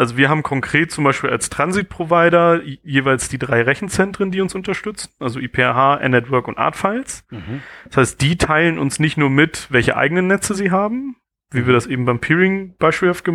also 0.02 0.18
wir 0.18 0.30
haben 0.30 0.42
konkret 0.44 0.92
zum 0.92 1.04
Beispiel 1.04 1.30
als 1.30 1.50
Transit-Provider 1.50 2.64
je- 2.64 2.80
jeweils 2.84 3.30
die 3.30 3.38
drei 3.38 3.62
Rechenzentren, 3.62 4.32
die 4.32 4.42
uns 4.42 4.56
unterstützen, 4.56 5.12
also 5.20 5.40
IPRH, 5.40 5.98
N-Network 6.02 6.48
und 6.48 6.58
Artfiles. 6.58 7.24
Mhm. 7.30 7.62
Das 7.86 7.98
heißt, 7.98 8.22
die 8.22 8.38
teilen 8.38 8.80
uns 8.80 9.00
nicht 9.00 9.18
nur 9.18 9.30
mit, 9.30 9.68
welche 9.70 9.96
eigenen 9.98 10.28
Netze 10.28 10.56
sie 10.56 10.72
haben, 10.72 11.16
wie 11.52 11.66
wir 11.68 11.74
das 11.74 11.86
eben 11.86 12.06
beim 12.06 12.20
Peering 12.20 12.76
beispielhaft 12.78 13.26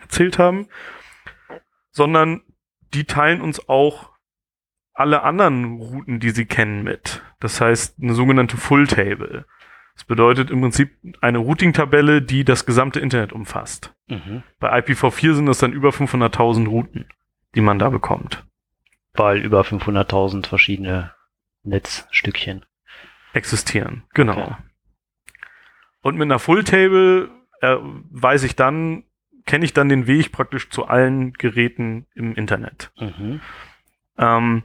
erzählt 0.00 0.38
haben, 0.38 0.66
sondern 1.90 2.40
die 2.94 3.04
teilen 3.04 3.40
uns 3.40 3.68
auch 3.68 4.10
alle 4.94 5.22
anderen 5.22 5.76
Routen, 5.76 6.20
die 6.20 6.30
sie 6.30 6.46
kennen, 6.46 6.82
mit. 6.84 7.22
Das 7.38 7.60
heißt, 7.60 7.96
eine 8.02 8.14
sogenannte 8.14 8.56
Full 8.56 8.86
Table. 8.86 9.44
Das 9.98 10.04
bedeutet 10.04 10.52
im 10.52 10.60
Prinzip 10.60 10.92
eine 11.20 11.38
Routing-Tabelle, 11.38 12.22
die 12.22 12.44
das 12.44 12.64
gesamte 12.64 13.00
Internet 13.00 13.32
umfasst. 13.32 13.96
Mhm. 14.06 14.44
Bei 14.60 14.78
IPv4 14.78 15.34
sind 15.34 15.46
das 15.46 15.58
dann 15.58 15.72
über 15.72 15.88
500.000 15.88 16.68
Routen, 16.68 17.08
die 17.56 17.60
man 17.60 17.80
da 17.80 17.90
bekommt. 17.90 18.46
Weil 19.14 19.38
über 19.38 19.62
500.000 19.62 20.46
verschiedene 20.46 21.14
Netzstückchen. 21.64 22.64
Existieren, 23.32 24.04
genau. 24.14 24.40
Okay. 24.40 24.54
Und 26.02 26.14
mit 26.14 26.26
einer 26.26 26.38
Full 26.38 26.62
Table 26.62 27.30
äh, 27.60 27.76
weiß 27.80 28.44
ich 28.44 28.54
dann, 28.54 29.02
kenne 29.46 29.64
ich 29.64 29.72
dann 29.72 29.88
den 29.88 30.06
Weg 30.06 30.30
praktisch 30.30 30.70
zu 30.70 30.86
allen 30.86 31.32
Geräten 31.32 32.06
im 32.14 32.36
Internet. 32.36 32.92
Mhm. 33.00 33.40
Ähm, 34.16 34.62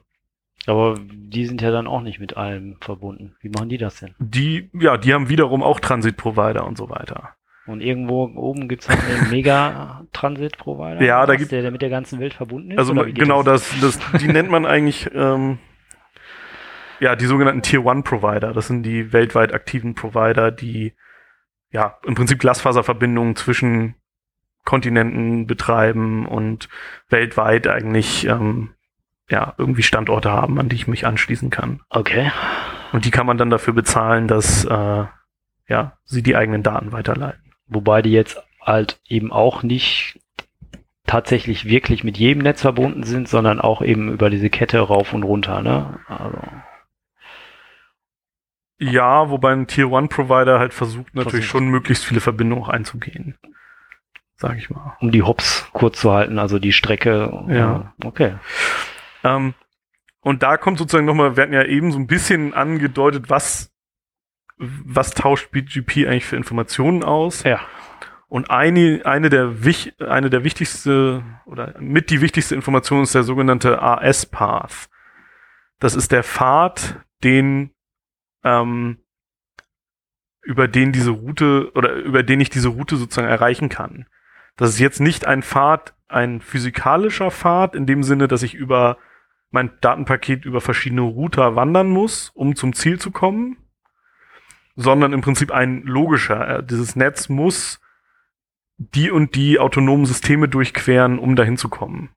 Aber 0.65 0.95
die 0.99 1.45
sind 1.45 1.61
ja 1.61 1.71
dann 1.71 1.87
auch 1.87 2.01
nicht 2.01 2.19
mit 2.19 2.37
allem 2.37 2.77
verbunden. 2.79 3.35
Wie 3.41 3.49
machen 3.49 3.69
die 3.69 3.77
das 3.77 3.99
denn? 3.99 4.15
Die, 4.19 4.69
ja, 4.73 4.97
die 4.97 5.13
haben 5.13 5.27
wiederum 5.29 5.61
auch 5.61 5.79
Transit-Provider 5.79 6.65
und 6.65 6.77
so 6.77 6.89
weiter. 6.89 7.35
Und 7.65 7.81
irgendwo 7.81 8.25
oben 8.35 8.67
gibt's 8.67 8.87
noch 8.89 8.97
einen 9.01 9.29
Mega-Transit-Provider? 9.29 11.01
Ja, 11.01 11.25
da 11.25 11.35
gibt- 11.35 11.51
der, 11.51 11.61
der 11.61 11.71
mit 11.71 11.81
der 11.81 11.89
ganzen 11.89 12.19
Welt 12.19 12.33
verbunden 12.33 12.71
ist? 12.71 12.77
Also 12.77 12.93
genau 12.93 13.43
das, 13.43 13.73
das, 13.81 13.99
die 14.19 14.27
nennt 14.27 14.49
man 14.49 14.65
eigentlich 14.65 15.09
ähm, 15.13 15.59
ja 16.99 17.15
die 17.15 17.25
sogenannten 17.25 17.61
Tier 17.61 17.85
One 17.85 18.03
Provider. 18.03 18.53
Das 18.53 18.67
sind 18.67 18.83
die 18.83 19.13
weltweit 19.13 19.53
aktiven 19.53 19.95
Provider, 19.95 20.51
die 20.51 20.93
ja 21.71 21.97
im 22.05 22.15
Prinzip 22.15 22.39
Glasfaserverbindungen 22.39 23.35
zwischen 23.35 23.95
Kontinenten 24.65 25.45
betreiben 25.47 26.25
und 26.25 26.69
weltweit 27.09 27.67
eigentlich 27.67 28.25
ähm, 28.27 28.71
ja 29.29 29.53
irgendwie 29.57 29.83
Standorte 29.83 30.31
haben, 30.31 30.59
an 30.59 30.69
die 30.69 30.75
ich 30.75 30.87
mich 30.87 31.05
anschließen 31.05 31.49
kann. 31.49 31.81
Okay. 31.89 32.31
Und 32.91 33.05
die 33.05 33.11
kann 33.11 33.25
man 33.25 33.37
dann 33.37 33.49
dafür 33.49 33.73
bezahlen, 33.73 34.27
dass 34.27 34.65
äh, 34.65 35.05
ja 35.67 35.97
sie 36.03 36.23
die 36.23 36.35
eigenen 36.35 36.63
Daten 36.63 36.91
weiterleiten. 36.91 37.53
Wobei 37.67 38.01
die 38.01 38.11
jetzt 38.11 38.41
halt 38.61 38.99
eben 39.07 39.31
auch 39.31 39.63
nicht 39.63 40.19
tatsächlich 41.05 41.65
wirklich 41.65 42.03
mit 42.03 42.17
jedem 42.17 42.43
Netz 42.43 42.61
verbunden 42.61 43.03
sind, 43.03 43.27
sondern 43.27 43.59
auch 43.59 43.81
eben 43.81 44.11
über 44.11 44.29
diese 44.29 44.49
Kette 44.49 44.79
rauf 44.79 45.13
und 45.13 45.23
runter, 45.23 45.61
ne? 45.61 45.99
Also, 46.07 46.39
Ja, 48.79 49.29
wobei 49.29 49.51
ein 49.51 49.67
Tier 49.67 49.91
One 49.91 50.07
Provider 50.07 50.59
halt 50.59 50.73
versucht 50.73 51.13
natürlich 51.15 51.45
schon 51.45 51.65
möglichst 51.67 52.05
viele 52.05 52.21
Verbindungen 52.21 52.63
auch 52.63 52.69
einzugehen. 52.69 53.37
Sag 54.35 54.57
ich 54.57 54.69
mal. 54.69 54.97
um 54.99 55.11
die 55.11 55.23
Hops 55.23 55.69
kurz 55.73 55.99
zu 56.01 56.11
halten, 56.11 56.37
also 56.39 56.59
die 56.59 56.73
Strecke. 56.73 57.45
Ja. 57.49 57.93
Okay. 58.03 58.35
Ähm, 59.23 59.53
und 60.21 60.43
da 60.43 60.57
kommt 60.57 60.77
sozusagen 60.77 61.05
nochmal, 61.05 61.35
wir 61.35 61.43
hatten 61.43 61.53
ja 61.53 61.65
eben 61.65 61.91
so 61.91 61.99
ein 61.99 62.07
bisschen 62.07 62.53
angedeutet, 62.53 63.29
was, 63.29 63.73
was 64.57 65.11
tauscht 65.11 65.51
BGP 65.51 66.07
eigentlich 66.07 66.25
für 66.25 66.37
Informationen 66.37 67.03
aus. 67.03 67.43
Ja. 67.43 67.59
Und 68.29 68.49
eine, 68.49 69.01
eine, 69.05 69.29
der, 69.29 69.63
wich, 69.63 69.93
eine 70.01 70.29
der 70.29 70.43
wichtigste 70.43 71.23
oder 71.45 71.75
mit 71.79 72.09
die 72.09 72.21
wichtigste 72.21 72.55
Information 72.55 73.03
ist 73.03 73.13
der 73.13 73.23
sogenannte 73.23 73.81
AS-Path. 73.81 74.89
Das 75.79 75.95
ist 75.95 76.11
der 76.11 76.23
Pfad, 76.23 77.01
den 77.23 77.71
ähm, 78.43 78.97
über 80.41 80.67
den 80.67 80.91
diese 80.91 81.11
Route 81.11 81.71
oder 81.75 81.93
über 81.93 82.23
den 82.23 82.39
ich 82.39 82.49
diese 82.49 82.69
Route 82.69 82.97
sozusagen 82.97 83.27
erreichen 83.27 83.69
kann. 83.69 84.07
Das 84.55 84.69
ist 84.69 84.79
jetzt 84.79 84.99
nicht 84.99 85.25
ein 85.25 85.43
Pfad, 85.43 85.93
ein 86.07 86.41
physikalischer 86.41 87.31
Pfad 87.31 87.75
in 87.75 87.85
dem 87.85 88.03
Sinne, 88.03 88.27
dass 88.27 88.43
ich 88.43 88.53
über 88.53 88.97
mein 89.53 89.71
Datenpaket 89.81 90.45
über 90.45 90.61
verschiedene 90.61 91.01
Router 91.01 91.55
wandern 91.55 91.89
muss, 91.89 92.31
um 92.33 92.55
zum 92.55 92.73
Ziel 92.73 92.99
zu 92.99 93.11
kommen, 93.11 93.57
sondern 94.75 95.13
im 95.13 95.21
Prinzip 95.21 95.51
ein 95.51 95.83
logischer. 95.83 96.59
Äh, 96.59 96.63
Dieses 96.63 96.95
Netz 96.95 97.29
muss 97.29 97.79
die 98.77 99.11
und 99.11 99.35
die 99.35 99.59
autonomen 99.59 100.05
Systeme 100.07 100.49
durchqueren, 100.49 101.19
um 101.19 101.35
dahin 101.35 101.57
zu 101.57 101.69
kommen. 101.69 102.09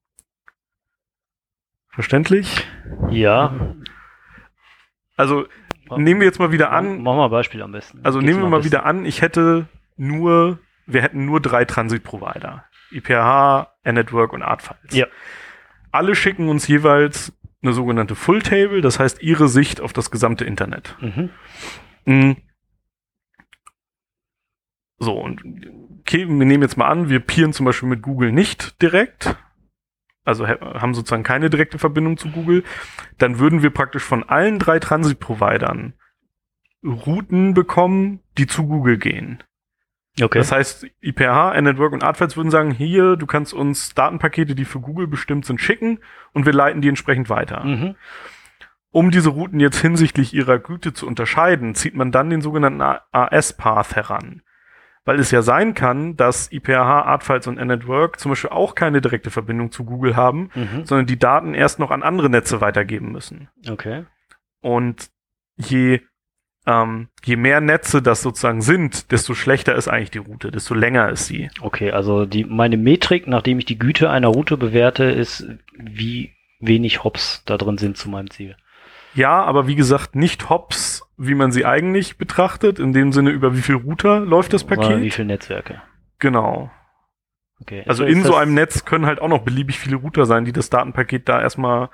Verständlich? 1.91 2.67
Ja. 3.11 3.55
Also 5.17 5.47
nehmen 5.97 6.21
wir 6.21 6.27
jetzt 6.27 6.39
mal 6.39 6.53
wieder 6.53 6.73
an, 6.73 7.03
Machen 7.03 7.19
wir 7.19 7.25
ein 7.27 7.31
Beispiel 7.31 7.63
am 7.63 7.73
besten. 7.73 8.01
Also 8.03 8.19
Geht's 8.19 8.31
nehmen 8.31 8.43
wir 8.43 8.49
mal 8.49 8.65
wieder 8.65 8.87
an, 8.87 9.05
ich 9.05 9.21
hätte 9.21 9.67
nur, 9.97 10.59
wir 10.87 11.03
hätten 11.03 11.27
nur 11.27 11.41
drei 11.41 11.67
Transit-Provider. 11.67 12.65
IPH, 12.91 13.73
N-Network 13.83 14.33
und 14.33 14.43
Artfiles. 14.43 14.95
Ja. 14.95 15.07
Alle 15.97 16.15
schicken 16.15 16.49
uns 16.49 16.69
jeweils 16.69 17.33
eine 17.63 17.73
sogenannte 17.73 18.15
Full 18.15 18.43
Table, 18.43 18.81
das 18.83 18.99
heißt 18.99 19.23
ihre 19.23 19.49
Sicht 19.49 19.81
auf 19.81 19.93
das 19.93 20.11
gesamte 20.11 20.45
Internet. 20.45 20.97
Mhm. 21.01 21.31
Mhm. 22.05 22.37
So, 24.99 25.19
und 25.19 25.43
okay, 26.01 26.27
wir 26.27 26.35
nehmen 26.47 26.63
jetzt 26.63 26.77
mal 26.77 26.89
an, 26.89 27.09
wir 27.09 27.21
peeren 27.21 27.53
zum 27.53 27.67
Beispiel 27.67 27.89
mit 27.89 28.03
Google 28.03 28.33
nicht 28.33 28.81
direkt, 28.81 29.37
also 30.25 30.47
ha- 30.47 30.81
haben 30.81 30.95
sozusagen 30.95 31.23
keine 31.23 31.51
direkte 31.51 31.79
Verbindung 31.79 32.17
zu 32.17 32.31
Google, 32.31 32.65
dann 33.19 33.39
würden 33.39 33.63
wir 33.63 33.71
praktisch 33.71 34.03
von 34.03 34.23
allen 34.25 34.59
drei 34.59 34.79
Transit-Providern 34.79 35.95
Routen 36.85 37.53
bekommen, 37.55 38.21
die 38.39 38.47
zu 38.47 38.67
Google 38.67 38.99
gehen. 38.99 39.43
Okay. 40.21 40.39
Das 40.39 40.51
heißt, 40.53 40.87
IPH, 41.03 41.53
N-Network 41.55 41.93
und 41.93 42.03
Artfiles 42.03 42.37
würden 42.37 42.51
sagen, 42.51 42.71
hier, 42.71 43.17
du 43.17 43.27
kannst 43.27 43.53
uns 43.53 43.95
Datenpakete, 43.95 44.55
die 44.55 44.65
für 44.65 44.81
Google 44.81 45.07
bestimmt 45.07 45.45
sind, 45.45 45.61
schicken 45.61 45.99
und 46.33 46.47
wir 46.47 46.53
leiten 46.55 46.81
die 46.81 46.89
entsprechend 46.89 47.29
weiter. 47.29 47.65
mhm. 47.65 47.95
Um 48.93 49.11
diese 49.11 49.29
Routen 49.29 49.61
jetzt 49.61 49.79
hinsichtlich 49.79 50.33
ihrer 50.33 50.59
Güte 50.59 50.95
zu 50.95 51.07
unterscheiden, 51.07 51.75
zieht 51.75 51.95
man 51.95 52.13
dann 52.13 52.31
den 52.31 52.41
sogenannten 52.41 52.81
AS-Path 53.13 53.95
heran. 53.95 54.41
Weil 55.05 55.21
es 55.21 55.31
ja 55.31 55.43
sein 55.43 55.75
kann, 55.75 56.17
dass 56.17 56.51
IPH, 56.51 57.05
Artfiles 57.05 57.47
und 57.47 57.59
N-Network 57.59 58.19
zum 58.19 58.31
Beispiel 58.31 58.51
auch 58.51 58.75
keine 58.75 59.03
direkte 59.03 59.31
Verbindung 59.31 59.71
zu 59.71 59.85
Google 59.85 60.17
haben, 60.17 60.49
Mhm. 60.55 60.87
sondern 60.87 61.05
die 61.07 61.19
Daten 61.19 61.53
erst 61.53 61.79
noch 61.79 61.91
an 61.91 62.03
andere 62.03 62.31
Netze 62.31 62.63
weitergeben 62.63 63.13
müssen. 63.13 63.49
Okay. 63.69 64.07
Und 64.63 65.11
je, 65.57 66.01
ähm, 66.67 67.09
je 67.25 67.37
mehr 67.37 67.61
Netze 67.61 68.03
das 68.03 68.23
sozusagen 68.23 68.61
sind, 68.61 69.13
desto 69.13 69.35
schlechter 69.35 69.75
ist 69.77 69.89
eigentlich 69.89 70.11
die 70.11 70.19
Route, 70.19 70.51
desto 70.51 70.75
länger 70.75 71.11
ist 71.11 71.27
sie. 71.27 71.49
Okay, 71.61 71.93
also 71.93 72.27
die, 72.27 72.45
meine 72.45 72.77
Metrik, 72.77 73.27
nachdem 73.27 73.59
ich 73.59 73.65
die 73.65 73.79
Güte 73.79 74.11
einer 74.11 74.29
Route 74.29 74.57
bewerte, 74.57 75.05
ist, 75.05 75.47
wie 75.77 76.33
wenig 76.59 77.05
Hops 77.05 77.43
da 77.47 77.57
drin 77.57 77.79
sind 77.79 77.97
zu 77.97 78.09
meinem 78.09 78.31
Ziel. 78.31 78.57
Ja, 79.15 79.43
aber 79.45 79.67
wie 79.67 79.77
gesagt, 79.77 80.15
nicht 80.15 80.51
Hops, 80.51 81.09
wie 81.17 81.35
man 81.35 81.53
sie 81.53 81.65
eigentlich 81.65 82.19
betrachtet, 82.19 82.79
in 82.79 82.93
dem 82.93 83.13
Sinne, 83.13 83.31
über 83.31 83.57
wie 83.57 83.63
viel 83.63 83.77
Router 83.77 84.21
läuft 84.21 84.53
das 84.53 84.65
Paket. 84.65 85.01
wie 85.01 85.11
viele 85.11 85.29
Netzwerke. 85.29 85.81
Genau. 86.19 86.71
Okay. 87.63 87.85
Also 87.87 88.05
Ist 88.05 88.13
in 88.13 88.23
so 88.25 88.35
einem 88.35 88.53
Netz 88.53 88.85
können 88.85 89.07
halt 89.07 89.21
auch 89.21 89.29
noch 89.29 89.43
beliebig 89.43 89.79
viele 89.79 89.97
Router 89.97 90.27
sein, 90.27 90.45
die 90.45 90.53
das 90.53 90.69
Datenpaket 90.69 91.29
da 91.29 91.41
erstmal 91.41 91.89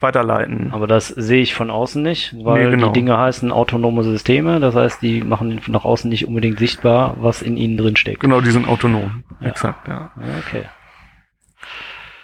weiterleiten. 0.00 0.72
Aber 0.72 0.86
das 0.86 1.08
sehe 1.08 1.42
ich 1.42 1.54
von 1.54 1.70
außen 1.70 2.02
nicht, 2.02 2.34
weil 2.44 2.64
Nee, 2.66 2.70
genau. 2.70 2.86
die 2.88 3.00
Dinge 3.00 3.18
heißen 3.18 3.50
autonome 3.50 4.04
Systeme. 4.04 4.60
Das 4.60 4.74
heißt, 4.74 5.02
die 5.02 5.22
machen 5.22 5.60
nach 5.66 5.84
außen 5.84 6.08
nicht 6.08 6.26
unbedingt 6.26 6.58
sichtbar, 6.58 7.16
was 7.20 7.42
in 7.42 7.56
ihnen 7.56 7.76
drin 7.76 7.96
steckt. 7.96 8.20
Genau, 8.20 8.40
die 8.40 8.50
sind 8.50 8.68
autonom. 8.68 9.24
Ja. 9.40 9.48
Exakt, 9.48 9.88
ja. 9.88 10.12
Okay. 10.46 10.64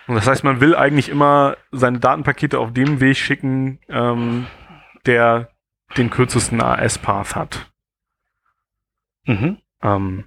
Und 0.07 0.17
das 0.17 0.27
heißt, 0.27 0.45
man 0.45 0.61
will 0.61 0.77
eigentlich 0.77 1.09
immer 1.09 1.57
seine 1.73 1.99
Datenpakete 1.99 2.59
auf 2.59 2.73
dem 2.73 3.01
Weg 3.01 3.17
schicken, 3.17 3.81
ähm, 3.89 4.47
der 5.07 5.49
den 5.97 6.11
kürzesten 6.11 6.61
AS-Path 6.61 7.35
hat. 7.35 7.73
Mhm. 9.27 9.59
Ähm, 9.83 10.25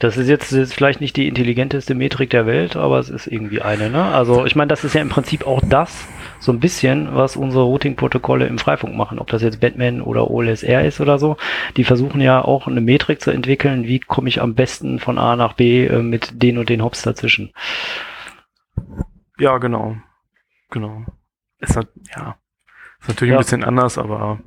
Das 0.00 0.16
ist 0.16 0.28
jetzt, 0.28 0.52
jetzt 0.52 0.74
vielleicht 0.74 1.00
nicht 1.00 1.16
die 1.16 1.26
intelligenteste 1.26 1.96
Metrik 1.96 2.30
der 2.30 2.46
Welt, 2.46 2.76
aber 2.76 3.00
es 3.00 3.10
ist 3.10 3.26
irgendwie 3.26 3.62
eine. 3.62 3.90
Ne? 3.90 4.04
Also 4.04 4.46
ich 4.46 4.54
meine, 4.54 4.68
das 4.68 4.84
ist 4.84 4.94
ja 4.94 5.00
im 5.00 5.08
Prinzip 5.08 5.44
auch 5.44 5.60
das, 5.68 6.06
so 6.38 6.52
ein 6.52 6.60
bisschen, 6.60 7.16
was 7.16 7.34
unsere 7.36 7.64
Routing-Protokolle 7.64 8.46
im 8.46 8.58
Freifunk 8.58 8.94
machen. 8.94 9.18
Ob 9.18 9.26
das 9.26 9.42
jetzt 9.42 9.58
Batman 9.60 10.00
oder 10.00 10.30
OLSR 10.30 10.84
ist 10.84 11.00
oder 11.00 11.18
so. 11.18 11.36
Die 11.76 11.82
versuchen 11.82 12.20
ja 12.20 12.40
auch 12.44 12.68
eine 12.68 12.80
Metrik 12.80 13.20
zu 13.20 13.32
entwickeln, 13.32 13.84
wie 13.88 13.98
komme 13.98 14.28
ich 14.28 14.40
am 14.40 14.54
besten 14.54 15.00
von 15.00 15.18
A 15.18 15.34
nach 15.34 15.54
B 15.54 15.86
äh, 15.86 16.00
mit 16.00 16.42
den 16.42 16.58
und 16.58 16.68
den 16.68 16.84
Hops 16.84 17.02
dazwischen. 17.02 17.52
ja, 19.38 19.58
genau. 19.58 19.96
Genau. 20.70 21.04
Ist 21.58 21.74
halt, 21.76 21.88
ja. 22.16 22.36
Ist 23.00 23.08
natürlich 23.08 23.32
Ja. 23.32 23.38
ein 23.38 23.42
bisschen 23.42 23.64
anders, 23.64 23.98
aber 23.98 24.38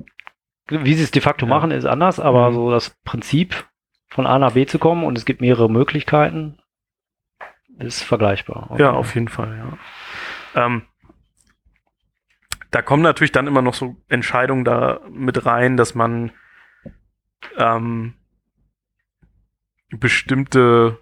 Wie 0.68 0.94
sie 0.94 1.02
es 1.02 1.10
de 1.10 1.20
facto 1.20 1.44
Ja. 1.44 1.50
machen, 1.50 1.72
ist 1.72 1.84
anders, 1.84 2.18
aber 2.20 2.48
Mhm. 2.50 2.54
so 2.54 2.70
das 2.70 2.96
Prinzip 3.04 3.66
von 4.12 4.26
A 4.26 4.38
nach 4.38 4.52
B 4.52 4.66
zu 4.66 4.78
kommen 4.78 5.04
und 5.04 5.16
es 5.16 5.24
gibt 5.24 5.40
mehrere 5.40 5.70
Möglichkeiten, 5.70 6.58
ist 7.78 8.02
vergleichbar. 8.02 8.70
Okay. 8.70 8.82
Ja, 8.82 8.92
auf 8.92 9.14
jeden 9.14 9.28
Fall, 9.28 9.56
ja. 10.54 10.66
Ähm, 10.66 10.82
da 12.70 12.82
kommen 12.82 13.02
natürlich 13.02 13.32
dann 13.32 13.46
immer 13.46 13.62
noch 13.62 13.74
so 13.74 13.96
Entscheidungen 14.08 14.64
da 14.64 15.00
mit 15.10 15.46
rein, 15.46 15.76
dass 15.76 15.94
man 15.94 16.32
ähm, 17.56 18.14
bestimmte 19.90 20.98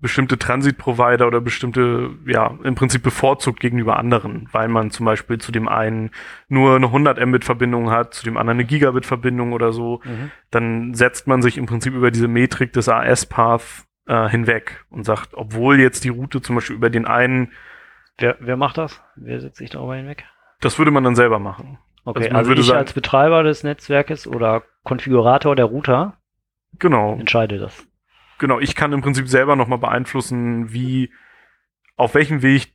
bestimmte 0.00 0.38
Transit-Provider 0.38 1.26
oder 1.26 1.40
bestimmte, 1.40 2.10
ja, 2.26 2.56
im 2.62 2.74
Prinzip 2.76 3.02
bevorzugt 3.02 3.58
gegenüber 3.58 3.98
anderen, 3.98 4.48
weil 4.52 4.68
man 4.68 4.90
zum 4.90 5.06
Beispiel 5.06 5.38
zu 5.38 5.50
dem 5.50 5.66
einen 5.68 6.10
nur 6.48 6.76
eine 6.76 6.86
100 6.86 7.18
Mbit-Verbindung 7.26 7.90
hat, 7.90 8.14
zu 8.14 8.24
dem 8.24 8.36
anderen 8.36 8.58
eine 8.58 8.64
Gigabit-Verbindung 8.66 9.52
oder 9.52 9.72
so 9.72 10.00
Mhm. 10.04 10.30
dann 10.50 10.94
setzt 10.94 11.26
man 11.26 11.42
sich 11.42 11.58
im 11.58 11.66
Prinzip 11.66 11.94
über 11.94 12.10
diese 12.12 12.28
Metrik 12.28 12.72
des 12.72 12.88
AS-Path 12.88 13.84
äh, 14.06 14.28
hinweg 14.28 14.84
und 14.90 15.04
sagt, 15.04 15.30
obwohl 15.34 15.80
jetzt 15.80 16.04
die 16.04 16.08
Route 16.10 16.40
zum 16.42 16.54
Beispiel 16.56 16.76
über 16.76 16.90
den 16.90 17.04
einen, 17.06 17.50
Wer, 18.18 18.36
wer 18.40 18.56
macht 18.56 18.78
das? 18.78 19.00
Wer 19.16 19.40
setzt 19.40 19.58
sich 19.58 19.70
darüber 19.70 19.96
hinweg? 19.96 20.24
das 20.60 20.78
würde 20.78 20.90
man 20.90 21.04
dann 21.04 21.14
selber 21.16 21.38
machen. 21.38 21.78
Okay, 22.04 22.18
Also 22.20 22.28
man 22.30 22.36
also, 22.36 22.48
würde 22.50 22.60
ich 22.60 22.66
sagen- 22.68 22.78
als 22.78 22.92
Betreiber 22.92 23.42
des 23.42 23.64
Netzwerkes 23.64 24.26
oder 24.28 24.62
Konfigurator 24.84 25.56
der 25.56 25.64
Router 25.66 26.14
Genau, 26.78 27.14
entscheide 27.18 27.58
das. 27.58 27.87
Genau. 28.38 28.58
Ich 28.60 28.74
kann 28.74 28.92
im 28.92 29.00
Prinzip 29.02 29.28
selber 29.28 29.56
nochmal 29.56 29.78
beeinflussen, 29.78 30.72
wie, 30.72 31.10
auf 31.96 32.14
welchem 32.14 32.42
Weg 32.42 32.72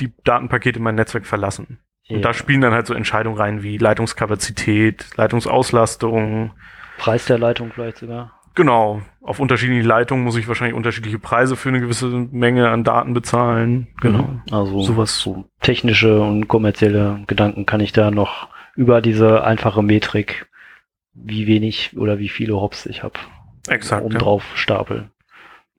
die 0.00 0.12
Datenpakete 0.24 0.80
mein 0.80 0.94
Netzwerk 0.94 1.26
verlassen. 1.26 1.78
Und 2.08 2.16
Ja. 2.16 2.22
da 2.22 2.32
spielen 2.34 2.60
dann 2.60 2.72
halt 2.72 2.86
so 2.86 2.94
Entscheidungen 2.94 3.36
rein 3.36 3.62
wie 3.62 3.76
Leitungskapazität, 3.78 5.06
Leitungsauslastung. 5.16 6.52
Preis 6.98 7.26
der 7.26 7.38
Leitung 7.38 7.70
vielleicht 7.72 7.98
sogar. 7.98 8.32
Genau. 8.54 9.02
Auf 9.22 9.38
unterschiedlichen 9.38 9.86
Leitungen 9.86 10.24
muss 10.24 10.36
ich 10.36 10.48
wahrscheinlich 10.48 10.76
unterschiedliche 10.76 11.18
Preise 11.18 11.54
für 11.56 11.68
eine 11.68 11.80
gewisse 11.80 12.06
Menge 12.08 12.68
an 12.70 12.82
Daten 12.82 13.14
bezahlen. 13.14 13.88
Genau. 14.00 14.22
Mhm. 14.24 14.42
Also 14.50 14.82
Sowas. 14.82 15.18
so 15.20 15.44
technische 15.60 16.20
und 16.20 16.48
kommerzielle 16.48 17.22
Gedanken 17.26 17.64
kann 17.64 17.80
ich 17.80 17.92
da 17.92 18.10
noch 18.10 18.48
über 18.74 19.00
diese 19.00 19.44
einfache 19.44 19.82
Metrik, 19.82 20.46
wie 21.14 21.46
wenig 21.46 21.96
oder 21.96 22.18
wie 22.18 22.28
viele 22.28 22.54
Hops 22.56 22.86
ich 22.86 23.02
habe, 23.02 23.18
Exakt. 23.68 24.04
oben 24.04 24.14
Ja. 24.14 24.18
drauf 24.20 24.44
stapeln. 24.54 25.10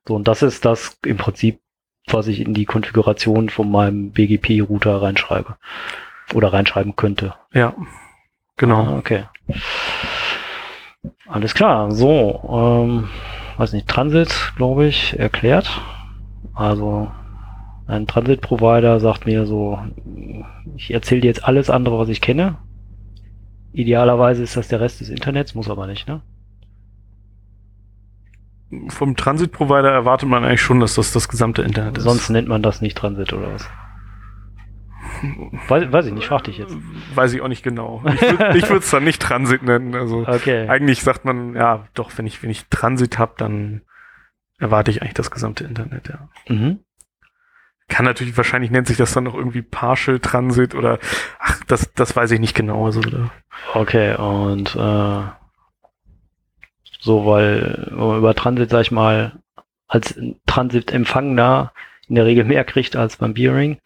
So, 0.08 0.16
und 0.16 0.28
das 0.28 0.41
ist 0.44 0.66
das 0.66 0.98
im 1.06 1.18
Prinzip, 1.18 1.60
was 2.08 2.28
ich 2.28 2.40
in 2.41 2.53
die 2.53 2.66
Konfiguration 2.66 3.49
von 3.49 3.70
meinem 3.72 4.12
BGP-Router 4.12 5.02
reinschreibe. 5.02 5.58
Oder 6.34 6.53
reinschreiben 6.53 6.95
könnte. 6.95 7.36
ja. 7.53 7.74
Genau. 8.58 8.84
Ah, 8.84 8.98
okay. 8.98 9.24
Alles 11.28 11.53
klar. 11.56 11.91
So, 11.91 12.84
ähm, 12.84 13.10
weiß 13.58 13.74
nicht, 13.74 13.88
Transit, 13.88 14.53
glaube 14.56 14.86
ich, 14.86 15.18
erklärt. 15.18 15.82
Also 16.53 17.10
ein 17.88 18.06
Transit-Provider 18.08 18.99
sagt 18.99 19.26
mir 19.26 19.45
so, 19.48 19.80
ich 20.76 20.94
erzähle 20.94 21.22
dir 21.22 21.28
jetzt 21.28 21.44
alles 21.44 21.70
andere, 21.72 21.98
was 21.98 22.10
ich 22.10 22.22
kenne. 22.22 22.58
Idealerweise 23.74 24.44
ist 24.44 24.58
das 24.58 24.68
der 24.68 24.80
Rest 24.82 25.02
des 25.02 25.10
Internets, 25.10 25.56
muss 25.56 25.70
aber 25.70 25.88
nicht, 25.88 26.08
ne? 26.08 26.22
Vom 28.89 29.15
Transit-Provider 29.15 29.91
erwartet 29.91 30.30
man 30.30 30.43
eigentlich 30.45 30.61
schon, 30.61 30.80
dass 30.80 30.95
das 30.95 31.11
das 31.11 31.27
gesamte 31.27 31.61
Internet 31.61 31.98
ist. 31.98 32.03
Sonst 32.03 32.30
nennt 32.30 32.48
man 32.48 32.61
das 32.64 32.81
nicht 32.81 32.98
Transit 32.98 33.34
oder 33.34 33.53
was? 33.53 33.69
Weiß, 35.68 35.91
weiß 35.91 36.06
ich 36.07 36.14
nicht, 36.14 36.26
frag 36.26 36.43
dich 36.45 36.57
jetzt. 36.57 36.76
Weiß 37.15 37.34
ich 37.34 37.41
auch 37.41 37.48
nicht 37.48 37.64
genau. 37.64 38.02
Ich 38.56 38.64
würde 38.69 38.77
es 38.77 38.89
dann 38.89 39.03
nicht 39.03 39.22
Transit 39.22 39.61
nennen. 39.64 39.93
Also 39.93 40.19
Okay. 40.27 40.68
eigentlich 40.68 41.02
sagt 41.03 41.26
man, 41.26 41.56
ja, 41.56 41.85
doch, 41.93 42.11
wenn 42.18 42.26
ich, 42.26 42.41
wenn 42.43 42.49
ich 42.49 42.68
Transit 42.69 43.19
habe, 43.19 43.34
dann 43.38 43.81
erwarte 44.57 44.91
ich 44.91 45.02
eigentlich 45.02 45.15
das 45.15 45.31
gesamte 45.31 45.64
Internet, 45.64 46.07
ja. 46.07 46.30
Mhm. 46.48 46.80
Kann 47.88 48.06
natürlich, 48.06 48.38
wahrscheinlich 48.38 48.72
nennt 48.72 48.88
sich 48.88 48.98
das 48.98 49.11
dann 49.11 49.26
noch 49.26 49.35
irgendwie 49.35 49.61
Partial 49.64 50.19
Transit 50.19 50.76
oder 50.76 50.98
ach, 51.39 51.61
das, 51.68 51.91
das 51.93 52.15
weiß 52.15 52.31
ich 52.31 52.39
nicht 52.39 52.56
genau. 52.56 52.85
Also, 52.85 53.02
Okay, 53.73 54.15
und 54.15 54.76
äh, 54.76 55.22
so, 57.03 57.26
weil 57.26 57.88
wenn 57.90 58.07
man 58.07 58.18
über 58.19 58.34
Transit, 58.36 58.69
sag 58.69 58.82
ich 58.82 58.91
mal, 58.91 59.34
als 59.88 60.18
Transit-Empfangender 60.45 61.73
in 62.07 62.15
der 62.15 62.26
Regel 62.26 62.44
mehr 62.45 62.64
kriegt 62.64 62.95
als 62.95 63.18
beim 63.18 63.34
Beering, 63.34 63.80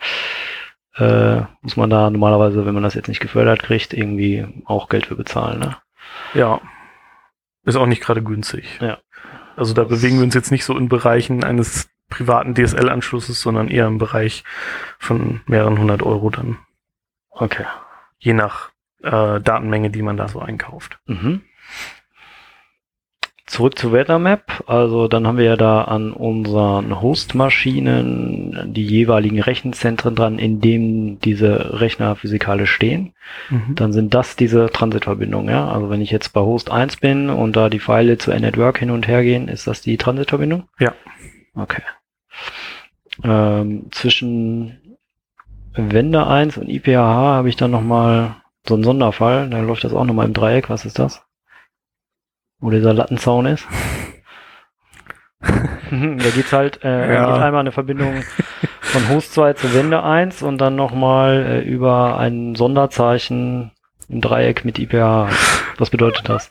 äh, 0.97 1.41
muss 1.61 1.77
man 1.77 1.89
da 1.89 2.09
normalerweise, 2.09 2.65
wenn 2.65 2.73
man 2.73 2.83
das 2.83 2.93
jetzt 2.93 3.07
nicht 3.07 3.19
gefördert 3.19 3.63
kriegt, 3.63 3.93
irgendwie 3.93 4.45
auch 4.65 4.89
Geld 4.89 5.07
für 5.07 5.15
bezahlen. 5.15 5.59
Ne? 5.59 5.77
ja, 6.33 6.61
ist 7.63 7.75
auch 7.75 7.87
nicht 7.87 8.03
gerade 8.03 8.21
günstig. 8.21 8.77
Ja. 8.81 8.99
Also 9.55 9.73
da 9.73 9.83
Das- 9.83 9.89
bewegen 9.89 10.17
wir 10.17 10.23
uns 10.23 10.35
jetzt 10.35 10.51
nicht 10.51 10.65
so 10.65 10.77
in 10.77 10.87
Bereichen 10.89 11.43
eines 11.43 11.89
privaten 12.09 12.53
DSL-Anschlusses, 12.53 13.41
sondern 13.41 13.67
eher 13.69 13.87
im 13.87 13.97
Bereich 13.97 14.43
von 14.99 15.41
mehreren 15.47 15.79
hundert 15.79 16.03
Euro 16.03 16.29
dann, 16.29 16.59
Okay. 17.31 17.65
je 18.19 18.33
nach 18.33 18.69
äh, 19.03 19.39
Datenmenge, 19.41 19.89
die 19.89 20.01
man 20.03 20.17
da 20.17 20.27
so 20.27 20.39
einkauft. 20.39 20.99
Mhm. 21.07 21.41
Zurück 23.45 23.77
zu 23.77 23.93
WeatherMap. 23.93 24.63
Also 24.67 25.07
dann 25.07 25.27
haben 25.27 25.37
wir 25.37 25.45
ja 25.45 25.55
da 25.55 25.83
an 25.83 26.13
unseren 26.13 26.99
Hostmaschinen 26.99 28.73
die 28.73 28.85
jeweiligen 28.85 29.39
Rechenzentren 29.39 30.15
dran, 30.15 30.39
in 30.39 30.61
denen 30.61 31.19
diese 31.19 31.79
Rechner 31.79 32.15
physikalisch 32.15 32.71
stehen. 32.71 33.13
Mhm. 33.49 33.75
dann 33.75 33.93
sind 33.93 34.13
das 34.13 34.35
diese 34.35 34.67
Transitverbindungen, 34.67 35.49
ja. 35.49 35.67
Also 35.67 35.89
wenn 35.89 36.01
ich 36.01 36.11
jetzt 36.11 36.29
bei 36.33 36.41
Host 36.41 36.71
1 36.71 36.97
bin 36.97 37.29
und 37.29 37.55
da 37.55 37.69
die 37.69 37.79
Pfeile 37.79 38.17
zu 38.17 38.31
Network 38.31 38.79
hin 38.79 38.91
und 38.91 39.07
her 39.07 39.23
gehen, 39.23 39.47
ist 39.47 39.67
das 39.67 39.81
die 39.81 39.97
Transitverbindung? 39.97 40.67
Ja. 40.79 40.93
Okay. 41.55 41.81
Ähm, 43.23 43.87
zwischen 43.91 44.97
Wende 45.73 46.27
1 46.27 46.57
und 46.57 46.69
IPH 46.69 46.97
habe 46.97 47.49
ich 47.49 47.55
dann 47.55 47.71
nochmal 47.71 48.35
so 48.67 48.75
einen 48.75 48.83
Sonderfall, 48.83 49.49
da 49.49 49.59
läuft 49.59 49.83
das 49.83 49.93
auch 49.93 50.05
nochmal 50.05 50.27
im 50.27 50.33
Dreieck, 50.33 50.69
was 50.69 50.85
ist 50.85 50.99
das? 50.99 51.24
Wo 52.65 52.71
dieser 52.71 52.93
Lattenzaun 52.95 53.45
ist. 53.45 53.67
da 55.39 56.29
geht's 56.33 56.51
halt, 56.51 56.83
äh, 56.83 57.13
Ja. 57.13 57.25
geht 57.27 57.43
einmal 57.43 57.59
eine 57.59 57.71
Verbindung 57.71 58.23
von 58.81 59.07
Host 59.09 59.35
2 59.35 59.53
zu 59.53 59.71
Wende 59.75 60.01
1 60.01 60.41
und 60.41 60.57
dann 60.57 60.75
nochmal 60.75 61.45
äh, 61.45 61.61
über 61.61 62.17
ein 62.17 62.55
Sonderzeichen 62.55 63.69
im 64.09 64.19
Dreieck 64.19 64.65
mit 64.65 64.79
IPH. 64.79 65.29
Was 65.77 65.91
bedeutet 65.91 66.27
das? 66.27 66.49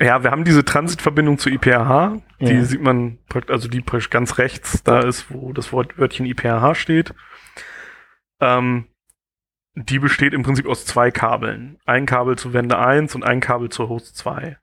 Ja, 0.00 0.24
wir 0.24 0.32
haben 0.32 0.42
diese 0.42 0.64
Transitverbindung 0.64 1.38
zu 1.38 1.48
IPRH. 1.48 2.16
Die 2.40 2.46
Ja. 2.52 2.64
sieht 2.64 2.82
man, 2.82 3.18
also 3.48 3.68
die 3.68 3.80
praktisch 3.80 4.10
ganz 4.10 4.38
rechts, 4.38 4.82
da 4.82 4.98
ist, 5.02 5.26
wo 5.32 5.52
das 5.52 5.72
Wort 5.72 5.98
Wörtchen 5.98 6.26
IPRH 6.26 6.74
steht. 6.74 7.14
Ähm, 8.40 8.86
die 9.74 9.98
besteht 9.98 10.34
im 10.34 10.42
Prinzip 10.42 10.66
aus 10.66 10.84
zwei 10.84 11.10
Kabeln. 11.10 11.78
Ein 11.86 12.06
Kabel 12.06 12.36
zu 12.36 12.52
Wende 12.52 12.78
1 12.78 13.14
und 13.14 13.24
ein 13.24 13.40
Kabel 13.40 13.70
zur 13.70 13.88
Host 13.88 14.16
2. 14.16 14.58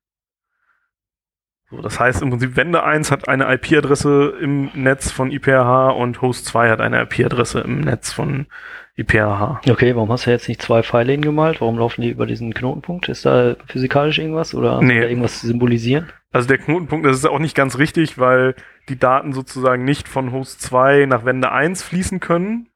So, 1.71 1.81
das 1.81 1.99
heißt 1.99 2.21
im 2.21 2.31
Prinzip, 2.31 2.55
Wende 2.55 2.83
1 2.83 3.11
hat 3.11 3.27
eine 3.27 3.51
IP-Adresse 3.53 4.33
im 4.41 4.71
Netz 4.73 5.11
von 5.11 5.31
IPRH 5.31 5.89
und 5.91 6.21
Host 6.21 6.45
2 6.45 6.69
hat 6.71 6.81
eine 6.81 7.01
IP-Adresse 7.03 7.59
im 7.61 7.81
Netz 7.81 8.11
von 8.11 8.47
IPRH. 8.95 9.61
Okay, 9.69 9.95
warum 9.95 10.11
hast 10.11 10.25
du 10.25 10.31
jetzt 10.31 10.47
nicht 10.47 10.61
zwei 10.61 10.83
Pfeile 10.83 11.11
hingemalt? 11.11 11.61
Warum 11.61 11.77
laufen 11.77 12.01
die 12.01 12.09
über 12.09 12.25
diesen 12.25 12.53
Knotenpunkt? 12.53 13.07
Ist 13.07 13.25
da 13.25 13.55
physikalisch 13.67 14.17
irgendwas 14.17 14.53
oder 14.53 14.81
Nee. 14.81 14.99
irgendwas 14.99 15.41
symbolisieren? 15.41 16.11
Also 16.31 16.47
der 16.47 16.57
Knotenpunkt, 16.57 17.05
das 17.05 17.17
ist 17.17 17.25
auch 17.25 17.39
nicht 17.39 17.55
ganz 17.55 17.77
richtig, 17.77 18.17
weil 18.17 18.55
die 18.89 18.99
Daten 18.99 19.33
sozusagen 19.33 19.85
nicht 19.85 20.07
von 20.07 20.31
Host 20.31 20.61
2 20.61 21.05
nach 21.05 21.23
Wende 21.23 21.51
1 21.51 21.81
fließen 21.83 22.19
können 22.19 22.69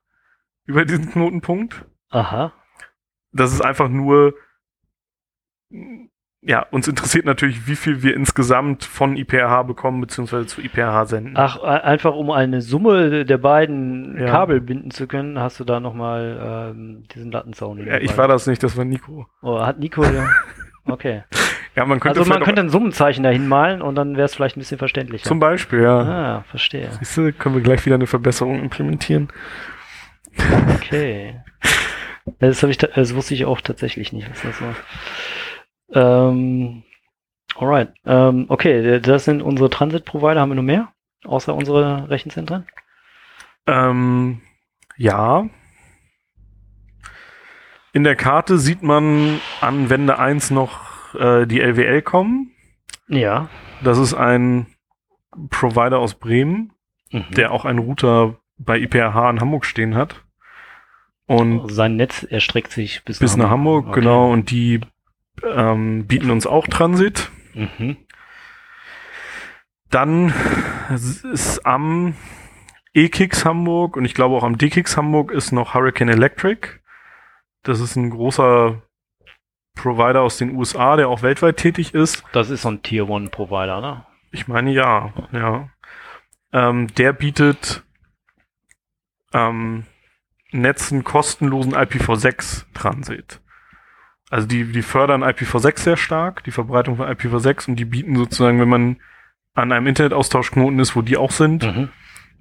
über 0.66 0.86
diesen 0.86 1.12
Knotenpunkt. 1.12 1.86
Aha. 2.14 2.54
Das 3.32 3.52
ist 3.52 3.62
einfach 3.62 3.90
nur, 3.90 4.34
ja, 6.42 6.62
uns 6.72 6.88
interessiert 6.88 7.26
natürlich, 7.26 7.68
wie 7.68 7.76
viel 7.76 8.04
wir 8.04 8.16
insgesamt 8.16 8.84
von 8.84 9.16
IPRH 9.18 9.64
bekommen, 9.64 10.02
beziehungsweise 10.02 10.46
zu 10.46 10.62
IPRH 10.62 11.06
senden. 11.06 11.34
Ach, 11.38 11.58
einfach 11.64 12.14
um 12.14 12.30
eine 12.32 12.62
Summe 12.62 13.26
der 13.26 13.38
beiden 13.38 14.18
Ja. 14.20 14.28
Kabel 14.28 14.62
binden 14.62 14.92
zu 14.92 15.08
können, 15.08 15.40
hast 15.40 15.60
du 15.60 15.64
da 15.64 15.80
nochmal 15.80 16.72
ähm, 16.76 17.04
diesen 17.16 17.32
Lattenzaun. 17.32 17.86
ja, 17.86 17.98
ich 17.98 18.16
war 18.18 18.28
das 18.28 18.46
nicht, 18.46 18.62
das 18.62 18.78
war 18.78 18.86
Nico. 18.86 19.26
Oh, 19.42 19.60
hat 19.60 19.80
Nico 19.80 20.04
ja. 20.04 20.28
Okay. 20.86 21.24
Ja, 21.78 21.86
man 21.86 22.00
könnte 22.02 22.20
Also 22.20 22.30
man 22.30 22.44
könnte 22.44 22.62
ein 22.62 22.70
Summenzeichen 22.70 23.24
dahin 23.24 23.48
malen 23.48 23.82
und 23.82 23.96
dann 23.96 24.16
wäre 24.18 24.26
es 24.26 24.36
vielleicht 24.36 24.58
ein 24.58 24.60
bisschen 24.60 24.78
verständlicher. 24.78 25.26
zum 25.28 25.40
Beispiel, 25.40 25.82
ja. 25.82 26.00
ah, 26.02 26.44
verstehe. 26.44 26.92
Siehst 27.00 27.16
du, 27.18 27.32
können 27.32 27.56
wir 27.56 27.62
gleich 27.64 27.84
wieder 27.86 27.96
eine 27.96 28.06
Verbesserung 28.06 28.60
implementieren. 28.60 29.30
Okay. 30.76 31.42
Das, 32.40 32.64
hab 32.64 32.70
ich, 32.70 32.78
das 32.78 33.16
wusste 33.16 33.34
ich 33.34 33.46
auch 33.46 33.62
tatsächlich 33.62 34.14
nicht, 34.14 34.30
was 34.30 34.42
das 34.42 34.62
war. 34.62 34.76
Ähm, 36.30 36.84
alright. 37.56 37.94
Ähm, 38.06 38.46
okay, 38.50 39.00
das 39.00 39.26
sind 39.26 39.42
unsere 39.42 39.70
Transit-Provider. 39.70 40.40
Haben 40.42 40.50
wir 40.52 40.56
noch 40.56 40.64
mehr? 40.64 40.92
Außer 41.26 41.54
unsere 41.54 42.10
Rechenzentren? 42.10 42.66
Ähm, 43.68 44.42
ja. 44.98 45.48
In 47.94 48.04
der 48.04 48.16
Karte 48.16 48.58
sieht 48.58 48.82
man 48.84 49.40
an 49.62 49.90
Wende 49.90 50.18
1 50.18 50.52
noch 50.52 51.14
äh, 51.16 51.46
die 51.46 51.62
LWL 51.62 52.02
kommen. 52.02 52.52
Ja. 53.08 53.50
Das 53.84 53.98
ist 53.98 54.14
ein 54.14 54.68
Provider 55.50 56.00
aus 56.00 56.16
Bremen, 56.16 56.72
Mhm. 57.12 57.32
der 57.36 57.52
auch 57.52 57.66
einen 57.66 57.80
Router 57.80 58.38
bei 58.58 58.80
IPRH 58.80 59.30
in 59.30 59.40
Hamburg 59.40 59.66
stehen 59.66 59.94
hat. 59.96 60.24
Und 61.26 61.70
Sein 61.72 61.96
Netz 61.96 62.24
erstreckt 62.24 62.72
sich 62.72 63.04
bis, 63.06 63.20
bis 63.20 63.38
nach 63.38 63.50
Hamburg, 63.50 63.88
Okay. 63.88 64.02
genau. 64.02 64.32
Und 64.32 64.52
die 64.52 64.82
ähm, 65.44 66.06
bieten 66.06 66.30
uns 66.32 66.46
auch 66.46 66.68
Transit. 66.68 67.32
Mhm. 67.54 67.98
Dann 69.90 70.34
ist 70.90 71.66
am 71.66 72.16
E-Kicks 72.94 73.46
Hamburg 73.46 73.96
und 73.96 74.06
ich 74.06 74.14
glaube 74.14 74.36
auch 74.36 74.44
am 74.44 74.58
D-Kicks 74.58 74.98
Hamburg 74.98 75.32
ist 75.32 75.52
noch 75.52 75.74
Hurricane 75.74 76.10
Electric. 76.10 76.68
Das 77.64 77.80
ist 77.80 77.96
ein 77.96 78.10
großer 78.10 78.82
Provider 79.76 80.22
aus 80.22 80.38
den 80.38 80.56
USA, 80.56 80.96
der 80.96 81.10
auch 81.10 81.22
weltweit 81.22 81.58
tätig 81.58 81.94
ist. 81.94 82.24
Das 82.34 82.50
ist 82.50 82.64
so 82.64 82.70
ein 82.70 82.84
Tier 82.84 83.10
One 83.10 83.30
Provider, 83.30 83.82
ne? 83.82 84.06
Ich 84.32 84.48
meine 84.48 84.72
ja, 84.72 85.14
ja. 85.32 85.70
Ähm, 86.52 86.88
der 86.96 87.14
bietet 87.14 87.84
ähm, 89.34 89.86
Netzen 90.54 91.04
kostenlosen 91.04 91.74
IPv6 91.76 92.66
Transit. 92.74 93.40
Also 94.30 94.48
die, 94.48 94.72
die 94.72 94.82
fördern 94.82 95.24
IPv6 95.24 95.80
sehr 95.80 95.98
stark, 95.98 96.44
die 96.44 96.52
Verbreitung 96.52 96.98
von 96.98 97.08
IPv6 97.08 97.70
und 97.70 97.76
die 97.76 97.86
bieten 97.86 98.16
sozusagen, 98.16 98.60
wenn 98.60 98.70
man 98.70 98.98
an 99.54 99.72
einem 99.72 99.86
Internetaustauschknoten 99.88 100.80
ist, 100.80 100.96
wo 100.96 101.02
die 101.02 101.18
auch 101.18 101.32
sind, 101.32 101.64
Mhm. 101.64 101.90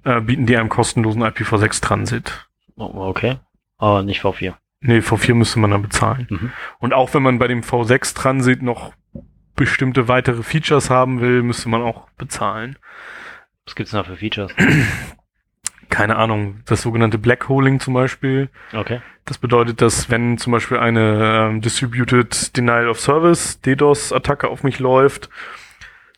äh, 0.03 0.21
bieten 0.21 0.45
die 0.47 0.57
einen 0.57 0.69
kostenlosen 0.69 1.21
IPv6-Transit. 1.23 2.47
Oh, 2.75 2.91
Okay. 3.09 3.37
Aber 3.77 4.01
nicht 4.03 4.21
V4. 4.23 4.55
Nee, 4.79 4.99
V4 4.99 5.33
müsste 5.35 5.59
man 5.59 5.71
dann 5.71 5.81
bezahlen. 5.81 6.27
Mhm. 6.29 6.51
Und 6.79 6.93
auch 6.93 7.13
wenn 7.13 7.21
man 7.23 7.37
bei 7.39 7.47
dem 7.47 7.61
V6-Transit 7.61 8.61
noch 8.63 8.93
bestimmte 9.55 10.07
weitere 10.07 10.41
Features 10.41 10.89
haben 10.89 11.21
will, 11.21 11.43
müsste 11.43 11.69
man 11.69 11.81
auch 11.81 12.09
bezahlen. 12.17 12.77
Was 13.65 13.75
gibt's 13.75 13.91
denn 13.91 13.99
da 13.99 14.03
für 14.03 14.17
Features? 14.17 14.51
Keine 15.93 16.15
Ahnung, 16.15 16.61
das 16.65 16.81
sogenannte 16.81 17.19
Blackholing 17.19 17.79
zum 17.79 17.93
Beispiel. 17.93 18.49
Okay. 18.73 18.99
Das 19.25 19.37
bedeutet, 19.37 19.79
dass 19.79 20.09
wenn 20.09 20.39
zum 20.39 20.51
Beispiel 20.51 20.77
eine 20.77 21.49
ähm, 21.51 21.61
Distributed 21.61 22.57
Denial 22.57 22.89
of 22.89 22.99
Service, 22.99 23.61
DDoS-Attacke 23.61 24.47
auf 24.47 24.63
mich 24.63 24.79
läuft, 24.79 25.29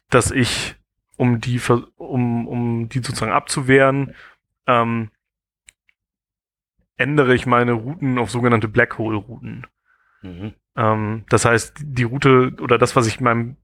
dass 0.10 0.32
ich, 0.32 0.76
um 1.18 1.42
die, 1.42 1.60
um, 1.98 2.48
um 2.48 2.88
die 2.88 3.00
sozusagen 3.00 3.34
abzuwehren, 3.34 4.16
ähm, 4.66 5.12
ändere 6.96 7.36
ich 7.36 7.46
meine 7.46 7.74
Routen 7.74 8.18
auf 8.18 8.32
sogenannte 8.32 8.70
Blackhole-Routen. 8.70 9.68
Mhm. 10.22 10.54
Ähm, 10.78 11.26
das 11.28 11.44
heißt, 11.44 11.82
die 11.84 12.04
Route 12.04 12.54
oder 12.62 12.78
das, 12.78 12.96
was 12.96 13.08
ich 13.08 13.20
meinem 13.20 13.58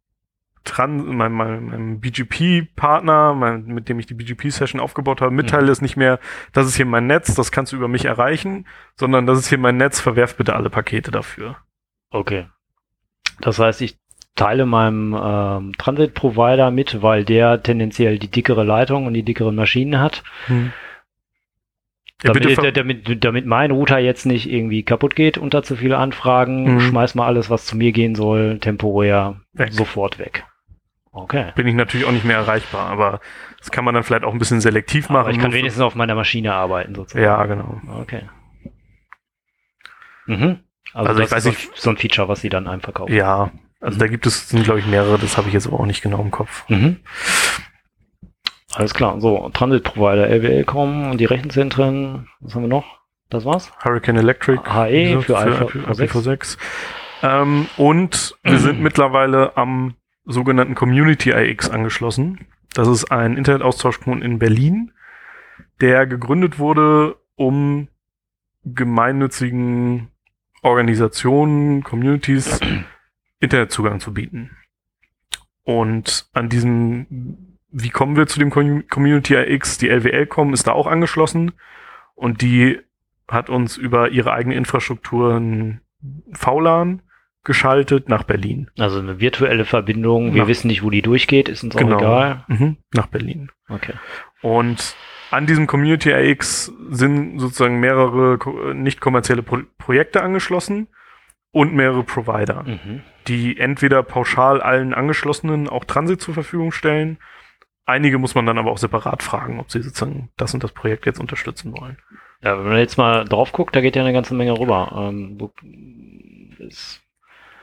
Tran 0.63 1.03
meinem, 1.15 1.33
meinem, 1.33 1.99
BGP-Partner, 1.99 3.33
mein, 3.33 3.65
mit 3.65 3.89
dem 3.89 3.99
ich 3.99 4.05
die 4.05 4.13
BGP-Session 4.13 4.79
aufgebaut 4.79 5.19
habe, 5.21 5.31
mitteile, 5.31 5.71
ist 5.71 5.81
nicht 5.81 5.97
mehr, 5.97 6.19
das 6.53 6.67
ist 6.67 6.75
hier 6.75 6.85
mein 6.85 7.07
Netz, 7.07 7.33
das 7.33 7.51
kannst 7.51 7.71
du 7.71 7.77
über 7.77 7.87
mich 7.87 8.05
erreichen, 8.05 8.67
sondern 8.95 9.25
das 9.25 9.39
ist 9.39 9.49
hier 9.49 9.57
mein 9.57 9.77
Netz, 9.77 9.99
verwerf 9.99 10.35
bitte 10.37 10.55
alle 10.55 10.69
Pakete 10.69 11.09
dafür. 11.11 11.57
Okay. 12.11 12.45
Das 13.39 13.57
heißt, 13.57 13.81
ich 13.81 13.97
teile 14.35 14.65
meinem 14.67 15.17
ähm, 15.19 15.73
Transit-Provider 15.77 16.69
mit, 16.71 17.01
weil 17.01 17.25
der 17.25 17.63
tendenziell 17.63 18.19
die 18.19 18.29
dickere 18.29 18.63
Leitung 18.63 19.07
und 19.07 19.13
die 19.15 19.23
dickeren 19.23 19.55
Maschinen 19.55 19.99
hat. 19.99 20.23
Ja, 22.23 22.33
bitte 22.33 22.49
damit, 22.49 22.59
ver- 22.59 22.71
damit, 22.71 23.23
damit 23.25 23.45
mein 23.47 23.71
Router 23.71 23.97
jetzt 23.97 24.25
nicht 24.27 24.47
irgendwie 24.49 24.83
kaputt 24.83 25.15
geht 25.15 25.37
unter 25.39 25.63
zu 25.63 25.75
viele 25.75 25.97
Anfragen, 25.97 26.75
Mhm. 26.75 26.79
schmeiß 26.81 27.15
mal 27.15 27.25
alles, 27.25 27.49
was 27.49 27.65
zu 27.65 27.75
mir 27.75 27.91
gehen 27.91 28.13
soll, 28.13 28.59
temporär 28.59 29.41
Weg. 29.53 29.73
sofort 29.73 30.19
weg. 30.19 30.45
Okay. 31.13 31.51
bin 31.55 31.67
ich 31.67 31.75
natürlich 31.75 32.05
auch 32.05 32.11
nicht 32.11 32.23
mehr 32.25 32.37
erreichbar, 32.37 32.89
aber 32.89 33.19
das 33.59 33.69
kann 33.71 33.83
man 33.83 33.93
dann 33.93 34.03
vielleicht 34.03 34.23
auch 34.23 34.31
ein 34.31 34.39
bisschen 34.39 34.61
selektiv 34.61 35.09
machen. 35.09 35.21
Aber 35.21 35.31
ich 35.31 35.39
kann 35.39 35.51
für- 35.51 35.57
wenigstens 35.57 35.83
auf 35.83 35.95
meiner 35.95 36.15
Maschine 36.15 36.53
arbeiten, 36.53 36.95
sozusagen. 36.95 37.23
Ja, 37.25 37.45
genau. 37.45 37.81
Okay. 38.01 38.29
Mhm. 40.25 40.59
Also, 40.93 41.09
Also 41.09 41.21
ich 41.21 41.29
das 41.29 41.45
weiß 41.45 41.53
ist 41.53 41.63
so, 41.63 41.71
so 41.75 41.89
ein 41.89 41.97
Feature, 41.97 42.27
was 42.27 42.41
sie 42.41 42.49
dann 42.49 42.67
einem 42.67 42.81
verkaufen. 42.81 43.13
Ja, 43.13 43.51
also 43.81 43.99
da 43.99 44.07
gibt 44.07 44.25
es, 44.25 44.49
sind 44.49 44.63
glaube 44.63 44.79
ich 44.79 44.85
mehrere, 44.85 45.17
das 45.17 45.37
habe 45.37 45.47
ich 45.47 45.53
jetzt 45.53 45.67
aber 45.67 45.79
auch 45.79 45.85
nicht 45.85 46.01
genau 46.01 46.21
im 46.21 46.31
Kopf. 46.31 46.63
Mhm. 46.69 46.97
Alles 48.73 48.93
klar. 48.93 49.19
So, 49.19 49.49
Transit-Provider, 49.49 50.27
LWL 50.29 50.63
kommen 50.63 51.11
und 51.11 51.17
die 51.17 51.25
Rechenzentren. 51.25 52.29
Was 52.39 52.55
haben 52.55 52.61
wir 52.63 52.69
noch? 52.69 52.99
Das 53.29 53.43
war's? 53.45 53.71
Hurricane 53.83 54.17
Electric. 54.17 54.61
HE 54.65 55.17
wie 55.17 55.21
für 55.21 55.33
gesagt, 55.33 55.75
IPv6. 55.75 56.09
IPv6. 56.09 56.57
Ähm, 57.23 57.67
und 57.77 58.35
wir 58.43 58.59
sind 58.59 58.81
mittlerweile 58.81 59.57
am 59.57 59.95
sogenannten 60.25 60.75
Community 60.75 61.31
IX 61.31 61.69
angeschlossen. 61.69 62.47
Das 62.73 62.87
ist 62.87 63.11
ein 63.11 63.37
Internetaustauschknoten 63.37 64.21
in 64.21 64.39
Berlin, 64.39 64.91
der 65.81 66.05
gegründet 66.07 66.59
wurde, 66.59 67.17
um 67.35 67.87
gemeinnützigen 68.63 70.09
Organisationen, 70.61 71.83
Communities 71.83 72.59
Internetzugang 73.39 73.99
zu 73.99 74.13
bieten. 74.13 74.51
Und 75.63 76.29
an 76.33 76.49
diesem, 76.49 77.57
wie 77.71 77.89
kommen 77.89 78.15
wir 78.15 78.27
zu 78.27 78.39
dem 78.39 78.51
Com- 78.51 78.87
Community 78.87 79.35
IX? 79.35 79.77
Die 79.79 79.89
LWL.com 79.89 80.53
ist 80.53 80.67
da 80.67 80.71
auch 80.73 80.87
angeschlossen 80.87 81.53
und 82.15 82.41
die 82.41 82.79
hat 83.27 83.49
uns 83.49 83.77
über 83.77 84.09
ihre 84.09 84.33
eigene 84.33 84.55
Infrastruktur 84.55 85.35
ein 85.35 85.81
VLAN 86.33 87.01
geschaltet 87.43 88.07
nach 88.09 88.23
Berlin. 88.23 88.69
Also 88.77 88.99
eine 88.99 89.19
virtuelle 89.19 89.65
Verbindung. 89.65 90.33
Wir 90.33 90.43
Ja. 90.43 90.47
wissen 90.47 90.67
nicht, 90.67 90.83
wo 90.83 90.89
die 90.89 91.01
durchgeht. 91.01 91.49
Ist 91.49 91.63
uns 91.63 91.75
auch 91.75 91.79
Genau. 91.79 91.97
egal. 91.97 92.43
Mhm, 92.47 92.77
nach 92.93 93.07
Berlin. 93.07 93.49
Okay. 93.67 93.93
Und 94.41 94.95
an 95.31 95.47
diesem 95.47 95.65
Community 95.67 96.13
AX 96.13 96.71
sind 96.89 97.39
sozusagen 97.39 97.79
mehrere 97.79 98.37
nicht 98.75 98.99
kommerzielle 99.01 99.41
Pro 99.43 99.59
Projekte 99.77 100.21
angeschlossen 100.21 100.87
und 101.51 101.73
mehrere 101.73 102.03
Provider, 102.03 102.63
Mhm. 102.63 103.01
die 103.27 103.57
entweder 103.59 104.03
pauschal 104.03 104.61
allen 104.61 104.93
Angeschlossenen 104.93 105.67
auch 105.69 105.85
Transit 105.85 106.21
zur 106.21 106.33
Verfügung 106.33 106.71
stellen. 106.71 107.17
Einige 107.85 108.19
muss 108.19 108.35
man 108.35 108.45
dann 108.45 108.57
aber 108.59 108.71
auch 108.71 108.77
separat 108.77 109.23
fragen, 109.23 109.59
ob 109.59 109.71
sie 109.71 109.81
sozusagen 109.81 110.29
das 110.37 110.53
und 110.53 110.63
das 110.63 110.71
Projekt 110.71 111.05
jetzt 111.07 111.19
unterstützen 111.19 111.73
wollen. 111.77 111.97
Ja, 112.43 112.57
wenn 112.57 112.67
man 112.69 112.77
jetzt 112.77 112.97
mal 112.97 113.25
drauf 113.25 113.51
guckt, 113.51 113.75
da 113.75 113.81
geht 113.81 113.95
ja 113.95 114.03
eine 114.03 114.13
ganze 114.13 114.33
Menge 114.35 114.57
rüber. 114.57 114.91
Ähm, 115.11 115.37
ist 116.59 117.00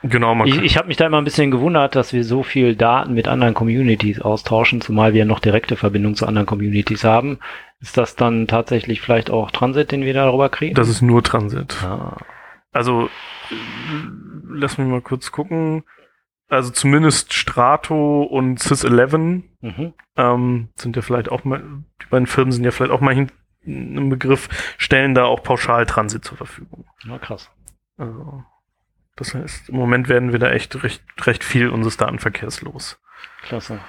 Genau, 0.03 0.33
man 0.33 0.47
Ich, 0.47 0.61
ich 0.61 0.77
habe 0.77 0.87
mich 0.87 0.97
da 0.97 1.05
immer 1.05 1.17
ein 1.17 1.25
bisschen 1.25 1.51
gewundert, 1.51 1.95
dass 1.95 2.13
wir 2.13 2.23
so 2.23 2.43
viel 2.43 2.75
Daten 2.75 3.13
mit 3.13 3.27
anderen 3.27 3.53
Communities 3.53 4.21
austauschen, 4.21 4.81
zumal 4.81 5.13
wir 5.13 5.25
noch 5.25 5.39
direkte 5.39 5.75
Verbindung 5.75 6.15
zu 6.15 6.25
anderen 6.25 6.45
Communities 6.45 7.03
haben. 7.03 7.39
Ist 7.81 7.97
das 7.97 8.15
dann 8.15 8.47
tatsächlich 8.47 9.01
vielleicht 9.01 9.29
auch 9.29 9.51
Transit, 9.51 9.91
den 9.91 10.01
wir 10.01 10.13
darüber 10.13 10.49
kriegen? 10.49 10.75
das 10.75 10.89
ist 10.89 11.01
nur 11.01 11.23
Transit. 11.23 11.83
ah, 11.83 12.17
Also, 12.71 13.09
lass 14.49 14.77
mich 14.77 14.87
mal 14.87 15.01
kurz 15.01 15.31
gucken. 15.31 15.83
Also 16.49 16.71
zumindest 16.71 17.33
Strato 17.33 18.23
und 18.23 18.59
Sys11 18.59 19.43
mhm. 19.61 19.93
ähm, 20.17 20.69
sind 20.75 20.95
ja 20.95 21.03
vielleicht 21.03 21.29
auch 21.29 21.43
mal, 21.43 21.61
die 22.01 22.07
beiden 22.09 22.25
Firmen 22.25 22.51
sind 22.51 22.63
ja 22.63 22.71
vielleicht 22.71 22.91
auch 22.91 23.01
mal 23.01 23.13
hin, 23.13 23.31
im 23.63 24.09
Begriff, 24.09 24.49
stellen 24.77 25.13
da 25.13 25.25
auch 25.25 25.43
pauschal 25.43 25.85
Transit 25.85 26.25
zur 26.25 26.37
Verfügung. 26.37 26.85
Na 27.05 27.19
krass. 27.19 27.51
Also, 27.97 28.43
das 29.19 29.35
heißt, 29.35 29.69
im 29.69 29.75
Moment 29.75 30.07
werden 30.07 30.31
wir 30.31 30.39
da 30.39 30.49
echt 30.49 30.81
recht, 30.81 31.03
recht 31.27 31.43
viel 31.43 31.69
unseres 31.69 31.97
Datenverkehrs 31.97 32.61
los. 32.61 32.97
Klasse. 33.41 33.79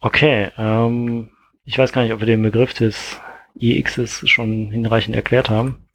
Okay, 0.00 0.50
ähm, 0.58 1.30
ich 1.64 1.78
weiß 1.78 1.92
gar 1.92 2.02
nicht, 2.02 2.12
ob 2.12 2.20
wir 2.20 2.26
den 2.26 2.42
Begriff 2.42 2.74
des 2.74 3.20
IXs 3.54 4.28
schon 4.28 4.70
hinreichend 4.70 5.14
erklärt 5.14 5.48
haben. 5.48 5.88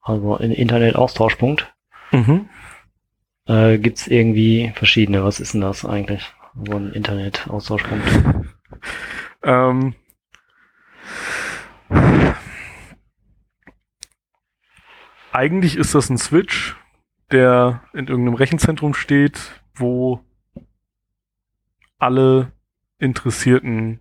Also 0.00 0.36
in 0.36 0.52
Internet-Austauschpunkt. 0.52 1.74
Mhm. 2.12 2.48
Äh, 3.46 3.78
gibt's 3.78 4.06
irgendwie 4.06 4.72
verschiedene. 4.76 5.24
Was 5.24 5.40
ist 5.40 5.52
denn 5.52 5.60
das 5.60 5.84
eigentlich? 5.84 6.32
So 6.64 6.76
ein 6.76 6.92
Internet-Austauschpunkt. 6.92 8.06
Ähm, 9.42 9.94
eigentlich 15.36 15.76
ist 15.76 15.94
das 15.94 16.08
ein 16.08 16.16
Switch, 16.16 16.76
der 17.30 17.82
in 17.92 18.06
irgendeinem 18.06 18.36
Rechenzentrum 18.36 18.94
steht, 18.94 19.60
wo 19.74 20.20
alle 21.98 22.52
interessierten 22.98 24.00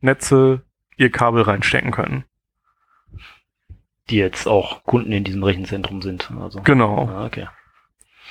Netze 0.00 0.62
ihr 0.98 1.10
Kabel 1.10 1.42
reinstecken 1.42 1.92
können. 1.92 2.24
Die 4.10 4.16
jetzt 4.16 4.46
auch 4.46 4.84
Kunden 4.84 5.12
in 5.12 5.24
diesem 5.24 5.42
Rechenzentrum 5.42 6.02
sind. 6.02 6.30
Also. 6.38 6.60
Genau. 6.60 7.08
Ah, 7.08 7.24
okay. 7.24 7.48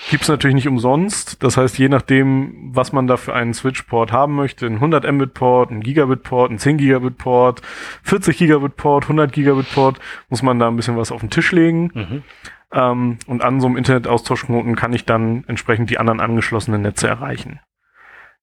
Gibt's 0.10 0.28
natürlich 0.28 0.56
nicht 0.56 0.68
umsonst. 0.68 1.42
Das 1.44 1.58
heißt, 1.58 1.78
je 1.78 1.90
nachdem, 1.90 2.72
was 2.76 2.92
man 2.92 3.08
da 3.08 3.18
für 3.18 3.34
einen 3.34 3.54
Switch-Port 3.54 4.12
haben 4.12 4.36
möchte, 4.36 4.68
ein 4.68 4.76
100 4.76 5.12
Mbit-Port, 5.12 5.72
ein 5.72 5.82
Gigabit-Port, 5.82 6.52
ein 6.52 6.60
10 6.60 6.78
Gigabit-Port, 6.78 7.62
40 8.04 8.38
Gigabit-Port, 8.38 9.06
100 9.06 9.32
Gigabit-Port, 9.32 10.00
muss 10.30 10.44
man 10.44 10.60
da 10.60 10.68
ein 10.68 10.76
bisschen 10.76 10.98
was 10.98 11.12
auf 11.12 11.22
den 11.22 11.32
Tisch 11.32 11.52
legen. 11.52 11.92
Mhm. 11.94 12.24
Ähm, 12.72 13.18
und 13.26 13.42
an 13.42 13.60
so 13.62 13.68
einem 13.68 13.78
Internetaustauschknoten 13.78 14.76
kann 14.76 14.94
ich 14.94 15.06
dann 15.06 15.44
entsprechend 15.48 15.90
die 15.90 15.98
anderen 15.98 16.20
angeschlossenen 16.20 16.82
Netze 16.82 17.08
erreichen. 17.08 17.60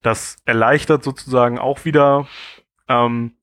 Das 0.01 0.37
erleichtert 0.45 1.03
sozusagen 1.03 1.59
auch 1.59 1.85
wieder, 1.85 2.27
ähm, 2.89 3.35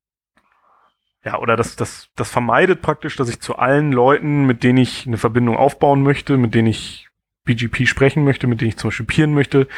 ja, 1.24 1.38
oder 1.38 1.56
das, 1.56 1.76
das, 1.76 2.10
das 2.16 2.30
vermeidet 2.30 2.82
praktisch, 2.82 3.16
dass 3.16 3.30
ich 3.30 3.40
zu 3.40 3.56
allen 3.56 3.92
Leuten, 3.92 4.46
mit 4.46 4.62
denen 4.62 4.78
ich 4.78 5.06
eine 5.06 5.16
Verbindung 5.16 5.56
aufbauen 5.56 6.02
möchte, 6.02 6.36
mit 6.36 6.54
denen 6.54 6.68
ich 6.68 7.09
BGP 7.44 7.86
sprechen 7.86 8.24
möchte, 8.24 8.46
mit 8.46 8.60
denen 8.60 8.70
ich 8.70 8.76
zum 8.76 8.88
Beispiel 8.88 9.06
peeren 9.06 9.34
möchte, 9.34 9.68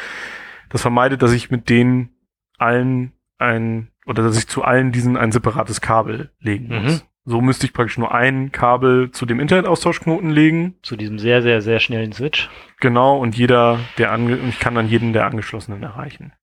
das 0.69 0.81
vermeidet, 0.81 1.21
dass 1.21 1.31
ich 1.31 1.51
mit 1.51 1.69
denen 1.69 2.09
allen 2.57 3.13
ein, 3.37 3.91
oder 4.05 4.23
dass 4.23 4.37
ich 4.37 4.47
zu 4.47 4.63
allen 4.63 4.91
diesen 4.91 5.17
ein 5.17 5.31
separates 5.31 5.81
Kabel 5.81 6.31
legen 6.39 6.67
Mhm. 6.67 6.83
muss. 6.83 7.05
So 7.25 7.39
müsste 7.39 7.65
ich 7.65 7.71
praktisch 7.73 7.97
nur 7.97 8.13
ein 8.13 8.51
Kabel 8.51 9.11
zu 9.11 9.25
dem 9.25 9.39
Internetaustauschknoten 9.39 10.29
legen. 10.29 10.75
Zu 10.81 10.97
diesem 10.97 11.19
sehr, 11.19 11.41
sehr, 11.41 11.61
sehr 11.61 11.79
schnellen 11.79 12.11
Switch. 12.11 12.49
Genau, 12.81 13.17
und 13.17 13.37
jeder, 13.37 13.79
der 13.97 14.11
ange 14.11 14.37
und 14.37 14.49
ich 14.49 14.59
kann 14.59 14.75
dann 14.75 14.89
jeden 14.89 15.13
der 15.13 15.25
Angeschlossenen 15.25 15.81
erreichen. 15.83 16.33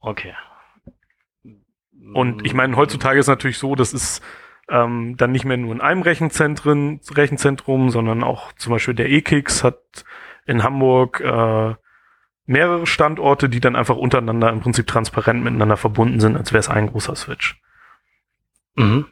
Okay. 0.00 0.34
Und 2.14 2.44
ich 2.44 2.54
meine, 2.54 2.74
heutzutage 2.76 3.20
ist 3.20 3.28
natürlich 3.28 3.58
so, 3.58 3.76
das 3.76 3.92
ist 3.92 4.22
ähm, 4.70 5.16
dann 5.16 5.32
nicht 5.32 5.44
mehr 5.44 5.56
nur 5.56 5.72
in 5.72 5.80
einem 5.80 6.02
Rechenzentren, 6.02 7.00
Rechenzentrum, 7.10 7.90
sondern 7.90 8.22
auch 8.22 8.52
zum 8.52 8.72
Beispiel 8.72 8.94
der 8.94 9.10
E-Kix 9.10 9.64
hat 9.64 10.04
in 10.46 10.62
Hamburg 10.62 11.20
äh, 11.20 11.74
mehrere 12.46 12.86
Standorte, 12.86 13.48
die 13.48 13.60
dann 13.60 13.76
einfach 13.76 13.96
untereinander 13.96 14.50
im 14.50 14.60
Prinzip 14.60 14.86
transparent 14.86 15.44
miteinander 15.44 15.76
verbunden 15.76 16.20
sind, 16.20 16.36
als 16.36 16.52
wäre 16.52 16.60
es 16.60 16.68
ein 16.68 16.88
großer 16.88 17.14
Switch. 17.16 17.60
Mhm. 18.76 19.06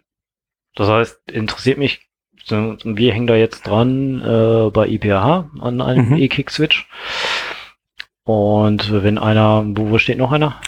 Das 0.75 0.89
heißt, 0.89 1.31
interessiert 1.31 1.79
mich, 1.79 2.09
wir 2.49 3.13
hängen 3.13 3.27
da 3.27 3.35
jetzt 3.37 3.67
dran 3.67 4.23
äh, 4.23 4.71
bei 4.71 4.89
IPH 4.89 5.51
an 5.61 5.81
einem 5.81 6.11
Mhm. 6.11 6.17
E-Kick-Switch. 6.17 6.89
Und 8.25 8.93
wenn 8.93 9.19
einer, 9.19 9.65
wo, 9.67 9.91
wo 9.91 9.99
steht 9.99 10.19
noch 10.19 10.33
einer? 10.33 10.61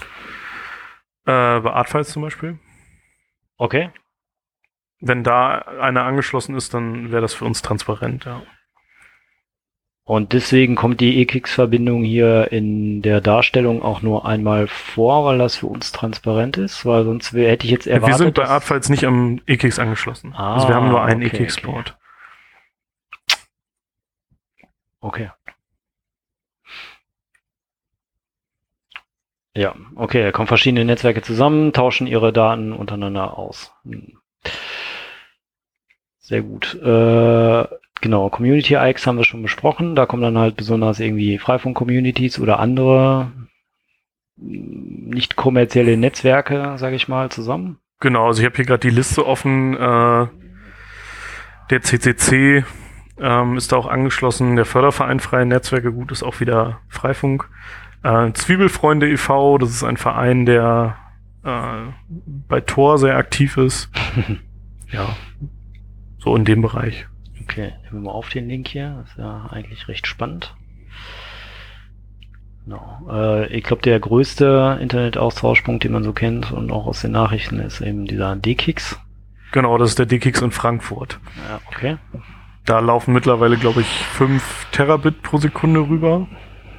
Äh, 1.25 1.59
bei 1.59 1.71
Artfiles 1.71 2.09
zum 2.09 2.21
Beispiel. 2.23 2.59
Okay. 3.57 3.91
Wenn 5.01 5.23
da 5.23 5.57
einer 5.57 6.03
angeschlossen 6.03 6.55
ist, 6.55 6.73
dann 6.73 7.11
wäre 7.11 7.21
das 7.21 7.33
für 7.33 7.45
uns 7.45 7.61
transparent, 7.61 8.25
ja. 8.25 8.43
Und 10.03 10.33
deswegen 10.33 10.75
kommt 10.75 10.99
die 10.99 11.19
E-Kicks-Verbindung 11.19 12.03
hier 12.03 12.51
in 12.51 13.01
der 13.01 13.21
Darstellung 13.21 13.81
auch 13.81 14.01
nur 14.01 14.25
einmal 14.25 14.67
vor, 14.67 15.25
weil 15.25 15.37
das 15.37 15.55
für 15.57 15.67
uns 15.67 15.91
transparent 15.91 16.57
ist, 16.57 16.85
weil 16.85 17.05
sonst 17.05 17.33
hätte 17.33 17.65
ich 17.65 17.71
jetzt 17.71 17.87
erwartet. 17.87 18.19
wir 18.19 18.25
sind 18.25 18.33
bei 18.35 18.47
Artfiles 18.47 18.89
nicht 18.89 19.05
am 19.05 19.41
EKIX 19.45 19.79
angeschlossen. 19.79 20.33
also 20.33 20.67
wir 20.67 20.75
haben 20.75 20.89
nur 20.89 21.01
einen 21.03 21.21
Ah, 21.21 21.25
okay, 21.27 21.35
EKIX-Port. 21.37 21.97
Okay. 24.99 25.31
Ja, 29.55 29.75
okay, 29.95 30.23
da 30.23 30.31
kommen 30.31 30.47
verschiedene 30.47 30.85
Netzwerke 30.85 31.21
zusammen, 31.21 31.73
tauschen 31.73 32.07
ihre 32.07 32.31
Daten 32.31 32.71
untereinander 32.73 33.37
aus. 33.37 33.73
Hm. 33.83 34.17
Sehr 36.31 36.43
gut. 36.43 36.75
Äh, 36.81 37.67
genau, 37.99 38.29
Community 38.29 38.75
Ikes 38.75 39.05
haben 39.05 39.17
wir 39.17 39.25
schon 39.25 39.41
besprochen. 39.41 39.97
Da 39.97 40.05
kommen 40.05 40.23
dann 40.23 40.37
halt 40.37 40.55
besonders 40.55 41.01
irgendwie 41.01 41.37
Freifunk-Communities 41.37 42.39
oder 42.39 42.57
andere 42.57 43.33
hm, 44.39 45.09
nicht 45.09 45.35
kommerzielle 45.35 45.97
Netzwerke, 45.97 46.75
sage 46.77 46.95
ich 46.95 47.09
mal, 47.09 47.29
zusammen. 47.31 47.79
Genau, 47.99 48.27
also 48.27 48.39
ich 48.39 48.45
habe 48.45 48.55
hier 48.55 48.63
gerade 48.63 48.79
die 48.79 48.95
Liste 48.95 49.27
offen. 49.27 49.75
Äh, 49.75 50.27
der 51.69 51.81
CCC 51.81 52.63
ähm, 53.19 53.57
ist 53.57 53.73
da 53.73 53.75
auch 53.75 53.87
angeschlossen. 53.87 54.55
Der 54.55 54.63
Förderverein 54.63 55.19
Freie 55.19 55.45
Netzwerke, 55.45 55.91
gut, 55.91 56.13
ist 56.13 56.23
auch 56.23 56.39
wieder 56.39 56.79
Freifunk. 56.87 57.49
Äh, 58.03 58.31
Zwiebelfreunde 58.31 59.09
e.V., 59.09 59.57
das 59.57 59.71
ist 59.71 59.83
ein 59.83 59.97
Verein, 59.97 60.45
der 60.45 60.95
äh, 61.43 61.91
bei 62.47 62.61
Tor 62.61 62.99
sehr 62.99 63.17
aktiv 63.17 63.57
ist. 63.57 63.89
ja, 64.93 65.09
so 66.23 66.35
in 66.35 66.45
dem 66.45 66.61
Bereich. 66.61 67.07
Okay, 67.43 67.73
nehmen 67.83 68.03
wir 68.03 68.11
mal 68.11 68.11
auf 68.11 68.29
den 68.29 68.47
Link 68.47 68.67
hier. 68.67 68.97
Das 69.01 69.11
ist 69.11 69.17
ja 69.17 69.47
eigentlich 69.51 69.87
recht 69.87 70.07
spannend. 70.07 70.55
Genau. 72.65 72.99
Äh, 73.09 73.47
ich 73.47 73.63
glaube, 73.63 73.81
der 73.81 73.99
größte 73.99 74.77
Internetaustauschpunkt, 74.81 75.83
den 75.83 75.91
man 75.93 76.03
so 76.03 76.13
kennt 76.13 76.51
und 76.51 76.71
auch 76.71 76.85
aus 76.85 77.01
den 77.01 77.11
Nachrichten, 77.11 77.59
ist 77.59 77.81
eben 77.81 78.05
dieser 78.05 78.35
D-Kicks. 78.35 78.99
Genau, 79.51 79.77
das 79.77 79.89
ist 79.89 79.99
der 79.99 80.05
DKIX 80.05 80.41
in 80.43 80.51
Frankfurt. 80.51 81.19
Ja, 81.49 81.59
okay. 81.67 81.97
Da 82.65 82.79
laufen 82.79 83.13
mittlerweile, 83.13 83.57
glaube 83.57 83.81
ich, 83.81 83.87
5 83.87 84.67
Terabit 84.71 85.23
pro 85.23 85.37
Sekunde 85.37 85.81
rüber 85.81 86.27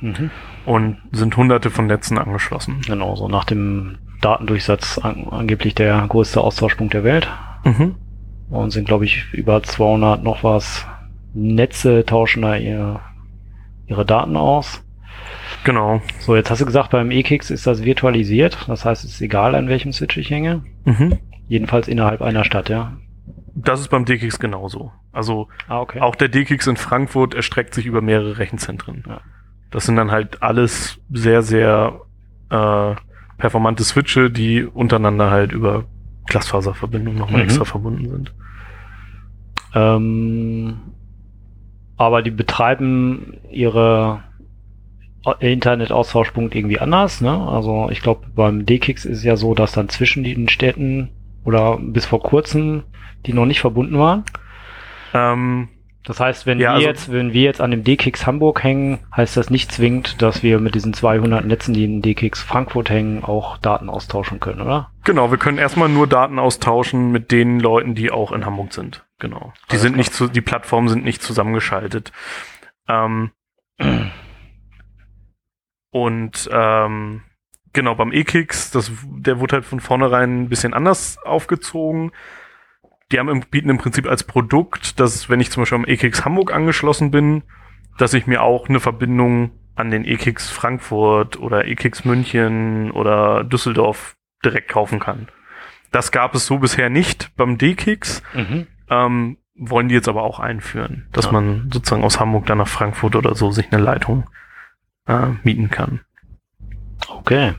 Mhm. 0.00 0.30
und 0.64 0.98
sind 1.12 1.36
hunderte 1.36 1.70
von 1.70 1.86
Netzen 1.86 2.16
angeschlossen. 2.18 2.80
Genau, 2.86 3.14
so 3.14 3.28
nach 3.28 3.44
dem 3.44 3.98
Datendurchsatz 4.20 4.98
an, 4.98 5.28
angeblich 5.30 5.74
der 5.74 6.04
größte 6.08 6.40
Austauschpunkt 6.40 6.94
der 6.94 7.04
Welt. 7.04 7.28
Mhm. 7.64 7.96
Und 8.52 8.70
sind, 8.70 8.86
glaube 8.86 9.04
ich, 9.06 9.24
über 9.32 9.62
200 9.62 10.22
noch 10.22 10.44
was 10.44 10.86
Netze 11.34 12.04
tauschen 12.04 12.42
da 12.42 12.56
ihr, 12.56 13.00
ihre 13.86 14.04
Daten 14.04 14.36
aus. 14.36 14.84
Genau. 15.64 16.02
So, 16.18 16.36
jetzt 16.36 16.50
hast 16.50 16.60
du 16.60 16.66
gesagt, 16.66 16.90
beim 16.90 17.10
E-Kicks 17.10 17.50
ist 17.50 17.66
das 17.66 17.84
virtualisiert. 17.84 18.58
Das 18.68 18.84
heißt, 18.84 19.04
es 19.04 19.12
ist 19.14 19.20
egal, 19.20 19.54
an 19.54 19.68
welchem 19.68 19.92
Switch 19.92 20.16
ich 20.16 20.30
hänge. 20.30 20.62
Mhm. 20.84 21.18
Jedenfalls 21.48 21.88
innerhalb 21.88 22.20
einer 22.22 22.44
Stadt, 22.44 22.68
ja. 22.68 22.92
Das 23.54 23.80
ist 23.80 23.88
beim 23.88 24.04
DKIX 24.04 24.38
genauso. 24.38 24.92
Also 25.12 25.48
Ah, 25.68 25.80
okay. 25.80 26.00
auch 26.00 26.16
der 26.16 26.28
DKIX 26.28 26.66
in 26.68 26.76
Frankfurt 26.76 27.34
erstreckt 27.34 27.74
sich 27.74 27.86
über 27.86 28.00
mehrere 28.00 28.38
Rechenzentren. 28.38 29.04
Ja. 29.06 29.20
Das 29.70 29.86
sind 29.86 29.96
dann 29.96 30.10
halt 30.10 30.42
alles 30.42 30.98
sehr, 31.10 31.42
sehr 31.42 32.00
äh, 32.50 32.94
performante 33.38 33.84
Switche, 33.84 34.30
die 34.30 34.64
untereinander 34.64 35.30
halt 35.30 35.52
über 35.52 35.84
Glasfaserverbindungen 36.26 37.18
nochmal 37.18 37.40
Mhm. 37.42 37.44
extra 37.48 37.64
verbunden 37.64 38.08
sind. 38.08 38.34
Ähm, 39.74 40.80
aber 41.96 42.22
die 42.22 42.30
betreiben 42.30 43.38
ihre 43.50 44.24
Internetaustauschpunkt 45.38 46.54
irgendwie 46.54 46.80
anders, 46.80 47.20
ne? 47.20 47.48
Also 47.48 47.88
ich 47.90 48.00
glaube, 48.00 48.26
beim 48.34 48.66
D-Kicks 48.66 49.04
ist 49.04 49.18
es 49.18 49.24
ja 49.24 49.36
so, 49.36 49.54
dass 49.54 49.72
dann 49.72 49.88
zwischen 49.88 50.24
den 50.24 50.48
Städten 50.48 51.10
oder 51.44 51.78
bis 51.78 52.06
vor 52.06 52.20
kurzem 52.20 52.82
die 53.26 53.32
noch 53.32 53.46
nicht 53.46 53.60
verbunden 53.60 53.98
waren. 53.98 54.24
Ähm, 55.14 55.68
Das 56.04 56.18
heißt, 56.18 56.46
wenn 56.46 56.58
Ja, 56.58 56.70
wir 56.70 56.74
also- 56.76 56.88
jetzt, 56.88 57.12
wenn 57.12 57.32
wir 57.32 57.42
jetzt 57.42 57.60
an 57.60 57.70
dem 57.70 57.84
D-Kicks 57.84 58.26
Hamburg 58.26 58.64
hängen, 58.64 58.98
heißt 59.16 59.36
das 59.36 59.50
nicht 59.50 59.70
zwingend, 59.70 60.20
dass 60.20 60.42
wir 60.42 60.58
mit 60.58 60.74
diesen 60.74 60.92
200 60.94 61.44
Netzen, 61.44 61.74
die 61.74 61.84
in 61.84 62.02
D-Kicks 62.02 62.42
Frankfurt 62.42 62.90
hängen, 62.90 63.22
auch 63.22 63.56
Daten 63.58 63.88
austauschen 63.88 64.40
können, 64.40 64.60
oder? 64.62 64.90
genau, 65.04 65.30
wir 65.30 65.38
können 65.38 65.58
erstmal 65.58 65.88
nur 65.88 66.06
Daten 66.08 66.38
austauschen 66.38 67.12
mit 67.12 67.30
den 67.30 67.60
Leuten, 67.60 67.94
die 67.94 68.10
auch 68.10 68.32
in 68.32 68.44
Hamburg 68.46 68.72
sind. 68.72 69.04
Genau. 69.20 69.52
Die 69.68 69.72
Alles 69.72 69.82
sind 69.82 69.92
klar. 69.92 69.98
nicht 69.98 70.12
zu, 70.14 70.28
die 70.28 70.40
Plattformen 70.40 70.88
sind 70.88 71.04
nicht 71.04 71.22
zusammengeschaltet. 71.22 72.12
Ähm, 72.88 73.30
und 75.90 76.48
ähm, 76.52 77.22
genau, 77.72 77.94
beim 77.94 78.12
E-Kicks, 78.12 78.70
der 78.72 79.38
wurde 79.40 79.56
halt 79.56 79.64
von 79.64 79.80
vornherein 79.80 80.42
ein 80.42 80.48
bisschen 80.48 80.74
anders 80.74 81.18
aufgezogen. 81.24 82.12
Die 83.12 83.18
haben 83.18 83.40
bieten 83.50 83.68
im 83.68 83.78
Prinzip 83.78 84.06
als 84.08 84.24
Produkt, 84.24 84.98
dass 84.98 85.28
wenn 85.28 85.40
ich 85.40 85.50
zum 85.50 85.62
Beispiel 85.62 85.76
am 85.78 85.84
E-Kicks 85.86 86.24
Hamburg 86.24 86.52
angeschlossen 86.52 87.10
bin, 87.10 87.42
dass 87.98 88.14
ich 88.14 88.26
mir 88.26 88.42
auch 88.42 88.68
eine 88.68 88.80
Verbindung 88.80 89.50
an 89.74 89.90
den 89.90 90.04
E-Kicks 90.04 90.50
Frankfurt 90.50 91.38
oder 91.38 91.66
E-Kicks 91.66 92.04
München 92.04 92.90
oder 92.90 93.44
Düsseldorf 93.44 94.16
direkt 94.44 94.68
kaufen 94.70 94.98
kann. 94.98 95.28
Das 95.90 96.10
gab 96.10 96.34
es 96.34 96.46
so 96.46 96.58
bisher 96.58 96.88
nicht 96.90 97.36
beim 97.36 97.58
D-Kicks. 97.58 98.22
Mhm. 98.34 98.66
Ähm, 98.88 99.36
wollen 99.54 99.88
die 99.88 99.94
jetzt 99.94 100.08
aber 100.08 100.22
auch 100.22 100.40
einführen, 100.40 101.06
dass 101.12 101.26
Ja. 101.26 101.32
man 101.32 101.70
sozusagen 101.72 102.04
aus 102.04 102.18
Hamburg 102.18 102.46
dann 102.46 102.58
nach 102.58 102.68
Frankfurt 102.68 103.14
oder 103.14 103.34
so 103.34 103.50
sich 103.50 103.70
eine 103.70 103.82
Leitung 103.82 104.28
äh, 105.06 105.28
mieten 105.42 105.70
kann. 105.70 106.00
Okay. 107.08 107.54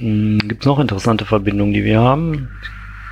Gibt 0.00 0.62
es 0.62 0.66
noch 0.66 0.78
interessante 0.78 1.24
Verbindungen, 1.24 1.72
die 1.72 1.84
wir 1.84 2.00
haben? 2.00 2.48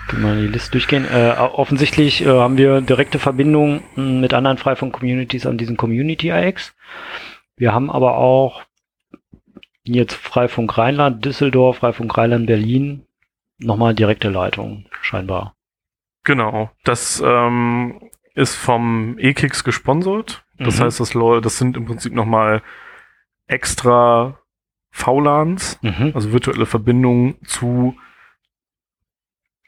Können 0.09 0.23
wir 0.25 0.35
die 0.47 0.53
Liste 0.53 0.71
durchgehen. 0.73 1.05
Äh, 1.05 1.35
offensichtlich 1.39 2.23
äh, 2.25 2.29
haben 2.29 2.57
wir 2.57 2.81
direkte 2.81 3.19
Verbindungen 3.19 3.83
mh, 3.95 4.21
mit 4.21 4.33
anderen 4.35 4.57
Freifunk-Communities 4.57 5.45
an 5.47 5.59
diesen 5.59 5.77
Community-IX. 5.77 6.75
Wir 7.57 7.75
haben 7.75 7.91
aber 7.91 8.17
auch 8.17 8.63
jetzt 9.83 10.15
Freifunk 10.15 10.79
Rheinland, 10.79 11.25
Düsseldorf, 11.25 11.79
Freifunk 11.79 12.17
Rheinland, 12.17 12.47
Berlin 12.47 13.05
nochmal 13.59 13.95
direkte 13.95 14.29
Leitungen, 14.31 14.87
scheinbar. 15.03 15.55
Genau, 16.25 16.71
das 16.85 17.23
ähm, 17.25 18.11
ist 18.35 18.55
vom 18.55 19.17
E-Kicks 19.19 19.65
gesponsert. 19.65 20.45
Das 20.59 20.79
Mhm. 20.79 20.85
heißt, 20.85 21.01
das, 21.01 21.13
das 21.43 21.59
sind 21.59 21.77
im 21.77 21.85
Prinzip 21.87 22.13
nochmal 22.15 22.63
extra 23.47 24.39
VLANs, 24.91 25.79
Mhm. 25.83 26.13
also 26.15 26.33
virtuelle 26.33 26.67
Verbindungen 26.67 27.37
zu 27.45 27.97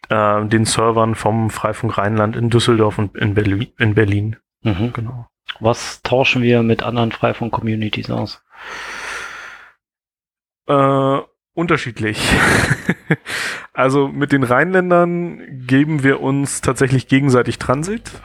äh, 0.09 0.45
den 0.47 0.65
Servern 0.65 1.15
vom 1.15 1.51
Freifunk 1.51 1.97
Rheinland 1.99 2.35
in 2.37 2.51
Düsseldorf 2.51 2.99
und 2.99 3.17
in, 3.17 3.35
Berlin. 3.35 3.69
in 3.79 3.95
Berlin. 3.95 4.37
Mhm. 4.63 4.93
Genau. 4.93 5.29
Was 5.61 6.03
tauschen 6.03 6.43
wir 6.43 6.63
mit 6.63 6.83
anderen 6.83 7.13
Freifunk-Communities 7.13 8.11
aus? 8.11 8.43
Äh, 10.67 11.19
unterschiedlich. 11.55 12.21
also 13.73 14.09
mit 14.09 14.33
den 14.33 14.43
Rheinländern 14.45 15.67
geben 15.67 16.03
wir 16.03 16.21
uns 16.21 16.61
tatsächlich 16.61 17.09
gegenseitig 17.09 17.59
Transit. 17.59 18.21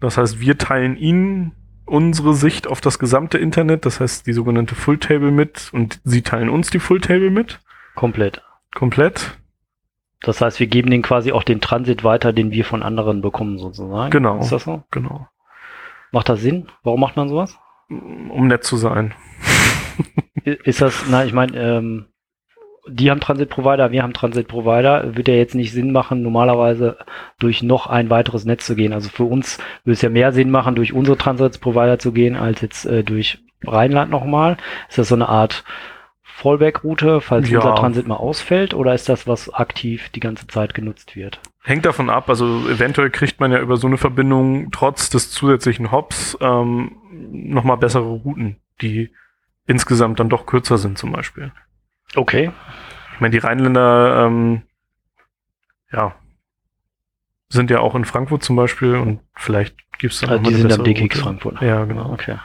Das 0.00 0.18
heißt, 0.18 0.40
wir 0.40 0.58
teilen 0.58 0.96
ihnen 0.96 1.52
unsere 1.84 2.34
Sicht 2.34 2.66
auf 2.66 2.80
das 2.80 2.98
gesamte 2.98 3.38
Internet, 3.38 3.86
das 3.86 4.00
heißt 4.00 4.26
die 4.26 4.32
sogenannte 4.32 4.74
Full 4.74 4.98
Table 4.98 5.30
mit 5.30 5.70
und 5.72 6.00
sie 6.04 6.22
teilen 6.22 6.48
uns 6.48 6.70
die 6.70 6.78
Full 6.78 7.00
Table 7.00 7.30
mit. 7.30 7.60
Komplett. 7.94 8.42
Komplett. 8.74 9.38
Das 10.20 10.40
heißt, 10.40 10.60
wir 10.60 10.68
geben 10.68 10.90
den 10.90 11.02
quasi 11.02 11.32
auch 11.32 11.42
den 11.42 11.60
Transit 11.60 12.04
weiter, 12.04 12.32
den 12.32 12.52
wir 12.52 12.64
von 12.64 12.82
anderen 12.82 13.20
bekommen, 13.20 13.58
sozusagen. 13.58 14.10
Genau. 14.10 14.38
Ist 14.40 14.52
das 14.52 14.64
so? 14.64 14.84
Genau. 14.90 15.26
Macht 16.12 16.28
das 16.28 16.40
Sinn? 16.40 16.68
Warum 16.82 17.00
macht 17.00 17.16
man 17.16 17.28
sowas? 17.28 17.58
Um 17.88 18.46
nett 18.46 18.64
zu 18.64 18.76
sein. 18.76 19.14
Ist 20.44 20.80
das, 20.80 21.04
na, 21.08 21.24
ich 21.24 21.32
meine, 21.32 21.56
ähm, 21.58 22.06
die 22.88 23.10
haben 23.10 23.20
Transit-Provider, 23.20 23.92
wir 23.92 24.02
haben 24.02 24.12
Transit-Provider, 24.12 25.14
wird 25.16 25.28
ja 25.28 25.34
jetzt 25.34 25.54
nicht 25.54 25.72
Sinn 25.72 25.92
machen, 25.92 26.22
normalerweise 26.22 26.98
durch 27.38 27.62
noch 27.62 27.86
ein 27.86 28.10
weiteres 28.10 28.44
Netz 28.44 28.66
zu 28.66 28.74
gehen. 28.74 28.92
Also 28.92 29.08
für 29.08 29.24
uns 29.24 29.58
würde 29.84 29.94
es 29.94 30.02
ja 30.02 30.08
mehr 30.08 30.32
Sinn 30.32 30.50
machen, 30.50 30.74
durch 30.74 30.92
unsere 30.92 31.16
Transit-Provider 31.16 31.98
zu 31.98 32.12
gehen, 32.12 32.36
als 32.36 32.60
jetzt 32.60 32.84
äh, 32.86 33.04
durch 33.04 33.38
Rheinland 33.64 34.10
nochmal. 34.10 34.56
Ist 34.88 34.98
das 34.98 35.08
so 35.08 35.14
eine 35.14 35.28
Art 35.28 35.64
Fallback-Route, 36.22 37.20
falls 37.20 37.48
Ja. 37.50 37.58
unser 37.60 37.74
Transit 37.76 38.08
mal 38.08 38.16
ausfällt, 38.16 38.74
oder 38.74 38.94
ist 38.94 39.08
das, 39.08 39.28
was 39.28 39.52
aktiv 39.52 40.08
die 40.08 40.20
ganze 40.20 40.48
Zeit 40.48 40.74
genutzt 40.74 41.14
wird? 41.14 41.40
Hängt 41.62 41.84
davon 41.84 42.10
ab, 42.10 42.28
also 42.28 42.68
eventuell 42.68 43.10
kriegt 43.10 43.38
man 43.38 43.52
ja 43.52 43.60
über 43.60 43.76
so 43.76 43.86
eine 43.86 43.98
Verbindung 43.98 44.72
trotz 44.72 45.08
des 45.10 45.30
zusätzlichen 45.30 45.92
Hops 45.92 46.36
ähm, 46.40 46.96
nochmal 47.30 47.76
bessere 47.76 48.02
Routen, 48.08 48.56
die 48.80 49.10
insgesamt 49.68 50.18
dann 50.18 50.28
doch 50.28 50.46
kürzer 50.46 50.78
sind 50.78 50.98
zum 50.98 51.12
Beispiel. 51.12 51.52
Okay. 52.14 52.50
Ich 53.14 53.20
meine, 53.20 53.32
die 53.32 53.38
Rheinländer, 53.38 54.26
ähm, 54.26 54.62
ja, 55.92 56.14
sind 57.48 57.70
ja 57.70 57.80
auch 57.80 57.94
in 57.94 58.04
Frankfurt 58.04 58.42
zum 58.42 58.56
Beispiel 58.56 58.94
und 58.96 59.20
vielleicht 59.34 59.76
gibt 59.98 60.14
es 60.14 60.20
da 60.20 60.28
Also 60.28 60.42
die 60.42 60.54
sind 60.54 60.72
am 60.72 60.84
DKX. 60.84 61.20
Frankfurt. 61.20 61.60
Ja, 61.60 61.84
genau. 61.84 62.10
Okay. 62.12 62.38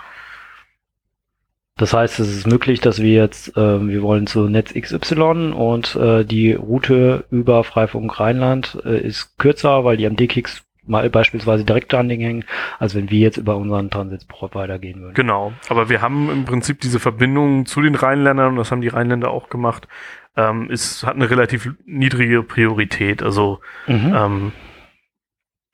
Das 1.77 1.93
heißt, 1.93 2.19
es 2.19 2.35
ist 2.35 2.47
möglich, 2.47 2.81
dass 2.81 3.01
wir 3.01 3.13
jetzt, 3.13 3.55
äh, 3.55 3.87
wir 3.87 4.01
wollen 4.01 4.25
zu 4.25 4.49
Netz 4.49 4.73
XY 4.73 5.53
und 5.55 5.95
äh, 5.95 6.25
die 6.25 6.53
Route 6.53 7.25
über 7.29 7.63
Freifunk 7.63 8.19
Rheinland 8.19 8.79
äh, 8.83 8.99
ist 8.99 9.37
kürzer, 9.37 9.85
weil 9.85 9.95
die 9.95 10.07
am 10.07 10.15
DKX 10.15 10.63
mal 10.87 11.09
beispielsweise 11.09 11.63
direkt 11.65 11.93
an 11.93 12.09
den 12.09 12.19
hängen, 12.21 12.45
als 12.79 12.95
wenn 12.95 13.09
wir 13.09 13.19
jetzt 13.19 13.37
über 13.37 13.55
unseren 13.57 13.89
Transit-Provider 13.89 14.79
gehen 14.79 15.01
würden. 15.01 15.13
Genau, 15.13 15.53
aber 15.69 15.89
wir 15.89 16.01
haben 16.01 16.29
im 16.29 16.45
Prinzip 16.45 16.81
diese 16.81 16.99
Verbindung 16.99 17.65
zu 17.65 17.81
den 17.81 17.95
Rheinländern, 17.95 18.49
und 18.49 18.55
das 18.57 18.71
haben 18.71 18.81
die 18.81 18.87
Rheinländer 18.87 19.29
auch 19.31 19.49
gemacht, 19.49 19.87
ähm, 20.35 20.69
ist, 20.69 21.03
hat 21.05 21.15
eine 21.15 21.29
relativ 21.29 21.69
niedrige 21.85 22.43
Priorität. 22.43 23.23
Also, 23.23 23.59
Mhm. 23.87 24.13
ähm, 24.15 24.51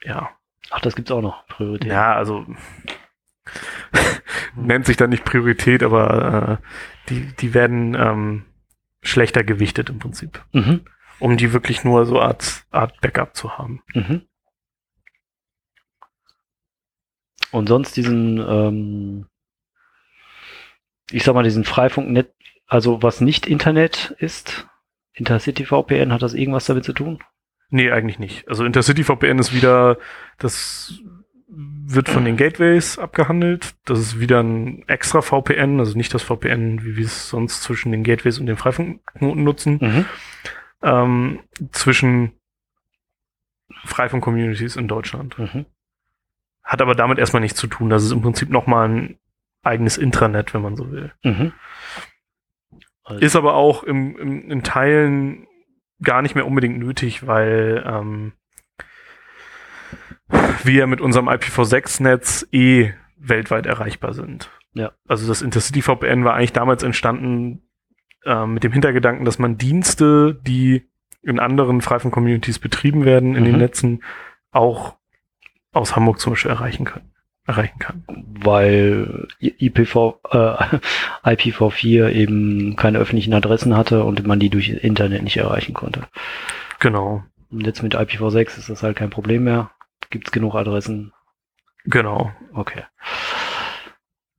ja, 0.04 0.30
Ach, 0.72 0.80
das 0.82 0.96
gibt's 0.96 1.12
auch 1.12 1.22
noch, 1.22 1.46
Priorität. 1.48 1.92
ja, 1.92 2.14
also 2.16 2.46
nennt 4.56 4.86
sich 4.86 4.98
dann 4.98 5.10
nicht 5.10 5.26
Priorität, 5.26 5.84
aber 5.84 6.60
äh, 6.62 7.10
die, 7.10 7.22
die 7.40 7.54
werden 7.54 7.96
ähm, 7.96 8.46
schlechter 9.02 9.44
gewichtet 9.44 9.90
im 9.90 10.00
Prinzip, 10.00 10.42
Mhm. 10.54 10.82
um 11.20 11.38
die 11.38 11.54
wirklich 11.54 11.84
nur 11.84 12.06
so 12.06 12.22
Art, 12.22 12.64
Art 12.72 13.00
Backup 13.02 13.36
zu 13.36 13.58
haben. 13.58 13.82
Mhm. 13.94 14.22
Und 17.54 17.70
sonst 17.70 17.96
diesen, 17.96 18.40
ähm, 18.40 19.26
ich 21.12 21.24
sag 21.24 21.36
mal, 21.36 21.44
diesen 21.44 21.64
Freifunknet, 21.64 22.34
also 22.68 23.02
was 23.04 23.22
nicht 23.22 23.46
Internet 23.46 24.16
ist, 24.18 24.68
Intercity 25.14 25.66
VPN, 25.66 26.12
hat 26.12 26.24
das 26.24 26.34
irgendwas 26.34 26.66
damit 26.66 26.84
zu 26.84 26.94
tun? 26.94 27.20
Nee, 27.70 27.92
eigentlich 27.92 28.18
nicht. 28.20 28.48
Also 28.48 28.66
Intercity 28.66 29.04
VPN 29.04 29.38
ist 29.40 29.54
wieder, 29.54 29.98
das 30.40 31.00
wird 31.48 32.10
von 32.10 32.26
den 32.26 32.38
Gateways 32.38 32.98
abgehandelt. 32.98 33.76
Das 33.86 34.00
ist 34.00 34.20
wieder 34.20 34.42
ein 34.42 34.84
extra 34.88 35.22
VPN, 35.22 35.80
also 35.80 35.96
nicht 35.96 36.14
das 36.14 36.24
VPN, 36.24 36.84
wie 36.84 36.98
wir 36.98 37.06
es 37.06 37.30
sonst 37.30 37.62
zwischen 37.62 37.92
den 37.92 38.04
Gateways 38.04 38.40
und 38.40 38.48
den 38.48 38.58
Freifunkknoten 38.58 39.44
nutzen, 39.44 39.78
Mhm. 39.80 40.06
ähm, 40.82 41.40
zwischen 41.72 42.32
Freifunk-Communities 43.86 44.76
in 44.76 44.88
Deutschland. 44.88 45.38
Mhm. 45.38 45.66
Hat 46.74 46.82
aber 46.82 46.96
damit 46.96 47.20
erstmal 47.20 47.42
nichts 47.44 47.60
zu 47.60 47.68
tun. 47.68 47.92
Das 47.92 48.04
ist 48.04 48.12
im 48.12 48.24
Prinzip 48.24 48.50
nochmal 48.50 48.90
ein 48.90 49.20
eigenes 49.62 50.00
Intranet, 50.00 50.56
wenn 50.56 50.64
man 50.64 50.76
so 50.76 50.92
will. 50.92 51.14
Mhm. 51.24 51.54
Also, 53.04 53.22
Ist 53.22 53.36
aber 53.36 53.54
auch 53.54 53.84
im, 53.84 54.18
im, 54.18 54.50
in 54.50 54.64
Teilen 54.64 55.46
gar 56.02 56.24
nicht 56.24 56.34
mehr 56.34 56.48
unbedingt 56.48 56.80
nötig, 56.80 57.28
weil 57.28 57.84
ähm, 57.86 58.34
wir 60.64 60.88
mit 60.88 61.00
unserem 61.00 61.30
IPv6-Netz 61.30 62.48
eh 62.52 62.94
weltweit 63.18 63.68
erreichbar 63.68 64.14
sind. 64.14 64.50
Ja. 64.74 64.94
Also 65.08 65.28
das 65.28 65.44
Intercity 65.44 65.84
VPN 65.84 66.26
war 66.26 66.34
eigentlich 66.34 66.54
damals 66.54 66.82
entstanden 66.82 67.62
ähm, 68.26 68.56
mit 68.56 68.64
dem 68.64 68.72
Hintergedanken, 68.72 69.26
dass 69.26 69.38
man 69.38 69.60
Dienste, 69.60 70.42
die 70.42 70.90
in 71.22 71.40
anderen 71.40 71.82
Freifunk-Communities 71.82 72.58
betrieben 72.58 73.06
werden, 73.06 73.36
in 73.36 73.44
den 73.44 73.54
Mhm. 73.54 73.60
Netzen, 73.60 74.04
auch 74.50 74.98
aus 75.74 75.96
Hamburg 75.96 76.20
zum 76.20 76.34
Beispiel 76.34 76.52
erreichen 76.52 76.86
können. 76.86 77.12
Erreichen 77.46 77.78
kann. 77.78 78.04
weil 78.08 79.28
IPv, 79.40 80.20
äh, 80.32 80.80
IPv4 81.26 82.10
eben 82.10 82.76
keine 82.78 83.00
öffentlichen 83.00 83.34
Adressen 83.34 83.76
hatte 83.76 84.06
und 84.06 84.26
man 84.26 84.40
die 84.40 84.50
durch 84.50 84.70
Internet 84.70 85.24
nicht 85.24 85.38
erreichen 85.38 85.74
konnte. 85.74 86.04
Genau. 86.80 87.24
Und 87.52 87.66
jetzt 87.66 87.84
mit 87.84 87.96
IPv6 87.96 88.58
ist 88.58 88.70
das 88.70 88.82
halt 88.82 88.96
kein 88.96 89.10
Problem 89.10 89.44
mehr. 89.44 89.72
Gibt's 90.10 90.32
genug 90.32 90.56
Adressen. 90.56 91.12
Genau. 91.86 92.32
Okay. 92.54 92.84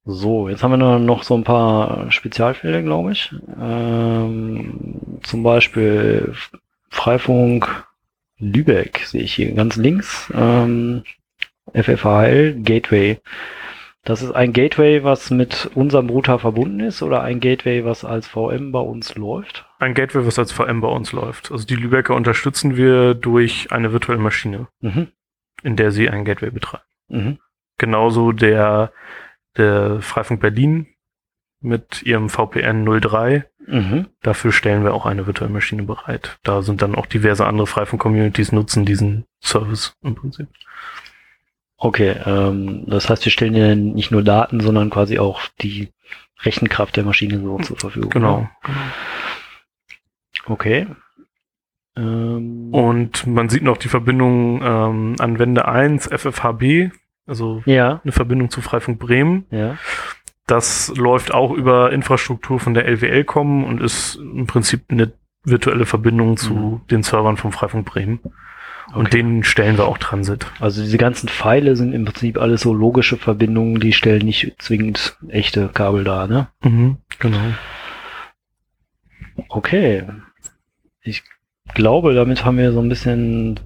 So, 0.06 0.48
jetzt 0.48 0.62
haben 0.62 0.78
wir 0.78 0.98
noch 0.98 1.22
so 1.22 1.34
ein 1.34 1.44
paar 1.44 2.10
Spezialfälle, 2.10 2.82
glaube 2.82 3.12
ich. 3.12 3.34
Ähm, 3.58 5.20
zum 5.22 5.42
Beispiel 5.42 6.34
Freifunk 6.90 7.86
Lübeck 8.38 9.00
sehe 9.06 9.22
ich 9.22 9.34
hier 9.34 9.52
ganz 9.52 9.76
links. 9.76 10.30
Ähm, 10.34 11.04
FFHL 11.74 12.54
Gateway. 12.62 13.20
Das 14.04 14.20
ist 14.22 14.32
ein 14.32 14.52
Gateway, 14.52 15.02
was 15.02 15.30
mit 15.30 15.70
unserem 15.74 16.10
Router 16.10 16.38
verbunden 16.38 16.80
ist 16.80 17.02
oder 17.02 17.22
ein 17.22 17.40
Gateway, 17.40 17.84
was 17.86 18.04
als 18.04 18.28
VM 18.28 18.70
bei 18.70 18.78
uns 18.80 19.14
läuft? 19.14 19.66
Ein 19.78 19.94
Gateway, 19.94 20.26
was 20.26 20.38
als 20.38 20.52
VM 20.52 20.82
bei 20.82 20.88
uns 20.88 21.12
läuft. 21.12 21.50
Also 21.50 21.66
die 21.66 21.76
Lübecker 21.76 22.14
unterstützen 22.14 22.76
wir 22.76 23.14
durch 23.14 23.72
eine 23.72 23.92
virtuelle 23.92 24.20
Maschine, 24.20 24.68
Mhm. 24.80 25.08
in 25.62 25.76
der 25.76 25.90
sie 25.90 26.10
ein 26.10 26.26
Gateway 26.26 26.50
betreiben. 26.50 26.84
Mhm. 27.08 27.38
Genauso 27.78 28.32
der, 28.32 28.92
der 29.56 30.00
Freifunk 30.02 30.40
Berlin 30.40 30.86
mit 31.60 32.02
ihrem 32.02 32.28
VPN 32.28 32.84
03. 32.84 33.46
Mhm. 33.66 34.08
Dafür 34.20 34.52
stellen 34.52 34.84
wir 34.84 34.92
auch 34.92 35.06
eine 35.06 35.26
virtuelle 35.26 35.52
Maschine 35.52 35.82
bereit. 35.84 36.38
Da 36.42 36.60
sind 36.60 36.82
dann 36.82 36.94
auch 36.94 37.06
diverse 37.06 37.46
andere 37.46 37.66
Freifunk-Communities 37.66 38.52
nutzen 38.52 38.84
diesen 38.84 39.24
Service 39.42 39.96
im 40.02 40.14
Prinzip. 40.14 40.48
Okay, 41.84 42.16
ähm, 42.24 42.84
das 42.86 43.10
heißt, 43.10 43.24
wir 43.26 43.30
stellen 43.32 43.54
ja 43.54 43.74
nicht 43.74 44.10
nur 44.10 44.22
Daten, 44.22 44.60
sondern 44.60 44.88
quasi 44.88 45.18
auch 45.18 45.42
die 45.60 45.90
Rechenkraft 46.42 46.96
der 46.96 47.04
Maschine 47.04 47.40
so 47.40 47.58
zur 47.58 47.76
Verfügung. 47.78 48.08
Genau. 48.10 48.48
Okay. 50.46 50.86
Ähm, 51.96 52.68
Und 52.72 53.26
man 53.26 53.48
sieht 53.48 53.62
noch 53.62 53.76
die 53.76 53.88
Verbindung 53.88 54.60
ähm, 54.62 55.16
an 55.18 55.38
Wende 55.38 55.66
1 55.68 56.08
FFHB, 56.08 56.90
also 57.26 57.62
ja, 57.66 58.00
eine 58.02 58.12
Verbindung 58.12 58.50
zu 58.50 58.60
Freifunk 58.62 58.98
Bremen. 58.98 59.44
ja. 59.50 59.76
Das 60.46 60.92
läuft 60.94 61.32
auch 61.32 61.52
über 61.52 61.90
Infrastruktur 61.92 62.60
von 62.60 62.74
der 62.74 62.84
LWL-Com 62.86 63.64
und 63.64 63.80
ist 63.80 64.16
im 64.16 64.46
Prinzip 64.46 64.82
eine 64.88 65.12
virtuelle 65.42 65.86
Verbindung 65.86 66.36
zu 66.36 66.52
Mhm. 66.54 66.80
den 66.90 67.02
Servern 67.02 67.38
vom 67.38 67.50
Freifunk 67.50 67.86
Bremen. 67.86 68.20
Und 68.92 69.06
Okay. 69.06 69.16
denen 69.18 69.44
stellen 69.44 69.78
wir 69.78 69.86
auch 69.86 69.98
Transit. 69.98 70.46
Also 70.60 70.82
diese 70.82 70.98
ganzen 70.98 71.28
Pfeile 71.28 71.74
sind 71.76 71.92
im 71.92 72.04
Prinzip 72.04 72.38
alles 72.38 72.60
so 72.60 72.74
logische 72.74 73.16
Verbindungen, 73.16 73.80
die 73.80 73.92
stellen 73.92 74.24
nicht 74.24 74.54
zwingend 74.58 75.16
echte 75.28 75.68
Kabel 75.68 76.04
dar, 76.04 76.26
ne? 76.26 76.48
Genau. 77.18 77.38
Okay. 79.48 80.04
Ich 81.02 81.22
glaube, 81.74 82.14
damit 82.14 82.44
haben 82.44 82.58
wir 82.58 82.72
so 82.72 82.80
ein 82.80 82.88
bisschen 82.88 83.58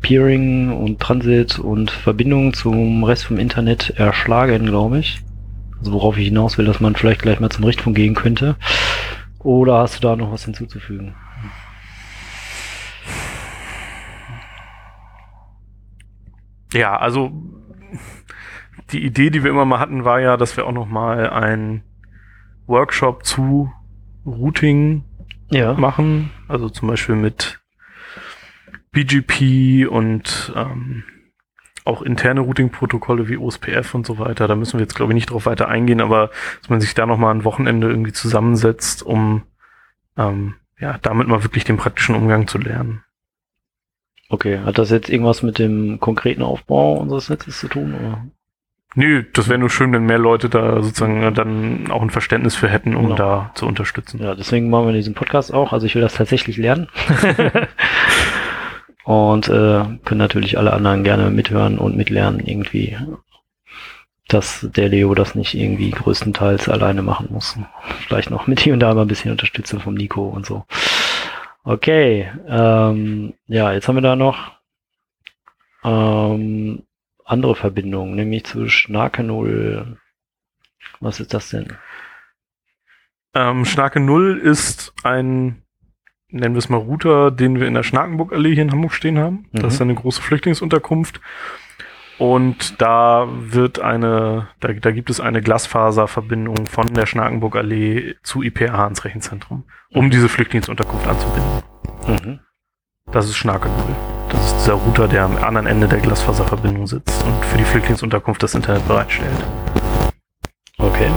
Peering 0.00 0.72
und 0.72 1.00
Transit 1.00 1.58
und 1.58 1.90
Verbindung 1.90 2.52
zum 2.52 3.02
Rest 3.04 3.24
vom 3.24 3.38
Internet 3.38 3.90
erschlagen, 3.90 4.66
glaube 4.66 4.98
ich. 4.98 5.20
Also 5.78 5.92
worauf 5.92 6.16
ich 6.18 6.26
hinaus 6.26 6.58
will, 6.58 6.64
dass 6.64 6.80
man 6.80 6.94
vielleicht 6.94 7.22
gleich 7.22 7.40
mal 7.40 7.50
zum 7.50 7.64
Richtfunk 7.64 7.96
gehen 7.96 8.14
könnte. 8.14 8.56
Oder 9.40 9.78
hast 9.78 9.96
du 9.96 10.00
da 10.08 10.16
noch 10.16 10.32
was 10.32 10.44
hinzuzufügen? 10.44 11.14
Ja, 16.74 16.96
also 16.96 17.32
die 18.90 19.04
Idee, 19.04 19.30
die 19.30 19.42
wir 19.42 19.50
immer 19.50 19.64
mal 19.64 19.78
hatten, 19.80 20.04
war 20.04 20.20
ja, 20.20 20.36
dass 20.36 20.56
wir 20.56 20.66
auch 20.66 20.72
noch 20.72 20.86
mal 20.86 21.30
einen 21.30 21.82
Workshop 22.66 23.24
zu 23.24 23.72
Routing 24.26 25.04
Ja. 25.50 25.74
machen. 25.74 26.30
Also 26.48 26.68
zum 26.68 26.88
Beispiel 26.88 27.14
mit 27.14 27.60
BGP 28.92 29.86
und 29.88 30.52
ähm, 30.56 31.04
auch 31.84 32.02
interne 32.02 32.40
Routing-Protokolle 32.40 33.28
wie 33.28 33.36
OSPF 33.36 33.94
und 33.94 34.06
so 34.06 34.18
weiter. 34.18 34.48
Da 34.48 34.56
müssen 34.56 34.78
wir 34.78 34.82
jetzt, 34.84 34.94
glaube 34.94 35.12
ich, 35.12 35.14
nicht 35.14 35.30
drauf 35.30 35.46
weiter 35.46 35.68
eingehen, 35.68 36.00
aber 36.00 36.30
dass 36.60 36.70
man 36.70 36.80
sich 36.80 36.94
da 36.94 37.04
noch 37.06 37.18
mal 37.18 37.30
ein 37.30 37.44
Wochenende 37.44 37.88
irgendwie 37.88 38.12
zusammensetzt, 38.12 39.02
um 39.02 39.42
ähm, 40.16 40.54
ja, 40.78 40.98
damit 41.02 41.28
mal 41.28 41.42
wirklich 41.44 41.64
den 41.64 41.76
praktischen 41.76 42.14
Umgang 42.14 42.46
zu 42.48 42.58
lernen. 42.58 43.03
Okay. 44.34 44.58
Hat 44.64 44.78
das 44.78 44.90
jetzt 44.90 45.08
irgendwas 45.10 45.44
mit 45.44 45.60
dem 45.60 46.00
konkreten 46.00 46.42
Aufbau 46.42 46.94
unseres 46.94 47.28
Netzes 47.30 47.60
zu 47.60 47.68
tun? 47.68 47.94
Oder? 47.94 48.24
Nö, 48.96 49.22
das 49.32 49.48
wäre 49.48 49.60
nur 49.60 49.70
schön, 49.70 49.92
wenn 49.92 50.06
mehr 50.06 50.18
Leute 50.18 50.48
da 50.48 50.82
sozusagen 50.82 51.32
dann 51.34 51.88
auch 51.92 52.02
ein 52.02 52.10
Verständnis 52.10 52.56
für 52.56 52.68
hätten, 52.68 52.96
um 52.96 53.04
Genau. 53.04 53.14
da 53.16 53.50
zu 53.54 53.64
unterstützen. 53.66 54.20
Ja, 54.20 54.34
deswegen 54.34 54.70
machen 54.70 54.86
wir 54.86 54.92
diesen 54.92 55.14
Podcast 55.14 55.54
auch. 55.54 55.72
Also 55.72 55.86
ich 55.86 55.94
will 55.94 56.02
das 56.02 56.14
tatsächlich 56.14 56.56
lernen. 56.56 56.88
und 59.04 59.48
äh, 59.48 59.84
können 60.04 60.18
natürlich 60.18 60.58
alle 60.58 60.72
anderen 60.72 61.04
gerne 61.04 61.30
mithören 61.30 61.78
und 61.78 61.96
mitlernen 61.96 62.40
irgendwie, 62.40 62.96
dass 64.26 64.66
der 64.74 64.88
Leo 64.88 65.14
das 65.14 65.36
nicht 65.36 65.54
irgendwie 65.54 65.90
größtenteils 65.90 66.68
alleine 66.68 67.02
machen 67.02 67.28
muss. 67.30 67.56
Vielleicht 68.06 68.30
noch 68.30 68.48
mit 68.48 68.58
hier 68.58 68.72
und 68.72 68.80
da 68.80 68.94
mal 68.94 69.02
ein 69.02 69.08
bisschen 69.08 69.30
Unterstützung 69.30 69.78
vom 69.80 69.94
Nico 69.94 70.26
und 70.26 70.44
so. 70.44 70.64
Okay, 71.66 72.30
ähm, 72.46 73.32
ja, 73.46 73.72
jetzt 73.72 73.88
haben 73.88 73.96
wir 73.96 74.02
da 74.02 74.16
noch 74.16 74.52
ähm, 75.82 76.82
andere 77.24 77.56
Verbindungen, 77.56 78.14
nämlich 78.14 78.44
zu 78.44 78.68
Schnarke 78.68 79.22
0. 79.22 79.96
Was 81.00 81.20
ist 81.20 81.32
das 81.32 81.48
denn? 81.48 81.72
Ähm, 83.32 83.64
Schnarke 83.64 83.98
Null 83.98 84.38
ist 84.38 84.92
ein, 85.04 85.62
nennen 86.28 86.54
wir 86.54 86.58
es 86.58 86.68
mal 86.68 86.76
Router, 86.76 87.30
den 87.30 87.58
wir 87.58 87.66
in 87.66 87.74
der 87.74 87.82
Schnakenburgallee 87.82 88.52
hier 88.52 88.62
in 88.62 88.70
Hamburg 88.70 88.92
stehen 88.92 89.18
haben. 89.18 89.46
Mhm. 89.52 89.60
Das 89.60 89.74
ist 89.74 89.80
eine 89.80 89.94
große 89.94 90.20
Flüchtlingsunterkunft. 90.20 91.20
Und 92.18 92.80
da 92.80 93.26
wird 93.28 93.80
eine, 93.80 94.48
da, 94.60 94.72
da 94.72 94.90
gibt 94.92 95.10
es 95.10 95.20
eine 95.20 95.42
Glasfaserverbindung 95.42 96.66
von 96.66 96.86
der 96.94 97.06
Schnakenburgallee 97.06 98.14
zu 98.22 98.42
IPA 98.42 98.86
ins 98.86 99.04
Rechenzentrum, 99.04 99.64
um 99.92 100.10
diese 100.10 100.28
Flüchtlingsunterkunft 100.28 101.06
anzubinden. 101.06 101.62
Mhm. 102.06 102.40
Das 103.10 103.26
ist 103.26 103.36
Schnarke 103.36 103.68
Null. 103.68 103.96
Das 104.30 104.46
ist 104.46 104.60
dieser 104.60 104.74
Router, 104.74 105.08
der 105.08 105.24
am 105.24 105.36
anderen 105.36 105.66
Ende 105.66 105.88
der 105.88 105.98
Glasfaserverbindung 105.98 106.86
sitzt 106.86 107.24
und 107.24 107.44
für 107.44 107.58
die 107.58 107.64
Flüchtlingsunterkunft 107.64 108.42
das 108.42 108.54
Internet 108.54 108.86
bereitstellt. 108.86 109.44
Okay. 110.78 111.10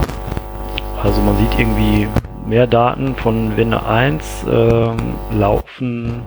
Also 1.02 1.22
man 1.22 1.38
sieht 1.38 1.60
irgendwie 1.60 2.08
mehr 2.48 2.68
Daten 2.68 3.16
von 3.16 3.56
Wende 3.56 3.86
1 3.86 4.46
ähm, 4.50 5.16
laufen 5.32 6.24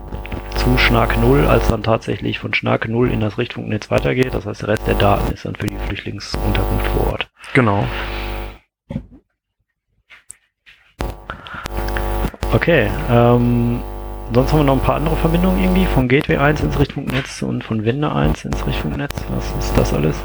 zu 0.61 0.77
Schnack 0.77 1.19
0, 1.19 1.47
als 1.47 1.69
dann 1.69 1.83
tatsächlich 1.83 2.39
von 2.39 2.53
Schnack 2.53 2.87
0 2.87 3.11
in 3.11 3.21
das 3.21 3.39
Richtfunknetz 3.39 3.91
weitergeht. 3.91 4.35
Das 4.35 4.45
heißt, 4.45 4.61
der 4.61 4.69
Rest 4.69 4.87
der 4.87 4.95
Daten 4.95 5.33
ist 5.33 5.47
dann 5.47 5.55
für 5.55 5.67
die 5.67 5.79
Flüchtlingsunterkunft 5.87 6.87
vor 6.89 7.13
Ort. 7.13 7.31
Genau. 7.55 7.87
Okay. 12.53 12.91
Ähm, 13.11 13.81
sonst 14.35 14.53
haben 14.53 14.59
wir 14.59 14.65
noch 14.65 14.75
ein 14.75 14.83
paar 14.83 14.97
andere 14.97 15.17
Verbindungen 15.17 15.63
irgendwie 15.63 15.87
von 15.87 16.09
Gateway 16.09 16.37
1 16.37 16.61
ins 16.61 16.79
Richtfunknetz 16.79 17.41
und 17.41 17.65
von 17.65 17.87
Wende 17.87 18.15
1 18.15 18.45
ins 18.45 18.67
Richtfunknetz. 18.67 19.15
Was 19.35 19.65
ist 19.65 19.79
das 19.79 19.95
alles? 19.95 20.23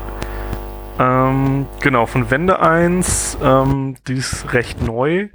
Ähm, 1.00 1.66
genau, 1.80 2.08
von 2.08 2.30
Wende 2.30 2.60
1, 2.60 3.38
ähm, 3.42 3.96
die 4.06 4.16
ist 4.16 4.52
recht 4.52 4.82
neu. 4.82 5.30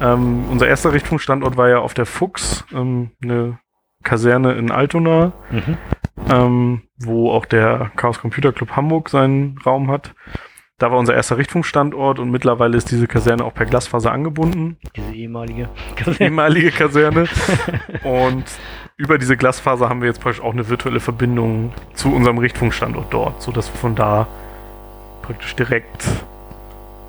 Ähm, 0.00 0.44
unser 0.52 0.68
erster 0.68 0.92
Richtfunkstandort 0.92 1.56
war 1.56 1.68
ja 1.68 1.78
auf 1.78 1.94
der 1.94 2.06
Fuchs, 2.06 2.64
ähm, 2.72 3.10
eine 3.20 3.58
Kaserne 4.06 4.52
in 4.54 4.70
Altona, 4.70 5.32
Mhm. 5.50 5.76
ähm, 6.30 6.82
wo 6.98 7.30
auch 7.32 7.44
der 7.44 7.90
Chaos 7.96 8.18
Computer 8.20 8.52
Club 8.52 8.70
Hamburg 8.76 9.08
seinen 9.10 9.58
Raum 9.66 9.90
hat. 9.90 10.14
Da 10.78 10.90
war 10.90 10.98
unser 10.98 11.14
erster 11.14 11.38
Richtfunkstandort 11.38 12.18
und 12.18 12.30
mittlerweile 12.30 12.76
ist 12.76 12.90
diese 12.90 13.06
Kaserne 13.06 13.44
auch 13.44 13.54
per 13.54 13.64
Glasfaser 13.66 14.12
angebunden. 14.12 14.76
Diese 14.94 15.12
ehemalige. 15.12 15.68
ehemalige 16.20 16.70
Kaserne. 16.70 17.26
Und 18.04 18.44
über 18.98 19.16
diese 19.18 19.36
Glasfaser 19.38 19.88
haben 19.88 20.00
wir 20.02 20.08
jetzt 20.08 20.20
praktisch 20.20 20.42
auch 20.42 20.52
eine 20.52 20.68
virtuelle 20.68 21.00
Verbindung 21.00 21.72
zu 21.94 22.14
unserem 22.14 22.36
Richtfunkstandort 22.38 23.06
dort, 23.12 23.42
sodass 23.42 23.72
wir 23.72 23.78
von 23.78 23.94
da 23.94 24.26
praktisch 25.22 25.56
direkt 25.56 26.06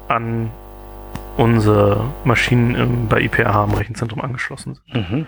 an 0.07 0.49
unsere 1.35 2.05
Maschinen 2.23 2.75
im, 2.75 3.07
bei 3.09 3.21
IPRH 3.21 3.65
im 3.65 3.73
Rechenzentrum 3.73 4.21
angeschlossen 4.21 4.79
sind. 4.93 5.11
Mhm. 5.11 5.27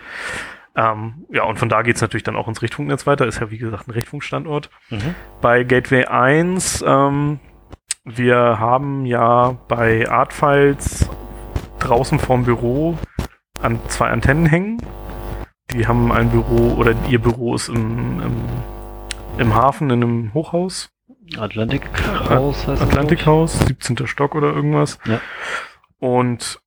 Ähm, 0.75 1.25
ja, 1.31 1.43
und 1.43 1.59
von 1.59 1.69
da 1.69 1.81
geht 1.81 1.95
es 1.95 2.01
natürlich 2.01 2.23
dann 2.23 2.35
auch 2.35 2.47
ins 2.47 2.61
Richtfunknetz 2.61 3.07
weiter. 3.07 3.25
Ist 3.25 3.39
ja 3.39 3.51
wie 3.51 3.57
gesagt 3.57 3.87
ein 3.87 3.91
Richtfunkstandort. 3.91 4.69
Mhm. 4.89 5.15
Bei 5.41 5.63
Gateway 5.63 6.05
1, 6.05 6.83
ähm, 6.87 7.39
wir 8.05 8.59
haben 8.59 9.05
ja 9.05 9.57
bei 9.67 10.09
Artfiles 10.09 11.09
draußen 11.79 12.19
vorm 12.19 12.45
Büro 12.45 12.97
an 13.61 13.79
zwei 13.87 14.09
Antennen 14.09 14.45
hängen. 14.45 14.81
Die 15.71 15.87
haben 15.87 16.11
ein 16.11 16.29
Büro 16.29 16.75
oder 16.75 16.93
ihr 17.09 17.19
Büro 17.19 17.55
ist 17.55 17.69
im, 17.69 18.21
im, 18.21 18.43
im 19.37 19.55
Hafen 19.55 19.89
in 19.89 20.03
einem 20.03 20.33
Hochhaus. 20.33 20.89
Atlantik 21.37 21.87
Haus 22.29 22.67
heißt 22.67 22.81
das, 22.81 22.89
Atlantikhaus, 22.89 23.59
17. 23.59 24.07
Stock 24.07 24.33
oder 24.33 24.47
irgendwas. 24.47 24.97
Ja. 25.05 25.21
Und 25.99 26.59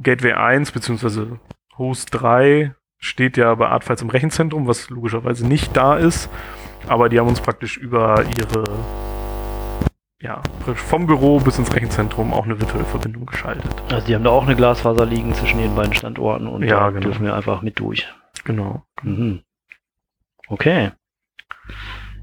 Gateway 0.00 0.32
1 0.32 0.70
beziehungsweise 0.72 1.40
Host 1.76 2.10
3 2.12 2.74
steht 3.04 3.36
ja 3.36 3.54
bei 3.54 3.68
Artfiles 3.68 4.02
im 4.02 4.10
Rechenzentrum, 4.10 4.66
was 4.66 4.90
logischerweise 4.90 5.46
nicht 5.46 5.76
da 5.76 5.96
ist. 5.96 6.28
Aber 6.88 7.08
die 7.08 7.18
haben 7.18 7.28
uns 7.28 7.40
praktisch 7.40 7.76
über 7.76 8.24
ihre, 8.38 8.64
ja, 10.20 10.42
vom 10.74 11.06
Büro 11.06 11.38
bis 11.40 11.58
ins 11.58 11.74
Rechenzentrum 11.74 12.32
auch 12.32 12.44
eine 12.44 12.60
virtuelle 12.60 12.84
Verbindung 12.84 13.26
geschaltet. 13.26 13.70
Also 13.90 14.06
die 14.06 14.14
haben 14.14 14.24
da 14.24 14.30
auch 14.30 14.44
eine 14.46 14.56
Glasfaser 14.56 15.06
liegen 15.06 15.34
zwischen 15.34 15.58
den 15.58 15.74
beiden 15.74 15.94
Standorten 15.94 16.46
und 16.46 16.62
Ja, 16.62 16.90
genau. 16.90 17.00
dürfen 17.00 17.24
wir 17.24 17.34
einfach 17.34 17.62
mit 17.62 17.78
durch. 17.78 18.06
Genau. 18.44 18.82
Mhm. 19.02 19.40
Okay. 20.48 20.90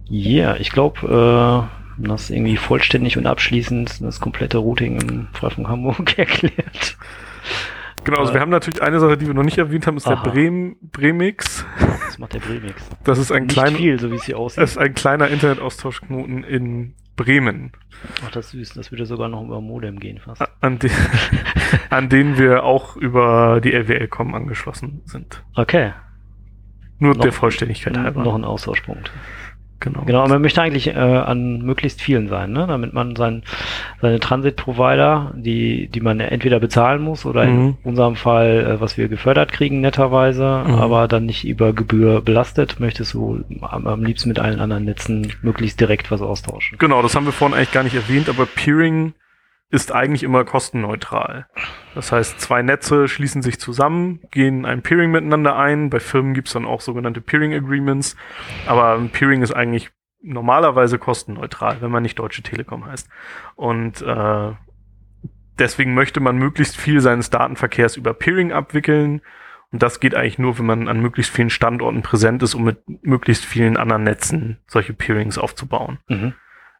Ja, 0.06 0.56
ich 0.58 0.72
glaube, 0.72 1.70
äh, 1.98 2.06
das 2.08 2.24
ist 2.24 2.30
irgendwie 2.32 2.58
vollständig 2.58 3.18
und 3.18 3.26
abschließend 3.26 4.02
das 4.02 4.20
komplette 4.20 4.58
Routing 4.60 5.02
im 5.02 5.28
Freifunk 5.34 5.68
Hamburg 5.68 6.18
erklärt. 6.18 6.98
Genau, 8.04 8.18
also 8.20 8.32
Äh. 8.32 8.36
wir 8.36 8.42
haben 8.42 8.50
natürlich 8.50 8.82
eine 8.82 9.00
Sache, 9.00 9.18
die 9.18 9.28
wir 9.28 9.34
noch 9.34 9.44
nicht 9.44 9.58
erwähnt 9.58 9.86
haben, 9.88 9.98
ist 9.98 10.08
Aha. 10.08 10.22
der 10.24 10.32
Brem, 10.32 10.76
Bremix. 10.82 11.66
Das 12.06 12.18
macht 12.20 12.34
der 12.34 12.40
Bremix. 12.40 12.82
Das 13.04 13.18
ist 13.20 13.32
ein 13.32 13.44
Nicht 13.44 13.54
kleiner, 13.54 13.78
viel, 13.78 14.00
so 14.00 14.12
wie 14.12 14.16
es 14.16 14.24
hier 14.24 14.38
aussieht. 14.38 14.64
ist 14.64 14.78
ein 14.78 14.94
kleiner 14.94 15.28
Internetaustauschknoten 15.30 16.44
in 16.44 16.94
Bremen. 17.16 17.72
Ach, 18.26 18.32
das 18.32 18.46
ist 18.48 18.52
süß. 18.52 18.74
Das 18.74 18.92
würde 18.92 19.06
sogar 19.06 19.30
noch 19.30 19.44
über 19.44 19.62
Modem 19.62 20.00
gehen 20.00 20.20
fast. 20.20 20.42
an, 20.62 20.80
den, 20.80 20.92
an 21.90 22.10
denen 22.10 22.38
wir 22.38 22.64
auch 22.64 22.96
über 22.96 23.62
die 23.62 23.72
LWL-Com 23.74 24.34
angeschlossen 24.34 25.02
sind. 25.06 25.44
Okay. 25.56 25.94
Nur 27.00 27.14
Noch- 27.16 27.22
der 27.22 27.32
Vollständigkeit 27.32 27.98
halber. 27.98 28.24
Noch 28.24 28.36
ein 28.36 28.44
Austauschpunkt. 28.44 29.12
Genau. 29.82 30.04
Genau, 30.06 30.26
man 30.28 30.42
möchte 30.42 30.62
eigentlich 30.62 30.88
äh, 30.88 30.92
an 30.94 31.62
möglichst 31.64 32.02
vielen 32.02 32.30
sein, 32.30 32.54
ne? 32.54 32.66
damit 32.68 32.94
man 32.94 33.16
sein, 33.18 33.44
seine 34.02 34.20
Transit-Provider, 34.22 35.34
die, 35.36 35.88
die 35.90 36.00
man 36.00 36.20
entweder 36.22 36.60
bezahlen 36.60 37.02
muss 37.02 37.26
oder 37.26 37.46
Mhm. 37.46 37.78
in 37.84 37.90
unserem 37.90 38.16
Fall, 38.16 38.76
äh, 38.78 38.82
was 38.82 38.98
wir 38.98 39.08
gefördert 39.10 39.52
kriegen, 39.52 39.82
netterweise, 39.82 40.64
Mhm. 40.66 40.76
aber 40.76 41.08
dann 41.08 41.26
nicht 41.26 41.46
über 41.46 41.74
Gebühr 41.74 42.22
belastet, 42.22 42.80
möchtest 42.80 43.14
du 43.14 43.42
am, 43.62 43.88
am 43.88 44.04
liebsten 44.04 44.30
mit 44.30 44.40
allen 44.40 44.60
anderen 44.60 44.86
Netzen 44.86 45.34
möglichst 45.42 45.80
direkt 45.82 46.12
was 46.12 46.22
austauschen. 46.22 46.78
Genau, 46.78 47.02
das 47.02 47.16
haben 47.16 47.26
wir 47.26 47.34
vorhin 47.34 47.58
eigentlich 47.58 47.72
gar 47.72 47.84
nicht 47.84 47.96
erwähnt, 47.96 48.30
aber 48.30 48.46
Peering 48.46 49.14
ist 49.72 49.94
eigentlich 49.94 50.24
immer 50.24 50.44
kostenneutral. 50.44 51.48
Das 51.96 52.12
heißt, 52.12 52.40
zwei 52.42 52.62
Netze 52.62 53.08
schließen 53.08 53.42
sich 53.42 53.60
zusammen, 53.60 54.20
gehen 54.30 54.66
ein 54.66 54.82
Peering 54.82 55.12
miteinander 55.12 55.56
ein. 55.58 55.90
Bei 55.90 56.02
Firmen 56.02 56.34
gibt's 56.34 56.54
dann 56.54 56.66
auch 56.66 56.82
sogenannte 56.82 57.22
Peering 57.22 57.54
Agreements. 57.54 58.18
Aber 58.68 58.96
ein 58.96 59.10
Peering 59.10 59.42
ist 59.42 59.54
eigentlich 59.54 59.90
normalerweise 60.22 61.00
kostenneutral, 61.00 61.78
wenn 61.82 61.90
man 61.90 62.04
nicht 62.04 62.20
Deutsche 62.20 62.44
Telekom 62.44 62.86
heißt. 62.86 63.10
Und 63.56 64.02
äh, 64.02 64.52
deswegen 65.58 65.94
möchte 65.94 66.20
man 66.20 66.36
möglichst 66.36 66.76
viel 66.76 67.00
seines 67.00 67.30
Datenverkehrs 67.30 67.96
über 67.96 68.14
Peering 68.14 68.52
abwickeln. 68.52 69.22
Und 69.72 69.82
das 69.82 70.02
geht 70.02 70.16
eigentlich 70.16 70.38
nur, 70.38 70.60
wenn 70.60 70.66
man 70.66 70.90
an 70.90 71.00
möglichst 71.00 71.34
vielen 71.34 71.50
Standorten 71.50 72.02
präsent 72.02 72.44
ist, 72.44 72.56
um 72.56 72.66
mit 72.66 72.84
möglichst 73.04 73.46
vielen 73.46 73.78
anderen 73.78 74.04
Netzen 74.04 74.58
solche 74.68 74.94
Peerings 74.94 75.38
aufzubauen. 75.38 76.00
Mhm. 76.10 76.34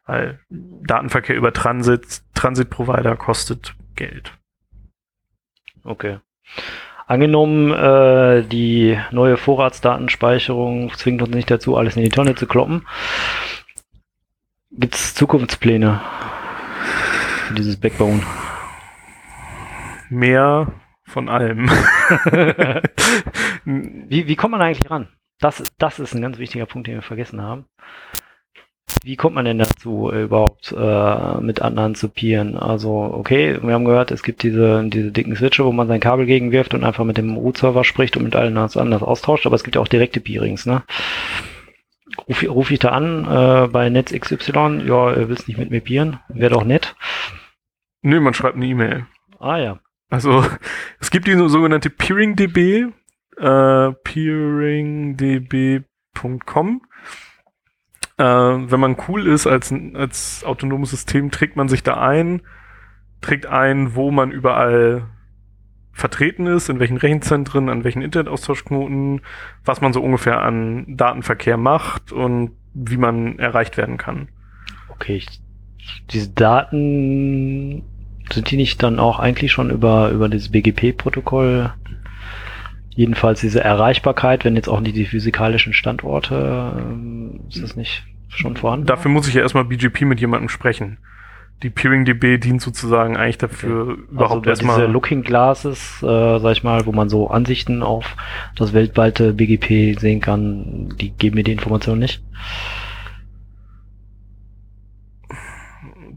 Weil 0.06 0.40
Datenverkehr 0.50 1.36
über 1.36 1.52
Transit, 1.52 2.22
Transit-Provider 2.34 3.16
kostet 3.16 3.74
Geld. 3.94 4.32
Okay. 5.84 6.18
Angenommen, 7.06 7.72
äh, 7.72 8.42
die 8.42 8.98
neue 9.10 9.36
Vorratsdatenspeicherung 9.36 10.92
zwingt 10.94 11.22
uns 11.22 11.34
nicht 11.34 11.50
dazu, 11.50 11.76
alles 11.76 11.96
in 11.96 12.04
die 12.04 12.08
Tonne 12.08 12.34
zu 12.34 12.46
kloppen. 12.46 12.86
Gibt 14.70 14.94
es 14.94 15.14
Zukunftspläne 15.14 16.00
für 17.46 17.54
dieses 17.54 17.78
Backbone? 17.78 18.22
Mehr 20.08 20.72
von 21.04 21.28
allem. 21.28 21.68
Wie, 23.64 24.26
wie 24.26 24.36
kommt 24.36 24.52
man 24.52 24.62
eigentlich 24.62 24.90
ran? 24.90 25.08
Das, 25.38 25.62
das 25.78 25.98
ist 25.98 26.14
ein 26.14 26.22
ganz 26.22 26.38
wichtiger 26.38 26.66
Punkt, 26.66 26.88
den 26.88 26.96
wir 26.96 27.02
vergessen 27.02 27.42
haben. 27.42 27.66
Wie 29.04 29.16
kommt 29.16 29.34
man 29.34 29.44
denn 29.44 29.58
dazu, 29.58 30.12
überhaupt 30.12 30.72
äh, 30.76 31.40
mit 31.40 31.60
anderen 31.60 31.96
zu 31.96 32.08
peeren? 32.08 32.56
Also, 32.56 32.90
okay, 32.90 33.58
wir 33.60 33.74
haben 33.74 33.84
gehört, 33.84 34.12
es 34.12 34.22
gibt 34.22 34.44
diese, 34.44 34.84
diese 34.84 35.10
dicken 35.10 35.34
Switche, 35.34 35.64
wo 35.64 35.72
man 35.72 35.88
sein 35.88 36.00
Kabel 36.00 36.26
gegenwirft 36.26 36.72
und 36.72 36.84
einfach 36.84 37.04
mit 37.04 37.16
dem 37.16 37.36
Root-Server 37.36 37.82
spricht 37.82 38.16
und 38.16 38.22
mit 38.22 38.36
allen 38.36 38.56
anders 38.56 39.02
austauscht, 39.02 39.46
aber 39.46 39.56
es 39.56 39.64
gibt 39.64 39.74
ja 39.74 39.82
auch 39.82 39.88
direkte 39.88 40.20
Peerings, 40.20 40.66
ne? 40.66 40.84
Ruf, 42.28 42.44
ruf 42.48 42.70
ich 42.70 42.78
da 42.78 42.90
an 42.90 43.24
äh, 43.24 43.66
bei 43.68 43.88
Netz 43.88 44.12
XY, 44.12 44.82
ja, 44.86 45.28
willst 45.28 45.48
nicht 45.48 45.58
mit 45.58 45.70
mir 45.70 45.80
peeren? 45.80 46.20
Wäre 46.28 46.52
doch 46.52 46.64
nett. 46.64 46.94
Nö, 48.02 48.20
man 48.20 48.34
schreibt 48.34 48.56
eine 48.56 48.66
E-Mail. 48.66 49.06
Ah 49.38 49.56
ja. 49.58 49.78
Also 50.10 50.44
es 51.00 51.10
gibt 51.10 51.26
die 51.26 51.48
sogenannte 51.48 51.88
PeeringDB, 51.90 52.92
äh, 53.38 53.92
peeringdb.com. 54.04 56.82
Äh, 58.18 58.24
wenn 58.24 58.80
man 58.80 58.96
cool 59.08 59.26
ist 59.26 59.46
als, 59.46 59.72
als 59.94 60.44
autonomes 60.44 60.90
System, 60.90 61.30
trägt 61.30 61.56
man 61.56 61.68
sich 61.68 61.82
da 61.82 61.94
ein, 61.94 62.42
trägt 63.20 63.46
ein, 63.46 63.94
wo 63.94 64.10
man 64.10 64.30
überall 64.30 65.08
vertreten 65.92 66.46
ist, 66.46 66.68
in 66.68 66.80
welchen 66.80 66.96
Rechenzentren, 66.96 67.68
an 67.68 67.84
welchen 67.84 68.02
Internetaustauschknoten, 68.02 69.20
was 69.64 69.80
man 69.80 69.92
so 69.92 70.02
ungefähr 70.02 70.40
an 70.40 70.96
Datenverkehr 70.96 71.56
macht 71.56 72.12
und 72.12 72.52
wie 72.74 72.96
man 72.96 73.38
erreicht 73.38 73.76
werden 73.76 73.98
kann. 73.98 74.28
Okay, 74.88 75.16
ich, 75.16 75.28
diese 76.10 76.30
Daten 76.30 77.82
sind 78.32 78.50
die 78.50 78.56
nicht 78.56 78.82
dann 78.82 78.98
auch 78.98 79.18
eigentlich 79.18 79.52
schon 79.52 79.70
über, 79.70 80.10
über 80.10 80.28
das 80.28 80.48
BGP-Protokoll? 80.48 81.72
Jedenfalls 82.94 83.40
diese 83.40 83.62
Erreichbarkeit, 83.62 84.44
wenn 84.44 84.56
jetzt 84.56 84.68
auch 84.68 84.80
nicht 84.80 84.96
die 84.96 85.06
physikalischen 85.06 85.72
Standorte, 85.72 86.74
ähm, 86.78 87.40
ist 87.48 87.62
das 87.62 87.76
nicht 87.76 88.04
schon 88.28 88.56
vorhanden? 88.56 88.86
Dafür 88.86 89.10
muss 89.10 89.28
ich 89.28 89.34
ja 89.34 89.42
erstmal 89.42 89.64
BGP 89.64 90.02
mit 90.02 90.20
jemandem 90.20 90.48
sprechen 90.48 90.98
die 91.62 91.70
PeeringDB 91.70 92.38
dient 92.38 92.60
sozusagen 92.60 93.16
eigentlich 93.16 93.38
dafür 93.38 93.82
okay. 93.82 94.00
überhaupt 94.10 94.48
also 94.48 94.50
erstmal. 94.50 94.76
Diese 94.80 94.88
Looking 94.88 95.22
Glasses, 95.22 96.02
äh, 96.02 96.38
sag 96.38 96.52
ich 96.52 96.64
mal, 96.64 96.86
wo 96.86 96.92
man 96.92 97.08
so 97.08 97.28
Ansichten 97.28 97.82
auf 97.82 98.16
das 98.56 98.72
weltweite 98.72 99.32
BGP 99.32 99.98
sehen 99.98 100.20
kann, 100.20 100.94
die 101.00 101.10
geben 101.10 101.36
mir 101.36 101.44
die 101.44 101.52
Information 101.52 101.98
nicht. 101.98 102.22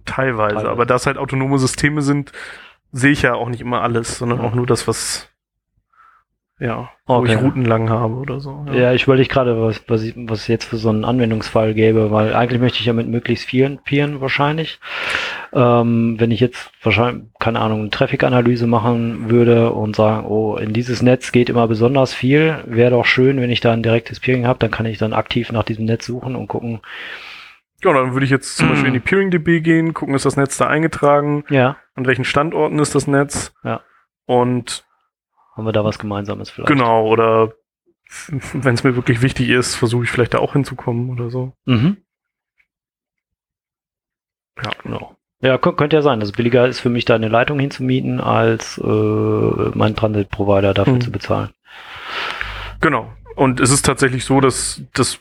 Teilweise, 0.06 0.56
Teilweise, 0.56 0.70
aber 0.70 0.86
da 0.86 0.96
es 0.96 1.06
halt 1.06 1.18
autonome 1.18 1.58
Systeme 1.58 2.02
sind, 2.02 2.32
sehe 2.92 3.12
ich 3.12 3.24
ja 3.24 3.34
auch 3.34 3.50
nicht 3.50 3.62
immer 3.62 3.82
alles, 3.82 4.18
sondern 4.18 4.40
auch 4.42 4.54
nur 4.54 4.66
das, 4.66 4.88
was 4.88 5.30
ja, 6.58 6.90
wo 7.06 7.16
okay. 7.16 7.34
ich 7.34 7.42
Routen 7.42 7.66
lang 7.66 7.90
habe 7.90 8.14
oder 8.14 8.40
so. 8.40 8.66
Ja, 8.68 8.74
ja 8.74 8.94
ich 8.94 9.04
überlege 9.04 9.28
gerade, 9.28 9.62
was, 9.62 9.84
was, 9.90 10.04
ich, 10.04 10.14
was 10.16 10.42
es 10.42 10.48
jetzt 10.48 10.64
für 10.64 10.78
so 10.78 10.88
einen 10.88 11.04
Anwendungsfall 11.04 11.74
gäbe, 11.74 12.12
weil 12.12 12.34
eigentlich 12.34 12.62
möchte 12.62 12.80
ich 12.80 12.86
ja 12.86 12.94
mit 12.94 13.10
möglichst 13.10 13.46
vielen 13.46 13.80
Peeren 13.80 14.22
wahrscheinlich. 14.22 14.80
Ähm, 15.52 16.16
wenn 16.18 16.32
ich 16.32 16.40
jetzt 16.40 16.72
wahrscheinlich, 16.82 17.26
keine 17.40 17.60
Ahnung, 17.60 17.82
eine 17.82 17.90
Traffic-Analyse 17.90 18.68
machen 18.68 19.30
würde 19.30 19.72
und 19.72 19.98
sagen, 19.98 20.26
oh, 20.28 20.56
in 20.56 20.72
dieses 20.72 21.02
Netz 21.02 21.34
geht 21.34 21.50
immer 21.50 21.68
besonders 21.68 22.14
viel, 22.14 22.64
wäre 22.66 22.92
doch 22.92 23.06
schön, 23.06 23.42
wenn 23.42 23.52
ich 23.52 23.60
da 23.60 23.74
ein 23.74 23.84
direktes 23.84 24.22
Peering 24.22 24.48
habe, 24.48 24.60
dann 24.60 24.72
kann 24.72 24.86
ich 24.86 24.98
dann 24.98 25.12
aktiv 25.14 25.52
nach 25.52 25.64
diesem 25.64 25.84
Netz 25.84 26.06
suchen 26.06 26.38
und 26.38 26.48
gucken. 26.48 26.80
Ja, 27.84 27.92
dann 27.92 28.14
würde 28.14 28.24
ich 28.26 28.32
jetzt 28.32 28.56
zum 28.56 28.70
Beispiel 28.70 28.88
in 28.88 28.94
die 28.94 29.00
Peering-DB 29.02 29.60
gehen, 29.60 29.94
gucken, 29.94 30.16
ist 30.16 30.26
das 30.26 30.38
Netz 30.38 30.56
da 30.56 30.68
eingetragen? 30.68 31.44
Ja. 31.50 31.76
An 31.96 32.06
welchen 32.06 32.24
Standorten 32.24 32.80
ist 32.80 32.96
das 32.96 33.08
Netz? 33.08 33.54
Ja. 33.66 33.82
Und 34.26 34.86
haben 35.56 35.66
wir 35.66 35.72
da 35.72 35.84
was 35.84 36.00
Gemeinsames 36.00 36.50
vielleicht? 36.50 36.70
Genau, 36.70 37.08
oder 37.08 37.54
wenn 38.54 38.76
es 38.76 38.84
mir 38.84 38.96
wirklich 38.96 39.22
wichtig 39.22 39.50
ist, 39.50 39.76
versuche 39.76 40.04
ich 40.04 40.12
vielleicht 40.12 40.34
da 40.34 40.40
auch 40.40 40.54
hinzukommen 40.54 41.10
oder 41.10 41.30
so. 41.30 41.54
Mhm. 41.66 41.98
Ja, 44.64 44.72
genau. 44.84 45.16
Ja, 45.42 45.58
könnte 45.58 45.96
ja 45.96 46.02
sein. 46.02 46.22
Also 46.22 46.32
billiger 46.32 46.68
ist 46.68 46.80
für 46.80 46.90
mich 46.90 47.06
da 47.06 47.16
eine 47.16 47.28
Leitung 47.28 47.60
hinzumieten, 47.60 48.20
als 48.20 48.78
äh, 48.78 48.82
meinen 48.82 49.96
Transit-Provider 49.96 50.74
dafür 50.74 50.94
mhm. 50.94 51.02
zu 51.02 51.12
bezahlen. 51.12 51.50
Genau. 52.82 53.12
Und 53.36 53.60
es 53.60 53.70
ist 53.70 53.86
tatsächlich 53.86 54.24
so, 54.24 54.40
dass 54.40 54.82
das 54.94 55.20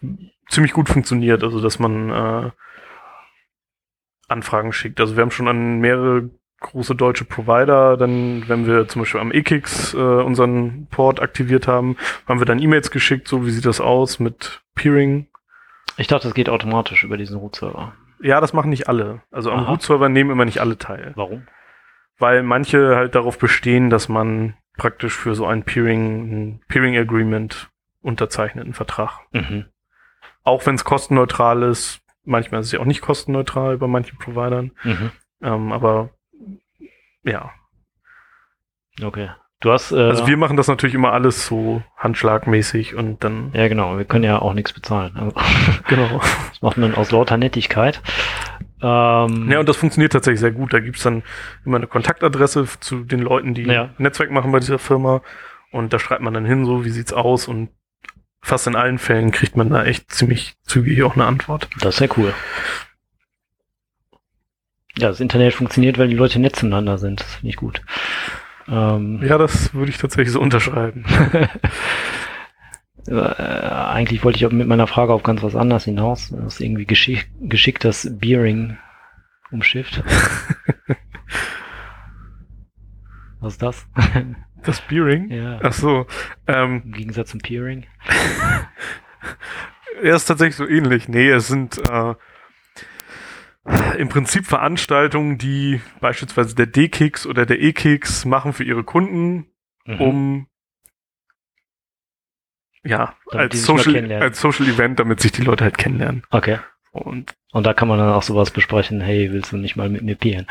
ziemlich 0.49 0.73
gut 0.73 0.89
funktioniert, 0.89 1.43
also 1.43 1.61
dass 1.61 1.79
man 1.79 2.11
äh, 2.11 2.51
Anfragen 4.29 4.73
schickt. 4.73 5.01
Also 5.01 5.17
wir 5.17 5.23
haben 5.23 5.31
schon 5.31 5.49
an 5.49 5.81
mehrere 5.81 6.31
große 6.65 6.95
deutsche 6.95 7.25
Provider, 7.25 7.97
dann, 7.97 8.49
wenn 8.49 8.67
wir 8.67 8.89
zum 8.89 9.03
Beispiel 9.03 9.21
am 9.21 9.33
EKIX 9.33 9.95
äh, 9.95 9.97
unseren 9.97 10.87
Port 10.91 11.21
aktiviert 11.21 11.69
haben, 11.69 11.97
haben 12.27 12.41
wir 12.41 12.47
dann 12.47 12.61
E-Mails 12.61 12.91
geschickt, 12.91 13.29
so 13.29 13.47
wie 13.47 13.51
sieht 13.51 13.67
das 13.67 13.81
aus 13.81 14.19
mit 14.19 14.63
Peering. 14.75 15.29
Ich 15.97 16.09
dachte, 16.09 16.27
das 16.27 16.35
geht 16.35 16.49
automatisch 16.49 17.05
über 17.05 17.17
diesen 17.17 17.37
Root-Server. 17.37 17.95
Ja, 18.21 18.41
das 18.41 18.53
machen 18.53 18.71
nicht 18.71 18.89
alle. 18.89 19.23
Also 19.31 19.53
am 19.53 19.65
Root-Server 19.65 20.09
nehmen 20.09 20.31
immer 20.31 20.45
nicht 20.45 20.61
alle 20.61 20.79
teil. 20.79 21.13
Warum? 21.15 21.47
Weil 22.19 22.43
manche 22.43 22.97
halt 22.97 23.15
darauf 23.15 23.39
bestehen, 23.39 23.91
dass 23.91 24.09
man 24.09 24.55
praktisch 24.77 25.15
für 25.15 25.35
so 25.35 25.47
ein 25.47 25.63
Peering, 25.63 26.33
ein 26.33 26.61
Peering 26.69 26.97
Agreement 26.97 27.71
unterzeichnet, 28.03 28.65
einen 28.65 28.75
Vertrag. 28.75 29.21
Mhm. 29.33 29.67
Auch 30.43 30.67
wenn 30.67 30.75
es 30.75 30.85
kostenneutral 30.85 31.63
ist, 31.63 32.01
manchmal 32.25 32.61
ist 32.61 32.69
es 32.69 32.73
ja 32.73 32.81
auch 32.81 32.85
nicht 32.85 33.03
kostenneutral 33.03 33.79
bei 33.79 33.87
manchen 33.87 34.19
Providern. 34.19 34.73
Mhm. 34.83 35.11
Ähm, 35.43 35.73
aber 35.73 36.11
ja. 37.25 37.51
Okay. 39.03 39.31
Du 39.61 39.73
hast. 39.73 39.93
Äh, 39.93 39.97
also 39.97 40.27
wir 40.27 40.37
machen 40.37 40.57
das 40.57 40.69
natürlich 40.69 40.95
immer 40.95 41.13
alles 41.13 41.47
so 41.47 41.83
handschlagmäßig 41.97 42.95
und 42.95 43.25
dann. 43.25 43.51
Ja, 43.55 43.69
genau. 43.69 43.97
Wir 43.97 44.05
können 44.05 44.25
ja 44.25 44.41
auch 44.41 44.53
nichts 44.53 44.73
bezahlen. 44.73 45.17
Also, 45.17 45.33
genau. 45.89 46.21
Das 46.51 46.63
macht 46.63 46.77
man 46.77 46.95
aus 46.95 47.11
lauter 47.11 47.37
Nettigkeit. 47.37 48.01
Ähm, 48.81 49.51
ja, 49.51 49.61
und 49.61 49.69
das 49.69 49.77
funktioniert 49.77 50.13
tatsächlich 50.13 50.41
sehr 50.41 50.53
gut. 50.53 50.73
Da 50.73 50.81
gibt's 50.81 51.03
dann 51.03 51.23
immer 51.65 51.77
eine 51.77 51.87
Kontaktadresse 51.87 52.67
zu 52.81 53.05
den 53.05 53.21
Leuten, 53.21 53.55
die 53.55 53.65
ja. 53.65 53.91
Netzwerk 53.99 54.31
machen 54.31 54.53
bei 54.53 54.61
dieser 54.61 54.79
Firma. 54.79 55.23
Und 55.73 55.93
da 55.93 55.99
schreibt 55.99 56.23
man 56.23 56.35
dann 56.35 56.45
hin, 56.45 56.65
so 56.65 56.85
wie 56.85 56.91
sieht's 56.91 57.13
aus 57.13 57.49
und 57.49 57.71
fast 58.43 58.67
in 58.67 58.77
allen 58.77 58.99
Fällen 58.99 59.31
kriegt 59.31 59.57
man 59.57 59.71
da 59.71 59.85
echt 59.85 60.13
ziemlich 60.13 60.55
zügig 60.65 61.03
auch 61.03 61.15
eine 61.15 61.25
Antwort. 61.25 61.69
Das 61.81 61.95
ist 61.95 62.01
ja 62.01 62.15
cool. 62.17 62.35
Ja, 64.99 65.09
das 65.09 65.21
Internet 65.21 65.55
funktioniert, 65.55 65.99
weil 65.99 66.09
die 66.09 66.17
Leute 66.17 66.39
nett 66.39 66.57
zueinander 66.57 66.99
sind. 66.99 67.21
Das 67.21 67.35
finde 67.35 67.49
ich 67.49 67.57
gut. 67.57 67.83
Ähm, 68.69 69.21
ja, 69.25 69.39
das 69.39 69.75
würde 69.75 69.91
ich 69.91 69.99
tatsächlich 69.99 70.33
so 70.33 70.41
unterschreiben. 70.41 71.05
äh, 73.09 73.15
eigentlich 73.15 74.25
wollte 74.25 74.45
ich 74.45 74.53
mit 74.53 74.69
meiner 74.69 74.87
Frage 74.87 75.13
auf 75.13 75.23
ganz 75.23 75.43
was 75.43 75.57
anderes 75.57 75.85
hinaus. 75.85 76.31
Das 76.31 76.55
ist 76.55 76.61
irgendwie 76.61 76.87
geschick, 76.87 77.29
geschickt 77.41 77.85
das 77.85 78.09
Beering 78.19 78.79
umschifft. 79.51 80.03
was 83.41 83.55
ist 83.55 83.63
das? 83.63 83.87
Das 84.65 84.81
Beering? 84.81 85.31
Ja. 85.31 85.59
Ach 85.63 85.75
so. 85.75 86.07
Ähm, 86.47 86.81
Im 86.87 86.93
Gegensatz 86.93 87.29
zum 87.33 87.41
Peering? 87.41 87.85
er 90.03 90.17
ist 90.17 90.25
tatsächlich 90.25 90.57
so 90.57 90.67
ähnlich. 90.67 91.07
Nee, 91.07 91.29
es 91.29 91.49
sind 91.49 91.77
äh, 91.87 92.15
im 93.99 94.09
Prinzip 94.09 94.47
Veranstaltungen, 94.47 95.39
die 95.39 95.81
beispielsweise 96.01 96.55
der 96.55 96.67
D-Kicks 96.67 97.27
oder 97.27 97.47
der 97.47 97.61
E-Kicks 97.61 98.25
machen 98.25 98.53
für 98.53 98.65
ihre 98.65 98.85
Kunden, 98.85 99.47
mhm. 99.87 100.01
um 100.01 100.47
ja, 102.85 103.15
als 103.31 103.65
Social, 103.65 104.13
als 104.13 104.41
Social 104.41 104.67
Event, 104.67 105.01
damit 105.01 105.21
sich 105.21 105.33
die 105.33 105.43
Leute 105.43 105.65
halt 105.65 105.79
kennenlernen. 105.79 106.23
Okay. 106.31 106.59
Und, 106.93 107.35
und 107.53 107.67
da 107.67 107.73
kann 107.73 107.89
man 107.89 107.99
dann 107.99 108.13
auch 108.13 108.23
sowas 108.23 108.51
besprechen, 108.51 109.01
hey, 109.01 109.33
willst 109.33 109.53
du 109.53 109.57
nicht 109.57 109.75
mal 109.75 109.89
mit 109.89 110.03
mir 110.03 110.17
peeren? 110.17 110.47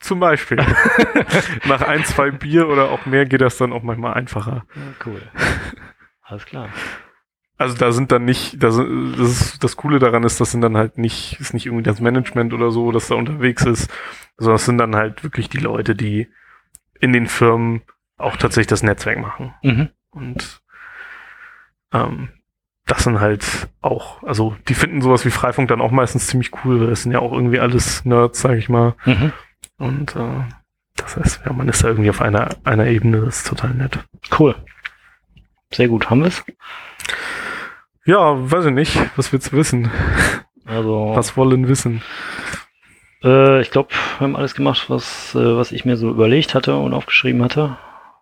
Zum 0.00 0.20
Beispiel. 0.20 0.58
Nach 1.66 1.82
ein, 1.82 2.04
zwei 2.04 2.30
Bier 2.30 2.68
oder 2.68 2.90
auch 2.90 3.06
mehr 3.06 3.24
geht 3.26 3.40
das 3.40 3.56
dann 3.56 3.72
auch 3.72 3.82
manchmal 3.82 4.14
einfacher. 4.14 4.66
Ja, 4.74 4.82
cool. 5.06 5.22
Alles 6.22 6.44
klar. 6.46 6.70
Also 7.64 7.78
da 7.78 7.92
sind 7.92 8.12
dann 8.12 8.26
nicht, 8.26 8.62
das, 8.62 8.76
das, 8.76 8.86
ist, 9.18 9.64
das 9.64 9.76
Coole 9.76 9.98
daran 9.98 10.22
ist, 10.22 10.38
das 10.38 10.50
sind 10.50 10.60
dann 10.60 10.76
halt 10.76 10.98
nicht, 10.98 11.40
ist 11.40 11.54
nicht 11.54 11.64
irgendwie 11.64 11.82
das 11.82 11.98
Management 11.98 12.52
oder 12.52 12.70
so, 12.70 12.92
das 12.92 13.08
da 13.08 13.14
unterwegs 13.14 13.64
ist, 13.64 13.90
sondern 14.36 14.56
das 14.56 14.66
sind 14.66 14.76
dann 14.76 14.94
halt 14.94 15.24
wirklich 15.24 15.48
die 15.48 15.60
Leute, 15.60 15.94
die 15.94 16.28
in 17.00 17.14
den 17.14 17.26
Firmen 17.26 17.80
auch 18.18 18.36
tatsächlich 18.36 18.66
das 18.66 18.82
Netzwerk 18.82 19.18
machen. 19.18 19.54
Mhm. 19.62 19.88
Und 20.10 20.60
ähm, 21.94 22.28
das 22.84 23.04
sind 23.04 23.18
halt 23.18 23.70
auch, 23.80 24.22
also 24.24 24.54
die 24.68 24.74
finden 24.74 25.00
sowas 25.00 25.24
wie 25.24 25.30
Freifunk 25.30 25.68
dann 25.68 25.80
auch 25.80 25.90
meistens 25.90 26.26
ziemlich 26.26 26.50
cool, 26.66 26.80
weil 26.80 26.88
das 26.88 27.04
sind 27.04 27.12
ja 27.12 27.20
auch 27.20 27.32
irgendwie 27.32 27.60
alles 27.60 28.04
Nerds, 28.04 28.42
sag 28.42 28.58
ich 28.58 28.68
mal. 28.68 28.94
Mhm. 29.06 29.32
Und 29.78 30.16
äh, 30.16 30.42
das 30.96 31.16
heißt, 31.16 31.40
ja, 31.46 31.52
man 31.54 31.70
ist 31.70 31.82
da 31.82 31.88
irgendwie 31.88 32.10
auf 32.10 32.20
einer, 32.20 32.56
einer 32.64 32.88
Ebene, 32.88 33.22
das 33.22 33.38
ist 33.38 33.46
total 33.46 33.72
nett. 33.72 34.00
Cool. 34.38 34.54
Sehr 35.72 35.88
gut, 35.88 36.10
haben 36.10 36.20
wir 36.20 36.28
es? 36.28 36.44
Ja, 38.06 38.50
weiß 38.50 38.66
ich 38.66 38.72
nicht. 38.72 38.98
Was 39.16 39.32
willst 39.32 39.52
du 39.52 39.56
wissen? 39.56 39.90
Also. 40.66 41.12
Was 41.14 41.36
wollen 41.36 41.68
wissen? 41.68 42.02
Äh, 43.22 43.62
ich 43.62 43.70
glaube, 43.70 43.90
wir 44.18 44.20
haben 44.20 44.36
alles 44.36 44.54
gemacht, 44.54 44.90
was, 44.90 45.34
äh, 45.34 45.56
was 45.56 45.72
ich 45.72 45.84
mir 45.84 45.96
so 45.96 46.10
überlegt 46.10 46.54
hatte 46.54 46.76
und 46.76 46.92
aufgeschrieben 46.92 47.42
hatte, 47.42 47.78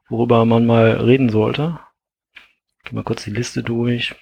worüber 0.09 0.45
man 0.45 0.67
mal 0.67 0.93
reden 0.93 1.31
sollte. 1.31 1.81
Geh 2.85 2.95
mal 2.95 3.05
kurz 3.05 3.25
die 3.25 3.31
Liste 3.31 3.63
durch. 3.63 4.15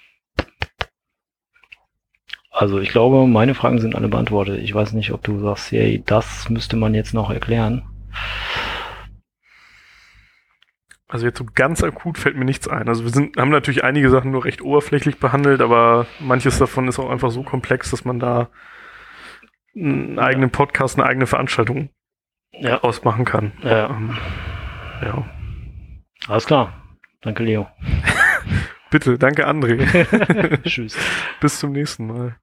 Also 2.49 2.79
ich 2.79 2.89
glaube, 2.89 3.27
meine 3.27 3.55
Fragen 3.55 3.79
sind 3.79 3.95
alle 3.95 4.07
beantwortet. 4.07 4.59
Ich 4.63 4.73
weiß 4.73 4.93
nicht, 4.93 5.11
ob 5.11 5.23
du 5.23 5.39
sagst, 5.39 5.71
hey, 5.71 6.03
das 6.05 6.49
müsste 6.49 6.75
man 6.75 6.93
jetzt 6.95 7.13
noch 7.13 7.29
erklären. 7.29 7.83
Also 11.11 11.25
jetzt 11.25 11.37
so 11.37 11.45
ganz 11.53 11.83
akut 11.83 12.17
fällt 12.17 12.37
mir 12.37 12.45
nichts 12.45 12.69
ein. 12.69 12.87
Also 12.87 13.03
wir 13.03 13.11
sind, 13.11 13.35
haben 13.37 13.51
natürlich 13.51 13.83
einige 13.83 14.09
Sachen 14.09 14.31
nur 14.31 14.45
recht 14.45 14.61
oberflächlich 14.61 15.19
behandelt, 15.19 15.61
aber 15.61 16.07
manches 16.21 16.57
davon 16.57 16.87
ist 16.87 16.99
auch 16.99 17.09
einfach 17.09 17.31
so 17.31 17.43
komplex, 17.43 17.91
dass 17.91 18.05
man 18.05 18.17
da 18.19 18.49
einen 19.75 20.17
eigenen 20.19 20.51
Podcast, 20.51 20.97
eine 20.97 21.07
eigene 21.07 21.27
Veranstaltung 21.27 21.89
Ja. 22.53 22.79
ausmachen 22.81 23.25
kann. 23.25 23.51
Ja. 23.61 23.89
Ähm, 23.89 24.17
ja. 25.03 25.25
Alles 26.29 26.45
klar. 26.45 26.73
Danke, 27.21 27.43
Leo. 27.43 27.67
Bitte, 28.89 29.17
danke 29.17 29.47
André. 29.47 30.61
Tschüss. 30.63 30.97
Bis 31.41 31.59
zum 31.59 31.73
nächsten 31.73 32.07
Mal. 32.07 32.37